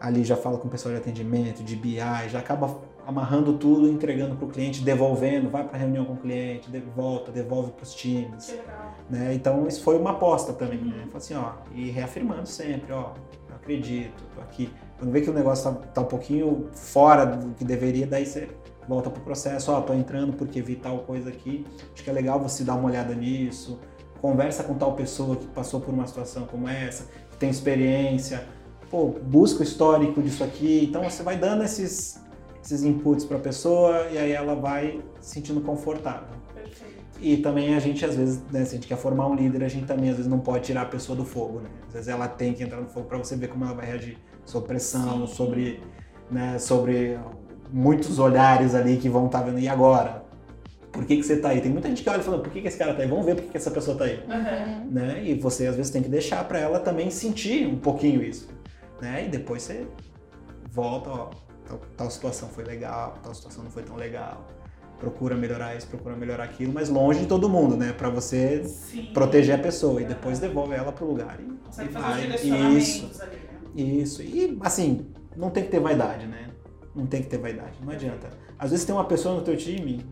ali 0.00 0.24
já 0.24 0.34
fala 0.34 0.56
com 0.56 0.66
o 0.66 0.70
pessoal 0.70 0.94
de 0.94 1.00
atendimento, 1.00 1.62
de 1.62 1.76
BI, 1.76 1.98
já 2.28 2.38
acaba 2.38 2.80
amarrando 3.06 3.54
tudo, 3.54 3.88
entregando 3.88 4.36
para 4.36 4.46
o 4.46 4.48
cliente, 4.48 4.82
devolvendo, 4.82 5.50
vai 5.50 5.64
para 5.64 5.76
a 5.76 5.80
reunião 5.80 6.04
com 6.04 6.14
o 6.14 6.16
cliente, 6.16 6.70
volta, 6.94 7.30
devolve 7.32 7.72
para 7.72 7.82
os 7.82 7.94
times. 7.94 8.54
Né? 9.08 9.34
Então 9.34 9.66
isso 9.66 9.82
foi 9.82 9.98
uma 9.98 10.10
aposta 10.10 10.52
também, 10.52 10.78
né? 10.78 11.06
Assim, 11.14 11.34
ó, 11.34 11.52
e 11.74 11.90
reafirmando 11.90 12.46
sempre, 12.46 12.92
ó, 12.92 13.12
eu 13.48 13.56
acredito, 13.56 14.22
tô 14.34 14.40
aqui. 14.40 14.70
Quando 14.98 15.10
vê 15.10 15.20
que 15.20 15.30
o 15.30 15.32
negócio 15.32 15.72
tá, 15.72 15.80
tá 15.94 16.00
um 16.02 16.06
pouquinho 16.06 16.68
fora 16.72 17.24
do 17.24 17.54
que 17.54 17.64
deveria, 17.64 18.06
daí 18.06 18.26
você 18.26 18.48
volta 18.88 19.10
pro 19.10 19.22
processo, 19.22 19.72
ó, 19.72 19.80
tô 19.80 19.94
entrando 19.94 20.32
porque 20.32 20.60
vi 20.60 20.76
tal 20.76 20.98
coisa 21.00 21.28
aqui, 21.28 21.66
acho 21.94 22.02
que 22.02 22.10
é 22.10 22.12
legal 22.12 22.40
você 22.40 22.64
dar 22.64 22.74
uma 22.74 22.88
olhada 22.88 23.14
nisso, 23.14 23.78
conversa 24.20 24.64
com 24.64 24.74
tal 24.74 24.94
pessoa 24.94 25.36
que 25.36 25.46
passou 25.46 25.80
por 25.80 25.92
uma 25.94 26.06
situação 26.06 26.46
como 26.46 26.68
essa, 26.68 27.04
que 27.30 27.36
tem 27.36 27.50
experiência, 27.50 28.46
pô, 28.90 29.06
busca 29.22 29.60
o 29.60 29.62
histórico 29.62 30.20
disso 30.20 30.42
aqui, 30.42 30.86
então 30.88 31.02
você 31.04 31.22
vai 31.22 31.36
dando 31.36 31.62
esses, 31.62 32.20
esses 32.62 32.82
inputs 32.84 33.24
para 33.24 33.36
a 33.36 33.40
pessoa 33.40 34.06
e 34.10 34.18
aí 34.18 34.32
ela 34.32 34.54
vai 34.54 35.00
se 35.20 35.34
sentindo 35.34 35.60
confortável. 35.60 36.40
E 37.20 37.36
também 37.36 37.74
a 37.74 37.78
gente, 37.78 38.04
às 38.04 38.16
vezes, 38.16 38.42
né, 38.50 38.64
se 38.64 38.70
a 38.70 38.74
gente 38.76 38.86
quer 38.86 38.96
formar 38.96 39.26
um 39.26 39.34
líder, 39.34 39.62
a 39.62 39.68
gente 39.68 39.86
também, 39.86 40.08
às 40.08 40.16
vezes, 40.16 40.30
não 40.30 40.38
pode 40.38 40.64
tirar 40.64 40.82
a 40.82 40.86
pessoa 40.86 41.14
do 41.14 41.24
fogo, 41.24 41.60
né? 41.60 41.68
Às 41.88 41.92
vezes 41.92 42.08
ela 42.08 42.26
tem 42.26 42.54
que 42.54 42.62
entrar 42.62 42.80
no 42.80 42.88
fogo 42.88 43.06
para 43.06 43.18
você 43.18 43.36
ver 43.36 43.48
como 43.48 43.64
ela 43.64 43.74
vai 43.74 43.84
reagir 43.84 44.16
sobre 44.44 44.68
pressão, 44.68 45.26
Sim. 45.26 45.34
sobre, 45.34 45.82
né, 46.30 46.58
sobre 46.58 47.18
muitos 47.70 48.18
olhares 48.18 48.74
ali 48.74 48.96
que 48.96 49.08
vão 49.08 49.26
estar 49.26 49.40
tá 49.40 49.44
vendo, 49.44 49.58
e 49.58 49.68
agora? 49.68 50.24
Por 50.90 51.04
que, 51.04 51.16
que 51.16 51.22
você 51.22 51.34
está 51.34 51.50
aí? 51.50 51.60
Tem 51.60 51.70
muita 51.70 51.88
gente 51.88 52.02
que 52.02 52.08
olha 52.08 52.20
e 52.20 52.24
fala, 52.24 52.38
por 52.38 52.50
que, 52.50 52.62
que 52.62 52.68
esse 52.68 52.78
cara 52.78 52.92
está 52.92 53.02
aí? 53.02 53.08
Vamos 53.08 53.24
ver 53.24 53.36
por 53.36 53.44
que, 53.44 53.50
que 53.50 53.56
essa 53.56 53.70
pessoa 53.70 53.92
está 53.94 54.06
aí. 54.06 54.24
Uhum. 54.26 54.90
Né? 54.90 55.22
E 55.24 55.34
você, 55.34 55.66
às 55.66 55.76
vezes, 55.76 55.92
tem 55.92 56.02
que 56.02 56.08
deixar 56.08 56.42
para 56.48 56.58
ela 56.58 56.80
também 56.80 57.10
sentir 57.10 57.66
um 57.66 57.78
pouquinho 57.78 58.22
isso. 58.22 58.48
Né? 59.00 59.26
E 59.26 59.28
depois 59.28 59.62
você 59.62 59.86
volta, 60.72 61.10
ó, 61.10 61.30
tal, 61.70 61.80
tal 61.96 62.10
situação 62.10 62.48
foi 62.48 62.64
legal, 62.64 63.14
tal 63.22 63.34
situação 63.34 63.64
não 63.64 63.70
foi 63.70 63.82
tão 63.82 63.96
legal 63.96 64.46
procura 65.00 65.34
melhorar 65.34 65.74
isso, 65.74 65.86
procura 65.86 66.14
melhorar 66.14 66.44
aquilo, 66.44 66.72
mas 66.74 66.90
longe 66.90 67.20
de 67.20 67.26
todo 67.26 67.48
mundo, 67.48 67.74
né? 67.74 67.92
Para 67.92 68.10
você 68.10 68.62
Sim. 68.64 69.10
proteger 69.14 69.54
a 69.54 69.58
pessoa 69.58 70.00
e 70.02 70.04
depois 70.04 70.38
devolve 70.38 70.74
ela 70.74 70.92
pro 70.92 71.06
lugar 71.06 71.38
e, 71.40 71.82
e 71.82 71.88
vai. 71.88 72.26
Isso. 72.76 73.10
Ali, 73.22 73.36
né? 73.74 73.82
Isso. 73.82 74.22
E 74.22 74.58
assim, 74.60 75.06
não 75.34 75.48
tem 75.48 75.64
que 75.64 75.70
ter 75.70 75.80
vaidade, 75.80 76.26
né? 76.26 76.50
Não 76.94 77.06
tem 77.06 77.22
que 77.22 77.28
ter 77.28 77.38
vaidade, 77.38 77.78
não 77.82 77.92
adianta. 77.92 78.28
Às 78.58 78.70
vezes 78.70 78.84
tem 78.84 78.94
uma 78.94 79.06
pessoa 79.06 79.34
no 79.34 79.40
teu 79.40 79.56
time 79.56 80.04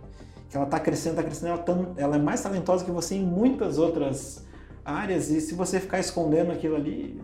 que 0.48 0.56
ela 0.56 0.64
tá 0.64 0.80
crescendo, 0.80 1.16
tá 1.16 1.22
crescendo, 1.22 1.48
ela, 1.48 1.59
tá, 1.59 1.74
ela 1.98 2.16
é 2.16 2.18
mais 2.18 2.40
talentosa 2.40 2.82
que 2.82 2.90
você 2.90 3.14
em 3.14 3.24
muitas 3.24 3.76
outras 3.76 4.46
áreas 4.82 5.28
e 5.28 5.38
se 5.42 5.54
você 5.54 5.78
ficar 5.78 5.98
escondendo 5.98 6.50
aquilo 6.50 6.76
ali, 6.76 7.20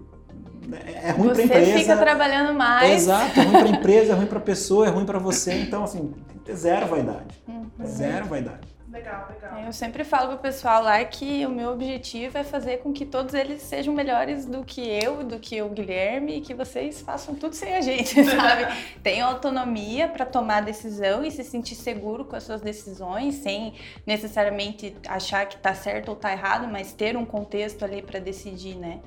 é, 0.73 1.09
é 1.09 1.11
ruim 1.11 1.31
para 1.31 1.39
a 1.39 1.45
empresa. 1.45 1.73
Você 1.73 1.79
fica 1.79 1.97
trabalhando 1.97 2.55
mais. 2.55 3.03
Exato, 3.03 3.41
é 3.41 3.43
ruim 3.43 3.53
para 3.53 3.65
a 3.65 3.69
empresa, 3.69 4.13
é 4.13 4.17
ruim 4.17 4.27
para 4.27 4.39
a 4.39 4.43
pessoa, 4.43 4.87
é 4.87 4.91
ruim 4.91 5.07
para 5.07 5.19
você. 5.19 5.55
Então, 5.55 5.85
assim, 5.85 6.15
tem 6.29 6.39
que 6.39 6.45
ter 6.45 6.57
zero 6.57 6.87
vaidade. 6.87 7.43
Uhum. 7.49 7.71
Zero 7.85 8.27
vaidade. 8.27 8.75
Legal, 8.95 9.29
legal. 9.29 9.59
Eu 9.59 9.73
sempre 9.73 10.05
falo 10.05 10.29
pro 10.29 10.39
pessoal 10.39 10.81
lá 10.81 11.05
que 11.05 11.45
o 11.45 11.51
meu 11.51 11.73
objetivo 11.73 12.39
é 12.39 12.45
fazer 12.45 12.77
com 12.77 12.93
que 12.93 13.05
todos 13.05 13.35
eles 13.35 13.61
sejam 13.61 13.93
melhores 13.93 14.47
do 14.47 14.63
que 14.63 14.81
eu, 14.81 15.25
do 15.25 15.41
que 15.41 15.61
o 15.61 15.69
Guilherme, 15.69 16.37
e 16.37 16.41
que 16.41 16.55
vocês 16.55 17.01
façam 17.01 17.35
tudo 17.35 17.57
sem 17.57 17.75
a 17.75 17.81
gente, 17.81 18.23
sabe? 18.23 18.73
Tenham 19.03 19.29
autonomia 19.29 20.07
para 20.07 20.25
tomar 20.25 20.63
decisão 20.63 21.25
e 21.25 21.31
se 21.33 21.43
sentir 21.43 21.75
seguro 21.75 22.25
com 22.25 22.37
as 22.37 22.45
suas 22.45 22.61
decisões, 22.61 23.35
sem 23.35 23.75
necessariamente 24.07 24.97
achar 25.09 25.45
que 25.47 25.57
tá 25.57 25.75
certo 25.75 26.11
ou 26.11 26.15
tá 26.15 26.31
errado, 26.31 26.69
mas 26.71 26.93
ter 26.93 27.17
um 27.17 27.25
contexto 27.25 27.85
ali 27.85 28.01
para 28.01 28.21
decidir, 28.21 28.77
né? 28.77 29.01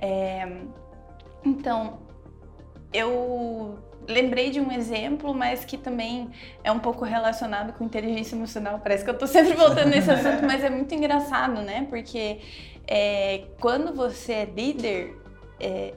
É, 0.00 0.46
então, 1.44 2.00
eu 2.92 3.78
lembrei 4.08 4.50
de 4.50 4.60
um 4.60 4.70
exemplo, 4.70 5.34
mas 5.34 5.64
que 5.64 5.76
também 5.76 6.30
é 6.62 6.70
um 6.70 6.78
pouco 6.78 7.04
relacionado 7.04 7.72
com 7.72 7.84
inteligência 7.84 8.36
emocional. 8.36 8.80
Parece 8.80 9.04
que 9.04 9.10
eu 9.10 9.18
tô 9.18 9.26
sempre 9.26 9.54
voltando 9.54 9.90
nesse 9.90 10.10
assunto, 10.10 10.44
mas 10.44 10.62
é 10.62 10.70
muito 10.70 10.94
engraçado, 10.94 11.60
né? 11.62 11.86
Porque 11.88 12.40
é, 12.86 13.44
quando 13.60 13.94
você 13.94 14.32
é 14.32 14.44
líder, 14.44 15.16
é, 15.60 15.94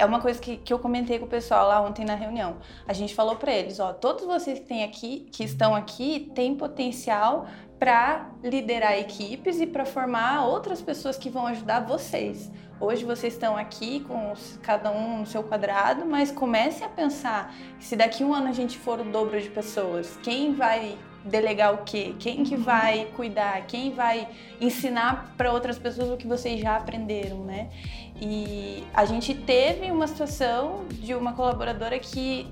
é 0.00 0.04
uma 0.04 0.20
coisa 0.20 0.40
que, 0.40 0.56
que 0.56 0.72
eu 0.72 0.78
comentei 0.78 1.18
com 1.18 1.26
o 1.26 1.28
pessoal 1.28 1.68
lá 1.68 1.80
ontem 1.82 2.06
na 2.06 2.14
reunião. 2.14 2.56
A 2.88 2.92
gente 2.94 3.14
falou 3.14 3.36
para 3.36 3.52
eles, 3.52 3.78
ó, 3.78 3.92
todos 3.92 4.24
vocês 4.24 4.58
que 4.58 4.64
têm 4.64 4.82
aqui, 4.82 5.28
que 5.30 5.44
estão 5.44 5.74
aqui, 5.74 6.32
têm 6.34 6.54
potencial 6.54 7.46
para 7.78 8.30
liderar 8.42 8.98
equipes 8.98 9.60
e 9.60 9.66
para 9.66 9.84
formar 9.84 10.46
outras 10.46 10.80
pessoas 10.80 11.18
que 11.18 11.28
vão 11.28 11.46
ajudar 11.46 11.80
vocês. 11.80 12.50
Hoje 12.80 13.04
vocês 13.04 13.34
estão 13.34 13.58
aqui 13.58 14.00
com 14.00 14.32
cada 14.62 14.90
um 14.90 15.18
no 15.18 15.26
seu 15.26 15.42
quadrado, 15.42 16.06
mas 16.06 16.32
comecem 16.32 16.86
a 16.86 16.88
pensar 16.88 17.54
se 17.78 17.94
daqui 17.94 18.22
a 18.22 18.26
um 18.26 18.32
ano 18.32 18.48
a 18.48 18.52
gente 18.52 18.78
for 18.78 19.00
o 19.00 19.04
dobro 19.04 19.38
de 19.38 19.50
pessoas, 19.50 20.18
quem 20.22 20.54
vai 20.54 20.98
delegar 21.24 21.74
o 21.74 21.78
quê? 21.84 22.14
Quem 22.18 22.42
que 22.44 22.56
vai 22.56 23.06
cuidar? 23.16 23.66
Quem 23.66 23.92
vai 23.92 24.28
ensinar 24.60 25.34
para 25.36 25.52
outras 25.52 25.78
pessoas 25.78 26.08
o 26.10 26.16
que 26.16 26.26
vocês 26.26 26.60
já 26.60 26.76
aprenderam, 26.76 27.44
né? 27.44 27.68
E 28.20 28.84
a 28.92 29.04
gente 29.04 29.34
teve 29.34 29.90
uma 29.90 30.06
situação 30.06 30.84
de 30.90 31.14
uma 31.14 31.32
colaboradora 31.32 31.98
que 31.98 32.46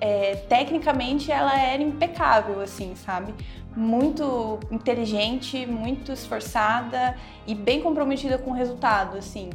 é, 0.00 0.36
tecnicamente 0.48 1.32
ela 1.32 1.58
era 1.58 1.82
impecável, 1.82 2.60
assim, 2.60 2.94
sabe? 2.94 3.34
Muito 3.76 4.60
inteligente, 4.70 5.66
muito 5.66 6.12
esforçada 6.12 7.16
e 7.46 7.54
bem 7.54 7.80
comprometida 7.80 8.38
com 8.38 8.52
o 8.52 8.54
resultado, 8.54 9.18
assim. 9.18 9.50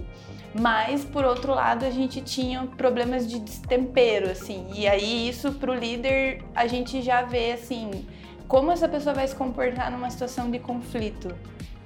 Mas, 0.54 1.04
por 1.04 1.26
outro 1.26 1.54
lado, 1.54 1.86
a 1.86 1.90
gente 1.90 2.22
tinha 2.22 2.68
problemas 2.78 3.28
de 3.28 3.40
destempero, 3.40 4.30
assim. 4.30 4.68
E 4.76 4.88
aí, 4.88 5.28
isso 5.28 5.54
pro 5.54 5.74
líder, 5.74 6.44
a 6.54 6.68
gente 6.68 7.02
já 7.02 7.24
vê, 7.24 7.54
assim, 7.54 8.06
como 8.48 8.72
essa 8.72 8.88
pessoa 8.88 9.16
vai 9.16 9.28
se 9.28 9.36
comportar 9.36 9.90
numa 9.92 10.10
situação 10.10 10.52
de 10.52 10.60
conflito, 10.60 11.34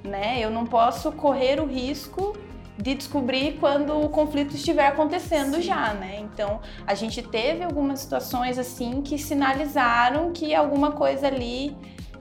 né? 0.04 0.38
Eu 0.40 0.50
não 0.50 0.66
posso 0.66 1.12
correr 1.12 1.62
o 1.62 1.66
risco 1.66 2.36
de 2.78 2.94
descobrir 2.94 3.58
quando 3.60 4.00
o 4.00 4.10
conflito 4.10 4.56
estiver 4.56 4.88
acontecendo 4.88 5.56
Sim. 5.56 5.62
já, 5.64 5.94
né? 5.94 6.20
Então, 6.20 6.62
a 6.86 6.94
gente 6.94 7.22
teve 7.22 7.64
algumas 7.64 8.00
situações 8.00 8.60
assim 8.60 9.02
que 9.02 9.18
sinalizaram 9.18 10.32
que 10.32 10.54
alguma 10.54 10.92
coisa 10.92 11.28
ali 11.28 11.76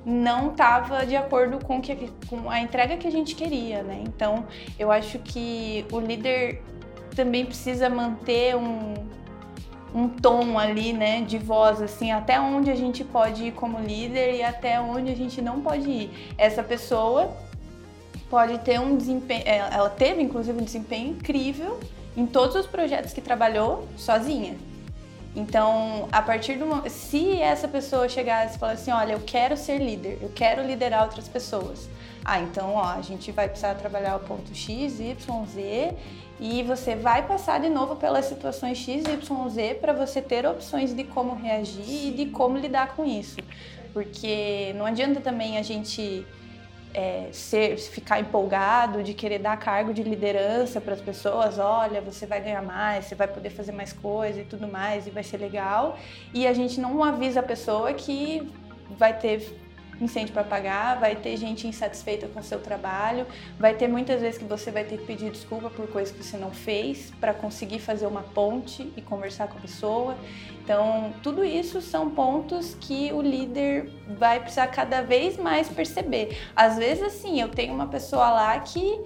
não 0.05 0.51
estava 0.53 1.05
de 1.05 1.17
acordo 1.17 1.63
com, 1.65 1.81
que, 1.81 2.11
com 2.29 2.49
a 2.49 2.61
entrega 2.61 2.97
que 2.97 3.07
a 3.07 3.11
gente 3.11 3.35
queria, 3.35 3.83
né? 3.83 4.03
Então, 4.07 4.47
eu 4.79 4.91
acho 4.91 5.19
que 5.19 5.85
o 5.93 5.99
líder 5.99 6.63
também 7.15 7.45
precisa 7.45 7.91
manter 7.91 8.55
um, 8.55 8.95
um 9.93 10.09
tom 10.09 10.59
ali, 10.59 10.93
né, 10.93 11.23
de 11.23 11.39
voz, 11.39 11.83
assim, 11.83 12.13
até 12.13 12.39
onde 12.39 12.71
a 12.71 12.75
gente 12.75 13.03
pode 13.03 13.47
ir 13.47 13.53
como 13.53 13.81
líder 13.81 14.37
e 14.37 14.43
até 14.43 14.81
onde 14.81 15.11
a 15.11 15.17
gente 15.17 15.43
não 15.43 15.61
pode 15.61 15.91
ir. 15.91 16.35
Essa 16.39 16.63
pessoa 16.63 17.35
pode 18.29 18.59
ter 18.59 18.81
um 18.81 18.97
desempenho, 18.97 19.43
é, 19.47 19.59
ela 19.59 19.91
teve 19.91 20.22
inclusive 20.22 20.59
um 20.59 20.64
desempenho 20.64 21.11
incrível 21.11 21.79
em 22.16 22.27
todos 22.27 22.57
os 22.57 22.66
projetos 22.66 23.12
que 23.12 23.20
trabalhou 23.20 23.87
sozinha. 23.97 24.57
Então, 25.35 26.09
a 26.11 26.22
partir 26.22 26.55
do 26.55 26.64
momento, 26.64 26.89
se 26.89 27.39
essa 27.39 27.68
pessoa 27.68 28.09
chegasse 28.09 28.57
e 28.57 28.59
falasse 28.59 28.91
assim, 28.91 28.91
olha, 28.91 29.12
eu 29.12 29.20
quero 29.20 29.55
ser 29.55 29.77
líder, 29.79 30.18
eu 30.22 30.31
quero 30.35 30.66
liderar 30.66 31.03
outras 31.03 31.29
pessoas. 31.29 31.89
Ah, 32.24 32.41
então, 32.41 32.74
ó, 32.74 32.85
a 32.85 33.03
gente 33.03 33.31
vai 33.31 33.47
precisar 33.47 33.74
trabalhar 33.74 34.16
o 34.16 34.20
ponto 34.20 34.55
X, 34.55 34.99
Y, 34.99 35.47
Z 35.47 35.95
e 36.41 36.62
você 36.62 36.97
vai 36.97 37.27
passar 37.27 37.61
de 37.61 37.68
novo 37.68 37.97
pelas 37.97 38.24
situações 38.24 38.79
X, 38.79 39.05
Y, 39.05 39.49
Z 39.51 39.74
para 39.74 39.93
você 39.93 40.22
ter 40.22 40.47
opções 40.47 40.95
de 40.95 41.05
como 41.05 41.35
reagir 41.35 42.09
e 42.09 42.11
de 42.11 42.27
como 42.27 42.57
lidar 42.57 42.97
com 42.97 43.05
isso. 43.05 43.37
Porque 43.93 44.74
não 44.77 44.87
adianta 44.87 45.20
também 45.20 45.59
a 45.59 45.62
gente 45.62 46.27
é, 46.97 47.28
ser, 47.30 47.76
ficar 47.76 48.18
empolgado, 48.20 49.03
de 49.03 49.12
querer 49.12 49.38
dar 49.38 49.55
cargo 49.59 49.92
de 49.92 50.03
liderança 50.03 50.80
para 50.80 50.94
as 50.94 51.01
pessoas, 51.01 51.59
olha, 51.59 52.01
você 52.01 52.24
vai 52.24 52.40
ganhar 52.40 52.62
mais, 52.62 53.05
você 53.05 53.14
vai 53.14 53.28
poder 53.28 53.51
fazer 53.51 53.72
mais 53.72 53.92
coisa 53.92 54.40
e 54.40 54.44
tudo 54.44 54.66
mais, 54.66 55.07
e 55.07 55.11
vai 55.11 55.22
ser 55.22 55.36
legal. 55.36 55.99
E 56.32 56.47
a 56.47 56.55
gente 56.55 56.80
não 56.80 57.05
avisa 57.05 57.40
a 57.40 57.42
pessoa 57.42 57.92
que 57.92 58.51
vai 58.99 59.12
ter 59.12 59.55
incêndio 60.01 60.32
para 60.32 60.44
pagar, 60.44 60.99
vai 60.99 61.14
ter 61.14 61.36
gente 61.36 61.66
insatisfeita 61.66 62.28
com 62.28 62.40
o 62.40 62.42
seu 62.42 62.61
trabalho, 62.61 63.26
vai 63.59 63.74
ter 63.74 63.88
muitas 63.88 64.22
vezes 64.22 64.38
que 64.38 64.44
você 64.44 64.70
vai 64.70 64.84
ter 64.84 64.99
que 64.99 65.05
pedir 65.05 65.30
desculpa 65.30 65.68
por 65.68 65.86
coisas 65.88 66.14
que 66.14 66.24
você 66.24 66.38
não 66.38 66.51
fez 66.51 67.12
para 67.20 67.34
conseguir 67.34 67.78
fazer 67.78 68.07
uma 68.07 68.22
ponte 68.22 68.90
e 68.97 69.03
conversar 69.03 69.49
com 69.49 69.59
a 69.59 69.61
pessoa. 69.61 70.16
Então, 70.67 71.14
tudo 71.23 71.45
isso 71.45 71.81
são 71.81 72.11
pontos 72.11 72.77
que 72.81 73.12
o 73.12 73.23
líder 73.23 73.89
vai 74.19 74.41
precisar 74.41 74.67
cada 74.67 75.01
vez 75.01 75.37
mais 75.37 75.69
perceber. 75.69 76.37
Às 76.57 76.77
vezes, 76.77 77.05
assim, 77.05 77.41
eu 77.41 77.49
tenho 77.49 77.73
uma 77.73 77.87
pessoa 77.87 78.29
lá 78.31 78.59
que 78.59 79.01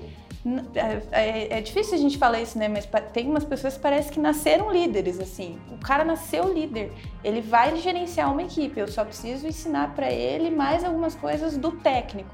é, 0.75 1.03
é, 1.13 1.59
é, 1.59 1.61
difícil 1.61 1.97
a 1.97 1.99
gente 1.99 2.17
falar 2.17 2.41
isso, 2.41 2.59
né? 2.59 2.67
Mas 2.67 2.89
tem 3.13 3.29
umas 3.29 3.45
pessoas 3.45 3.75
que 3.75 3.81
parece 3.81 4.11
que 4.11 4.19
nasceram 4.19 4.73
líderes, 4.73 5.21
assim. 5.21 5.59
O 5.71 5.77
cara 5.77 6.03
nasceu 6.03 6.51
líder. 6.51 6.93
Ele 7.23 7.43
vai 7.43 7.77
gerenciar 7.77 8.33
uma 8.33 8.43
equipe. 8.43 8.81
Eu 8.81 8.89
só 8.89 9.05
preciso 9.05 9.47
ensinar 9.47 9.95
para 9.95 10.11
ele 10.11 10.51
mais 10.51 10.83
algumas 10.83 11.15
coisas 11.15 11.59
do 11.59 11.73
técnico. 11.73 12.31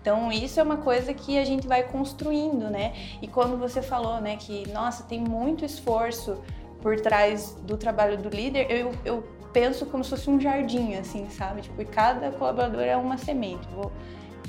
Então, 0.00 0.32
isso 0.32 0.58
é 0.58 0.62
uma 0.62 0.78
coisa 0.78 1.12
que 1.12 1.38
a 1.38 1.44
gente 1.44 1.68
vai 1.68 1.82
construindo, 1.82 2.70
né? 2.70 2.94
E 3.20 3.28
quando 3.28 3.58
você 3.58 3.82
falou, 3.82 4.22
né, 4.22 4.36
que, 4.36 4.66
nossa, 4.72 5.02
tem 5.02 5.20
muito 5.20 5.62
esforço 5.66 6.38
por 6.82 7.00
trás 7.00 7.56
do 7.62 7.76
trabalho 7.76 8.16
do 8.16 8.28
líder, 8.28 8.70
eu, 8.70 8.92
eu 9.04 9.24
penso 9.52 9.86
como 9.86 10.02
se 10.02 10.10
fosse 10.10 10.30
um 10.30 10.40
jardim, 10.40 10.94
assim, 10.94 11.28
sabe? 11.30 11.62
Tipo, 11.62 11.82
e 11.82 11.84
cada 11.84 12.30
colaborador 12.30 12.82
é 12.82 12.96
uma 12.96 13.18
semente. 13.18 13.66
Vou 13.74 13.92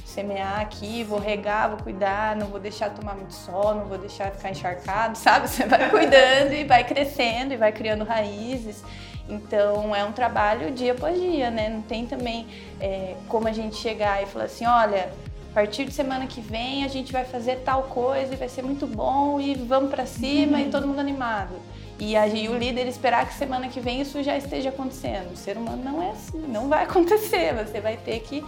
semear 0.06 0.60
aqui, 0.60 1.04
vou 1.04 1.20
regar, 1.20 1.70
vou 1.70 1.80
cuidar, 1.80 2.36
não 2.36 2.48
vou 2.48 2.60
deixar 2.60 2.90
tomar 2.90 3.16
muito 3.16 3.34
sol, 3.34 3.76
não 3.76 3.86
vou 3.86 3.98
deixar 3.98 4.32
ficar 4.32 4.52
encharcado, 4.52 5.18
sabe? 5.20 5.48
Você 5.48 5.66
vai 5.66 5.90
cuidando 5.90 6.54
e 6.54 6.64
vai 6.64 6.84
crescendo 6.84 7.54
e 7.54 7.58
vai 7.58 7.72
criando 7.72 8.04
raízes. 8.04 8.84
Então 9.30 9.96
é 9.96 10.04
um 10.04 10.12
trabalho 10.12 10.72
dia 10.72 10.92
após 10.92 11.20
dia, 11.20 11.50
né? 11.50 11.70
Não 11.70 11.82
tem 11.82 12.06
também 12.06 12.48
é, 12.80 13.16
como 13.28 13.48
a 13.48 13.52
gente 13.52 13.76
chegar 13.76 14.22
e 14.22 14.26
falar 14.26 14.46
assim, 14.46 14.66
olha, 14.66 15.12
a 15.52 15.54
partir 15.54 15.86
de 15.86 15.92
semana 15.92 16.28
que 16.28 16.42
vem 16.42 16.84
a 16.84 16.88
gente 16.88 17.12
vai 17.12 17.24
fazer 17.24 17.58
tal 17.58 17.84
coisa 17.84 18.34
e 18.34 18.38
vai 18.38 18.50
ser 18.50 18.62
muito 18.62 18.86
bom 18.88 19.40
e 19.40 19.54
vamos 19.54 19.90
para 19.90 20.06
cima 20.06 20.58
uhum. 20.58 20.66
e 20.66 20.70
todo 20.70 20.88
mundo 20.88 21.00
animado. 21.00 21.56
E 22.04 22.18
o 22.50 22.58
líder 22.58 22.88
esperar 22.88 23.28
que 23.28 23.36
semana 23.36 23.68
que 23.68 23.80
vem 23.80 24.02
isso 24.02 24.24
já 24.24 24.36
esteja 24.36 24.70
acontecendo. 24.70 25.34
O 25.34 25.38
ser 25.38 25.56
humano 25.56 25.84
não 25.84 26.02
é 26.02 26.10
assim, 26.10 26.40
não 26.40 26.68
vai 26.68 26.82
acontecer. 26.86 27.54
Você 27.54 27.80
vai 27.80 27.96
ter 27.96 28.22
que 28.22 28.44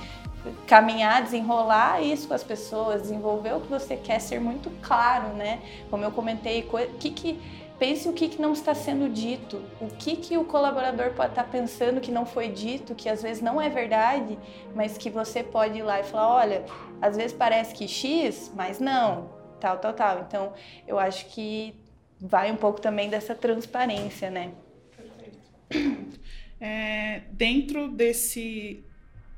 caminhar, 0.66 1.22
desenrolar 1.22 2.01
isso 2.01 2.28
com 2.28 2.34
as 2.34 2.43
pessoas, 2.43 3.04
desenvolver 3.04 3.54
o 3.54 3.62
que 3.62 3.68
você 3.68 3.95
quer, 3.95 4.18
ser 4.18 4.41
muito 4.41 4.72
claro, 4.82 5.28
né? 5.36 5.62
Como 5.91 6.04
eu 6.04 6.10
comentei, 6.10 6.68
que 6.99 7.12
que 7.12 7.39
pense 7.78 8.10
o 8.10 8.14
que, 8.14 8.28
que 8.28 8.41
não 8.41 8.54
está 8.54 8.74
sendo 8.74 9.08
dito, 9.08 9.62
o 9.80 9.88
que, 9.88 10.16
que 10.16 10.36
o 10.36 10.43
colaborador 10.45 11.12
pode 11.12 11.34
estar 11.34 11.43
pensando 11.43 12.01
que 12.01 12.12
não 12.12 12.26
foi 12.26 12.47
dito, 12.47 12.95
que 12.95 13.08
às 13.08 13.22
vezes 13.22 13.43
não 13.43 13.62
é 13.62 13.70
verdade, 13.70 14.36
mas 14.74 14.97
que 14.97 15.12
você 15.12 15.43
pode 15.43 15.78
ir 15.78 15.84
lá 15.84 15.99
e 15.99 16.04
falar, 16.04 16.30
olha, 16.30 16.66
às 16.99 17.16
vezes 17.16 17.34
parece 17.34 17.76
que 17.76 17.88
X, 17.88 18.51
mas 18.56 18.80
não, 18.80 19.30
tal, 19.60 19.78
tal, 19.78 19.93
tal. 19.93 20.20
Então, 20.22 20.54
eu 20.88 20.97
acho 20.97 21.28
que 21.28 21.76
vai 22.20 22.51
um 22.51 22.55
pouco 22.55 22.80
também 22.80 23.09
dessa 23.09 23.36
transparência, 23.36 24.30
né? 24.30 24.51
Perfeito. 24.95 26.20
É, 26.59 27.24
dentro 27.32 27.89
desse, 27.89 28.86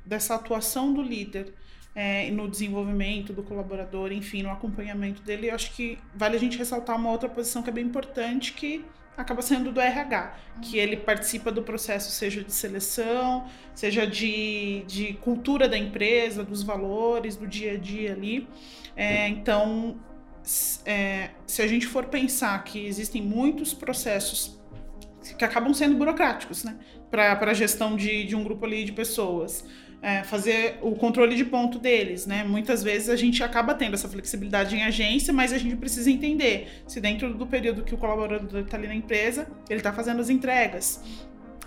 dessa 0.04 0.36
atuação 0.36 0.92
do 0.92 1.02
líder 1.02 1.52
é, 1.92 2.30
no 2.30 2.48
desenvolvimento 2.48 3.32
do 3.32 3.42
colaborador, 3.42 4.12
enfim, 4.12 4.42
no 4.42 4.50
acompanhamento 4.50 5.22
dele, 5.22 5.48
eu 5.48 5.54
acho 5.54 5.72
que 5.74 5.98
vale 6.14 6.36
a 6.36 6.38
gente 6.38 6.56
ressaltar 6.56 6.94
uma 6.94 7.10
outra 7.10 7.28
posição 7.28 7.62
que 7.62 7.70
é 7.70 7.72
bem 7.72 7.84
importante, 7.84 8.52
que 8.52 8.84
acaba 9.16 9.40
sendo 9.40 9.72
do 9.72 9.80
RH, 9.80 10.36
que 10.60 10.78
ele 10.78 10.96
participa 10.96 11.50
do 11.50 11.62
processo, 11.62 12.10
seja 12.10 12.44
de 12.44 12.52
seleção, 12.52 13.48
seja 13.74 14.06
de, 14.06 14.84
de 14.86 15.14
cultura 15.14 15.68
da 15.68 15.78
empresa, 15.78 16.44
dos 16.44 16.62
valores, 16.62 17.34
do 17.34 17.46
dia 17.46 17.72
a 17.72 17.76
dia 17.78 18.12
ali. 18.12 18.46
É, 18.94 19.26
então, 19.28 19.98
é, 20.84 21.30
se 21.46 21.62
a 21.62 21.66
gente 21.66 21.86
for 21.86 22.06
pensar 22.06 22.62
que 22.64 22.86
existem 22.86 23.20
muitos 23.22 23.74
processos 23.74 24.58
que 25.36 25.44
acabam 25.44 25.74
sendo 25.74 25.96
burocráticos, 25.96 26.62
né, 26.62 26.76
para 27.10 27.50
a 27.50 27.54
gestão 27.54 27.96
de, 27.96 28.24
de 28.24 28.36
um 28.36 28.44
grupo 28.44 28.64
ali 28.64 28.84
de 28.84 28.92
pessoas, 28.92 29.64
é, 30.00 30.22
fazer 30.22 30.78
o 30.82 30.92
controle 30.92 31.34
de 31.34 31.44
ponto 31.44 31.78
deles, 31.78 32.26
né? 32.26 32.44
Muitas 32.44 32.82
vezes 32.82 33.08
a 33.08 33.16
gente 33.16 33.42
acaba 33.42 33.74
tendo 33.74 33.94
essa 33.94 34.08
flexibilidade 34.08 34.76
em 34.76 34.84
agência, 34.84 35.32
mas 35.32 35.52
a 35.52 35.58
gente 35.58 35.74
precisa 35.74 36.10
entender 36.10 36.82
se 36.86 37.00
dentro 37.00 37.34
do 37.34 37.46
período 37.46 37.82
que 37.82 37.94
o 37.94 37.98
colaborador 37.98 38.60
está 38.60 38.76
ali 38.76 38.86
na 38.86 38.94
empresa, 38.94 39.48
ele 39.68 39.80
está 39.80 39.92
fazendo 39.92 40.20
as 40.20 40.28
entregas. 40.28 41.02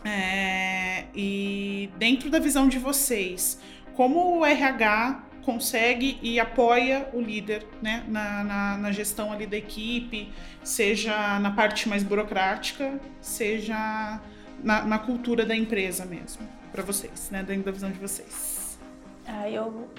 É, 0.05 1.05
e 1.13 1.89
dentro 1.97 2.29
da 2.29 2.39
visão 2.39 2.67
de 2.69 2.79
vocês, 2.79 3.59
como 3.93 4.39
o 4.39 4.45
RH 4.45 5.28
consegue 5.49 6.19
e 6.21 6.39
apoia 6.39 7.09
o 7.11 7.19
líder 7.19 7.65
né, 7.81 8.03
na, 8.07 8.43
na, 8.43 8.77
na, 8.77 8.91
gestão 8.91 9.33
ali 9.33 9.47
da 9.47 9.57
equipe, 9.57 10.31
seja 10.63 11.39
na 11.39 11.49
parte 11.49 11.89
mais 11.89 12.03
burocrática, 12.03 12.99
seja 13.19 14.19
na, 14.63 14.85
na 14.85 14.99
cultura 14.99 15.43
da 15.47 15.55
empresa 15.55 16.05
mesmo, 16.05 16.47
para 16.71 16.83
vocês, 16.83 17.31
né, 17.31 17.41
dentro 17.41 17.63
da 17.63 17.71
visão 17.71 17.89
de 17.89 17.97
vocês. 17.97 18.77
Ah, 19.25 19.49
eu... 19.49 19.89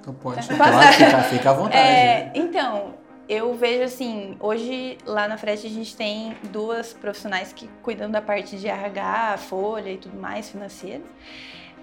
Então 0.00 0.14
pode, 0.14 0.46
pode 0.46 0.92
ficar, 0.94 1.24
fica 1.24 1.50
à 1.50 1.52
vontade. 1.52 1.76
É, 1.76 2.32
então, 2.34 2.94
eu 3.28 3.54
vejo 3.54 3.82
assim, 3.82 4.34
hoje 4.40 4.96
lá 5.04 5.28
na 5.28 5.36
Frete 5.36 5.66
a 5.66 5.70
gente 5.70 5.94
tem 5.94 6.34
duas 6.44 6.94
profissionais 6.94 7.52
que 7.52 7.68
cuidam 7.82 8.10
da 8.10 8.22
parte 8.22 8.56
de 8.56 8.66
RH, 8.66 9.36
folha 9.38 9.90
e 9.90 9.98
tudo 9.98 10.16
mais, 10.16 10.48
financeiro. 10.48 11.04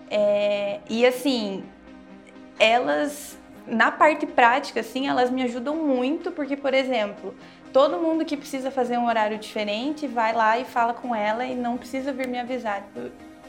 É, 0.10 0.80
e 0.90 1.06
assim, 1.06 1.64
elas 2.60 3.38
na 3.66 3.92
parte 3.92 4.26
prática, 4.26 4.82
assim, 4.82 5.08
elas 5.08 5.30
me 5.30 5.42
ajudam 5.44 5.76
muito, 5.76 6.32
porque, 6.32 6.58
por 6.58 6.74
exemplo, 6.74 7.34
todo 7.72 7.98
mundo 7.98 8.26
que 8.26 8.36
precisa 8.36 8.70
fazer 8.70 8.98
um 8.98 9.08
horário 9.08 9.38
diferente 9.38 10.06
vai 10.06 10.34
lá 10.34 10.60
e 10.60 10.66
fala 10.66 10.94
com 10.94 11.16
ela 11.16 11.46
e 11.46 11.56
não 11.56 11.78
precisa 11.78 12.12
vir 12.12 12.28
me 12.28 12.40
avisar. 12.40 12.86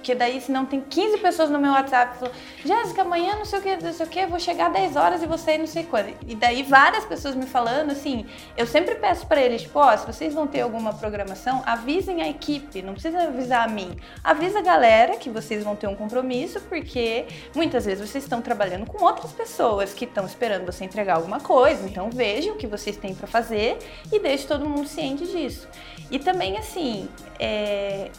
Porque 0.05 0.15
daí, 0.15 0.39
se 0.39 0.53
não 0.53 0.67
tem 0.67 0.83
15 0.83 1.17
pessoas 1.17 1.49
no 1.49 1.59
meu 1.59 1.73
WhatsApp 1.73 2.19
falando, 2.19 2.35
Jéssica, 2.63 3.01
amanhã 3.01 3.37
não 3.37 3.47
sei 3.47 3.59
o 3.59 3.63
que, 3.63 3.77
não 3.83 3.91
sei 3.91 4.05
o 4.05 4.09
que, 4.11 4.27
vou 4.27 4.39
chegar 4.39 4.69
10 4.69 4.97
horas 4.97 5.23
e 5.23 5.27
você 5.27 5.57
não 5.57 5.67
sei 5.67 5.85
quando. 5.85 6.15
E 6.27 6.35
daí 6.35 6.63
várias 6.63 7.07
pessoas 7.07 7.35
me 7.35 7.47
falando, 7.47 7.93
assim, 7.93 8.27
eu 8.55 8.67
sempre 8.67 8.97
peço 8.97 9.27
para 9.27 9.41
eles, 9.41 9.63
tipo, 9.63 9.79
ó, 9.79 9.97
se 9.97 10.07
vocês 10.07 10.35
vão 10.35 10.47
ter 10.47 10.61
alguma 10.61 10.93
programação, 10.93 11.63
avisem 11.65 12.21
a 12.21 12.29
equipe, 12.29 12.83
não 12.83 12.93
precisa 12.93 13.23
avisar 13.23 13.67
a 13.67 13.71
mim. 13.71 13.97
Avisa 14.23 14.59
a 14.59 14.63
galera 14.63 15.17
que 15.17 15.31
vocês 15.31 15.65
vão 15.65 15.75
ter 15.75 15.87
um 15.87 15.97
compromisso, 15.97 16.61
porque 16.61 17.25
muitas 17.55 17.87
vezes 17.87 18.07
vocês 18.07 18.25
estão 18.25 18.43
trabalhando 18.43 18.85
com 18.85 19.03
outras 19.03 19.33
pessoas 19.33 19.95
que 19.95 20.05
estão 20.05 20.27
esperando 20.27 20.67
você 20.67 20.85
entregar 20.85 21.15
alguma 21.15 21.41
coisa. 21.41 21.89
Então 21.89 22.11
vejam 22.11 22.57
o 22.57 22.59
que 22.59 22.67
vocês 22.67 22.99
têm 22.99 23.15
para 23.15 23.27
fazer 23.27 23.79
e 24.13 24.21
deixe 24.21 24.47
todo 24.47 24.69
mundo 24.69 24.87
ciente 24.87 25.27
disso. 25.27 25.67
E 26.11 26.19
também, 26.19 26.59
assim, 26.59 27.09
é, 27.39 28.11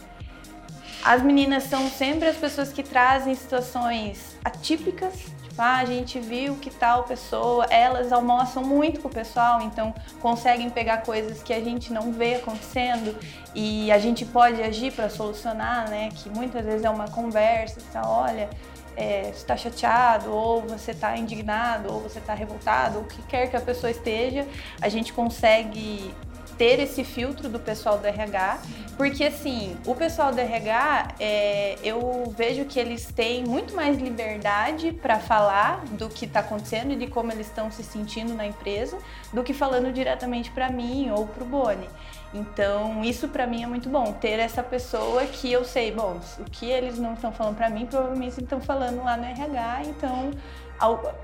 as 1.06 1.22
meninas 1.22 1.62
são 1.62 1.88
sempre 1.88 2.26
as 2.26 2.36
pessoas 2.36 2.72
que 2.72 2.82
trazem 2.82 3.32
situações 3.32 4.36
atípicas. 4.44 5.14
Tipo, 5.44 5.54
ah, 5.62 5.76
a 5.76 5.84
gente 5.84 6.18
viu 6.18 6.56
que 6.56 6.68
tal 6.68 7.04
pessoa, 7.04 7.64
elas 7.70 8.10
almoçam 8.12 8.64
muito 8.64 9.00
com 9.00 9.06
o 9.06 9.10
pessoal, 9.10 9.62
então 9.62 9.94
conseguem 10.20 10.68
pegar 10.68 10.98
coisas 10.98 11.44
que 11.44 11.52
a 11.52 11.60
gente 11.60 11.92
não 11.92 12.10
vê 12.10 12.34
acontecendo 12.34 13.16
e 13.54 13.92
a 13.92 14.00
gente 14.00 14.24
pode 14.24 14.60
agir 14.60 14.92
para 14.92 15.08
solucionar, 15.08 15.88
né? 15.88 16.08
Que 16.12 16.28
muitas 16.28 16.64
vezes 16.64 16.84
é 16.84 16.90
uma 16.90 17.06
conversa, 17.06 17.80
tá, 17.92 18.02
olha, 18.04 18.50
é, 18.96 19.26
você 19.26 19.30
está 19.30 19.56
chateado, 19.56 20.32
ou 20.32 20.62
você 20.62 20.90
está 20.90 21.16
indignado, 21.16 21.92
ou 21.92 22.00
você 22.00 22.18
está 22.18 22.34
revoltado, 22.34 22.98
o 22.98 23.04
que 23.04 23.22
quer 23.22 23.48
que 23.48 23.56
a 23.56 23.60
pessoa 23.60 23.92
esteja, 23.92 24.44
a 24.82 24.88
gente 24.88 25.12
consegue 25.12 26.12
ter 26.56 26.80
esse 26.80 27.04
filtro 27.04 27.48
do 27.48 27.58
pessoal 27.58 27.98
do 27.98 28.06
RH, 28.06 28.60
porque 28.96 29.24
assim, 29.24 29.76
o 29.86 29.94
pessoal 29.94 30.32
do 30.32 30.40
RH, 30.40 31.08
é, 31.20 31.76
eu 31.84 32.32
vejo 32.36 32.64
que 32.64 32.80
eles 32.80 33.06
têm 33.06 33.44
muito 33.44 33.74
mais 33.74 33.98
liberdade 33.98 34.92
para 34.92 35.18
falar 35.18 35.84
do 35.92 36.08
que 36.08 36.24
está 36.24 36.40
acontecendo 36.40 36.92
e 36.92 36.96
de 36.96 37.06
como 37.06 37.30
eles 37.30 37.46
estão 37.46 37.70
se 37.70 37.82
sentindo 37.82 38.32
na 38.34 38.46
empresa, 38.46 38.96
do 39.32 39.42
que 39.42 39.52
falando 39.52 39.92
diretamente 39.92 40.50
para 40.50 40.70
mim 40.70 41.10
ou 41.10 41.26
para 41.26 41.44
o 41.44 41.46
Boni. 41.46 41.88
Então, 42.32 43.04
isso 43.04 43.28
para 43.28 43.46
mim 43.46 43.62
é 43.62 43.66
muito 43.66 43.88
bom, 43.88 44.12
ter 44.12 44.38
essa 44.38 44.62
pessoa 44.62 45.24
que 45.26 45.50
eu 45.50 45.64
sei, 45.64 45.92
bom, 45.92 46.20
o 46.38 46.44
que 46.44 46.66
eles 46.66 46.98
não 46.98 47.14
estão 47.14 47.32
falando 47.32 47.56
para 47.56 47.70
mim, 47.70 47.86
provavelmente 47.86 48.42
estão 48.42 48.60
falando 48.60 49.02
lá 49.04 49.16
no 49.16 49.24
RH, 49.24 49.82
então 49.84 50.30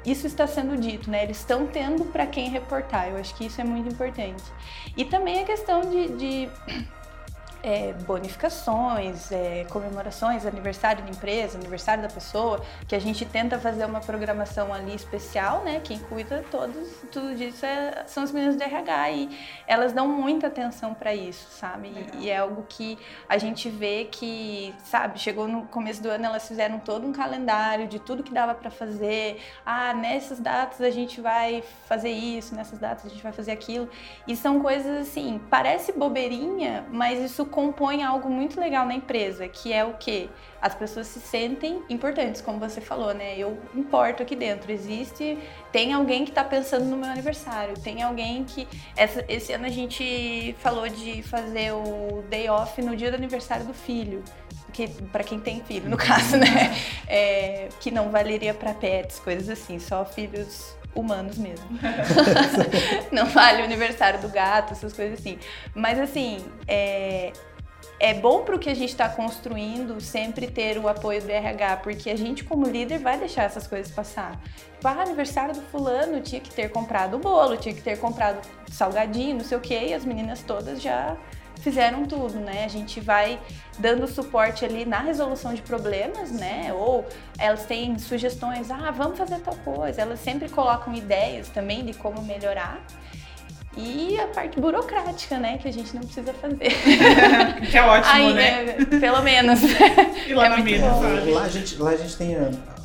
isso 0.05 0.27
está 0.27 0.47
sendo 0.47 0.77
dito, 0.77 1.11
né? 1.11 1.25
Eles 1.25 1.39
estão 1.39 1.67
tendo 1.67 2.05
para 2.07 2.27
quem 2.27 2.49
reportar. 2.49 3.09
Eu 3.09 3.17
acho 3.19 3.35
que 3.35 3.47
isso 3.47 3.61
é 3.61 3.65
muito 3.65 3.89
importante. 3.89 4.43
E 4.97 5.05
também 5.05 5.41
a 5.41 5.45
questão 5.45 5.83
de, 5.83 6.09
de 6.17 6.49
é, 7.63 7.93
bonificações, 7.93 9.31
é, 9.31 9.65
comemorações, 9.71 10.45
aniversário 10.45 11.05
de 11.05 11.13
empresa, 11.13 11.57
aniversário 11.57 12.03
da 12.03 12.09
pessoa, 12.09 12.61
que 12.89 12.95
a 12.95 12.99
gente 12.99 13.25
tenta 13.25 13.59
fazer 13.59 13.85
uma 13.85 14.01
programação 14.01 14.75
ali 14.75 14.95
especial, 14.95 15.63
né? 15.63 15.81
Quem 15.83 15.99
cuida 15.99 16.45
todos, 16.51 16.89
tudo 17.13 17.35
disso 17.37 17.65
é, 17.65 18.03
são 18.07 18.25
as 18.25 18.33
meninas 18.33 18.57
do 18.57 18.63
RH 18.63 19.11
e 19.13 19.39
elas 19.67 19.93
dão 19.93 20.09
muita 20.09 20.49
atenção 20.49 20.93
para 20.93 21.15
isso, 21.15 21.47
sabe? 21.51 21.89
E, 21.89 22.25
e, 22.25 22.31
é 22.31 22.39
algo 22.39 22.65
que 22.69 22.99
a 23.29 23.39
gente 23.39 23.69
vê 23.69 24.09
que, 24.11 24.75
sabe, 24.85 25.19
chegou 25.21 25.47
no 25.47 25.67
começo 25.67 26.03
do 26.03 26.09
ano, 26.09 26.27
elas 26.27 26.49
fizeram 26.49 26.81
todo 26.81 27.07
um 27.07 27.13
calendário 27.13 27.87
de 27.87 27.99
tudo 28.01 28.23
que 28.23 28.33
dava 28.33 28.55
para 28.55 28.71
fazer. 28.71 29.41
Ah, 29.65 29.95
nessas 29.95 30.41
datas 30.41 30.81
a 30.81 30.91
gente 30.91 31.21
vai 31.21 31.63
fazer 31.87 32.11
isso, 32.11 32.55
nessas 32.55 32.79
datas 32.79 33.07
a 33.07 33.09
gente 33.09 33.23
vai 33.23 33.33
fazer 33.33 33.53
aquilo. 33.53 33.89
E 34.27 34.35
são 34.35 34.61
coisas 34.61 35.09
assim, 35.09 35.41
parece 35.49 35.93
bobeirinha, 35.93 36.85
mas 36.91 37.21
isso 37.21 37.47
compõe 37.53 38.03
algo 38.03 38.29
muito 38.29 38.59
legal 38.59 38.85
na 38.85 38.95
empresa, 38.95 39.47
que 39.47 39.73
é 39.73 39.85
o 39.85 39.95
que 39.95 40.29
as 40.61 40.75
pessoas 40.75 41.07
se 41.07 41.21
sentem 41.21 41.83
importantes, 41.89 42.41
como 42.41 42.59
você 42.59 42.81
falou, 42.81 43.15
né? 43.15 43.39
Eu 43.39 43.59
importo 43.75 44.23
aqui 44.23 44.35
dentro. 44.35 44.73
Existe, 44.73 45.39
tem 45.71 45.93
alguém 45.93 46.25
que 46.25 46.31
está 46.31 46.43
pensando 46.43 46.87
no 46.87 46.97
meu 46.97 47.11
aniversário, 47.11 47.75
tem 47.79 48.03
alguém 48.03 48.43
que 48.43 48.67
essa, 48.97 49.25
esse 49.29 49.53
ano 49.53 49.67
a 49.67 49.69
gente 49.69 50.57
falou 50.59 50.89
de 50.89 51.23
fazer 51.23 51.73
o 51.73 52.25
day 52.29 52.49
off 52.49 52.81
no 52.83 52.97
dia 52.97 53.11
do 53.11 53.17
aniversário 53.17 53.65
do 53.65 53.75
filho, 53.75 54.25
que 54.73 54.89
para 54.89 55.23
quem 55.23 55.39
tem 55.39 55.63
filho, 55.63 55.89
no 55.89 55.97
caso, 55.97 56.37
né? 56.37 56.75
É, 57.07 57.69
que 57.79 57.91
não 57.91 58.11
valeria 58.11 58.55
para 58.55 58.73
pets, 58.73 59.21
coisas 59.21 59.49
assim, 59.49 59.79
só 59.79 60.05
filhos 60.05 60.75
humanos 60.95 61.39
mesmo. 61.39 61.67
não 63.13 63.27
vale 63.27 63.63
o 63.63 63.65
aniversário 63.65 64.21
do 64.21 64.29
gato, 64.29 64.73
essas 64.73 64.93
coisas 64.93 65.19
assim. 65.19 65.39
Mas 65.75 65.99
assim, 65.99 66.45
é, 66.67 67.33
é 68.03 68.15
bom 68.15 68.43
para 68.43 68.57
o 68.57 68.59
que 68.59 68.69
a 68.69 68.75
gente 68.75 68.91
está 68.91 69.09
construindo 69.09 70.01
sempre 70.01 70.49
ter 70.49 70.77
o 70.77 70.89
apoio 70.89 71.23
do 71.23 71.31
RH, 71.31 71.77
porque 71.79 72.11
a 72.11 72.17
gente, 72.17 72.43
como 72.43 72.67
líder, 72.67 72.99
vai 72.99 73.17
deixar 73.17 73.45
essas 73.45 73.67
coisas 73.67 73.93
passar. 73.93 74.41
Tipo, 74.75 74.89
ah, 74.89 75.03
aniversário 75.03 75.55
do 75.55 75.63
fulano, 75.63 76.21
tinha 76.21 76.41
que 76.41 76.51
ter 76.51 76.69
comprado 76.71 77.15
o 77.15 77.19
bolo, 77.21 77.57
tinha 77.57 77.73
que 77.73 77.81
ter 77.81 77.99
comprado 77.99 78.41
salgadinho, 78.69 79.37
não 79.37 79.45
sei 79.45 79.57
o 79.57 79.61
quê, 79.61 79.87
e 79.91 79.95
as 79.95 80.05
meninas 80.05 80.43
todas 80.43 80.83
já 80.83 81.17
fizeram 81.63 82.05
tudo, 82.05 82.39
né? 82.41 82.65
A 82.65 82.69
gente 82.69 83.01
vai 83.01 83.39
dando 83.79 84.07
suporte 84.07 84.65
ali 84.65 84.85
na 84.85 84.99
resolução 84.99 85.55
de 85.55 85.63
problemas, 85.63 86.31
né? 86.31 86.73
Ou 86.75 87.07
elas 87.39 87.65
têm 87.65 87.99
sugestões, 87.99 88.71
ah, 88.71 88.91
vamos 88.91 89.17
fazer 89.17 89.39
tal 89.39 89.57
coisa. 89.57 90.03
Elas 90.03 90.21
sempre 90.21 90.49
colocam 90.49 90.93
ideias 90.95 91.49
também 91.49 91.85
de 91.85 91.95
como 91.95 92.21
melhorar. 92.23 92.85
E 93.75 94.21
a 94.21 94.27
parte 94.27 94.61
burocrática, 94.61 95.39
né? 95.39 95.57
Que 95.57 95.69
a 95.69 95.73
gente 95.73 95.95
não 95.95 96.03
precisa 96.03 96.35
fazer. 96.35 96.59
que 97.71 97.79
é 97.79 97.83
ótimo, 97.83 98.13
Aí, 98.13 98.35
né? 98.35 98.77
É, 98.79 98.85
pelo 98.99 99.23
menos. 99.23 99.61
E 100.27 100.35
lá 100.35 100.47
é 100.47 100.49
na 100.49 100.57
vida, 100.57 100.87
lá 100.87 101.43
a, 101.43 101.49
gente, 101.49 101.77
lá 101.77 101.91
a 101.91 101.97
gente 101.97 102.17
tem 102.17 102.37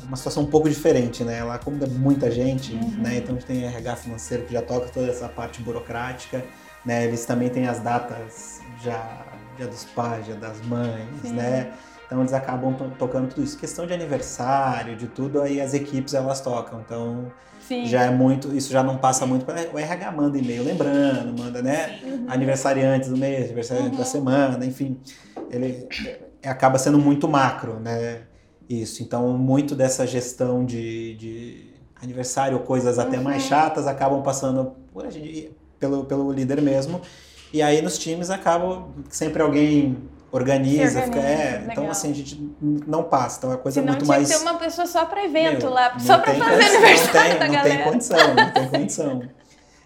uma 0.02 0.16
situação 0.16 0.42
um 0.42 0.46
pouco 0.46 0.68
diferente, 0.68 1.22
né? 1.24 1.42
Lá 1.44 1.58
como 1.58 1.82
é 1.82 1.86
muita 1.86 2.30
gente, 2.30 2.72
uhum. 2.72 3.02
né? 3.02 3.18
Então 3.18 3.36
a 3.36 3.38
gente 3.38 3.46
tem 3.46 3.64
RH 3.64 3.96
financeiro 3.96 4.44
que 4.44 4.52
já 4.52 4.62
toca 4.62 4.88
toda 4.88 5.08
essa 5.08 5.28
parte 5.28 5.62
burocrática, 5.62 6.44
né? 6.84 7.04
Eles 7.04 7.24
também 7.24 7.48
têm 7.48 7.68
as 7.68 7.80
datas 7.80 8.60
já 8.82 9.24
dia 9.56 9.66
dos 9.66 9.84
pais, 9.84 10.24
dia 10.24 10.36
das 10.36 10.60
mães, 10.62 11.08
Sim. 11.22 11.32
né? 11.32 11.72
Então 12.06 12.20
eles 12.20 12.32
acabam 12.32 12.74
tocando 12.98 13.28
tudo 13.28 13.44
isso. 13.44 13.58
Questão 13.58 13.86
de 13.86 13.92
aniversário, 13.92 14.96
de 14.96 15.06
tudo, 15.08 15.42
aí 15.42 15.60
as 15.60 15.74
equipes 15.74 16.14
elas 16.14 16.40
tocam. 16.40 16.80
Então 16.80 17.30
Sim. 17.60 17.84
já 17.84 18.04
é 18.04 18.10
muito, 18.10 18.54
isso 18.56 18.72
já 18.72 18.82
não 18.82 18.96
passa 18.96 19.26
muito 19.26 19.44
para 19.44 19.68
o 19.70 19.78
RH 19.78 20.10
manda 20.12 20.38
e-mail 20.38 20.64
lembrando, 20.64 21.38
manda, 21.38 21.60
né? 21.60 22.00
Uhum. 22.02 22.26
Aniversariantes 22.28 23.10
do 23.10 23.16
mês, 23.16 23.44
aniversariante 23.46 23.90
uhum. 23.90 23.98
da 23.98 24.04
semana, 24.06 24.64
enfim. 24.64 24.98
Ele 25.50 25.86
acaba 26.42 26.78
sendo 26.78 26.98
muito 26.98 27.28
macro, 27.28 27.78
né? 27.78 28.22
Isso. 28.68 29.02
Então 29.02 29.36
muito 29.36 29.74
dessa 29.74 30.06
gestão 30.06 30.64
de, 30.64 31.14
de 31.16 31.74
aniversário 32.00 32.58
coisas 32.60 32.96
uhum. 32.96 33.02
até 33.02 33.18
mais 33.18 33.42
chatas 33.42 33.86
acabam 33.86 34.22
passando 34.22 34.76
por 34.92 35.04
pelo, 35.78 36.04
pelo 36.06 36.32
líder 36.32 36.62
mesmo. 36.62 37.02
E 37.52 37.62
aí 37.62 37.80
nos 37.80 37.98
times 37.98 38.30
acaba 38.30 38.86
sempre 39.08 39.42
alguém 39.42 39.96
organiza, 40.30 41.00
organiza 41.00 41.02
fica, 41.02 41.18
é, 41.20 41.66
então 41.70 41.90
assim 41.90 42.10
a 42.10 42.14
gente 42.14 42.54
não 42.60 43.02
passa, 43.02 43.38
então 43.38 43.52
é 43.52 43.56
coisa 43.56 43.80
Senão 43.80 43.94
muito 43.94 44.04
tinha 44.04 44.16
mais. 44.16 44.28
Que 44.28 44.36
ter 44.36 44.42
uma 44.42 44.58
pessoa 44.58 44.86
só 44.86 45.06
para 45.06 45.24
evento 45.24 45.62
Meu, 45.62 45.70
lá, 45.70 45.98
só 45.98 46.18
para 46.18 46.34
fazer 46.34 46.64
aniversário 46.64 47.30
não 47.32 47.38
tem, 47.38 47.38
da 47.38 47.46
não 47.46 47.54
galera. 47.54 47.76
Tem 47.76 47.92
condição, 47.92 48.34
não 48.34 48.52
tem 48.52 48.68
condição, 48.68 49.22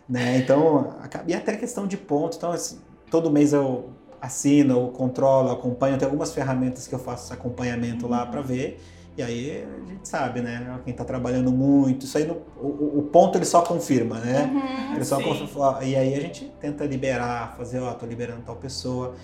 né? 0.08 0.38
Então 0.38 0.94
e 1.28 1.34
até 1.34 1.56
questão 1.56 1.86
de 1.86 1.96
ponto, 1.96 2.36
então 2.36 2.50
assim, 2.50 2.80
todo 3.10 3.30
mês 3.30 3.52
eu 3.52 3.90
assino, 4.20 4.78
eu 4.78 4.88
controlo, 4.88 5.50
acompanho, 5.50 5.98
tem 5.98 6.06
algumas 6.06 6.32
ferramentas 6.32 6.86
que 6.86 6.94
eu 6.94 6.98
faço 6.98 7.32
acompanhamento 7.32 8.04
uhum. 8.06 8.10
lá 8.10 8.26
para 8.26 8.40
ver. 8.40 8.80
E 9.16 9.22
aí 9.22 9.62
a 9.62 9.90
gente 9.90 10.08
sabe, 10.08 10.40
né? 10.40 10.80
Quem 10.84 10.92
está 10.92 11.04
trabalhando 11.04 11.52
muito, 11.52 12.06
isso 12.06 12.16
aí 12.16 12.24
no, 12.24 12.38
o, 12.56 13.00
o, 13.00 13.02
ponto 13.02 13.36
ele 13.36 13.44
só 13.44 13.60
confirma, 13.60 14.18
né? 14.18 14.44
Uhum, 14.44 14.94
ele 14.96 15.04
só 15.04 15.22
confirma, 15.22 15.84
e 15.84 15.94
aí 15.94 16.14
a 16.14 16.20
gente 16.20 16.50
tenta 16.58 16.86
liberar, 16.86 17.54
fazer, 17.56 17.80
ó, 17.80 17.92
tô 17.92 18.06
liberando 18.06 18.40
tal 18.40 18.56
pessoa. 18.56 19.14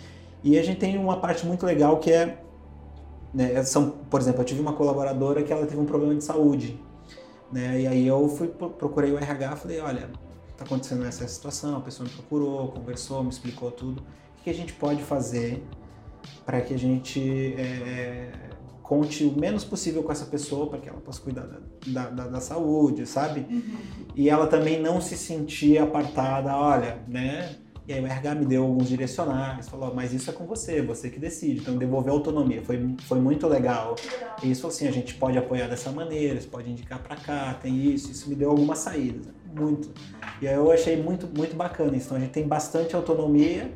E 0.45 0.59
a 0.59 0.63
gente 0.63 0.79
tem 0.79 0.99
uma 0.99 1.19
parte 1.19 1.47
muito 1.47 1.65
legal 1.65 1.99
que 1.99 2.13
é, 2.13 2.39
né, 3.33 3.63
são, 3.65 3.91
por 4.11 4.21
exemplo, 4.21 4.43
eu 4.43 4.45
tive 4.45 4.61
uma 4.61 4.75
colaboradora 4.75 5.43
que 5.43 5.53
ela 5.53 5.67
teve 5.67 5.81
um 5.81 5.87
problema 5.87 6.15
de 6.15 6.23
saúde, 6.23 6.79
né? 7.51 7.81
E 7.81 7.87
aí 7.87 8.07
eu 8.07 8.29
fui 8.29 8.49
procurei 8.49 9.11
o 9.11 9.17
RH, 9.17 9.57
falei, 9.57 9.81
olha, 9.81 10.11
tá 10.55 10.65
acontecendo 10.65 11.07
essa 11.07 11.27
situação, 11.27 11.79
a 11.79 11.81
pessoa 11.81 12.07
me 12.07 12.15
procurou, 12.15 12.69
conversou, 12.69 13.23
me 13.23 13.31
explicou 13.31 13.71
tudo. 13.71 14.03
O 14.39 14.43
que 14.45 14.51
a 14.51 14.55
gente 14.55 14.75
pode 14.75 15.03
fazer 15.03 15.65
para 16.45 16.61
que 16.61 16.75
a 16.75 16.79
gente 16.79 17.55
é, 17.57 18.31
conte 18.89 19.23
o 19.23 19.39
menos 19.39 19.65
possível 19.65 20.03
com 20.03 20.11
essa 20.11 20.25
pessoa 20.25 20.67
para 20.67 20.79
que 20.79 20.89
ela 20.89 20.99
possa 20.99 21.21
cuidar 21.21 21.47
da, 21.87 22.09
da, 22.09 22.27
da 22.27 22.41
saúde, 22.41 23.07
sabe? 23.07 23.45
Uhum. 23.51 23.77
E 24.17 24.31
ela 24.31 24.47
também 24.47 24.81
não 24.81 24.99
se 24.99 25.15
sentir 25.15 25.77
apartada, 25.77 26.57
olha, 26.57 26.99
né? 27.07 27.55
E 27.87 27.93
aí 27.93 28.03
o 28.03 28.07
RH 28.07 28.35
me 28.37 28.47
deu 28.47 28.63
alguns 28.65 28.89
direcionais, 28.89 29.69
falou, 29.69 29.95
mas 29.95 30.15
isso 30.15 30.31
é 30.31 30.33
com 30.33 30.47
você, 30.47 30.81
você 30.81 31.11
que 31.11 31.19
decide. 31.19 31.61
Então 31.61 31.77
devolver 31.77 32.11
autonomia, 32.11 32.63
foi, 32.63 32.95
foi 33.01 33.21
muito 33.21 33.47
legal. 33.47 33.95
legal. 34.11 34.37
E 34.43 34.51
isso 34.51 34.67
assim, 34.67 34.89
a 34.89 34.91
gente 34.91 35.15
pode 35.17 35.37
apoiar 35.37 35.69
dessa 35.69 35.93
maneira, 35.93 36.41
você 36.41 36.49
pode 36.49 36.71
indicar 36.71 37.03
para 37.03 37.17
cá, 37.17 37.59
tem 37.61 37.93
isso, 37.93 38.11
isso 38.11 38.27
me 38.27 38.35
deu 38.35 38.49
algumas 38.49 38.79
saídas, 38.79 39.27
muito. 39.55 39.91
E 40.41 40.49
aí 40.49 40.55
eu 40.55 40.73
achei 40.73 40.97
muito, 40.97 41.27
muito 41.27 41.55
bacana 41.55 41.95
isso. 41.95 42.07
Então 42.07 42.17
a 42.17 42.21
gente 42.21 42.33
tem 42.33 42.49
bastante 42.49 42.97
autonomia, 42.97 43.71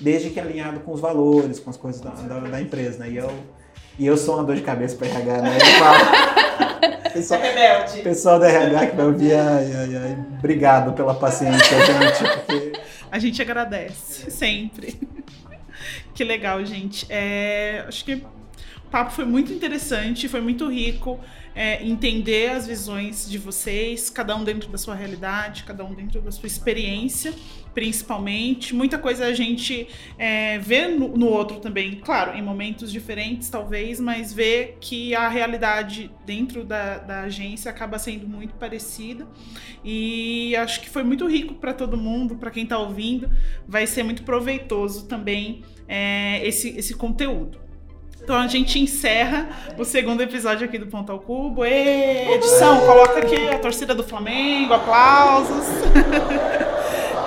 desde 0.00 0.30
que 0.30 0.40
alinhado 0.40 0.80
com 0.80 0.92
os 0.92 1.00
valores, 1.00 1.60
com 1.60 1.70
as 1.70 1.76
coisas 1.76 2.00
da, 2.00 2.10
da, 2.10 2.40
da 2.40 2.60
empresa, 2.60 2.98
né? 2.98 3.10
E 3.10 3.16
eu 3.16 3.30
e 3.98 4.06
eu 4.06 4.16
sou 4.16 4.34
uma 4.34 4.44
dor 4.44 4.56
de 4.56 4.62
cabeça 4.62 4.96
para 4.96 5.08
RH, 5.08 5.42
né? 5.42 5.58
pessoal, 7.12 7.40
é 7.42 8.02
pessoal 8.02 8.38
da 8.38 8.48
RH 8.48 8.86
que 8.86 8.96
vai 8.96 9.06
ouvir, 9.06 9.34
ai, 9.34 9.72
ai, 9.74 9.96
ai, 9.96 10.18
obrigado 10.38 10.92
pela 10.92 11.14
paciência, 11.14 11.78
gente. 11.84 12.36
Porque... 12.46 12.72
A 13.10 13.18
gente 13.18 13.40
agradece, 13.40 14.30
sempre. 14.30 14.98
Que 16.14 16.24
legal, 16.24 16.64
gente. 16.64 17.04
É, 17.10 17.84
acho 17.86 18.02
que 18.02 18.24
o 18.86 18.90
papo 18.90 19.10
foi 19.12 19.24
muito 19.24 19.52
interessante, 19.52 20.28
foi 20.28 20.40
muito 20.40 20.68
rico. 20.68 21.20
É, 21.54 21.82
entender 21.82 22.50
as 22.50 22.66
visões 22.66 23.28
de 23.28 23.38
vocês, 23.38 24.10
cada 24.10 24.36
um 24.36 24.44
dentro 24.44 24.68
da 24.68 24.76
sua 24.76 24.94
realidade, 24.94 25.64
cada 25.64 25.82
um 25.86 25.94
dentro 25.94 26.20
da 26.20 26.30
sua 26.30 26.46
experiência 26.46 27.32
principalmente. 27.76 28.74
Muita 28.74 28.96
coisa 28.96 29.26
a 29.26 29.34
gente 29.34 29.86
é, 30.16 30.58
vê 30.58 30.88
no, 30.88 31.14
no, 31.14 31.26
outro 31.26 31.60
também, 31.60 31.96
claro, 31.96 32.34
em 32.34 32.40
momentos 32.40 32.90
diferentes 32.90 33.50
talvez, 33.50 34.00
mas 34.00 34.32
vê 34.32 34.76
que 34.80 35.14
a 35.14 35.28
realidade 35.28 36.10
dentro 36.24 36.64
da, 36.64 36.96
da 36.96 37.20
agência 37.24 37.70
acaba 37.70 37.98
sendo 37.98 38.26
muito 38.26 38.54
parecida. 38.54 39.28
E 39.84 40.56
acho 40.56 40.80
que 40.80 40.88
foi 40.88 41.04
muito 41.04 41.28
rico 41.28 41.56
para 41.56 41.74
todo 41.74 41.98
mundo, 41.98 42.36
para 42.36 42.50
quem 42.50 42.62
está 42.62 42.78
ouvindo, 42.78 43.30
vai 43.68 43.86
ser 43.86 44.02
muito 44.02 44.22
proveitoso 44.22 45.06
também 45.06 45.62
é, 45.86 46.40
esse, 46.46 46.70
esse 46.78 46.94
conteúdo. 46.94 47.65
Então 48.26 48.38
a 48.38 48.48
gente 48.48 48.80
encerra 48.80 49.48
o 49.78 49.84
segundo 49.84 50.20
episódio 50.20 50.66
aqui 50.66 50.78
do 50.78 50.88
Ponto 50.88 51.12
ao 51.12 51.20
Cubo. 51.20 51.64
E 51.64 52.34
edição, 52.34 52.84
coloca 52.84 53.20
aqui 53.20 53.36
a 53.46 53.56
torcida 53.60 53.94
do 53.94 54.02
Flamengo, 54.02 54.74
aplausos. 54.74 55.64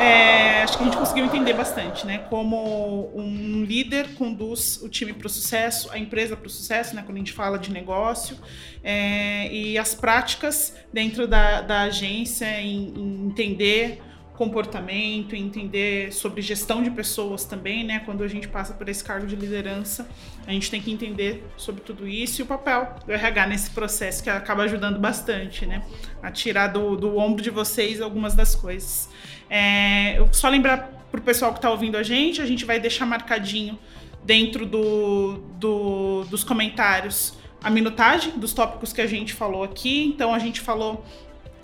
É, 0.02 0.64
acho 0.64 0.78
que 0.78 0.84
a 0.84 0.86
gente 0.86 0.95
conseguiu 0.97 1.26
entender 1.26 1.52
bastante, 1.52 2.08
né? 2.08 2.20
Como 2.30 3.12
um 3.14 3.66
líder 3.66 4.08
conduz 4.16 4.82
o 4.82 4.88
time 4.88 5.12
para 5.12 5.28
o 5.28 5.30
sucesso, 5.30 5.89
a 5.91 6.00
empresa 6.00 6.38
para 6.38 6.47
o 6.47 6.50
sucesso, 6.50 6.95
né? 6.95 7.04
Quando 7.06 7.18
a 7.18 7.20
gente 7.20 7.34
fala 7.34 7.60
de 7.60 7.70
negócio, 7.70 8.38
é, 8.82 9.52
e 9.52 9.78
as 9.78 9.93
práticas 9.93 10.74
dentro 10.93 11.28
da, 11.28 11.60
da 11.60 11.82
agência 11.82 12.62
em, 12.62 12.93
em 12.95 13.28
entender 13.28 14.02
comportamento, 14.39 15.35
entender 15.35 16.13
sobre 16.13 16.41
gestão 16.41 16.81
de 16.81 16.89
pessoas 16.89 17.43
também, 17.43 17.83
né? 17.83 18.01
Quando 18.05 18.23
a 18.23 18.27
gente 18.29 18.47
passa 18.47 18.73
por 18.73 18.87
esse 18.87 19.03
cargo 19.03 19.27
de 19.27 19.35
liderança, 19.35 20.09
a 20.47 20.51
gente 20.53 20.71
tem 20.71 20.81
que 20.81 20.89
entender 20.89 21.45
sobre 21.57 21.81
tudo 21.81 22.07
isso 22.07 22.39
e 22.39 22.43
o 22.43 22.45
papel 22.45 22.95
do 23.05 23.11
RH 23.11 23.47
nesse 23.47 23.69
processo 23.71 24.23
que 24.23 24.29
acaba 24.29 24.63
ajudando 24.63 24.97
bastante, 24.97 25.65
né? 25.65 25.83
A 26.23 26.31
tirar 26.31 26.67
do, 26.67 26.95
do 26.95 27.17
ombro 27.17 27.43
de 27.43 27.49
vocês 27.49 27.99
algumas 27.99 28.33
das 28.33 28.55
coisas. 28.55 29.09
É, 29.49 30.17
eu 30.17 30.32
só 30.32 30.47
lembrar 30.47 30.89
para 31.11 31.20
o 31.20 31.21
pessoal 31.21 31.51
que 31.51 31.57
está 31.57 31.70
ouvindo 31.70 31.97
a 31.97 32.03
gente, 32.03 32.41
a 32.41 32.45
gente 32.45 32.63
vai 32.63 32.79
deixar 32.79 33.05
marcadinho 33.05 33.78
dentro 34.24 34.66
do, 34.66 35.39
do, 35.59 36.24
dos 36.29 36.45
comentários 36.45 37.37
a 37.61 37.70
minutagem 37.70 38.39
dos 38.39 38.53
tópicos 38.53 38.93
que 38.93 39.01
a 39.01 39.07
gente 39.07 39.33
falou 39.33 39.63
aqui. 39.63 40.05
Então 40.05 40.33
a 40.33 40.39
gente 40.39 40.61
falou 40.61 41.03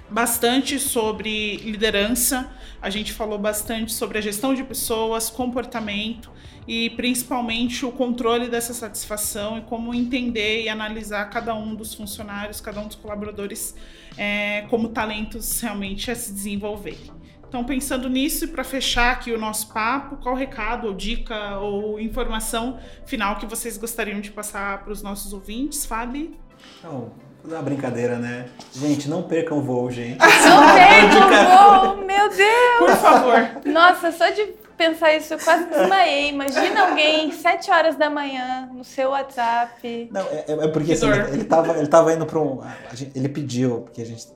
bastante 0.10 0.80
sobre 0.80 1.58
liderança, 1.58 2.52
a 2.82 2.90
gente 2.90 3.12
falou 3.12 3.38
bastante 3.38 3.94
sobre 3.94 4.18
a 4.18 4.22
gestão 4.22 4.54
de 4.54 4.64
pessoas, 4.64 5.30
comportamento 5.30 6.32
e 6.68 6.90
principalmente 6.92 7.86
o 7.86 7.92
controle 7.92 8.48
dessa 8.48 8.74
satisfação 8.74 9.58
e 9.58 9.62
como 9.62 9.94
entender 9.94 10.64
e 10.64 10.70
analisar 10.70 11.30
cada 11.30 11.54
um 11.56 11.76
dos 11.76 11.94
funcionários, 11.94 12.62
cada 12.62 12.80
um 12.82 12.88
dos 12.88 12.96
colaboradores 12.96 13.76
é, 14.18 14.62
como 14.70 14.90
talentos 14.90 15.60
realmente 15.62 16.10
a 16.10 16.16
se 16.16 16.32
desenvolver. 16.32 16.98
Então, 17.48 17.64
pensando 17.64 18.10
nisso 18.10 18.46
e 18.46 18.48
para 18.48 18.64
fechar 18.64 19.14
aqui 19.14 19.32
o 19.32 19.38
nosso 19.38 19.72
papo, 19.72 20.18
qual 20.18 20.36
recado, 20.36 20.88
ou 20.88 20.94
dica, 20.94 21.58
ou 21.60 22.00
informação 22.00 22.80
final 23.06 23.38
que 23.38 23.46
vocês 23.46 23.78
gostariam 23.78 24.20
de 24.20 24.32
passar 24.32 24.84
para 24.84 24.92
os 24.92 25.02
nossos 25.02 25.32
ouvintes, 25.32 25.86
Fábio? 25.86 26.36
Então, 26.80 27.14
uma 27.48 27.62
brincadeira, 27.62 28.18
né? 28.18 28.48
Gente, 28.74 29.10
não 29.10 29.24
percam 29.24 29.58
o 29.58 29.62
voo, 29.62 29.92
gente. 29.92 30.18
Não 30.20 30.28
percam 30.74 31.28
o 31.28 31.96
voo, 31.96 32.06
meu 32.06 32.30
Deus! 32.30 32.78
Por 32.80 32.96
favor. 32.96 33.62
Nossa, 33.66 34.12
só 34.12 34.30
de 34.30 34.54
pensar 34.78 35.14
isso, 35.16 35.34
eu 35.34 35.40
quase 35.40 35.66
desmaiei. 35.66 36.30
Imagina 36.30 36.90
alguém, 36.90 37.32
sete 37.32 37.72
horas 37.72 37.96
da 37.96 38.10
manhã, 38.10 38.70
no 38.74 38.84
seu 38.84 39.10
WhatsApp. 39.10 40.10
Não, 40.12 40.22
é, 40.22 40.46
é 40.48 40.68
porque 40.68 40.94
assim, 40.94 41.10
ele, 41.10 41.46
tava, 41.46 41.78
ele 41.78 41.88
tava 41.88 42.14
indo 42.14 42.26
para 42.26 42.40
um. 42.40 42.62
Gente, 42.94 43.18
ele 43.18 43.30
pediu, 43.30 43.82
porque 43.82 44.02
a 44.02 44.06
gente 44.06 44.28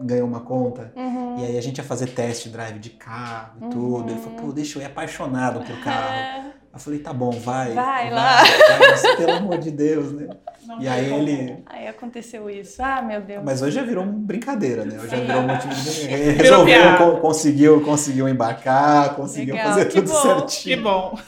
ganhou 0.00 0.26
uma 0.26 0.40
conta, 0.40 0.92
uhum. 0.96 1.38
e 1.38 1.46
aí 1.46 1.58
a 1.58 1.62
gente 1.62 1.78
ia 1.78 1.84
fazer 1.84 2.08
test 2.08 2.48
drive 2.48 2.78
de 2.78 2.90
carro 2.90 3.52
e 3.60 3.64
uhum. 3.64 3.70
tudo. 3.70 4.10
Ele 4.10 4.20
falou, 4.20 4.38
pô, 4.38 4.52
deixa 4.52 4.78
eu 4.78 4.82
ir 4.82 4.86
apaixonado 4.86 5.60
por 5.60 5.78
carro. 5.82 6.14
É. 6.14 6.52
Eu 6.72 6.78
falei, 6.78 7.00
tá 7.00 7.12
bom, 7.12 7.30
vai. 7.30 7.74
Vai, 7.74 8.08
vai 8.08 8.10
lá. 8.10 8.36
Vai, 8.36 8.90
mas, 8.90 9.16
pelo 9.16 9.32
amor 9.32 9.58
de 9.58 9.70
Deus, 9.70 10.12
né? 10.12 10.28
Não 10.66 10.80
e 10.80 10.88
aí 10.88 11.12
ele. 11.12 11.62
Aí 11.66 11.88
aconteceu 11.88 12.48
isso. 12.48 12.82
Ah, 12.82 13.02
meu 13.02 13.20
Deus. 13.20 13.42
Mas 13.44 13.62
hoje 13.62 13.76
já 13.76 13.82
virou 13.82 14.04
uma 14.04 14.12
brincadeira, 14.12 14.84
né? 14.84 14.98
Hoje 14.98 15.08
já 15.08 15.16
virou 15.16 15.42
um 15.42 15.46
motivo 15.46 15.74
de. 15.74 16.06
Resolveu, 16.42 17.16
conseguiu, 17.20 17.80
conseguiu 17.82 18.28
embarcar, 18.28 19.14
conseguiu 19.16 19.54
Legal, 19.54 19.72
fazer 19.72 19.86
tudo 19.86 20.10
bom. 20.10 20.22
certinho. 20.22 20.76
Que 20.76 20.82
bom. 20.82 21.18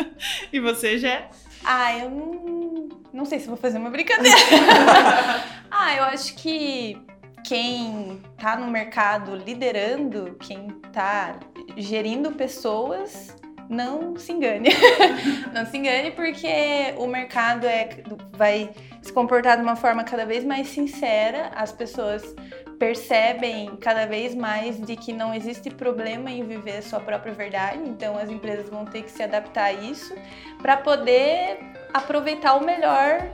e 0.52 0.60
você, 0.60 0.98
já? 0.98 1.28
Ah, 1.64 1.98
eu 1.98 2.10
não, 2.10 2.88
não 3.12 3.24
sei 3.24 3.40
se 3.40 3.48
vou 3.48 3.56
fazer 3.56 3.78
uma 3.78 3.90
brincadeira. 3.90 4.36
ah, 5.70 5.96
eu 5.96 6.04
acho 6.04 6.34
que 6.36 7.00
quem 7.44 8.20
tá 8.38 8.56
no 8.56 8.70
mercado 8.70 9.34
liderando, 9.34 10.36
quem 10.40 10.68
tá 10.92 11.38
gerindo 11.76 12.32
pessoas, 12.32 13.34
não 13.68 14.16
se 14.16 14.32
engane. 14.32 14.68
não 15.52 15.66
se 15.66 15.76
engane 15.76 16.10
porque 16.10 16.94
o 16.96 17.06
mercado 17.06 17.66
é, 17.66 17.88
vai 18.32 18.70
se 19.02 19.12
comportar 19.12 19.56
de 19.56 19.62
uma 19.62 19.76
forma 19.76 20.04
cada 20.04 20.24
vez 20.24 20.44
mais 20.44 20.68
sincera, 20.68 21.50
as 21.54 21.72
pessoas 21.72 22.34
percebem 22.78 23.76
cada 23.76 24.06
vez 24.06 24.34
mais 24.34 24.80
de 24.80 24.96
que 24.96 25.12
não 25.12 25.32
existe 25.32 25.70
problema 25.70 26.30
em 26.30 26.44
viver 26.44 26.78
a 26.78 26.82
sua 26.82 27.00
própria 27.00 27.32
verdade, 27.32 27.78
então 27.86 28.18
as 28.18 28.28
empresas 28.28 28.68
vão 28.68 28.84
ter 28.84 29.02
que 29.02 29.10
se 29.10 29.22
adaptar 29.22 29.66
a 29.66 29.72
isso 29.72 30.14
para 30.60 30.76
poder 30.76 31.58
aproveitar 31.94 32.54
o 32.54 32.64
melhor 32.64 33.30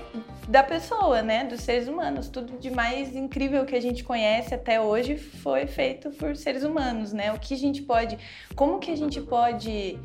da 0.46 0.62
pessoa, 0.62 1.22
né, 1.22 1.44
dos 1.44 1.62
seres 1.62 1.88
humanos. 1.88 2.28
Tudo 2.28 2.58
de 2.58 2.70
mais 2.70 3.16
incrível 3.16 3.64
que 3.64 3.74
a 3.74 3.80
gente 3.80 4.04
conhece 4.04 4.54
até 4.54 4.78
hoje 4.78 5.16
foi 5.16 5.66
feito 5.66 6.10
por 6.10 6.36
seres 6.36 6.62
humanos, 6.62 7.12
né? 7.12 7.32
O 7.32 7.38
que 7.38 7.54
a 7.54 7.56
gente 7.56 7.80
pode, 7.82 8.18
como 8.54 8.78
que 8.78 8.90
a 8.90 8.96
gente 8.96 9.20
pode 9.20 9.98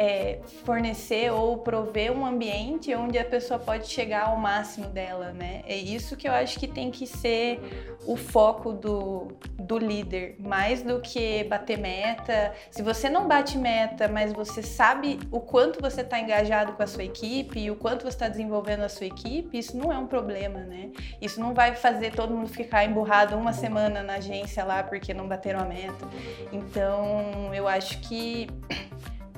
é, 0.00 0.38
fornecer 0.64 1.30
ou 1.30 1.58
prover 1.58 2.10
um 2.10 2.24
ambiente 2.24 2.94
onde 2.94 3.18
a 3.18 3.24
pessoa 3.24 3.60
pode 3.60 3.86
chegar 3.86 4.28
ao 4.28 4.36
máximo 4.38 4.86
dela, 4.86 5.30
né? 5.30 5.62
É 5.66 5.76
isso 5.76 6.16
que 6.16 6.26
eu 6.26 6.32
acho 6.32 6.58
que 6.58 6.66
tem 6.66 6.90
que 6.90 7.06
ser 7.06 7.60
o 8.06 8.16
foco 8.16 8.72
do, 8.72 9.28
do 9.58 9.76
líder, 9.76 10.36
mais 10.38 10.82
do 10.82 11.02
que 11.02 11.44
bater 11.44 11.76
meta. 11.76 12.54
Se 12.70 12.80
você 12.82 13.10
não 13.10 13.28
bate 13.28 13.58
meta, 13.58 14.08
mas 14.08 14.32
você 14.32 14.62
sabe 14.62 15.18
o 15.30 15.38
quanto 15.38 15.82
você 15.82 16.00
está 16.00 16.18
engajado 16.18 16.72
com 16.72 16.82
a 16.82 16.86
sua 16.86 17.04
equipe 17.04 17.60
e 17.60 17.70
o 17.70 17.76
quanto 17.76 18.04
você 18.04 18.08
está 18.16 18.28
desenvolvendo 18.28 18.84
a 18.84 18.88
sua 18.88 19.04
equipe, 19.04 19.58
isso 19.58 19.76
não 19.76 19.92
é 19.92 19.98
um 19.98 20.06
problema, 20.06 20.60
né? 20.60 20.92
Isso 21.20 21.38
não 21.38 21.52
vai 21.52 21.74
fazer 21.74 22.12
todo 22.12 22.34
mundo 22.34 22.48
ficar 22.48 22.86
emburrado 22.86 23.36
uma 23.36 23.52
semana 23.52 24.02
na 24.02 24.14
agência 24.14 24.64
lá 24.64 24.82
porque 24.82 25.12
não 25.12 25.28
bateram 25.28 25.60
a 25.60 25.64
meta. 25.66 26.08
Então, 26.50 27.52
eu 27.52 27.68
acho 27.68 28.00
que 28.00 28.48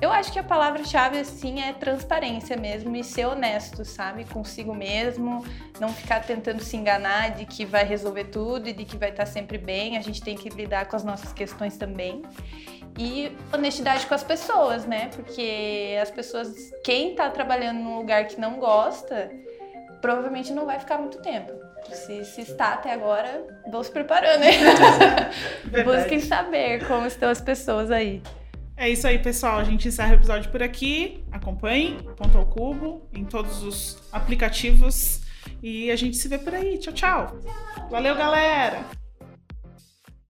eu 0.03 0.11
acho 0.11 0.33
que 0.33 0.39
a 0.39 0.43
palavra-chave, 0.43 1.17
assim, 1.17 1.61
é 1.61 1.71
transparência 1.71 2.57
mesmo 2.57 2.93
e 2.93 3.05
ser 3.05 3.25
honesto, 3.25 3.85
sabe? 3.85 4.25
Consigo 4.25 4.75
mesmo, 4.75 5.45
não 5.79 5.87
ficar 5.87 6.19
tentando 6.19 6.61
se 6.61 6.75
enganar 6.75 7.31
de 7.31 7.45
que 7.45 7.63
vai 7.63 7.85
resolver 7.85 8.25
tudo 8.25 8.67
e 8.67 8.73
de 8.73 8.83
que 8.83 8.97
vai 8.97 9.11
estar 9.11 9.25
sempre 9.25 9.57
bem. 9.57 9.95
A 9.95 10.01
gente 10.01 10.21
tem 10.21 10.35
que 10.35 10.49
lidar 10.49 10.87
com 10.87 10.97
as 10.97 11.05
nossas 11.05 11.31
questões 11.31 11.77
também. 11.77 12.21
E 12.99 13.31
honestidade 13.53 14.05
com 14.05 14.13
as 14.13 14.25
pessoas, 14.25 14.85
né? 14.85 15.09
Porque 15.15 15.97
as 16.01 16.11
pessoas, 16.11 16.53
quem 16.83 17.15
tá 17.15 17.29
trabalhando 17.29 17.79
num 17.79 17.95
lugar 17.95 18.27
que 18.27 18.37
não 18.37 18.59
gosta, 18.59 19.31
provavelmente 20.01 20.51
não 20.51 20.65
vai 20.65 20.79
ficar 20.81 20.97
muito 20.97 21.19
tempo. 21.19 21.53
Se, 21.93 22.25
se, 22.25 22.41
está 22.41 22.73
até 22.73 22.91
agora, 22.91 23.47
vão 23.71 23.81
se 23.81 23.89
preparando, 23.89 24.41
né? 24.41 24.51
Busquem 25.85 26.19
saber 26.19 26.85
como 26.87 27.07
estão 27.07 27.29
as 27.29 27.39
pessoas 27.39 27.89
aí. 27.89 28.21
É 28.75 28.89
isso 28.89 29.07
aí, 29.07 29.19
pessoal. 29.19 29.59
A 29.59 29.63
gente 29.63 29.87
encerra 29.87 30.11
o 30.11 30.15
episódio 30.15 30.51
por 30.51 30.63
aqui. 30.63 31.23
Acompanhe 31.31 31.97
Ponto 32.15 32.37
ao 32.37 32.45
Cubo 32.45 33.07
em 33.13 33.23
todos 33.23 33.63
os 33.63 34.03
aplicativos. 34.11 35.21
E 35.61 35.91
a 35.91 35.95
gente 35.95 36.17
se 36.17 36.27
vê 36.27 36.37
por 36.37 36.53
aí. 36.53 36.77
Tchau, 36.77 36.93
tchau. 36.93 37.39
Valeu, 37.89 38.15
galera! 38.15 39.02